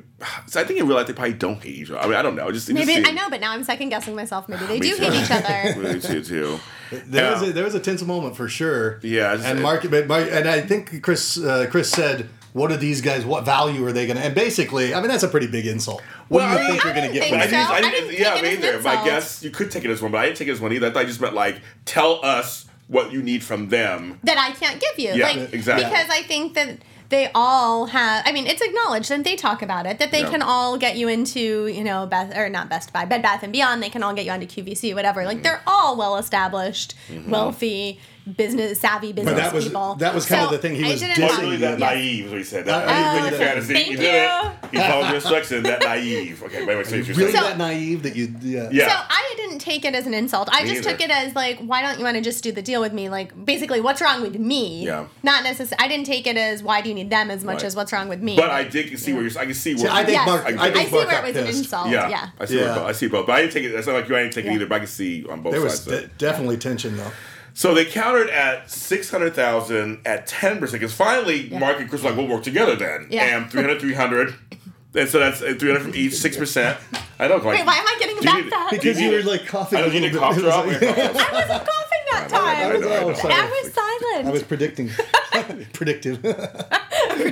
So 0.47 0.59
I 0.59 0.63
think 0.65 0.80
in 0.80 0.88
real 0.88 0.97
life 0.97 1.07
they 1.07 1.13
probably 1.13 1.34
don't 1.34 1.63
hate 1.63 1.76
each 1.76 1.89
other. 1.89 1.99
I 1.99 2.05
mean, 2.07 2.15
I 2.15 2.22
don't 2.22 2.36
know. 2.36 2.47
It 2.49 2.53
just 2.53 2.70
it 2.70 2.74
Maybe 2.74 2.95
just 2.95 3.07
I 3.07 3.11
know, 3.11 3.30
but 3.30 3.39
now 3.39 3.51
I'm 3.51 3.63
second 3.63 3.89
guessing 3.89 4.15
myself. 4.15 4.49
Maybe 4.49 4.65
they 4.65 4.80
do 4.80 4.95
hate 4.97 5.13
each 5.13 5.32
other. 5.32 5.80
Me 5.93 5.99
too, 5.99 6.24
too. 6.24 6.59
There 7.05 7.32
was 7.32 7.43
a, 7.43 7.53
there 7.53 7.63
was 7.63 7.76
a 7.76 7.80
tense 7.80 8.01
moment 8.03 8.36
for 8.36 8.49
sure. 8.49 8.99
Yeah, 9.03 9.34
it's- 9.36 9.45
and 9.45 9.61
Mark, 9.61 9.89
but 9.89 10.07
Mark, 10.07 10.28
and 10.32 10.49
I 10.49 10.61
think 10.61 11.01
Chris 11.03 11.38
uh, 11.38 11.67
Chris 11.70 11.89
said, 11.91 12.28
"What 12.53 12.72
are 12.72 12.78
these 12.78 12.99
guys? 13.01 13.24
What 13.26 13.45
value 13.45 13.86
are 13.86 13.91
they 13.93 14.07
going 14.07 14.17
to?" 14.17 14.24
And 14.24 14.34
basically, 14.36 14.93
I 14.93 14.99
mean, 14.99 15.07
that's 15.09 15.24
a 15.24 15.28
pretty 15.28 15.47
big 15.47 15.67
insult. 15.67 16.01
What 16.30 16.39
Well, 16.39 16.49
do 16.49 16.57
I 16.57 16.61
you 16.61 16.61
mean, 16.61 16.71
think 16.71 16.84
you're 16.86 16.93
going 16.93 17.07
to 17.07 17.13
get? 17.13 17.23
think 17.30 17.41
from 17.41 17.49
so. 17.51 17.57
it? 17.57 17.69
I 17.69 17.77
I 17.77 17.82
didn't 17.82 18.11
yeah, 18.17 18.34
take 18.36 18.39
it 18.39 18.43
me 18.43 18.49
as 18.49 18.57
either. 18.57 18.77
But 18.84 18.88
I 18.89 18.91
insult. 18.93 19.05
guess 19.07 19.43
you 19.43 19.49
could 19.51 19.71
take 19.71 19.84
it 19.86 19.91
as 19.91 20.01
one, 20.01 20.11
but 20.11 20.19
I 20.19 20.25
didn't 20.27 20.38
take 20.38 20.47
it 20.47 20.51
as 20.51 20.61
one 20.61 20.71
either. 20.73 20.88
I 20.88 20.91
thought 20.91 21.01
I 21.03 21.05
just 21.05 21.19
meant 21.21 21.34
like 21.36 21.61
tell 21.86 22.23
us 22.23 22.65
what 22.88 23.11
you 23.11 23.21
need 23.21 23.43
from 23.43 23.69
them. 23.69 24.19
that 24.23 24.38
I 24.38 24.51
can't 24.51 24.80
give 24.80 24.97
you. 24.97 25.13
Yeah, 25.13 25.27
like 25.27 25.53
exactly. 25.53 25.86
because 25.86 26.07
I 26.09 26.23
think 26.23 26.53
that 26.55 26.77
they 27.09 27.30
all 27.34 27.88
have 27.88 28.23
I 28.27 28.32
mean, 28.32 28.45
it's 28.45 28.61
acknowledged 28.61 29.09
and 29.11 29.23
they 29.25 29.36
talk 29.36 29.61
about 29.63 29.86
it 29.88 29.97
that 29.99 30.11
they 30.11 30.21
Yeah. 30.21 30.30
can 30.30 30.41
all 30.43 30.77
get 30.77 30.95
you 30.97 31.07
into, 31.07 31.65
you 31.67 31.84
know, 31.84 32.05
Best 32.05 32.38
or 32.38 32.49
not 32.49 32.69
Best 32.69 32.93
Buy, 32.93 33.05
Bed 33.05 33.21
Bath 33.23 33.41
and 33.43 33.51
Beyond, 33.51 33.82
they 33.82 33.89
can 33.89 34.03
all 34.03 34.13
get 34.13 34.25
you 34.25 34.32
onto 34.32 34.45
QVC, 34.45 34.93
whatever. 34.93 35.21
Mm-hmm. 35.21 35.27
Like 35.27 35.43
they're 35.43 35.61
all 35.65 35.97
well 35.97 36.17
established, 36.17 36.93
wealthy, 37.27 37.99
business 38.38 38.80
savvy 38.80 39.11
business 39.11 39.36
that 39.36 39.53
was- 39.53 39.65
people. 39.65 39.95
that 39.95 40.13
was 40.13 40.26
kind 40.26 40.43
of 40.45 40.51
the 40.51 40.57
thing 40.59 40.76
he 40.76 40.86
I 40.86 40.91
was 40.91 40.99
didn't 40.99 41.15
dissing 41.15 41.22
Wasn't 41.30 41.41
really 41.43 41.57
that 41.57 41.80
Yes. 41.80 41.89
naive, 41.93 42.26
is 42.26 42.32
what 42.32 42.38
he 42.38 42.43
said. 42.43 42.65
That, 42.65 42.88
Uh, 42.88 42.91
I 42.91 43.01
uh, 43.20 43.24
really 43.26 43.38
fantasy. 43.38 43.74
thank 43.74 43.86
he 43.88 43.95
did 43.95 44.05
it. 44.05 44.32
you. 44.74 44.80
He 44.82 44.88
followed 44.88 45.09
the 45.11 45.15
instructions. 45.15 45.63
That 45.63 45.82
naive. 45.82 46.43
Okay, 46.43 46.65
wait, 46.65 46.78
wait. 46.78 46.86
So 46.86 46.95
you're 46.95 47.05
Really 47.15 47.32
saying- 47.32 47.43
that 47.43 47.57
naive 47.57 48.03
that 48.03 48.15
you? 48.15 48.34
Yeah. 48.41 48.70
Yeah. 48.72 48.89
So 48.89 48.95
I 49.09 49.34
didn't 49.38 49.59
take 49.59 49.84
it 49.86 49.95
as 49.95 50.05
an 50.05 50.13
insult. 50.13 50.47
I 50.51 50.63
Me 50.63 50.70
just 50.70 50.82
either. 50.82 50.91
took 50.91 51.01
it 51.01 51.09
as 51.11 51.34
like, 51.36 51.59
why 51.59 51.82
don't 51.82 51.97
you 51.97 52.03
want 52.05 52.15
to 52.17 52.22
just 52.22 52.43
do 52.43 52.51
the 52.51 52.61
deal 52.61 52.82
with 52.82 52.93
me? 52.93 53.09
Like, 53.09 53.34
basically, 53.45 53.82
what's 53.82 54.01
wrong 54.01 54.22
with 54.22 54.38
me? 54.38 54.86
Yeah. 54.86 55.05
Not 55.24 55.43
necessarily. 55.43 55.84
I 55.84 55.88
didn't 55.88 56.05
take 56.05 56.28
it 56.28 56.38
as 56.38 56.61
why 56.61 56.82
do 56.82 56.89
you 56.89 56.95
need 56.95 57.09
them 57.09 57.32
as 57.32 57.43
much 57.43 57.55
Right. 57.57 57.63
as 57.65 57.76
what's 57.76 57.91
wrong 57.91 58.09
with 58.09 58.22
me. 58.22 58.36
But 58.36 58.51
I 58.51 58.63
did 58.63 58.97
see 58.99 59.13
where 59.13 59.24
you're. 59.24 59.39
I 59.39 59.45
can 59.45 59.53
see 59.55 59.74
where. 59.74 59.84
See, 59.84 59.88
I 59.88 60.03
think 60.05 60.17
Yes. 60.17 60.28
Mark. 60.28 60.43
I 60.43 60.47
I, 60.47 60.51
think 60.51 60.61
I 60.61 60.72
think 60.72 60.89
see 60.89 60.95
where 60.95 61.20
it 61.20 61.24
was 61.28 61.36
an 61.36 61.47
insult. 61.47 61.89
yeah, 61.89 62.09
Yeah. 62.09 62.28
I 62.39 62.45
see. 62.45 62.59
Yeah. 62.59 62.76
Both, 62.76 62.86
I 62.86 62.91
see 62.91 63.07
both, 63.07 63.26
but 63.26 63.34
I 63.34 63.41
didn't 63.41 63.53
take 63.53 63.63
it. 63.63 63.74
It's 63.74 63.88
not 63.88 63.93
like 63.95 64.07
you. 64.09 64.15
I 64.15 64.22
didn't 64.24 64.34
take 64.34 64.45
it 64.45 64.51
either. 64.53 64.65
But 64.67 64.76
I 64.76 64.80
can 64.80 64.88
see 64.88 65.26
on 65.30 65.41
both 65.41 65.53
sides. 65.53 65.53
There 65.53 65.61
was 65.63 65.74
sides. 65.80 65.88
of 65.88 65.93
it. 65.93 66.17
de- 66.17 66.26
definitely 66.26 66.57
tension 66.57 66.95
though. 66.97 67.11
So 67.60 67.74
they 67.74 67.84
countered 67.84 68.30
at 68.30 68.72
six 68.72 69.12
hundred 69.12 69.36
thousand 69.36 69.99
at 70.05 70.28
ten 70.28 70.60
percent 70.60 70.80
because 70.80 70.93
finally 70.93 71.49
Mark 71.49 71.78
and 71.82 71.89
Chris 71.89 72.01
were 72.01 72.12
like, 72.12 72.18
we'll 72.18 72.30
work 72.30 72.41
together 72.41 72.78
then. 72.78 73.07
Yeah. 73.10 73.36
And 73.38 73.51
300, 73.51 73.82
300. 73.82 74.34
And 74.95 75.10
so 75.10 75.20
that's 75.20 75.41
uh, 75.41 75.55
300 75.60 75.82
from 75.82 75.93
each, 75.93 76.14
6%. 76.14 76.78
I 77.20 77.28
don't 77.28 77.43
know. 77.43 77.49
Like, 77.49 77.57
Wait, 77.60 77.66
why 77.68 77.76
am 77.76 77.86
I 77.86 77.97
getting 77.99 78.16
Do 78.16 78.22
you 78.22 78.26
back 78.28 78.43
need- 78.45 78.53
that? 78.53 78.68
Because 78.72 79.01
you 79.01 79.12
were 79.12 79.24
like 79.24 79.45
coughing. 79.45 79.78
I 79.78 79.82
don't 79.82 79.93
a 79.93 79.99
need 79.99 80.16
a 80.16 80.18
cough 80.18 80.36
was 80.36 80.43
drop. 80.45 80.68
like- 80.68 80.82
I 80.82 80.88
wasn't 80.88 81.68
coughing 81.68 82.05
that 82.12 82.30
I 82.32 82.38
time. 82.64 82.80
know, 82.82 82.88
I 82.95 82.99
know. 83.01 83.14
Sorry. 83.14 83.34
I 83.34 83.62
was 83.62 83.74
silent. 83.74 84.28
I 84.28 84.32
was 84.32 84.43
predicting. 84.43 84.89
Predictive. 85.74 86.24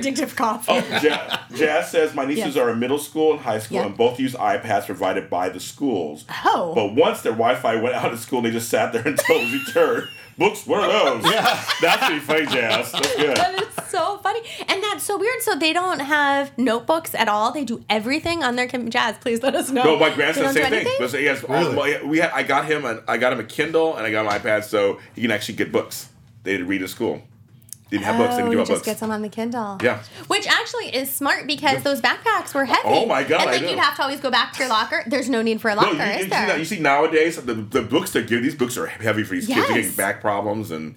predictive 0.00 0.32
oh, 0.34 0.36
coffee. 0.36 0.72
Oh, 0.72 1.00
Ja- 1.02 1.38
Jazz 1.54 1.90
says 1.90 2.14
my 2.14 2.24
nieces 2.24 2.56
Yeah. 2.56 2.62
are 2.62 2.70
in 2.70 2.78
middle 2.78 2.98
school 2.98 3.32
and 3.32 3.40
high 3.40 3.58
school, 3.58 3.78
Yeah. 3.78 3.86
and 3.86 3.96
both 3.96 4.18
use 4.20 4.34
iPads 4.34 4.86
provided 4.86 5.28
by 5.30 5.48
the 5.48 5.60
schools. 5.60 6.24
Oh. 6.44 6.72
But 6.74 6.94
once 6.94 7.22
their 7.22 7.32
Wi-Fi 7.32 7.76
went 7.76 7.94
out 7.94 8.12
of 8.12 8.18
school, 8.20 8.42
they 8.42 8.50
just 8.50 8.68
sat 8.68 8.92
there 8.92 9.02
until 9.06 9.36
it 9.36 9.42
was 9.44 9.66
returned. 9.66 10.08
Books, 10.38 10.64
what 10.68 10.88
are 10.88 11.18
those? 11.20 11.32
Yeah, 11.32 11.64
that's 11.80 12.04
pretty 12.06 12.20
funny, 12.20 12.46
Jazz. 12.46 12.92
That's 12.92 13.16
good. 13.16 13.36
That 13.36 13.60
is 13.60 13.90
so 13.90 14.18
funny. 14.18 14.38
And 14.68 14.80
that's 14.84 15.02
so 15.02 15.18
weird. 15.18 15.42
So 15.42 15.56
they 15.56 15.72
don't 15.72 15.98
have 15.98 16.56
notebooks 16.56 17.12
at 17.16 17.26
all. 17.26 17.50
They 17.50 17.64
do 17.64 17.84
everything 17.90 18.44
on 18.44 18.54
their 18.54 18.68
com- 18.68 18.88
Jazz. 18.88 19.16
Please 19.18 19.42
let 19.42 19.56
us 19.56 19.68
know. 19.70 19.82
No, 19.82 19.96
my 19.98 20.10
They 20.10 20.14
grandson 20.14 20.44
don't 20.44 20.54
same 20.54 20.62
thing. 20.66 20.72
anything? 20.74 20.94
But 21.00 21.10
so 21.10 21.18
he 21.18 21.28
um, 21.28 21.38
Really? 21.48 21.74
well, 21.76 22.06
we 22.06 22.18
had, 22.18 22.30
I 22.30 22.44
got 22.44 22.66
him 22.66 22.84
an, 22.84 23.00
I 23.08 23.16
got 23.18 23.32
him 23.32 23.40
a 23.40 23.44
Kindle 23.44 23.96
and 23.96 24.06
I 24.06 24.12
got 24.12 24.26
him 24.26 24.30
an 24.32 24.40
iPad 24.40 24.62
so 24.62 25.00
he 25.16 25.22
can 25.22 25.32
actually 25.32 25.56
get 25.56 25.72
books. 25.72 26.08
They 26.44 26.52
didn't 26.52 26.68
read 26.68 26.82
at 26.84 26.90
school. 26.90 27.20
Didn't 27.90 28.04
have 28.04 28.18
books. 28.18 28.36
They 28.36 28.42
Oh, 28.42 28.44
didn't 28.46 28.50
he 28.50 28.54
do 28.56 28.60
just 28.62 28.70
books. 28.70 28.86
gets 28.86 29.00
them 29.00 29.10
on 29.10 29.22
the 29.22 29.28
Kindle. 29.28 29.78
Yeah. 29.82 30.00
Which 30.26 30.46
actually 30.46 30.94
is 30.94 31.10
smart 31.10 31.46
because 31.46 31.82
those 31.82 32.00
backpacks 32.00 32.52
were 32.54 32.64
heavy. 32.66 32.82
Oh 32.84 33.06
my 33.06 33.22
God, 33.22 33.40
And 33.40 33.48
I 33.50 33.52
like 33.52 33.62
know. 33.62 33.70
you'd 33.70 33.78
have 33.78 33.96
to 33.96 34.02
always 34.02 34.20
go 34.20 34.30
back 34.30 34.52
to 34.54 34.58
your 34.60 34.68
locker. 34.68 35.02
There's 35.06 35.28
no 35.30 35.40
need 35.42 35.60
for 35.60 35.70
a 35.70 35.74
locker, 35.74 35.92
you, 35.94 35.96
you, 35.96 36.02
is 36.02 36.22
see 36.24 36.28
there? 36.28 36.46
that- 36.46 36.58
you 36.58 36.64
see 36.64 36.80
nowadays 36.80 37.36
the, 37.42 37.54
the 37.54 37.82
books 37.82 38.12
they 38.12 38.22
give 38.24 38.42
these 38.42 38.54
books 38.54 38.76
are 38.76 38.86
heavy 38.86 39.24
for 39.24 39.34
these 39.34 39.46
kids. 39.46 39.66
They're 39.68 39.76
getting 39.76 39.92
back 39.92 40.20
problems 40.20 40.70
and 40.70 40.96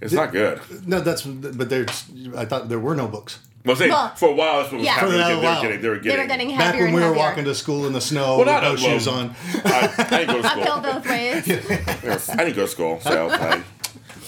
it's 0.00 0.12
not 0.12 0.32
good. 0.32 0.60
no, 0.86 1.00
that's. 1.00 1.22
But 1.22 1.68
there's. 1.70 2.04
I 2.36 2.44
thought 2.44 2.68
there 2.68 2.80
were 2.80 2.96
no 2.96 3.06
books. 3.06 3.38
Well, 3.64 3.76
say, 3.76 3.88
Well, 3.88 4.08
for 4.16 4.30
a 4.30 4.34
while 4.34 4.58
that's 4.60 4.72
what 4.72 4.78
was 4.78 4.86
yeah. 4.86 4.94
happening. 4.94 5.20
For 5.20 5.22
a 5.22 5.28
They, 5.28 5.34
were 5.36 5.60
getting, 5.62 5.80
they 5.82 5.88
were 5.88 5.94
they 5.98 6.00
getting. 6.02 6.18
were 6.20 6.26
getting 6.26 6.58
Back 6.58 6.74
when 6.74 6.84
and 6.86 6.94
we 6.94 7.00
were 7.00 7.06
heavier. 7.06 7.22
walking 7.22 7.44
to 7.44 7.54
school 7.54 7.86
in 7.86 7.92
the 7.92 8.00
snow 8.00 8.22
Well, 8.22 8.38
with 8.38 8.46
not 8.48 8.62
no 8.64 8.68
well, 8.70 8.76
shoes 8.78 9.06
on. 9.06 9.36
I, 9.64 9.94
I 9.98 10.04
didn't 10.24 10.26
go 10.34 10.42
to 10.42 10.48
Uphill 10.48 10.64
school. 10.64 10.80
both 10.80 11.08
ways. 11.08 11.46
Yes, 11.46 12.28
I 12.30 12.36
didn't 12.38 12.56
go 12.56 12.62
to 12.62 12.68
school, 12.68 12.98
so 13.00 13.28
I, 13.30 13.62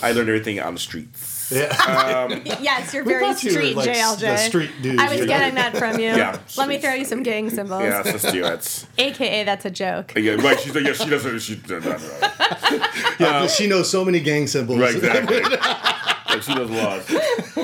I 0.01 0.13
learned 0.13 0.29
everything 0.29 0.61
on 0.61 0.75
the 0.75 0.79
streets. 0.81 1.34
Yeah. 1.51 1.75
Um, 2.25 2.43
yes, 2.45 2.95
you're 2.95 3.05
very 3.05 3.25
thought 3.25 3.43
you 3.43 3.51
were, 3.51 3.57
street, 3.57 3.77
like, 3.77 3.89
JLJ. 3.89 4.21
the 4.21 4.37
street 4.37 4.71
dudes, 4.83 5.01
I 5.01 5.09
was 5.09 5.15
you 5.15 5.21
know? 5.23 5.27
getting 5.27 5.55
that 5.57 5.77
from 5.77 5.99
you. 5.99 6.05
Yeah. 6.15 6.39
Let 6.57 6.69
me 6.69 6.79
throw 6.79 6.93
you 6.93 7.05
some 7.05 7.23
gang 7.23 7.51
symbols. 7.51 7.83
Yeah, 7.83 8.03
let's 8.05 8.31
do 8.31 8.45
it. 8.45 8.87
AKA, 8.99 9.45
that's 9.45 9.65
a 9.65 9.71
joke. 9.71 10.13
Yeah, 10.17 10.35
right. 10.35 10.59
She's 10.61 10.75
like, 10.75 10.85
yeah, 10.85 10.93
she 10.93 11.09
doesn't. 11.09 11.39
She 11.41 11.57
doesn't. 11.57 12.03
yeah, 13.19 13.41
but 13.41 13.49
she 13.49 13.67
knows 13.67 13.91
so 13.91 14.05
many 14.05 14.21
gang 14.21 14.47
symbols. 14.47 14.79
Right, 14.79 14.95
exactly. 14.95 15.41
like 16.35 16.43
she 16.43 16.55
does 16.55 16.71
a 16.71 16.73
lot. 16.73 17.01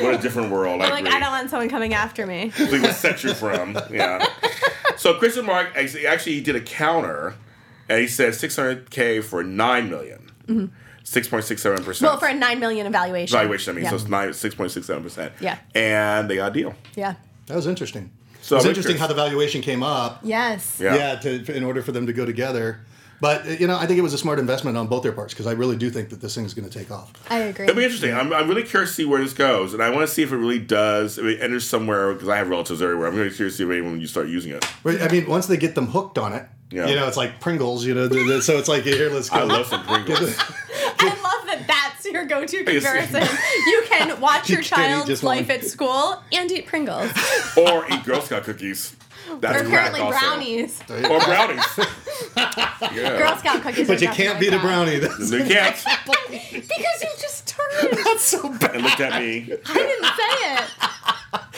What 0.03 0.15
a 0.15 0.19
different 0.19 0.51
world. 0.51 0.81
I 0.83 0.87
I'm 0.87 0.91
like, 0.91 1.01
agree. 1.05 1.17
I 1.17 1.21
don't 1.21 1.31
want 1.31 1.51
someone 1.51 1.69
coming 1.69 1.95
after 1.95 2.27
me. 2.27 2.53
Like 2.59 2.83
what 2.83 2.95
set 2.95 3.23
you 3.25 3.35
from. 3.35 3.79
Yeah. 3.91 4.25
So 4.97 5.15
Christian 5.15 5.47
Mark 5.47 5.69
actually, 5.77 6.07
actually 6.07 6.35
he 6.35 6.41
did 6.41 6.57
a 6.57 6.61
counter, 6.61 7.35
and 7.89 8.01
he 8.01 8.07
said 8.07 8.33
600k 8.33 9.23
for 9.25 9.43
nine 9.43 9.89
million. 9.89 10.31
Mm-hmm. 10.47 10.67
Six 11.11 11.27
point 11.27 11.43
six 11.45 11.61
seven 11.61 11.83
percent. 11.83 12.09
Well, 12.09 12.21
for 12.21 12.29
a 12.29 12.35
nine 12.35 12.61
million 12.61 12.87
evaluation. 12.87 13.37
valuation, 13.37 13.73
I 13.73 13.75
mean, 13.75 13.83
Yeah. 13.85 13.91
so 13.91 13.97
it's 13.97 14.07
nine 14.07 14.33
six 14.33 14.55
point 14.55 14.71
six 14.71 14.87
seven 14.87 15.03
percent. 15.03 15.33
Yeah. 15.41 15.59
and 15.75 16.31
they 16.31 16.37
got 16.37 16.53
a 16.53 16.55
deal. 16.55 16.73
yeah. 16.95 17.15
That 17.47 17.57
was 17.57 17.67
interesting. 17.67 18.13
So 18.43 18.55
it's 18.57 18.65
I'm 18.65 18.69
interesting 18.71 18.95
curious. 18.95 19.01
how 19.01 19.09
the 19.09 19.15
valuation 19.15 19.61
came 19.61 19.83
up. 19.83 20.21
Yes. 20.23 20.79
Yeah. 20.81 20.95
Yeah, 20.95 21.15
to, 21.17 21.57
in 21.57 21.65
order 21.65 21.83
for 21.83 21.91
them 21.91 22.07
to 22.07 22.13
go 22.13 22.25
together. 22.25 22.81
But 23.21 23.61
you 23.61 23.67
know, 23.67 23.77
I 23.77 23.87
think 23.87 23.99
it 23.99 24.03
was 24.03 24.15
a 24.15 24.19
smart 24.19 24.39
investment 24.39 24.77
on 24.79 24.87
both 24.87 25.03
their 25.03 25.13
parts 25.13 25.35
because 25.35 25.47
I 25.47 25.53
really 25.53 25.77
do 25.77 25.91
think 25.91 26.09
that 26.09 26.21
this 26.23 26.35
thing 26.35 26.45
is 26.47 26.55
going 26.55 26.69
to 26.69 26.79
take 26.79 26.91
off. 26.91 27.13
I 27.31 27.41
agree. 27.41 27.65
It'll 27.67 27.77
be 27.77 27.85
interesting. 27.85 28.15
I'm, 28.15 28.33
I'm 28.33 28.49
really 28.49 28.63
curious 28.63 28.91
to 28.91 28.95
see 28.97 29.05
where 29.05 29.23
this 29.23 29.35
goes, 29.35 29.75
and 29.75 29.83
I 29.83 29.91
want 29.91 30.09
to 30.09 30.13
see 30.15 30.23
if 30.23 30.33
it 30.33 30.37
really 30.37 30.59
does. 30.59 31.19
If 31.19 31.25
it 31.27 31.41
enters 31.43 31.69
somewhere 31.69 32.13
because 32.15 32.29
I 32.29 32.37
have 32.39 32.49
relatives 32.49 32.81
everywhere. 32.81 33.09
I'm 33.09 33.15
really 33.17 33.31
curious 33.35 33.55
to 33.55 33.59
see 33.59 33.65
if 33.65 33.71
anyone 33.71 33.93
when 33.93 34.01
you 34.01 34.07
start 34.07 34.29
using 34.29 34.53
it. 34.53 34.65
I 34.87 35.09
mean, 35.09 35.27
once 35.27 35.47
they 35.47 35.57
get 35.59 35.75
them 35.75 35.87
hooked 35.89 36.17
on 36.17 36.33
it, 36.33 36.47
Yeah. 36.71 36.87
you 36.87 36.95
know, 36.97 37.07
it's 37.09 37.17
like 37.19 37.41
Pringles. 37.41 37.85
You 37.85 37.95
know, 37.95 38.09
the- 38.09 38.25
the- 38.25 38.43
so 38.43 38.57
it's 38.59 38.69
like 38.69 38.85
here, 38.85 39.11
let's 39.11 39.29
go. 39.29 39.37
I 39.41 39.43
love 39.43 39.67
some 39.67 39.85
Pringles. 39.85 40.21
I 41.03 41.09
love 41.09 41.47
that 41.47 41.65
that's 41.67 42.05
your 42.07 42.25
go-to 42.27 42.65
comparison. 42.65 43.23
you 43.67 43.83
can 43.87 44.19
watch 44.21 44.49
your 44.51 44.61
You 44.61 44.65
child's 44.65 45.23
life 45.23 45.49
one. 45.49 45.59
at 45.59 45.65
school 45.67 46.23
and 46.33 46.51
eat 46.51 46.67
Pringles, 46.67 47.11
or 47.57 47.87
eat 47.93 48.03
Girl 48.05 48.21
Scout 48.23 48.45
cookies. 48.45 48.97
That's 49.39 49.63
or 49.63 49.69
crack 49.69 49.91
apparently 49.95 50.01
also. 50.01 50.19
brownies. 50.19 50.81
Or 50.91 51.21
brownies. 51.21 51.65
yeah. 52.37 53.19
Girl 53.19 53.37
Scout 53.39 53.63
cookies. 53.63 53.87
but 53.89 53.99
are 53.99 54.05
you 54.05 54.11
can't 54.11 54.41
definitely 54.41 54.51
beat 54.51 54.57
a 54.57 54.59
brownie. 54.61 54.99
That's, 54.99 55.31
You 55.31 55.45
can't. 55.45 55.77
because 56.31 57.03
you 57.03 57.09
just 57.21 57.47
turned. 57.49 57.99
that's 58.05 58.23
so 58.25 58.49
bad. 58.59 58.75
And 58.75 58.83
look 58.85 59.01
at 59.01 59.21
me. 59.21 59.53
I 59.67 59.75
didn't 59.75 60.05
say 60.05 60.55
it. 60.55 60.71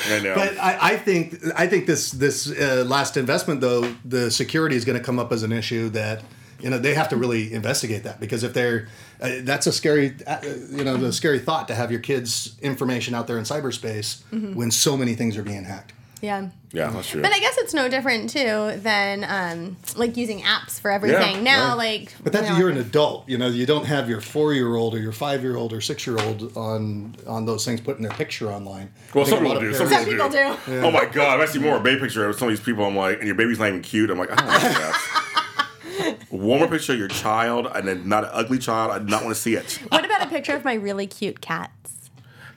I 0.05 0.20
know. 0.23 0.35
But 0.35 0.59
I, 0.59 0.93
I 0.93 0.97
think 0.97 1.37
I 1.57 1.66
think 1.66 1.87
this 1.87 2.11
this 2.11 2.51
uh, 2.51 2.85
last 2.87 3.16
investment 3.16 3.61
though 3.61 3.95
the 4.05 4.31
security 4.31 4.77
is 4.77 4.85
going 4.85 4.99
to 4.99 5.05
come 5.05 5.18
up 5.18 5.33
as 5.33 5.43
an 5.45 5.53
issue 5.53 5.89
that 5.91 6.23
you 6.61 6.68
know 6.70 6.79
they 6.79 6.95
have 6.95 7.09
to 7.11 7.16
really 7.16 7.53
investigate 7.53 8.03
that 8.05 8.18
because 8.20 8.43
if 8.43 8.53
they're 8.53 8.89
uh, 9.20 9.31
that's 9.43 9.66
a 9.66 9.73
scary 9.73 10.14
uh, 10.27 10.39
you 10.70 10.83
know 10.85 10.97
the 10.97 11.12
scary 11.12 11.39
thought 11.39 11.68
to 11.68 11.75
have 11.75 11.91
your 11.91 12.01
kids 12.01 12.57
information 12.61 13.14
out 13.14 13.27
there 13.29 13.39
in 13.39 13.45
cyberspace 13.45 14.23
Mm-hmm. 14.33 14.55
when 14.55 14.70
so 14.70 14.97
many 14.97 15.14
things 15.14 15.37
are 15.37 15.43
being 15.45 15.64
hacked. 15.64 15.93
Yeah. 16.23 16.51
yeah, 16.73 16.89
that's 16.91 17.09
true. 17.09 17.20
But 17.20 17.33
I 17.33 17.41
guess 17.41 17.59
it's 17.59 17.75
no 17.75 17.89
different 17.89 18.31
too 18.31 18.75
than 18.77 19.25
um, 19.29 19.77
like 19.97 20.16
using 20.16 20.41
apps 20.43 20.81
for 20.81 20.93
everything. 20.93 21.39
Yeah, 21.39 21.43
now, 21.43 21.68
yeah. 21.68 21.75
like 21.75 22.14
But 22.23 22.33
that's 22.33 22.47
you 22.47 22.53
know, 22.53 22.59
you're 22.61 22.70
an 22.70 22.79
adult. 22.79 23.29
You 23.29 23.39
know, 23.39 23.49
you 23.49 23.66
don't 23.66 23.87
have 23.87 24.09
your 24.09 24.20
four 24.20 24.55
year 24.55 24.77
old 24.77 24.95
or 24.95 25.01
your 25.01 25.11
five 25.11 25.43
year 25.43 25.57
old 25.57 25.73
or 25.73 25.81
six 25.81 26.07
year 26.07 26.16
old 26.20 26.57
on 26.57 27.16
on 27.27 27.45
those 27.45 27.64
things 27.64 27.81
putting 27.81 28.03
their 28.05 28.12
picture 28.12 28.53
online. 28.53 28.93
well, 29.12 29.25
I 29.25 29.29
think 29.29 29.37
some 29.37 29.45
a 29.45 29.49
people 29.49 29.61
do. 29.61 29.68
of 29.70 29.77
Some 29.77 29.89
parents- 29.89 30.09
people, 30.09 30.31
Some 30.31 30.57
people 30.57 30.75
do. 30.81 30.87
Oh 30.87 30.91
my 30.93 31.07
god! 31.07 31.41
I've 31.41 31.51
seen 31.51 31.62
more 31.62 31.77
a 31.77 31.81
baby 31.81 32.01
picture 32.01 32.25
of 32.29 32.39
some 32.39 32.47
of 32.49 32.53
these 32.57 32.64
people. 32.64 32.85
I'm 32.85 32.95
like, 32.97 33.18
and 33.18 33.27
your 33.27 33.35
baby's 33.35 33.59
not 33.59 33.68
even 33.68 33.83
cute. 33.83 34.09
I'm 34.09 34.18
like, 34.18 34.31
I 34.31 34.37
don't 34.37 34.47
like 34.47 34.61
that. 34.62 35.18
One 36.31 36.61
more 36.61 36.68
picture 36.68 36.93
of 36.93 36.99
your 36.99 37.09
child, 37.09 37.66
and 37.75 37.87
then 37.87 38.09
not 38.09 38.25
an 38.25 38.31
ugly 38.33 38.59
child. 38.59 38.93
I 38.93 38.99
do 39.01 39.05
not 39.07 39.25
want 39.25 39.35
to 39.35 39.41
see 39.41 39.55
it. 39.55 39.81
What 39.89 40.05
about 40.05 40.23
a 40.23 40.29
picture 40.29 40.55
of 40.55 40.64
my 40.64 40.75
really 40.75 41.07
cute 41.07 41.41
cats 41.41 41.82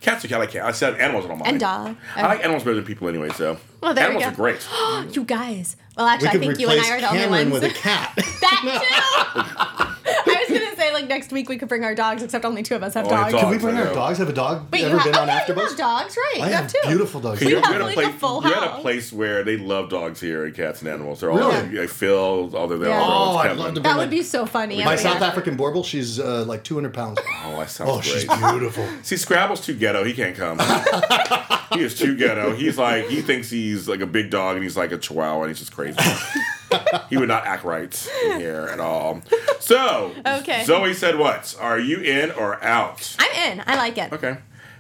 Cats 0.06 0.24
are 0.24 0.28
cat. 0.28 0.40
I 0.40 0.46
can't. 0.46 0.64
I 0.64 0.72
said 0.72 1.00
animals. 1.00 1.26
I 1.26 1.30
don't 1.30 1.40
mind. 1.40 1.52
and 1.54 1.60
dog? 1.60 1.98
I 2.16 2.28
like 2.28 2.40
oh. 2.40 2.44
animals 2.44 2.64
better 2.64 2.76
than 2.76 2.86
people 2.86 3.08
anyway. 3.08 3.30
So 3.30 3.58
Well, 3.82 3.96
there 3.96 4.04
animals 4.06 4.24
we 4.24 4.30
are 4.30 4.36
great. 4.36 4.68
you 5.16 5.24
guys. 5.24 5.78
Well, 5.98 6.06
We 6.06 6.12
actually, 6.12 6.30
I 6.30 6.38
think 6.38 6.60
you 6.60 6.70
and 6.70 6.80
I 6.80 6.92
are 6.92 7.02
the 7.02 7.10
only 7.10 7.28
ones. 7.28 7.52
with 7.52 7.64
a 7.64 7.70
cat. 7.74 8.14
that 8.16 8.62
too. 8.62 10.32
I 10.32 10.46
was 10.48 10.60
gonna 10.60 10.65
say 10.88 10.94
like 10.94 11.08
next 11.08 11.32
week 11.32 11.50
we 11.50 11.58
could 11.58 11.68
bring 11.70 11.84
our 11.84 11.96
dogs, 11.96 12.24
except 12.24 12.46
only 12.46 12.64
two 12.64 12.76
of 12.76 12.84
us 12.84 12.94
have 12.94 13.06
Oh, 13.08 13.10
dogs. 13.10 13.34
it's 13.34 13.42
Can 13.42 13.50
we 13.52 13.58
bring 13.58 13.76
I 13.76 13.82
our 13.82 13.86
know. 13.88 13.94
dogs? 13.96 14.18
Have 14.20 14.30
a 14.30 14.34
dog 14.34 14.68
Wait, 14.72 14.84
ever 14.84 14.92
you 14.92 14.98
have, 14.98 15.06
been 15.06 15.16
oh, 15.16 15.22
on 15.22 15.28
yeah, 15.28 15.46
you 15.48 15.54
AfterBuzz? 15.54 15.68
have 15.70 15.78
dogs, 15.78 16.18
right? 16.18 16.34
I 16.36 16.48
you 16.48 16.54
have 16.54 16.64
have 16.64 16.72
two. 16.72 16.88
beautiful 16.88 17.22
dogs. 17.22 17.42
You, 17.42 17.48
We 17.48 17.52
you 17.54 17.60
have 17.62 17.72
had 17.72 17.82
a 17.82 17.86
like 17.86 17.94
place. 17.96 18.08
a 18.08 18.14
full 18.14 18.44
you 18.44 18.54
had 18.54 18.64
a 18.64 18.68
house. 18.72 18.82
place 18.82 19.14
where 19.14 19.44
they 19.44 19.58
love 19.58 19.90
dogs 19.90 20.20
here 20.22 20.46
and 20.46 20.56
Cats 20.56 20.82
and 20.82 20.90
Animals. 20.90 21.20
They're 21.22 21.32
all 21.32 21.38
Really? 21.38 21.80
like 21.80 21.90
Phil, 21.90 22.56
all 22.56 22.68
their 22.68 22.78
Yeah. 22.78 23.00
Oh, 23.04 23.38
I'd 23.38 23.58
love 23.58 23.74
to 23.76 23.80
That 23.82 23.98
would 23.98 24.10
be 24.10 24.24
so 24.24 24.46
funny. 24.46 24.84
My 24.84 24.94
Oh, 24.94 24.98
South 24.98 25.20
yeah. 25.22 25.28
African 25.28 25.58
Boerboel, 25.58 25.84
she's 25.86 26.20
uh, 26.20 26.44
like 26.46 26.64
200 26.64 26.94
pounds. 26.94 27.20
Oh, 27.46 27.58
that 27.58 27.70
sounds 27.70 27.90
Oh, 27.92 27.94
great. 28.02 28.06
she's 28.06 28.26
beautiful. 28.26 28.88
See, 29.04 29.18
Scrabble's 29.18 29.62
too 29.66 29.76
ghetto. 29.76 30.04
He 30.04 30.14
can't 30.14 30.36
come. 30.36 30.60
he 31.74 31.82
is 31.82 31.98
too 31.98 32.16
ghetto. 32.16 32.56
He's 32.56 32.78
like 32.78 33.08
he 33.08 33.22
thinks 33.22 33.50
he's 33.50 33.88
like 33.88 34.02
a 34.02 34.06
big 34.08 34.30
dog, 34.30 34.56
and 34.56 34.64
he's 34.64 34.78
like 34.78 34.92
a 34.92 34.98
chihuahua, 34.98 35.42
and 35.44 35.50
he's 35.50 35.60
just 35.60 35.74
crazy. 35.76 35.98
he 37.10 37.18
would 37.18 37.28
not 37.30 37.46
act 37.46 37.64
right 37.64 38.10
in 38.26 38.40
here 38.40 38.70
at 38.72 38.80
all. 38.80 39.22
So, 39.60 40.14
Okay. 40.26 40.64
Zoe 40.66 40.94
said, 40.94 41.18
"What? 41.18 41.56
Are 41.60 41.80
you 41.80 42.00
in 42.00 42.32
or 42.32 42.64
out?" 42.64 43.16
I'm 43.20 43.52
in. 43.52 43.64
I 43.68 43.76
like 43.76 43.98
it. 43.98 44.12
Okay. 44.14 44.38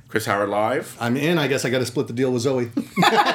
Chris 0.08 0.26
Howard 0.28 0.50
live. 0.50 0.96
I'm 1.00 1.18
in. 1.18 1.38
I 1.38 1.48
guess 1.48 1.66
I 1.66 1.70
got 1.70 1.80
to 1.80 1.86
split 1.86 2.08
the 2.08 2.14
deal 2.14 2.32
with 2.32 2.44
Zoe. 2.44 2.70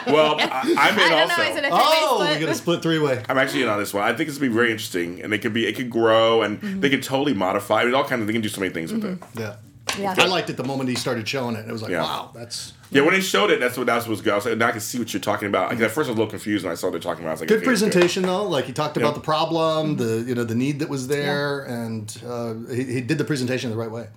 Well, 0.06 0.36
I, 0.40 0.74
I'm 0.78 0.94
in 0.94 1.00
I 1.00 1.08
don't 1.08 1.30
also. 1.30 1.42
know. 1.42 1.48
Is 1.50 1.56
it 1.56 1.64
a 1.64 1.68
Oh, 1.70 1.76
three-way 2.18 2.28
we 2.30 2.34
split? 2.34 2.40
got 2.40 2.46
to 2.46 2.54
split 2.54 2.82
three 2.82 2.98
way. 2.98 3.22
I'm 3.28 3.38
actually 3.38 3.62
in 3.64 3.68
on 3.68 3.78
this 3.78 3.92
one. 3.92 4.02
I 4.02 4.12
think 4.14 4.28
it's 4.28 4.38
gonna 4.38 4.48
be 4.50 4.54
very 4.54 4.70
interesting, 4.70 5.20
and 5.22 5.32
it 5.34 5.38
could 5.38 5.52
be, 5.52 5.66
it 5.66 5.76
could 5.76 5.90
grow, 5.90 6.42
and 6.42 6.60
Mm-hmm. 6.60 6.80
they 6.80 6.88
could 6.90 7.02
totally 7.02 7.34
modify. 7.34 7.82
I 7.82 7.84
mean, 7.84 7.94
all 7.94 8.04
kinds 8.04 8.22
of. 8.22 8.26
They 8.26 8.32
can 8.32 8.42
do 8.42 8.48
so 8.48 8.60
many 8.60 8.72
things 8.72 8.92
with 8.92 9.04
it. 9.04 9.18
Yeah. 9.38 9.56
Yeah. 9.98 10.14
I 10.16 10.26
liked 10.26 10.50
it 10.50 10.56
the 10.56 10.64
moment 10.64 10.88
he 10.88 10.94
started 10.94 11.28
showing 11.28 11.56
it. 11.56 11.68
It 11.68 11.72
was 11.72 11.82
like, 11.82 11.90
Yeah. 11.90 12.02
wow, 12.02 12.30
that's 12.34 12.72
Yeah, 12.90 13.02
when 13.02 13.12
they 13.14 13.20
showed 13.20 13.50
it, 13.50 13.60
that's 13.60 13.76
what 13.76 13.86
that's 13.86 14.06
what's 14.06 14.20
good. 14.20 14.32
I 14.32 14.36
was 14.36 14.46
like, 14.46 14.56
now 14.58 14.68
I 14.68 14.72
can 14.72 14.80
see 14.80 14.98
what 14.98 15.12
you're 15.12 15.20
talking 15.20 15.48
about. 15.48 15.70
Like, 15.70 15.80
at 15.80 15.90
first, 15.90 16.08
I 16.08 16.10
was 16.12 16.18
a 16.18 16.20
little 16.20 16.26
confused 16.30 16.64
when 16.64 16.72
I 16.72 16.74
saw 16.74 16.86
what 16.88 16.92
they're 16.92 17.00
talking 17.00 17.22
about. 17.24 17.30
I 17.30 17.32
was 17.34 17.40
like, 17.40 17.48
good 17.48 17.56
okay, 17.58 17.62
okay. 17.64 17.70
presentation 17.70 18.22
though. 18.24 18.44
Like 18.46 18.64
he 18.66 18.72
talked 18.72 18.96
Yeah. 18.96 19.02
about 19.04 19.14
the 19.14 19.20
problem, 19.20 19.96
the 19.96 20.24
you 20.26 20.34
know 20.34 20.44
the 20.44 20.54
need 20.54 20.78
that 20.80 20.88
was 20.88 21.08
there, 21.08 21.62
and 21.64 22.16
uh, 22.26 22.54
he, 22.72 22.84
he 22.84 23.00
did 23.00 23.18
the 23.18 23.24
presentation 23.24 23.70
the 23.70 23.76
right 23.76 23.90
way. 23.90 24.08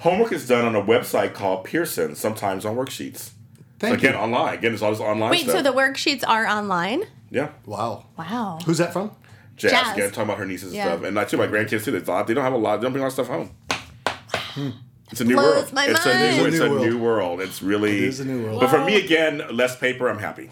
Homework 0.00 0.32
is 0.32 0.48
done 0.48 0.64
on 0.64 0.74
a 0.74 0.82
website 0.82 1.34
called 1.34 1.64
Pearson, 1.64 2.14
sometimes 2.14 2.64
on 2.64 2.74
worksheets. 2.76 3.30
Thank 3.78 4.02
you. 4.02 4.08
Again, 4.08 4.14
you. 4.14 4.24
online. 4.24 4.54
Again, 4.58 4.72
it's 4.74 4.82
all 4.82 4.90
this 4.90 5.00
online 5.00 5.30
Wait, 5.30 5.42
stuff. 5.42 5.56
so 5.56 5.62
the 5.62 5.72
worksheets 5.72 6.22
are 6.26 6.46
online? 6.46 7.04
yeah, 7.30 7.50
Wow. 7.66 8.06
Wow. 8.18 8.58
Who's 8.66 8.78
that 8.78 8.92
from? 8.92 9.10
Jazz, 9.56 9.72
Jazz. 9.72 9.92
again, 9.94 10.08
talking 10.10 10.22
about 10.24 10.38
her 10.38 10.46
nieces 10.46 10.72
Yeah. 10.74 10.88
and 10.88 10.90
stuff, 10.98 11.06
and 11.06 11.14
not 11.14 11.28
too 11.28 11.36
my 11.36 11.46
grandkids 11.46 11.84
too. 11.84 11.90
They 11.90 12.00
thought 12.00 12.26
they 12.26 12.32
don't 12.34 12.44
have 12.44 12.52
a 12.54 12.56
lot. 12.58 12.76
They 12.76 12.82
don't 12.84 12.92
bring 12.92 13.02
a 13.04 13.08
lot 13.08 13.18
of 13.18 13.26
stuff 13.26 13.28
home. 13.28 14.74
It's 15.10 15.20
a 15.20 15.24
new 15.24 15.36
world. 15.36 15.72
my 15.72 15.86
it's 15.86 16.04
mind. 16.06 16.18
a 16.18 16.36
new. 16.36 16.44
It's 16.46 16.54
It's 16.56 16.62
a 16.62 16.66
a 16.66 16.68
new 16.68 16.90
new 16.90 16.98
world. 16.98 17.40
It's 17.40 17.62
really. 17.62 17.98
It 17.98 18.04
is 18.04 18.20
a 18.20 18.24
new 18.24 18.44
world. 18.44 18.60
But 18.60 18.70
for 18.70 18.84
me, 18.84 18.96
again, 19.04 19.42
less 19.50 19.76
paper. 19.76 20.08
I'm 20.08 20.18
happy. 20.18 20.50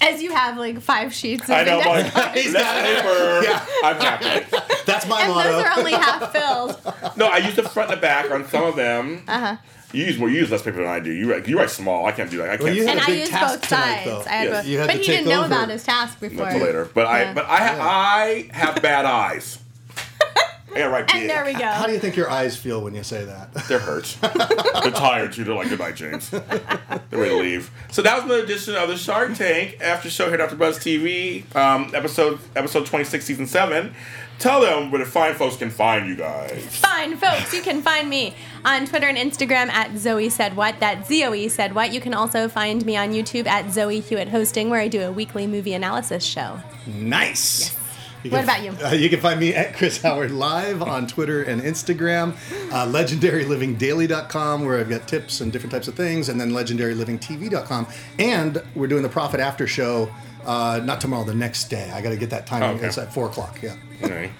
As 0.00 0.20
you 0.20 0.32
have 0.34 0.56
like 0.58 0.80
five 0.80 1.12
sheets. 1.14 1.44
Of 1.44 1.50
I 1.50 1.62
know, 1.64 1.78
index 1.78 2.14
like 2.16 2.34
less 2.34 2.52
got 2.52 2.84
paper. 2.84 3.42
Yeah. 3.48 3.66
I'm 3.84 3.96
happy. 4.00 4.56
That's 4.86 5.06
my 5.06 5.22
and 5.22 5.32
motto. 5.32 5.52
those 5.52 5.64
are 5.64 5.78
only 5.78 5.92
half 5.92 6.32
filled. 6.32 6.80
No, 7.16 7.26
I 7.28 7.36
use 7.38 7.54
the 7.54 7.62
front 7.68 7.90
and 7.90 7.98
the 7.98 8.00
back 8.02 8.30
on 8.30 8.48
some 8.48 8.64
of 8.64 8.74
them. 8.76 9.22
Uh 9.28 9.32
Uh-huh. 9.32 9.56
You 9.92 10.04
use 10.06 10.18
more. 10.18 10.30
You 10.30 10.38
use 10.38 10.50
less 10.50 10.62
paper 10.62 10.78
than 10.78 10.86
I 10.86 10.98
do. 11.00 11.12
You 11.12 11.30
write. 11.30 11.46
You 11.46 11.58
write 11.58 11.68
small. 11.68 12.06
I 12.06 12.12
can't 12.12 12.30
do 12.30 12.38
that. 12.38 12.46
I 12.48 12.50
can't. 12.52 12.62
Well, 12.62 12.74
you 12.74 12.86
had 12.86 12.92
And 12.96 13.00
a 13.00 13.02
I 13.02 13.06
big 13.06 13.18
used 13.20 13.30
task 13.30 13.60
both 13.60 13.68
tonight, 13.68 14.04
sides. 14.04 14.06
though. 14.06 14.20
I 14.30 14.32
had 14.34 14.48
Yes. 14.48 14.56
both. 14.64 14.66
You 14.72 14.78
but 14.86 14.90
he 14.96 15.02
didn't 15.06 15.28
know 15.28 15.44
about 15.44 15.68
his 15.68 15.84
task 15.84 16.18
before. 16.18 16.46
Until 16.46 16.62
later. 16.66 16.88
But 16.94 17.06
I. 17.06 17.34
But 17.34 17.44
I. 17.44 17.56
Ha- 17.58 17.76
I 17.78 18.48
have 18.52 18.80
bad 18.82 19.04
eyes. 19.04 19.58
I 20.74 20.78
gotta 20.78 21.04
big. 21.04 21.14
And 21.22 21.30
there 21.30 21.44
we 21.44 21.52
go. 21.52 21.66
How 21.66 21.86
do 21.86 21.92
you 21.92 21.98
think 21.98 22.16
your 22.16 22.30
eyes 22.30 22.56
feel 22.56 22.82
when 22.82 22.94
you 22.94 23.02
say 23.02 23.24
that? 23.24 23.52
They're 23.68 23.78
hurt. 23.78 24.16
They're 24.82 24.90
tired 24.92 25.32
too. 25.32 25.44
They're 25.44 25.54
like, 25.54 25.68
good 25.68 25.78
night, 25.78 25.96
James. 25.96 26.30
They're 26.30 26.42
ready 27.10 27.30
to 27.30 27.36
leave. 27.36 27.70
So 27.90 28.02
that 28.02 28.14
was 28.16 28.24
another 28.24 28.42
edition 28.42 28.74
of 28.74 28.88
the 28.88 28.96
Shark 28.96 29.34
Tank 29.34 29.78
after 29.80 30.08
show 30.10 30.30
here 30.30 30.40
at 30.40 30.50
AfterBuzz 30.50 30.78
TV, 30.78 31.56
um, 31.56 31.90
episode 31.94 32.38
episode 32.56 32.86
26, 32.86 33.24
season 33.24 33.46
7. 33.46 33.94
Tell 34.38 34.60
them 34.60 34.90
where 34.90 34.98
the 35.04 35.08
fine 35.08 35.34
folks 35.34 35.56
can 35.56 35.70
find 35.70 36.08
you 36.08 36.16
guys. 36.16 36.64
Fine, 36.78 37.16
folks. 37.16 37.54
You 37.54 37.62
can 37.62 37.80
find 37.80 38.10
me 38.10 38.34
on 38.64 38.86
Twitter 38.86 39.06
and 39.06 39.16
Instagram 39.16 39.68
at 39.68 39.96
Zoe 39.96 40.28
Said 40.30 40.56
What. 40.56 40.80
That 40.80 41.06
Zoe 41.06 41.48
Said 41.48 41.74
What. 41.74 41.92
You 41.92 42.00
can 42.00 42.12
also 42.12 42.48
find 42.48 42.84
me 42.84 42.96
on 42.96 43.12
YouTube 43.12 43.46
at 43.46 43.70
Zoe 43.70 44.00
Hewitt 44.00 44.28
Hosting, 44.28 44.68
where 44.68 44.80
I 44.80 44.88
do 44.88 45.02
a 45.02 45.12
weekly 45.12 45.46
movie 45.46 45.74
analysis 45.74 46.24
show. 46.24 46.60
Nice. 46.86 47.76
You 48.22 48.30
What 48.30 48.44
can- 48.44 48.44
about 48.44 48.62
you? 48.80 48.86
Uh, 48.86 48.90
you 48.92 49.10
can 49.10 49.20
find 49.20 49.40
me 49.40 49.52
at 49.54 49.74
Chris 49.74 50.00
Howard 50.02 50.30
Live 50.30 50.80
on 50.82 51.06
Twitter 51.06 51.42
and 51.42 51.60
Instagram, 51.60 52.34
uh, 52.72 52.86
legendarylivingdaily.com, 52.86 54.64
where 54.64 54.78
I've 54.78 54.88
got 54.88 55.08
tips 55.08 55.40
and 55.40 55.52
different 55.52 55.72
types 55.72 55.88
of 55.88 55.94
things, 55.94 56.28
and 56.28 56.40
then 56.40 56.50
legendarylivingtv.com. 56.52 57.86
And 58.18 58.62
we're 58.74 58.86
doing 58.86 59.02
the 59.02 59.08
Profit 59.08 59.40
After 59.40 59.66
Show, 59.66 60.12
uh, 60.44 60.80
not 60.84 61.00
tomorrow, 61.00 61.24
the 61.24 61.34
next 61.34 61.64
day. 61.64 61.90
I 61.92 62.00
got 62.00 62.10
to 62.10 62.16
get 62.16 62.30
that 62.30 62.46
timing. 62.46 62.76
Okay. 62.76 62.86
It's 62.86 62.98
at 62.98 63.12
4 63.12 63.26
o'clock, 63.26 63.58
yeah. 63.62 63.74
Okay. 64.02 64.30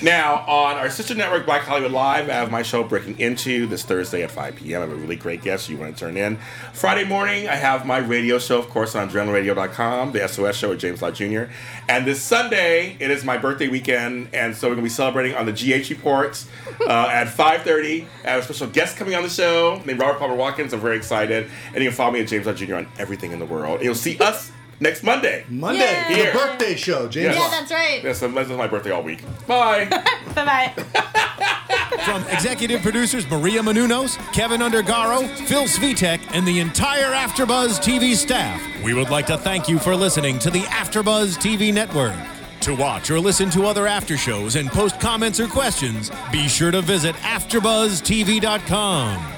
Now, 0.00 0.44
on 0.46 0.76
our 0.76 0.90
sister 0.90 1.12
network, 1.16 1.44
Black 1.44 1.62
Hollywood 1.62 1.90
Live, 1.90 2.30
I 2.30 2.34
have 2.34 2.52
my 2.52 2.62
show 2.62 2.84
Breaking 2.84 3.18
Into 3.18 3.66
this 3.66 3.82
Thursday 3.82 4.22
at 4.22 4.30
5 4.30 4.54
p.m. 4.54 4.80
I 4.80 4.84
have 4.84 4.92
a 4.92 4.94
really 4.94 5.16
great 5.16 5.42
guest 5.42 5.68
you 5.68 5.76
want 5.76 5.96
to 5.96 5.98
turn 5.98 6.16
in. 6.16 6.38
Friday 6.72 7.02
morning, 7.02 7.48
I 7.48 7.56
have 7.56 7.84
my 7.84 7.98
radio 7.98 8.38
show, 8.38 8.60
of 8.60 8.68
course, 8.68 8.94
on 8.94 9.10
adrenalinradio.com, 9.10 10.12
the 10.12 10.28
SOS 10.28 10.54
show 10.54 10.68
with 10.68 10.78
James 10.78 11.02
Lott 11.02 11.14
Jr. 11.14 11.44
And 11.88 12.06
this 12.06 12.22
Sunday, 12.22 12.96
it 13.00 13.10
is 13.10 13.24
my 13.24 13.38
birthday 13.38 13.66
weekend, 13.66 14.28
and 14.32 14.54
so 14.54 14.68
we're 14.68 14.76
going 14.76 14.84
to 14.84 14.90
be 14.90 14.94
celebrating 14.94 15.36
on 15.36 15.46
the 15.46 15.52
GH 15.52 15.90
Reports 15.90 16.48
uh, 16.82 17.08
at 17.10 17.26
5.30. 17.26 18.06
I 18.24 18.28
have 18.28 18.40
a 18.40 18.44
special 18.44 18.68
guest 18.68 18.98
coming 18.98 19.16
on 19.16 19.24
the 19.24 19.28
show 19.28 19.82
named 19.84 19.98
Robert 19.98 20.20
Palmer 20.20 20.36
Watkins. 20.36 20.72
I'm 20.72 20.78
very 20.78 20.96
excited. 20.96 21.50
And 21.74 21.82
you 21.82 21.90
can 21.90 21.96
follow 21.96 22.12
me 22.12 22.20
at 22.20 22.28
James 22.28 22.46
Lott 22.46 22.54
Jr. 22.54 22.76
on 22.76 22.88
everything 22.98 23.32
in 23.32 23.40
the 23.40 23.46
world. 23.46 23.82
You'll 23.82 23.96
see 23.96 24.16
us 24.18 24.52
next 24.80 25.02
Monday. 25.02 25.44
Monday, 25.48 25.80
Yay. 26.08 26.14
Here. 26.14 26.32
the 26.32 26.38
birthday 26.38 26.76
show, 26.76 27.08
James. 27.08 27.34
Yeah, 27.34 27.40
Lott. 27.42 27.50
that's 27.50 27.72
right. 27.72 28.02
Yes, 28.02 28.20
this 28.20 28.50
is 28.50 28.56
my 28.56 28.66
birthday 28.66 28.90
all 28.90 29.02
week. 29.02 29.22
Bye. 29.46 29.84
Bye 30.34 30.44
bye. 30.44 30.72
From 32.04 32.22
executive 32.28 32.82
producers 32.82 33.26
Maria 33.30 33.60
Menounos, 33.62 34.16
Keven 34.32 34.60
Undergaro, 34.60 35.26
Phil 35.46 35.64
Svitek, 35.64 36.20
and 36.34 36.46
the 36.46 36.60
entire 36.60 37.12
AfterBuzz 37.12 37.80
TV 37.80 38.14
staff, 38.14 38.60
we 38.84 38.92
would 38.94 39.10
like 39.10 39.26
to 39.26 39.36
thank 39.38 39.68
you 39.68 39.78
for 39.78 39.94
listening 39.96 40.38
to 40.40 40.50
the 40.50 40.60
AfterBuzz 40.62 41.36
TV 41.38 41.72
network. 41.74 42.14
To 42.62 42.74
watch 42.74 43.10
or 43.10 43.20
listen 43.20 43.50
to 43.50 43.66
other 43.66 43.86
after 43.86 44.16
shows 44.16 44.56
and 44.56 44.68
post 44.68 44.98
comments 45.00 45.38
or 45.40 45.46
questions, 45.48 46.10
be 46.32 46.48
sure 46.48 46.70
to 46.70 46.80
visit 46.82 47.14
AfterBuzzTV.com. 47.16 49.37